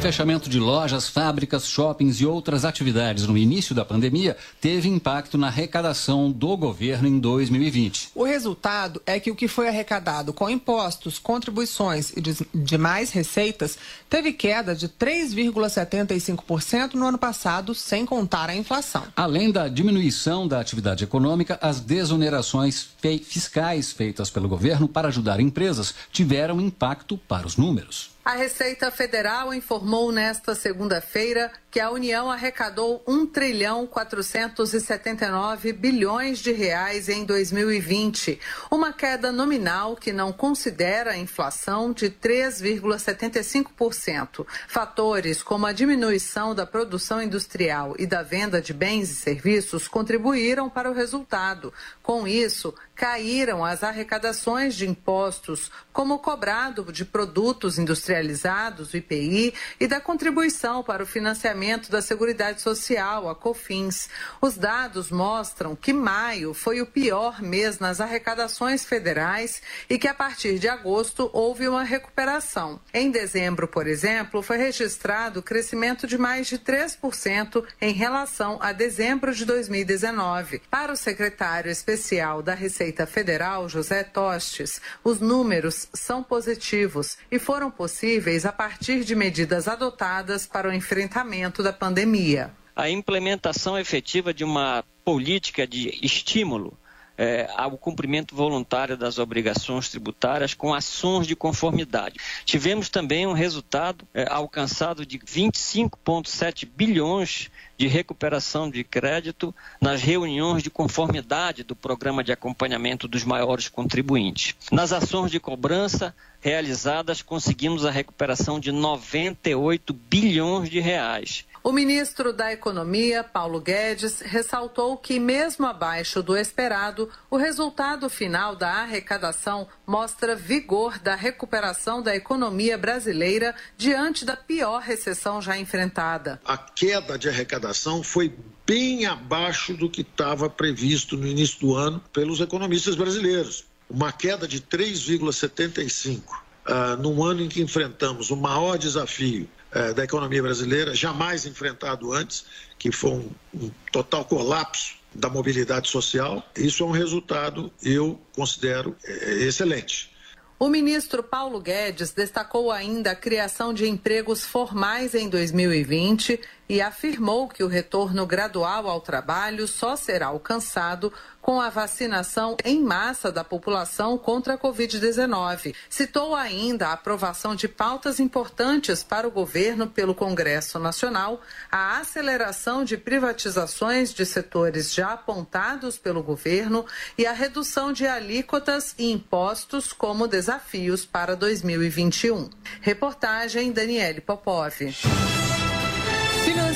fechamento 0.00 0.48
de 0.48 0.58
lojas, 0.58 1.08
fábricas, 1.08 1.68
shoppings 1.68 2.22
e 2.22 2.26
outras 2.26 2.64
atividades 2.64 3.26
no 3.26 3.36
início 3.36 3.74
da 3.74 3.84
pandemia 3.84 4.34
teve 4.58 4.88
impacto 4.88 5.36
na 5.36 5.48
arrecadação 5.48 6.32
do 6.32 6.56
governo 6.56 7.06
em 7.06 7.18
2020. 7.18 8.12
O 8.14 8.24
resultado 8.24 9.02
é 9.04 9.20
que 9.20 9.30
o 9.30 9.36
que 9.36 9.46
foi 9.46 9.68
arrecadado 9.68 10.32
com 10.32 10.48
impostos, 10.48 11.18
contribuições 11.18 12.14
e 12.16 12.22
demais 12.54 13.10
receitas 13.10 13.76
teve 14.08 14.32
queda 14.32 14.74
de 14.74 14.88
3,75% 14.88 16.94
no 16.94 17.06
ano 17.06 17.18
passado, 17.18 17.74
sem 17.74 18.06
contar 18.06 18.48
a 18.48 18.56
inflação. 18.56 19.04
Além 19.14 19.52
da 19.52 19.68
diminuição 19.68 20.48
da 20.48 20.60
atividade 20.60 21.04
econômica, 21.04 21.58
as 21.60 21.78
desonerações 21.78 22.88
fiscais 23.22 23.92
feitas 23.92 24.30
pelo 24.30 24.48
governo 24.48 24.88
para 24.88 25.08
ajudar 25.08 25.40
empresas 25.40 25.94
tiveram 26.10 26.58
impacto 26.58 27.18
para 27.18 27.46
os 27.46 27.58
números. 27.58 28.18
A 28.22 28.32
Receita 28.32 28.90
Federal 28.90 29.54
informou 29.54 30.12
nesta 30.12 30.54
segunda-feira 30.54 31.50
que 31.70 31.78
a 31.78 31.90
União 31.90 32.30
arrecadou 32.30 33.02
1 33.06 33.26
trilhão 33.26 33.86
479 33.86 35.72
bilhões 35.72 36.38
de 36.40 36.50
reais 36.50 37.08
em 37.08 37.24
2020, 37.24 38.40
uma 38.70 38.92
queda 38.92 39.30
nominal 39.30 39.94
que 39.94 40.12
não 40.12 40.32
considera 40.32 41.12
a 41.12 41.16
inflação 41.16 41.92
de 41.92 42.10
3,75%. 42.10 44.44
Fatores 44.66 45.44
como 45.44 45.66
a 45.66 45.72
diminuição 45.72 46.52
da 46.54 46.66
produção 46.66 47.22
industrial 47.22 47.94
e 47.98 48.06
da 48.06 48.24
venda 48.24 48.60
de 48.60 48.72
bens 48.72 49.10
e 49.10 49.14
serviços 49.14 49.86
contribuíram 49.86 50.68
para 50.68 50.90
o 50.90 50.94
resultado. 50.94 51.72
Com 52.02 52.26
isso, 52.26 52.74
caíram 52.96 53.64
as 53.64 53.84
arrecadações 53.84 54.74
de 54.74 54.88
impostos, 54.88 55.70
como 55.92 56.14
o 56.14 56.18
cobrado 56.18 56.90
de 56.92 57.04
produtos 57.04 57.78
industrializados, 57.78 58.92
o 58.92 58.96
IPI, 58.96 59.54
e 59.78 59.86
da 59.86 60.00
contribuição 60.00 60.82
para 60.82 61.04
o 61.04 61.06
financiamento 61.06 61.59
da 61.90 62.00
Seguridade 62.00 62.62
Social, 62.62 63.28
a 63.28 63.34
COFINS. 63.34 64.08
Os 64.40 64.56
dados 64.56 65.10
mostram 65.10 65.76
que 65.76 65.92
maio 65.92 66.54
foi 66.54 66.80
o 66.80 66.86
pior 66.86 67.42
mês 67.42 67.78
nas 67.78 68.00
arrecadações 68.00 68.82
federais 68.82 69.60
e 69.88 69.98
que 69.98 70.08
a 70.08 70.14
partir 70.14 70.58
de 70.58 70.68
agosto 70.68 71.28
houve 71.34 71.68
uma 71.68 71.82
recuperação. 71.82 72.80
Em 72.94 73.10
dezembro, 73.10 73.68
por 73.68 73.86
exemplo, 73.86 74.40
foi 74.40 74.56
registrado 74.56 75.42
crescimento 75.42 76.06
de 76.06 76.16
mais 76.16 76.46
de 76.46 76.58
3% 76.58 77.62
em 77.78 77.92
relação 77.92 78.58
a 78.62 78.72
dezembro 78.72 79.34
de 79.34 79.44
2019. 79.44 80.62
Para 80.70 80.94
o 80.94 80.96
secretário 80.96 81.70
especial 81.70 82.42
da 82.42 82.54
Receita 82.54 83.06
Federal, 83.06 83.68
José 83.68 84.02
Tostes, 84.02 84.80
os 85.04 85.20
números 85.20 85.88
são 85.92 86.22
positivos 86.22 87.18
e 87.30 87.38
foram 87.38 87.70
possíveis 87.70 88.46
a 88.46 88.52
partir 88.52 89.04
de 89.04 89.14
medidas 89.14 89.68
adotadas 89.68 90.46
para 90.46 90.66
o 90.66 90.72
enfrentamento 90.72 91.49
da 91.62 91.72
pandemia. 91.72 92.50
A 92.74 92.88
implementação 92.88 93.78
efetiva 93.78 94.32
de 94.32 94.44
uma 94.44 94.84
política 95.04 95.66
de 95.66 95.98
estímulo 96.02 96.78
é, 97.20 97.50
ao 97.54 97.76
cumprimento 97.76 98.34
voluntário 98.34 98.96
das 98.96 99.18
obrigações 99.18 99.90
tributárias 99.90 100.54
com 100.54 100.72
ações 100.72 101.26
de 101.26 101.36
conformidade. 101.36 102.18
Tivemos 102.46 102.88
também 102.88 103.26
um 103.26 103.34
resultado 103.34 104.08
é, 104.14 104.26
alcançado 104.26 105.04
de 105.04 105.18
25,7 105.18 106.66
bilhões 106.66 107.50
de 107.76 107.86
recuperação 107.86 108.70
de 108.70 108.82
crédito 108.82 109.54
nas 109.78 110.00
reuniões 110.00 110.62
de 110.62 110.70
conformidade 110.70 111.62
do 111.62 111.76
programa 111.76 112.24
de 112.24 112.32
acompanhamento 112.32 113.06
dos 113.06 113.22
maiores 113.22 113.68
contribuintes. 113.68 114.54
Nas 114.72 114.90
ações 114.90 115.30
de 115.30 115.38
cobrança 115.38 116.14
realizadas, 116.40 117.20
conseguimos 117.20 117.84
a 117.84 117.90
recuperação 117.90 118.58
de 118.58 118.72
98 118.72 119.92
bilhões 119.92 120.70
de 120.70 120.80
reais 120.80 121.44
o 121.62 121.72
ministro 121.72 122.32
da 122.32 122.50
Economia, 122.52 123.22
Paulo 123.22 123.60
Guedes, 123.60 124.20
ressaltou 124.20 124.96
que, 124.96 125.20
mesmo 125.20 125.66
abaixo 125.66 126.22
do 126.22 126.34
esperado, 126.34 127.10
o 127.30 127.36
resultado 127.36 128.08
final 128.08 128.56
da 128.56 128.70
arrecadação 128.70 129.68
mostra 129.86 130.34
vigor 130.34 130.98
da 130.98 131.14
recuperação 131.14 132.02
da 132.02 132.16
economia 132.16 132.78
brasileira 132.78 133.54
diante 133.76 134.24
da 134.24 134.36
pior 134.36 134.80
recessão 134.80 135.42
já 135.42 135.58
enfrentada. 135.58 136.40
A 136.46 136.56
queda 136.56 137.18
de 137.18 137.28
arrecadação 137.28 138.02
foi 138.02 138.34
bem 138.66 139.04
abaixo 139.04 139.74
do 139.74 139.90
que 139.90 140.00
estava 140.00 140.48
previsto 140.48 141.14
no 141.14 141.26
início 141.26 141.60
do 141.60 141.76
ano 141.76 142.02
pelos 142.10 142.40
economistas 142.40 142.94
brasileiros. 142.94 143.66
Uma 143.88 144.12
queda 144.12 144.48
de 144.48 144.62
3,75. 144.62 146.22
Uh, 146.60 146.96
num 147.02 147.24
ano 147.24 147.42
em 147.42 147.48
que 147.48 147.60
enfrentamos 147.60 148.30
o 148.30 148.36
maior 148.36 148.78
desafio 148.78 149.48
da 149.94 150.04
economia 150.04 150.42
brasileira, 150.42 150.94
jamais 150.94 151.46
enfrentado 151.46 152.12
antes, 152.12 152.44
que 152.78 152.90
foi 152.90 153.10
um, 153.10 153.30
um 153.54 153.70
total 153.92 154.24
colapso 154.24 154.96
da 155.14 155.28
mobilidade 155.28 155.88
social. 155.88 156.42
Isso 156.56 156.82
é 156.82 156.86
um 156.86 156.90
resultado, 156.90 157.72
eu 157.82 158.20
considero, 158.34 158.96
eh, 159.04 159.44
excelente. 159.44 160.10
O 160.58 160.68
ministro 160.68 161.22
Paulo 161.22 161.58
Guedes 161.58 162.12
destacou 162.12 162.70
ainda 162.70 163.12
a 163.12 163.16
criação 163.16 163.72
de 163.72 163.88
empregos 163.88 164.44
formais 164.44 165.14
em 165.14 165.28
2020 165.28 166.38
e 166.70 166.80
afirmou 166.80 167.48
que 167.48 167.64
o 167.64 167.66
retorno 167.66 168.24
gradual 168.24 168.88
ao 168.88 169.00
trabalho 169.00 169.66
só 169.66 169.96
será 169.96 170.26
alcançado 170.26 171.12
com 171.42 171.60
a 171.60 171.68
vacinação 171.68 172.56
em 172.64 172.80
massa 172.80 173.32
da 173.32 173.42
população 173.42 174.16
contra 174.16 174.54
a 174.54 174.58
Covid-19. 174.58 175.74
Citou 175.88 176.32
ainda 176.32 176.86
a 176.86 176.92
aprovação 176.92 177.56
de 177.56 177.66
pautas 177.66 178.20
importantes 178.20 179.02
para 179.02 179.26
o 179.26 179.32
governo 179.32 179.88
pelo 179.88 180.14
Congresso 180.14 180.78
Nacional, 180.78 181.40
a 181.72 181.98
aceleração 181.98 182.84
de 182.84 182.96
privatizações 182.96 184.14
de 184.14 184.24
setores 184.24 184.94
já 184.94 185.14
apontados 185.14 185.98
pelo 185.98 186.22
governo 186.22 186.86
e 187.18 187.26
a 187.26 187.32
redução 187.32 187.92
de 187.92 188.06
alíquotas 188.06 188.94
e 188.96 189.10
impostos 189.10 189.92
como 189.92 190.28
desafios 190.28 191.04
para 191.04 191.34
2021. 191.34 192.48
Reportagem 192.80 193.72
Daniele 193.72 194.20
Popov. 194.20 194.70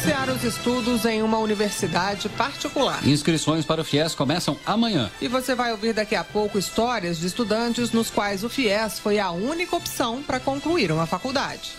Iniciar 0.04 0.28
os 0.28 0.44
estudos 0.44 1.06
em 1.06 1.22
uma 1.22 1.38
universidade 1.38 2.28
particular. 2.28 3.06
Inscrições 3.08 3.64
para 3.64 3.80
o 3.80 3.84
FIES 3.84 4.14
começam 4.14 4.58
amanhã. 4.66 5.10
E 5.18 5.28
você 5.28 5.54
vai 5.54 5.72
ouvir 5.72 5.94
daqui 5.94 6.14
a 6.14 6.22
pouco 6.22 6.58
histórias 6.58 7.18
de 7.18 7.26
estudantes 7.26 7.90
nos 7.90 8.10
quais 8.10 8.44
o 8.44 8.50
FIES 8.50 8.98
foi 8.98 9.18
a 9.18 9.30
única 9.30 9.74
opção 9.74 10.22
para 10.22 10.38
concluir 10.38 10.92
uma 10.92 11.06
faculdade. 11.06 11.72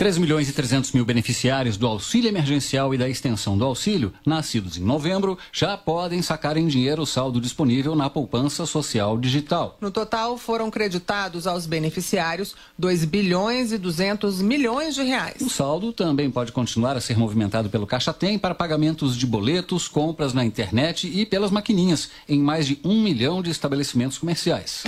3 0.00 0.16
milhões 0.16 0.48
e 0.48 0.52
300 0.54 0.92
mil 0.92 1.04
beneficiários 1.04 1.76
do 1.76 1.86
auxílio 1.86 2.30
emergencial 2.30 2.94
e 2.94 2.96
da 2.96 3.06
extensão 3.06 3.58
do 3.58 3.66
auxílio, 3.66 4.14
nascidos 4.24 4.78
em 4.78 4.82
novembro, 4.82 5.36
já 5.52 5.76
podem 5.76 6.22
sacar 6.22 6.56
em 6.56 6.66
dinheiro 6.66 7.02
o 7.02 7.06
saldo 7.06 7.38
disponível 7.38 7.94
na 7.94 8.08
poupança 8.08 8.64
social 8.64 9.18
digital. 9.18 9.76
No 9.78 9.90
total, 9.90 10.38
foram 10.38 10.70
creditados 10.70 11.46
aos 11.46 11.66
beneficiários 11.66 12.54
2 12.78 13.04
bilhões 13.04 13.72
e 13.72 13.76
200 13.76 14.40
milhões 14.40 14.94
de 14.94 15.02
reais. 15.02 15.42
O 15.42 15.50
saldo 15.50 15.92
também 15.92 16.30
pode 16.30 16.50
continuar 16.50 16.96
a 16.96 17.00
ser 17.02 17.18
movimentado 17.18 17.68
pelo 17.68 17.86
Caixa 17.86 18.14
Tem 18.14 18.38
para 18.38 18.54
pagamentos 18.54 19.14
de 19.14 19.26
boletos, 19.26 19.86
compras 19.86 20.32
na 20.32 20.46
internet 20.46 21.12
e 21.14 21.26
pelas 21.26 21.50
maquininhas 21.50 22.08
em 22.26 22.40
mais 22.40 22.66
de 22.66 22.80
um 22.82 23.02
milhão 23.02 23.42
de 23.42 23.50
estabelecimentos 23.50 24.16
comerciais. 24.16 24.82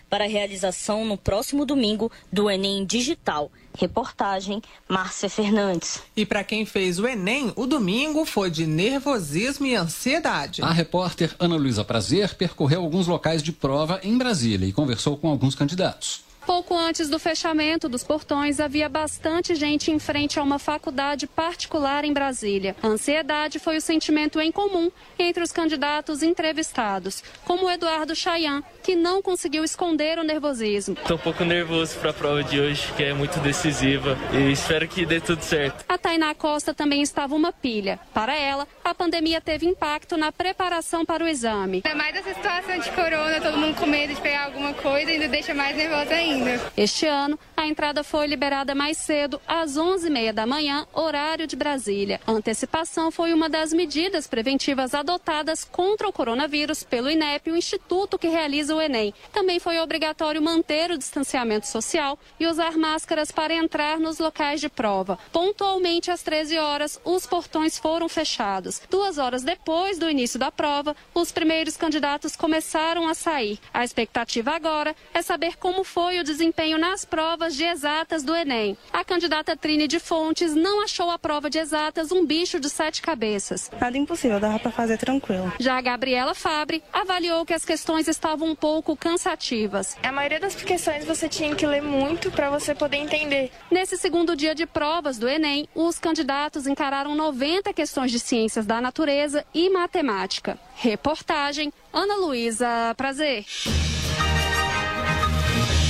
para 0.09 0.23
a 0.23 0.27
realização 0.27 1.05
no 1.05 1.17
próximo 1.17 1.65
domingo 1.65 2.11
do 2.31 2.49
Enem 2.49 2.85
Digital. 2.85 3.51
Reportagem 3.77 4.61
Márcia 4.87 5.29
Fernandes. 5.29 6.01
E 6.15 6.25
para 6.25 6.43
quem 6.43 6.65
fez 6.65 6.97
o 6.97 7.07
Enem, 7.07 7.51
o 7.55 7.65
domingo 7.67 8.25
foi 8.25 8.49
de 8.49 8.65
nervosismo 8.65 9.65
e 9.65 9.75
ansiedade. 9.75 10.61
A 10.61 10.71
repórter 10.71 11.35
Ana 11.39 11.57
Luísa 11.57 11.83
Prazer 11.83 12.35
percorreu 12.35 12.81
alguns 12.81 13.07
locais 13.07 13.43
de 13.43 13.51
prova 13.51 13.99
em 14.01 14.17
Brasília 14.17 14.67
e 14.67 14.73
conversou 14.73 15.17
com 15.17 15.29
alguns 15.29 15.55
candidatos. 15.55 16.23
Pouco 16.45 16.77
antes 16.77 17.09
do 17.09 17.17
fechamento 17.17 17.89
dos 17.89 18.03
portões, 18.03 18.59
havia 18.59 18.87
bastante 18.87 19.55
gente 19.55 19.89
em 19.89 19.97
frente 19.97 20.39
a 20.39 20.43
uma 20.43 20.59
faculdade 20.59 21.25
particular 21.25 22.05
em 22.05 22.13
Brasília. 22.13 22.75
A 22.83 22.87
ansiedade 22.87 23.57
foi 23.57 23.77
o 23.77 23.81
sentimento 23.81 24.39
em 24.39 24.51
comum 24.51 24.91
entre 25.17 25.41
os 25.41 25.51
candidatos 25.51 26.21
entrevistados, 26.21 27.23
como 27.43 27.65
o 27.65 27.71
Eduardo 27.71 28.15
Chayan, 28.15 28.63
que 28.83 28.95
não 28.95 29.23
conseguiu 29.23 29.63
esconder 29.63 30.19
o 30.19 30.23
nervosismo. 30.23 30.95
Estou 31.01 31.17
um 31.17 31.19
pouco 31.19 31.43
nervoso 31.43 31.97
para 31.97 32.11
a 32.11 32.13
prova 32.13 32.43
de 32.43 32.59
hoje, 32.59 32.93
que 32.95 33.03
é 33.03 33.13
muito 33.13 33.39
decisiva, 33.39 34.15
e 34.31 34.51
espero 34.51 34.87
que 34.87 35.03
dê 35.03 35.19
tudo 35.19 35.41
certo. 35.41 35.83
A 35.89 35.97
Tainá 35.97 36.35
Costa 36.35 36.75
também 36.75 37.01
estava 37.01 37.33
uma 37.33 37.51
pilha. 37.51 37.99
Para 38.13 38.35
ela, 38.35 38.67
a 38.83 38.93
pandemia 38.93 39.41
teve 39.41 39.65
impacto 39.65 40.15
na 40.15 40.31
preparação 40.31 41.03
para 41.03 41.23
o 41.23 41.27
exame. 41.27 41.81
Ainda 41.83 41.97
mais 41.97 42.15
essa 42.15 42.35
situação 42.35 42.77
de 42.77 42.91
corona, 42.91 43.41
todo 43.41 43.57
mundo 43.57 43.75
com 43.75 43.87
medo 43.87 44.13
de 44.13 44.21
pegar 44.21 44.45
alguma 44.45 44.73
coisa, 44.75 45.09
ainda 45.09 45.27
deixa 45.27 45.51
mais 45.55 45.75
nervosa 45.75 46.13
ainda. 46.13 46.34
Este 46.75 47.07
ano, 47.07 47.39
a 47.55 47.67
entrada 47.67 48.03
foi 48.03 48.27
liberada 48.27 48.75
mais 48.75 48.97
cedo, 48.97 49.41
às 49.47 49.77
11h30 49.77 50.33
da 50.33 50.45
manhã, 50.45 50.85
horário 50.93 51.47
de 51.47 51.55
Brasília. 51.55 52.19
A 52.27 52.31
antecipação 52.31 53.09
foi 53.09 53.33
uma 53.33 53.47
das 53.47 53.71
medidas 53.71 54.27
preventivas 54.27 54.93
adotadas 54.93 55.63
contra 55.63 56.07
o 56.07 56.11
coronavírus 56.11 56.83
pelo 56.83 57.09
INEP, 57.09 57.49
o 57.49 57.55
instituto 57.55 58.19
que 58.19 58.27
realiza 58.27 58.75
o 58.75 58.81
Enem. 58.81 59.13
Também 59.31 59.59
foi 59.59 59.79
obrigatório 59.79 60.41
manter 60.41 60.91
o 60.91 60.97
distanciamento 60.97 61.67
social 61.67 62.19
e 62.39 62.45
usar 62.45 62.77
máscaras 62.77 63.31
para 63.31 63.53
entrar 63.53 63.99
nos 63.99 64.19
locais 64.19 64.59
de 64.59 64.67
prova. 64.67 65.17
Pontualmente 65.31 66.11
às 66.11 66.21
13 66.21 66.57
horas, 66.57 66.99
os 67.05 67.25
portões 67.25 67.79
foram 67.79 68.09
fechados. 68.09 68.81
Duas 68.89 69.17
horas 69.17 69.43
depois 69.43 69.97
do 69.97 70.09
início 70.09 70.37
da 70.37 70.51
prova, 70.51 70.95
os 71.13 71.31
primeiros 71.31 71.77
candidatos 71.77 72.35
começaram 72.35 73.07
a 73.07 73.13
sair. 73.13 73.59
A 73.73 73.83
expectativa 73.83 74.51
agora 74.51 74.95
é 75.13 75.21
saber 75.21 75.55
como 75.57 75.83
foi 75.83 76.19
o 76.19 76.24
desempenho 76.25 76.77
nas 76.77 77.05
provas 77.05 77.55
de 77.55 77.63
exatas 77.63 78.23
do 78.23 78.35
Enem. 78.35 78.77
A 78.91 79.05
candidata 79.05 79.55
Trine 79.55 79.87
de 79.87 79.99
Fontes 79.99 80.53
não 80.53 80.83
achou 80.83 81.09
a 81.09 81.17
prova 81.17 81.49
de 81.49 81.57
exatas 81.57 82.11
um 82.11 82.25
bicho 82.25 82.59
de 82.59 82.69
sete 82.69 83.01
cabeças. 83.01 83.71
Nada 83.79 83.97
impossível, 83.97 84.39
dava 84.39 84.59
para 84.59 84.71
fazer 84.71 84.97
tranquilo. 84.97 85.53
Já 85.59 85.77
a 85.77 85.81
Gabriela 85.81 86.35
Fabre 86.35 86.83
avaliou 86.91 87.45
que 87.45 87.53
as 87.53 87.63
questões 87.63 88.07
estavam 88.07 88.49
um 88.49 88.55
pouco 88.55 88.97
cansativas. 88.97 89.95
A 90.03 90.11
maioria 90.11 90.39
das 90.39 90.55
questões 90.55 91.05
você 91.05 91.29
tinha 91.29 91.55
que 91.55 91.65
ler 91.65 91.81
muito 91.81 92.31
para 92.31 92.49
você 92.49 92.75
poder 92.75 92.97
entender. 92.97 93.51
Nesse 93.71 93.97
segundo 93.97 94.35
dia 94.35 94.55
de 94.55 94.65
provas 94.65 95.17
do 95.17 95.29
Enem, 95.29 95.69
os 95.73 95.99
candidatos 95.99 96.67
encararam 96.67 97.15
90 97.15 97.71
questões 97.73 98.11
de 98.11 98.19
ciências 98.19 98.65
da 98.65 98.81
natureza 98.81 99.45
e 99.53 99.69
matemática. 99.69 100.57
Reportagem 100.75 101.71
Ana 101.93 102.15
Luísa 102.17 102.93
Prazer. 102.97 103.45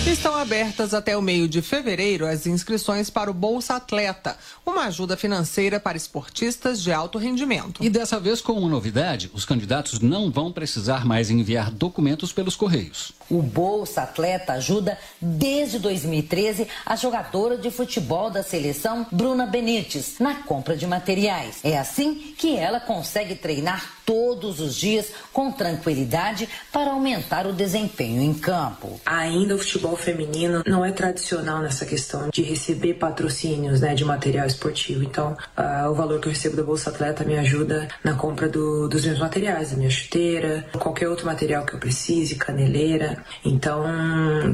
Estão 0.08 0.36
abertas 0.36 0.94
até 0.94 1.18
o 1.18 1.22
meio 1.22 1.48
de 1.48 1.64
fevereiro 1.64 2.28
as 2.28 2.46
inscrições 2.46 3.10
para 3.10 3.32
o 3.32 3.34
Bolsa 3.34 3.76
Atleta, 3.76 4.38
uma 4.64 4.84
ajuda 4.84 5.18
financeira 5.18 5.80
para 5.80 5.98
esportistas 5.98 6.80
de 6.84 6.92
alto 6.92 7.18
rendimento. 7.18 7.84
E 7.84 7.90
dessa 7.90 8.20
vez, 8.20 8.40
com 8.40 8.54
uma 8.54 8.70
novidade, 8.70 9.32
os 9.34 9.46
candidatos 9.46 10.00
não 10.00 10.30
vão 10.30 10.52
precisar 10.52 11.04
mais 11.06 11.32
enviar 11.32 11.72
documentos 11.72 12.32
pelos 12.32 12.56
correios. 12.56 13.14
O 13.30 13.42
Bolsa 13.42 14.04
Atleta 14.04 14.54
ajuda 14.54 14.98
desde 15.20 15.80
2013 15.80 16.68
a 16.86 16.96
jogadora 16.96 17.58
de 17.58 17.72
futebol 17.72 18.30
da 18.30 18.44
seleção 18.44 19.06
Bruna 19.12 19.46
Benites 19.46 20.20
na 20.20 20.36
compra 20.36 20.76
de 20.76 20.86
materiais. 20.86 21.60
É 21.64 21.78
assim 21.78 22.34
que 22.38 22.56
ela 22.56 22.80
consegue 22.80 23.36
treinar 23.36 23.96
todos 24.06 24.60
os 24.60 24.76
dias 24.76 25.08
com 25.34 25.52
tranquilidade 25.52 26.48
para 26.72 26.92
aumentar 26.92 27.48
o 27.48 27.54
desempenho 27.54 28.22
em 28.22 28.34
campo. 28.34 29.00
Ainda 29.06 29.56
o 29.56 29.58
futebol 29.58 29.96
feminino 29.96 30.62
não 30.66 30.86
é 30.86 30.92
tradicional 30.92 31.62
nessa 31.62 31.86
questão 31.86 32.30
de 32.32 32.44
receber 32.44 32.96
patrocínios 32.96 33.82
né, 33.82 33.96
de 33.96 34.06
material 34.06 34.46
esportivo. 34.46 35.04
Então, 35.04 35.36
uh, 35.58 35.90
o 35.90 35.96
valor 35.96 36.20
que 36.20 36.28
eu 36.28 36.32
recebo 36.32 36.56
da 36.56 36.64
Bolsa 36.64 36.92
Atleta 36.92 37.24
me 37.24 37.38
ajuda 37.38 37.88
na 38.04 38.14
compra 38.14 38.48
do, 38.48 38.88
dos 38.88 39.04
meus 39.06 39.20
materiais, 39.20 39.72
da 39.72 39.78
minha 39.78 39.90
chuteira, 39.90 40.66
qualquer 40.78 41.10
outro 41.10 41.26
material 41.26 41.66
que 41.66 41.74
eu 41.74 41.80
precise, 41.80 42.36
caneleira. 42.36 43.15
Então, 43.44 43.86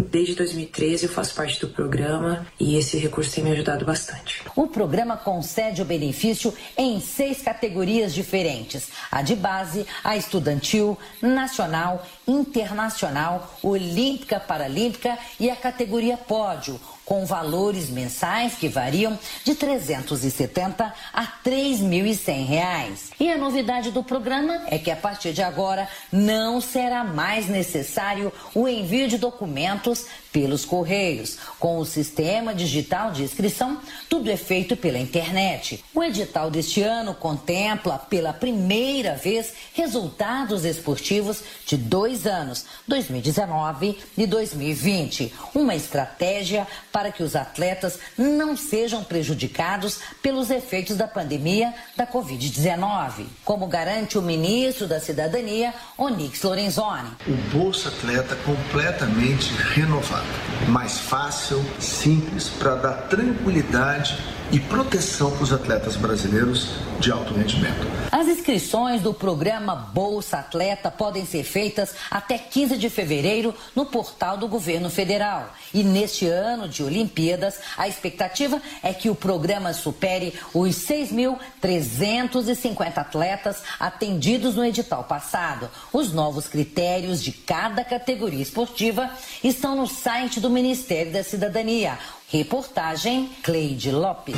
desde 0.10 0.36
2013 0.36 1.06
eu 1.06 1.12
faço 1.12 1.34
parte 1.36 1.60
do 1.60 1.68
programa 1.68 2.46
e 2.60 2.76
esse 2.76 2.98
recurso 2.98 3.34
tem 3.34 3.44
me 3.44 3.52
ajudado 3.52 3.86
bastante. 3.86 4.42
O 4.56 4.68
programa 4.68 5.18
concede 5.18 5.82
o 5.82 5.86
benefício 5.86 6.54
em 6.78 7.00
seis 7.00 7.42
categorias 7.42 8.14
diferentes: 8.14 8.90
a 9.12 9.22
de 9.22 9.36
base, 9.36 9.86
a 10.04 10.16
estudantil, 10.16 10.98
nacional, 11.22 12.06
internacional, 12.28 13.58
olímpica, 13.64 14.40
paralímpica 14.40 15.18
e 15.40 15.50
a 15.50 15.56
categoria 15.56 16.18
pódio, 16.18 16.80
com 17.12 17.26
valores 17.26 17.90
mensais 17.90 18.56
que 18.56 18.70
variam 18.70 19.20
de 19.44 19.54
370 19.54 20.94
a 21.12 21.28
3.100 21.44 22.46
reais. 22.46 23.12
E 23.20 23.30
a 23.30 23.38
novidade 23.38 23.92
do 23.92 24.02
programa 24.02 24.62
é 24.68 24.80
que 24.80 24.90
a 24.90 24.96
partir 24.96 25.34
de 25.34 25.42
agora 25.42 25.90
não 26.10 26.62
será 26.62 27.04
mais 27.04 27.50
necessário 27.50 28.32
o 28.56 28.66
envio 28.66 29.10
de 29.10 29.18
documentos 29.18 30.06
pelos 30.32 30.66
correios. 30.66 31.38
Com 31.60 31.78
o 31.78 31.86
sistema 31.86 32.54
digital 32.54 33.12
de 33.12 33.24
inscrição, 33.24 33.80
tudo 34.10 34.30
é 34.30 34.38
feito 34.38 34.76
pela 34.76 34.98
internet. 34.98 35.84
O 35.94 36.04
edital 36.04 36.50
deste 36.50 36.82
ano 36.82 37.14
contempla 37.14 37.98
pela 37.98 38.34
primeira 38.34 39.16
vez 39.16 39.54
resultados 39.74 40.66
esportivos 40.66 41.44
de 41.66 41.78
dois 41.78 42.26
anos, 42.26 42.66
2019 42.88 43.98
e 44.18 44.26
2020. 44.26 45.34
Uma 45.54 45.76
estratégia 45.76 46.68
para 46.92 47.12
que 47.12 47.24
os 47.24 47.36
atletas 47.36 48.00
não 48.18 48.56
sejam 48.56 49.04
prejudicados 49.04 50.00
pelos 50.22 50.50
efeitos 50.50 50.96
da 50.96 51.08
pandemia 51.08 51.74
da 51.96 52.06
Covid-19, 52.06 53.26
como 53.44 53.68
garante 53.68 54.18
o 54.18 54.22
ministro 54.22 54.88
da 54.88 55.00
Cidadania, 55.00 55.74
Onix 55.98 56.42
Lorenzoni. 56.42 57.10
O 57.28 57.58
Bolsa 57.58 57.90
Atleta 57.90 58.36
completamente 58.38 59.54
renovado, 59.74 60.21
mais 60.68 61.00
fácil, 61.00 61.64
simples, 61.80 62.50
para 62.50 62.76
dar 62.76 62.94
tranquilidade 63.10 64.18
e 64.52 64.60
proteção 64.60 65.32
para 65.32 65.44
os 65.44 65.54
atletas 65.54 65.96
brasileiros 65.96 66.72
de 67.00 67.10
alto 67.12 67.34
rendimento. 67.34 67.88
As 68.12 68.28
inscrições 68.28 69.02
do 69.02 69.12
programa 69.14 69.74
Bolsa 69.74 70.40
Atleta 70.40 70.92
podem 70.92 71.26
ser 71.26 71.44
feitas 71.44 71.96
até 72.10 72.38
15 72.38 72.76
de 72.78 72.90
fevereiro 72.90 73.56
no 73.74 73.86
portal 73.86 74.36
do 74.38 74.50
governo 74.50 74.90
federal. 74.90 75.54
E 75.74 75.82
neste 75.84 76.28
ano 76.28 76.68
de 76.68 76.84
Olimpíadas, 76.84 77.62
a 77.78 77.88
expectativa 77.88 78.62
é 78.84 78.94
que 78.94 79.10
o 79.10 79.16
programa 79.16 79.72
supere 79.74 80.34
os 80.54 80.76
6.350 80.76 82.98
atletas 82.98 83.64
atendidos 83.80 84.56
no 84.56 84.66
edital 84.66 85.06
passado. 85.06 85.70
Os 85.94 86.12
novos 86.12 86.48
critérios 86.48 87.24
de 87.24 87.32
cada 87.32 87.86
categoria 87.86 88.42
esportiva 88.42 89.10
estão 89.42 89.74
no 89.76 89.88
site 89.88 90.42
do 90.42 90.50
Ministério 90.50 91.14
da 91.14 91.24
Cidadania 91.24 91.98
Reportagem 92.32 93.30
Cleide 93.44 93.92
Lopes. 93.92 94.38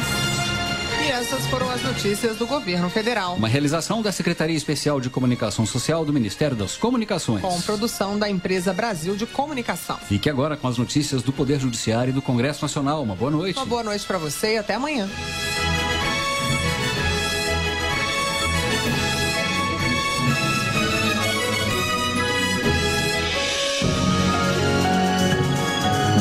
E 1.06 1.12
essas 1.12 1.46
foram 1.46 1.70
as 1.70 1.84
notícias 1.84 2.38
do 2.38 2.48
governo 2.48 2.90
federal. 2.90 3.36
Uma 3.36 3.48
realização 3.48 4.02
da 4.02 4.12
Secretaria 4.12 4.58
Especial 4.58 5.00
de 5.00 5.12
Comunicação 5.12 5.64
Social 5.64 6.04
do 6.04 6.12
Ministério 6.12 6.58
das 6.58 6.76
Comunicações. 6.76 7.44
Com 7.44 7.62
produção 7.62 8.18
da 8.18 8.28
empresa 8.28 8.74
Brasil 8.74 9.16
de 9.16 9.28
Comunicação. 9.28 9.98
Fique 9.98 10.28
agora 10.28 10.58
com 10.58 10.68
as 10.68 10.76
notícias 10.76 11.22
do 11.22 11.32
Poder 11.32 11.60
Judiciário 11.60 12.10
e 12.10 12.14
do 12.14 12.22
Congresso 12.22 12.64
Nacional. 12.64 13.04
Uma 13.04 13.16
boa 13.16 13.30
noite. 13.30 13.58
Uma 13.58 13.66
boa 13.68 13.84
noite 13.84 14.04
para 14.08 14.18
você 14.18 14.56
e 14.56 14.58
até 14.58 14.74
amanhã. 14.74 15.08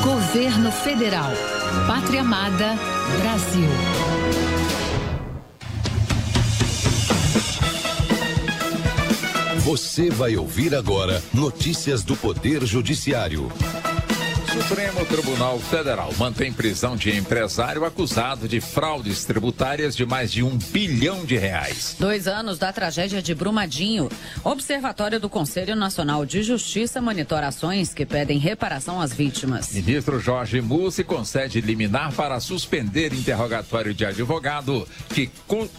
Governo 0.03 0.71
Federal. 0.71 1.31
Pátria 1.87 2.21
Amada, 2.21 2.75
Brasil. 3.21 3.69
Você 9.65 10.11
vai 10.11 10.37
ouvir 10.37 10.75
agora 10.75 11.23
notícias 11.33 12.03
do 12.03 12.17
Poder 12.17 12.65
Judiciário. 12.67 13.51
Supremo 14.53 15.07
Tribunal 15.07 15.59
Federal 15.59 16.13
mantém 16.19 16.53
prisão 16.53 16.95
de 16.95 17.17
empresário 17.17 17.87
acusado 17.87 18.47
de 18.47 18.61
fraudes 18.61 19.25
tributárias 19.25 19.97
de 19.97 20.05
mais 20.05 20.31
de 20.31 20.43
um 20.43 20.59
bilhão 20.59 21.25
de 21.25 21.39
reais. 21.39 21.97
Dois 21.99 22.29
anos 22.29 22.59
da 22.59 22.71
tragédia 22.71 23.23
de 23.23 23.35
Brumadinho. 23.35 24.11
Observatório 24.45 25.19
do 25.19 25.31
Conselho 25.31 25.75
Nacional 25.75 26.27
de 26.27 26.43
Justiça 26.43 27.01
monitora 27.01 27.47
ações 27.47 27.95
que 27.95 28.05
pedem 28.05 28.39
reparação 28.39 29.01
às 29.01 29.11
vítimas. 29.15 29.73
Ministro 29.73 30.21
Jorge 30.21 30.61
Mussi 30.61 31.03
concede 31.03 31.63
liminar 31.63 32.13
para 32.13 32.39
suspender 32.39 33.15
interrogatório 33.15 33.95
de 33.95 34.05
advogado 34.05 34.87
que, 35.15 35.31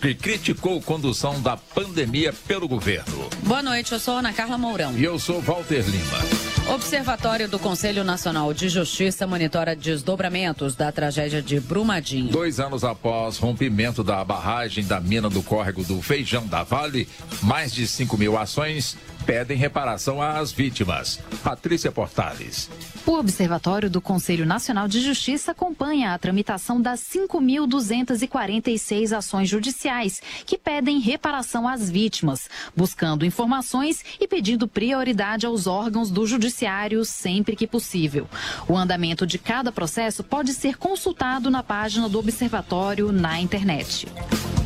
que 0.02 0.16
criticou 0.16 0.82
condução 0.82 1.40
da 1.44 1.56
pandemia 1.56 2.34
pelo 2.48 2.68
governo. 2.68 3.30
Boa 3.44 3.62
noite, 3.62 3.92
eu 3.92 4.00
sou 4.00 4.18
Ana 4.18 4.34
Carla 4.34 4.58
Mourão. 4.58 4.98
E 4.98 5.04
eu 5.04 5.20
sou 5.20 5.40
Walter 5.40 5.86
Lima. 5.88 6.54
Observatório 6.70 7.48
do 7.48 7.60
Conselho 7.60 8.04
Nacional 8.06 8.54
de 8.54 8.63
Justiça 8.70 9.28
monitora 9.28 9.76
desdobramentos 9.76 10.76
da 10.76 10.92
tragédia 10.92 11.42
de 11.42 11.60
Brumadinho. 11.60 12.32
Dois 12.32 12.60
anos 12.60 12.84
após 12.84 13.38
rompimento 13.38 14.04
da 14.04 14.24
barragem 14.24 14.86
da 14.86 15.00
mina 15.00 15.30
do 15.30 15.42
córrego 15.44 15.84
do 15.84 16.02
Feijão 16.02 16.46
da 16.48 16.64
Vale, 16.64 17.08
mais 17.42 17.74
de 17.74 17.88
5 17.88 18.18
mil 18.18 18.38
ações 18.38 18.98
pedem 19.26 19.58
reparação 19.58 20.22
às 20.22 20.52
vítimas. 20.52 21.20
Patrícia 21.44 21.92
Portales. 21.92 22.70
O 23.06 23.14
Observatório 23.14 23.90
do 23.90 24.00
Conselho 24.00 24.46
Nacional 24.46 24.88
de 24.88 25.02
Justiça 25.02 25.52
acompanha 25.52 26.14
a 26.14 26.18
tramitação 26.18 26.82
das 26.82 27.02
5.246 27.02 29.16
ações 29.16 29.50
judiciais 29.50 30.22
que 30.46 30.58
pedem 30.58 31.00
reparação 31.00 31.68
às 31.68 31.90
vítimas, 31.90 32.50
buscando 32.76 33.26
informações 33.26 34.04
e 34.20 34.28
pedindo 34.28 34.68
prioridade 34.68 35.46
aos 35.46 35.68
órgãos 35.68 36.10
do 36.10 36.26
Judiciário 36.26 37.04
sempre 37.04 37.56
que 37.56 37.68
possível. 37.68 38.28
O 38.68 38.78
andamento 38.78 39.28
de 39.28 39.38
cada 39.38 39.72
processo 39.72 40.24
pode 40.24 40.54
ser 40.54 40.78
consultado 40.78 41.50
na 41.50 41.64
página 41.64 42.08
do 42.08 42.20
Observatório 42.20 43.12
na 43.12 43.40
internet. 43.40 44.08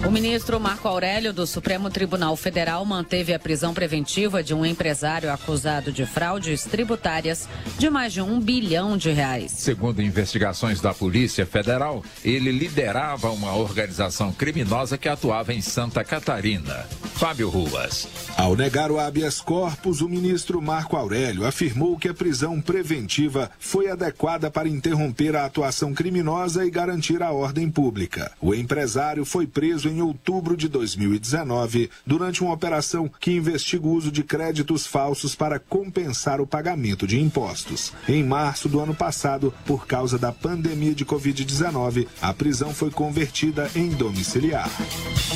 O 0.05 0.11
ministro 0.11 0.59
Marco 0.59 0.87
Aurélio 0.87 1.33
do 1.33 1.47
Supremo 1.47 1.89
Tribunal 1.89 2.35
Federal 2.37 2.85
manteve 2.85 3.33
a 3.33 3.39
prisão 3.39 3.73
preventiva 3.73 4.43
de 4.47 4.53
um 4.53 4.65
empresário 4.65 5.29
acusado 5.29 5.91
de 5.91 6.05
fraudes 6.05 6.63
tributárias 6.63 7.49
de 7.77 7.89
mais 7.89 8.13
de 8.13 8.21
um 8.21 8.39
bilhão 8.39 8.95
de 8.95 9.11
reais. 9.11 9.51
Segundo 9.51 10.01
investigações 10.01 10.79
da 10.79 10.93
Polícia 10.93 11.45
Federal, 11.45 12.01
ele 12.23 12.49
liderava 12.49 13.29
uma 13.29 13.53
organização 13.53 14.31
criminosa 14.31 14.97
que 14.97 15.09
atuava 15.09 15.53
em 15.53 15.61
Santa 15.61 16.01
Catarina. 16.01 16.85
Fábio 17.17 17.49
Ruas. 17.49 18.07
Ao 18.37 18.55
negar 18.55 18.91
o 18.91 18.99
habeas 18.99 19.41
corpus, 19.41 20.01
o 20.01 20.07
ministro 20.07 20.61
Marco 20.61 20.95
Aurélio 20.95 21.45
afirmou 21.45 21.97
que 21.97 22.07
a 22.07 22.13
prisão 22.13 22.61
preventiva 22.61 23.49
foi 23.59 23.89
adequada 23.89 24.51
para 24.51 24.69
interromper 24.69 25.35
a 25.35 25.43
atuação 25.43 25.93
criminosa 25.93 26.63
e 26.63 26.69
garantir 26.69 27.23
a 27.23 27.31
ordem 27.31 27.69
pública. 27.69 28.31
O 28.39 28.53
empresário 28.53 29.25
foi 29.25 29.47
preso 29.47 29.89
em 29.89 29.99
outubro 29.99 30.55
de 30.55 30.69
2019 30.69 31.89
durante 32.05 32.43
uma 32.43 32.53
operação 32.53 33.09
que 33.19 33.31
investiga 33.31 33.87
o 33.87 33.91
uso 33.91 34.11
de 34.11 34.23
créditos 34.37 34.85
falsos 34.85 35.33
para 35.33 35.57
compensar 35.57 36.39
o 36.39 36.45
pagamento 36.45 37.07
de 37.07 37.19
impostos. 37.19 37.91
Em 38.07 38.23
março 38.23 38.69
do 38.69 38.79
ano 38.79 38.93
passado, 38.93 39.51
por 39.65 39.87
causa 39.87 40.19
da 40.19 40.31
pandemia 40.31 40.93
de 40.93 41.03
Covid-19, 41.03 42.05
a 42.21 42.31
prisão 42.35 42.71
foi 42.71 42.91
convertida 42.91 43.67
em 43.75 43.89
domiciliar. 43.89 44.69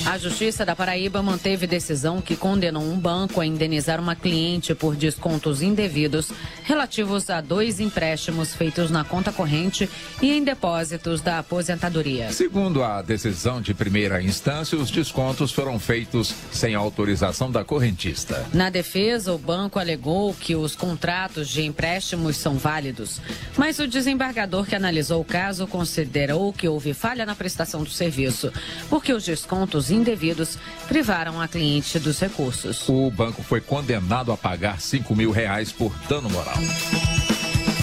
A 0.05 0.19
Justiça 0.19 0.63
da 0.63 0.75
Paraíba 0.75 1.19
manteve 1.23 1.65
decisão 1.65 2.21
que 2.21 2.35
condenou 2.35 2.83
um 2.83 2.95
banco 2.95 3.41
a 3.41 3.45
indenizar 3.45 3.99
uma 3.99 4.15
cliente 4.15 4.75
por 4.75 4.95
descontos 4.95 5.63
indevidos 5.63 6.31
relativos 6.63 7.27
a 7.31 7.41
dois 7.41 7.79
empréstimos 7.79 8.53
feitos 8.53 8.91
na 8.91 9.03
conta 9.03 9.31
corrente 9.31 9.89
e 10.21 10.31
em 10.31 10.43
depósitos 10.43 11.21
da 11.21 11.39
aposentadoria. 11.39 12.31
Segundo 12.31 12.83
a 12.83 13.01
decisão 13.01 13.61
de 13.61 13.73
primeira 13.73 14.21
instância, 14.21 14.77
os 14.77 14.91
descontos 14.91 15.51
foram 15.51 15.79
feitos 15.79 16.35
sem 16.51 16.75
autorização 16.75 17.51
da 17.51 17.63
correntista. 17.63 18.45
Na 18.53 18.69
defesa, 18.69 18.90
o 19.27 19.37
banco 19.37 19.79
alegou 19.79 20.33
que 20.33 20.53
os 20.53 20.75
contratos 20.75 21.47
de 21.47 21.61
empréstimos 21.63 22.35
são 22.35 22.55
válidos, 22.55 23.21
mas 23.55 23.79
o 23.79 23.87
desembargador 23.87 24.65
que 24.65 24.75
analisou 24.75 25.21
o 25.21 25.25
caso 25.25 25.65
considerou 25.65 26.51
que 26.51 26.67
houve 26.67 26.93
falha 26.93 27.25
na 27.25 27.33
prestação 27.33 27.83
do 27.83 27.89
serviço, 27.89 28.51
porque 28.89 29.13
os 29.13 29.23
descontos 29.23 29.91
indevidos 29.91 30.57
privaram 30.87 31.39
a 31.39 31.47
cliente 31.47 31.99
dos 31.99 32.19
recursos. 32.19 32.87
O 32.89 33.09
banco 33.09 33.41
foi 33.41 33.61
condenado 33.61 34.31
a 34.31 34.37
pagar 34.37 34.81
5 34.81 35.15
mil 35.15 35.31
reais 35.31 35.71
por 35.71 35.93
dano 36.09 36.29
moral. 36.29 36.57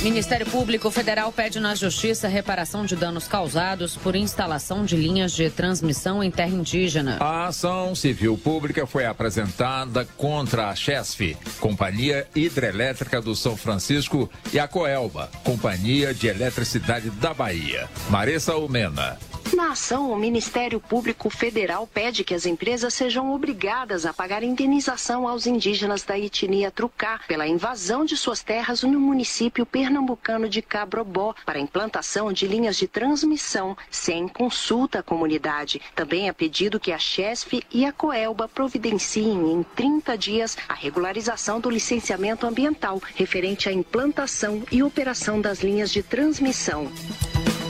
Ministério 0.03 0.47
Público 0.47 0.93
Federal 0.93 1.33
pede 1.33 1.59
na 1.59 1.75
Justiça 1.75 2.29
reparação 2.29 2.85
de 2.85 2.95
danos 2.95 3.27
causados 3.27 3.97
por 3.97 4.15
instalação 4.15 4.85
de 4.85 4.97
linhas 4.97 5.33
de 5.33 5.51
transmissão 5.51 6.23
em 6.23 6.31
terra 6.31 6.55
indígena. 6.55 7.17
A 7.19 7.49
ação 7.49 7.97
civil 7.97 8.39
pública 8.39 8.87
foi 8.87 9.05
apresentada 9.05 10.05
contra 10.17 10.69
a 10.69 10.77
CHESF, 10.77 11.37
Companhia 11.59 12.29
Hidrelétrica 12.35 13.21
do 13.21 13.35
São 13.35 13.57
Francisco, 13.57 14.31
e 14.53 14.59
a 14.59 14.69
Coelba, 14.69 15.29
Companhia 15.43 16.15
de 16.15 16.29
Eletricidade 16.29 17.11
da 17.11 17.35
Bahia. 17.35 17.89
Maressa 18.09 18.53
Almena. 18.53 19.19
Na 19.55 19.73
ação, 19.73 20.11
o 20.13 20.17
Ministério 20.17 20.79
Público 20.79 21.31
Federal 21.31 21.87
pede 21.87 22.23
que 22.23 22.35
as 22.35 22.47
empresas 22.47 22.93
sejam 22.95 23.33
obrigadas 23.33 24.05
a 24.05 24.13
pagar 24.13 24.43
indenização 24.43 25.27
aos 25.27 25.47
indígenas 25.47 26.03
da 26.03 26.19
etnia 26.19 26.71
Trucá 26.71 27.21
pela 27.27 27.47
invasão 27.47 28.05
de 28.05 28.17
suas 28.17 28.43
terras 28.43 28.83
no 28.83 29.01
município 29.01 29.65
pernambucano 29.65 30.49
de 30.49 30.61
Cabrobó 30.61 31.35
para 31.45 31.59
implantação 31.59 32.33
de 32.33 32.47
linhas 32.47 32.77
de 32.77 32.87
transmissão 32.87 33.77
sem 33.91 34.29
consulta 34.29 35.01
à 35.01 35.03
comunidade. 35.03 35.81
Também 35.95 36.29
é 36.29 36.33
pedido 36.33 36.81
que 36.81 36.93
a 36.93 36.99
Chesf 36.99 37.63
e 37.73 37.85
a 37.85 37.93
Coelba 37.93 38.49
providenciem 38.49 39.53
em 39.53 39.63
30 39.63 40.17
dias 40.17 40.57
a 40.69 40.75
regularização 40.75 41.59
do 41.59 41.71
licenciamento 41.71 42.47
ambiental 42.47 43.01
referente 43.15 43.69
à 43.69 43.73
implantação 43.73 44.63
e 44.71 44.83
operação 44.83 45.41
das 45.41 45.61
linhas 45.61 45.91
de 45.91 46.03
transmissão. 46.03 46.89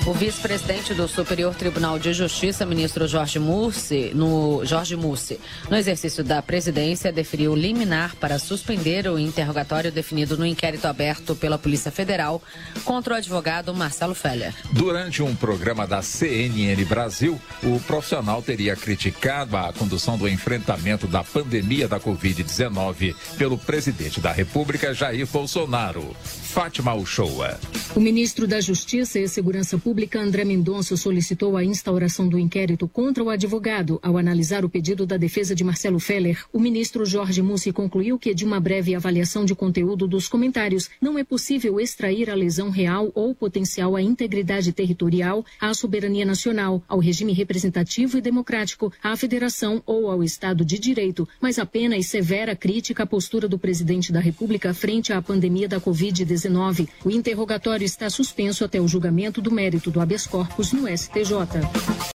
O 0.08 0.12
vice-presidente 0.14 0.94
do 0.94 1.06
Superior 1.06 1.54
Tribunal 1.54 1.98
de 1.98 2.14
Justiça, 2.14 2.64
ministro 2.64 3.06
Jorge 3.06 3.38
Mussi, 3.38 4.10
no 4.14 4.64
Jorge 4.64 4.96
Mussi, 4.96 5.38
no 5.68 5.76
exercício 5.76 6.24
da 6.24 6.40
presidência, 6.40 7.12
deferiu 7.12 7.54
liminar 7.54 8.16
para 8.16 8.38
suspender 8.38 9.06
o 9.06 9.18
interrogatório 9.18 9.92
definido 9.92 10.38
no 10.38 10.46
inquérito 10.46 10.86
aberto 10.86 11.36
pela 11.36 11.58
Polícia 11.58 11.92
Federal 11.92 12.42
contra 12.86 13.12
o 13.12 13.16
advogado 13.18 13.74
Marcelo 13.74 14.14
Feller. 14.14 14.54
Durante 14.72 15.22
um 15.22 15.36
programa 15.36 15.86
da 15.86 16.00
CNN 16.00 16.82
Brasil, 16.86 17.38
o 17.62 17.78
profissional 17.80 18.40
teria 18.40 18.74
criticado 18.74 19.58
a 19.58 19.74
condução 19.74 20.16
do 20.16 20.26
enfrentamento 20.26 21.06
da 21.06 21.22
pandemia 21.22 21.86
da 21.86 22.00
Covid-19 22.00 23.14
pelo 23.36 23.58
presidente 23.58 24.22
da 24.22 24.32
República, 24.32 24.94
Jair 24.94 25.26
Bolsonaro. 25.26 26.16
Fátima 26.22 26.94
Uchoa. 26.94 27.60
O 27.94 28.00
ministro 28.00 28.46
da 28.46 28.58
Justiça 28.58 29.18
e 29.18 29.28
Segurança 29.28 29.76
Pública, 29.76 29.97
André 30.18 30.44
Mendonça, 30.44 30.96
solicitou 30.96 31.56
a 31.56 31.64
instauração 31.64 32.28
do 32.28 32.38
inquérito 32.38 32.86
contra 32.86 33.24
o 33.24 33.30
advogado. 33.30 33.98
Ao 34.00 34.16
analisar 34.16 34.64
o 34.64 34.68
pedido 34.68 35.04
da 35.04 35.16
defesa 35.16 35.56
de 35.56 35.64
Marcelo 35.64 35.98
Feller, 35.98 36.44
o 36.52 36.60
ministro 36.60 37.04
Jorge 37.04 37.42
Mussi 37.42 37.72
concluiu 37.72 38.16
que, 38.16 38.32
de 38.32 38.44
uma 38.44 38.60
breve 38.60 38.94
avaliação 38.94 39.44
de 39.44 39.56
conteúdo 39.56 40.06
dos 40.06 40.28
comentários, 40.28 40.88
não 41.00 41.18
é 41.18 41.24
possível 41.24 41.80
extrair 41.80 42.30
a 42.30 42.34
lesão 42.34 42.70
real 42.70 43.10
ou 43.12 43.34
potencial 43.34 43.96
à 43.96 44.02
integridade 44.02 44.72
territorial, 44.72 45.44
à 45.60 45.74
soberania 45.74 46.24
nacional, 46.24 46.80
ao 46.86 47.00
regime 47.00 47.32
representativo 47.32 48.18
e 48.18 48.20
democrático, 48.20 48.92
à 49.02 49.16
federação 49.16 49.82
ou 49.84 50.10
ao 50.10 50.22
Estado 50.22 50.64
de 50.64 50.78
Direito, 50.78 51.28
mas 51.40 51.58
apenas 51.58 52.06
severa 52.06 52.54
crítica 52.54 53.02
à 53.02 53.06
postura 53.06 53.48
do 53.48 53.58
presidente 53.58 54.12
da 54.12 54.20
República 54.20 54.72
frente 54.72 55.12
à 55.12 55.20
pandemia 55.20 55.66
da 55.66 55.80
Covid-19. 55.80 56.88
O 57.04 57.10
interrogatório 57.10 57.84
está 57.84 58.08
suspenso 58.08 58.64
até 58.64 58.80
o 58.80 58.86
julgamento 58.86 59.40
do 59.40 59.50
mérito 59.50 59.87
do 59.90 60.00
habeas 60.00 60.26
corpus 60.26 60.72
no 60.72 60.88
STJ. 60.88 61.98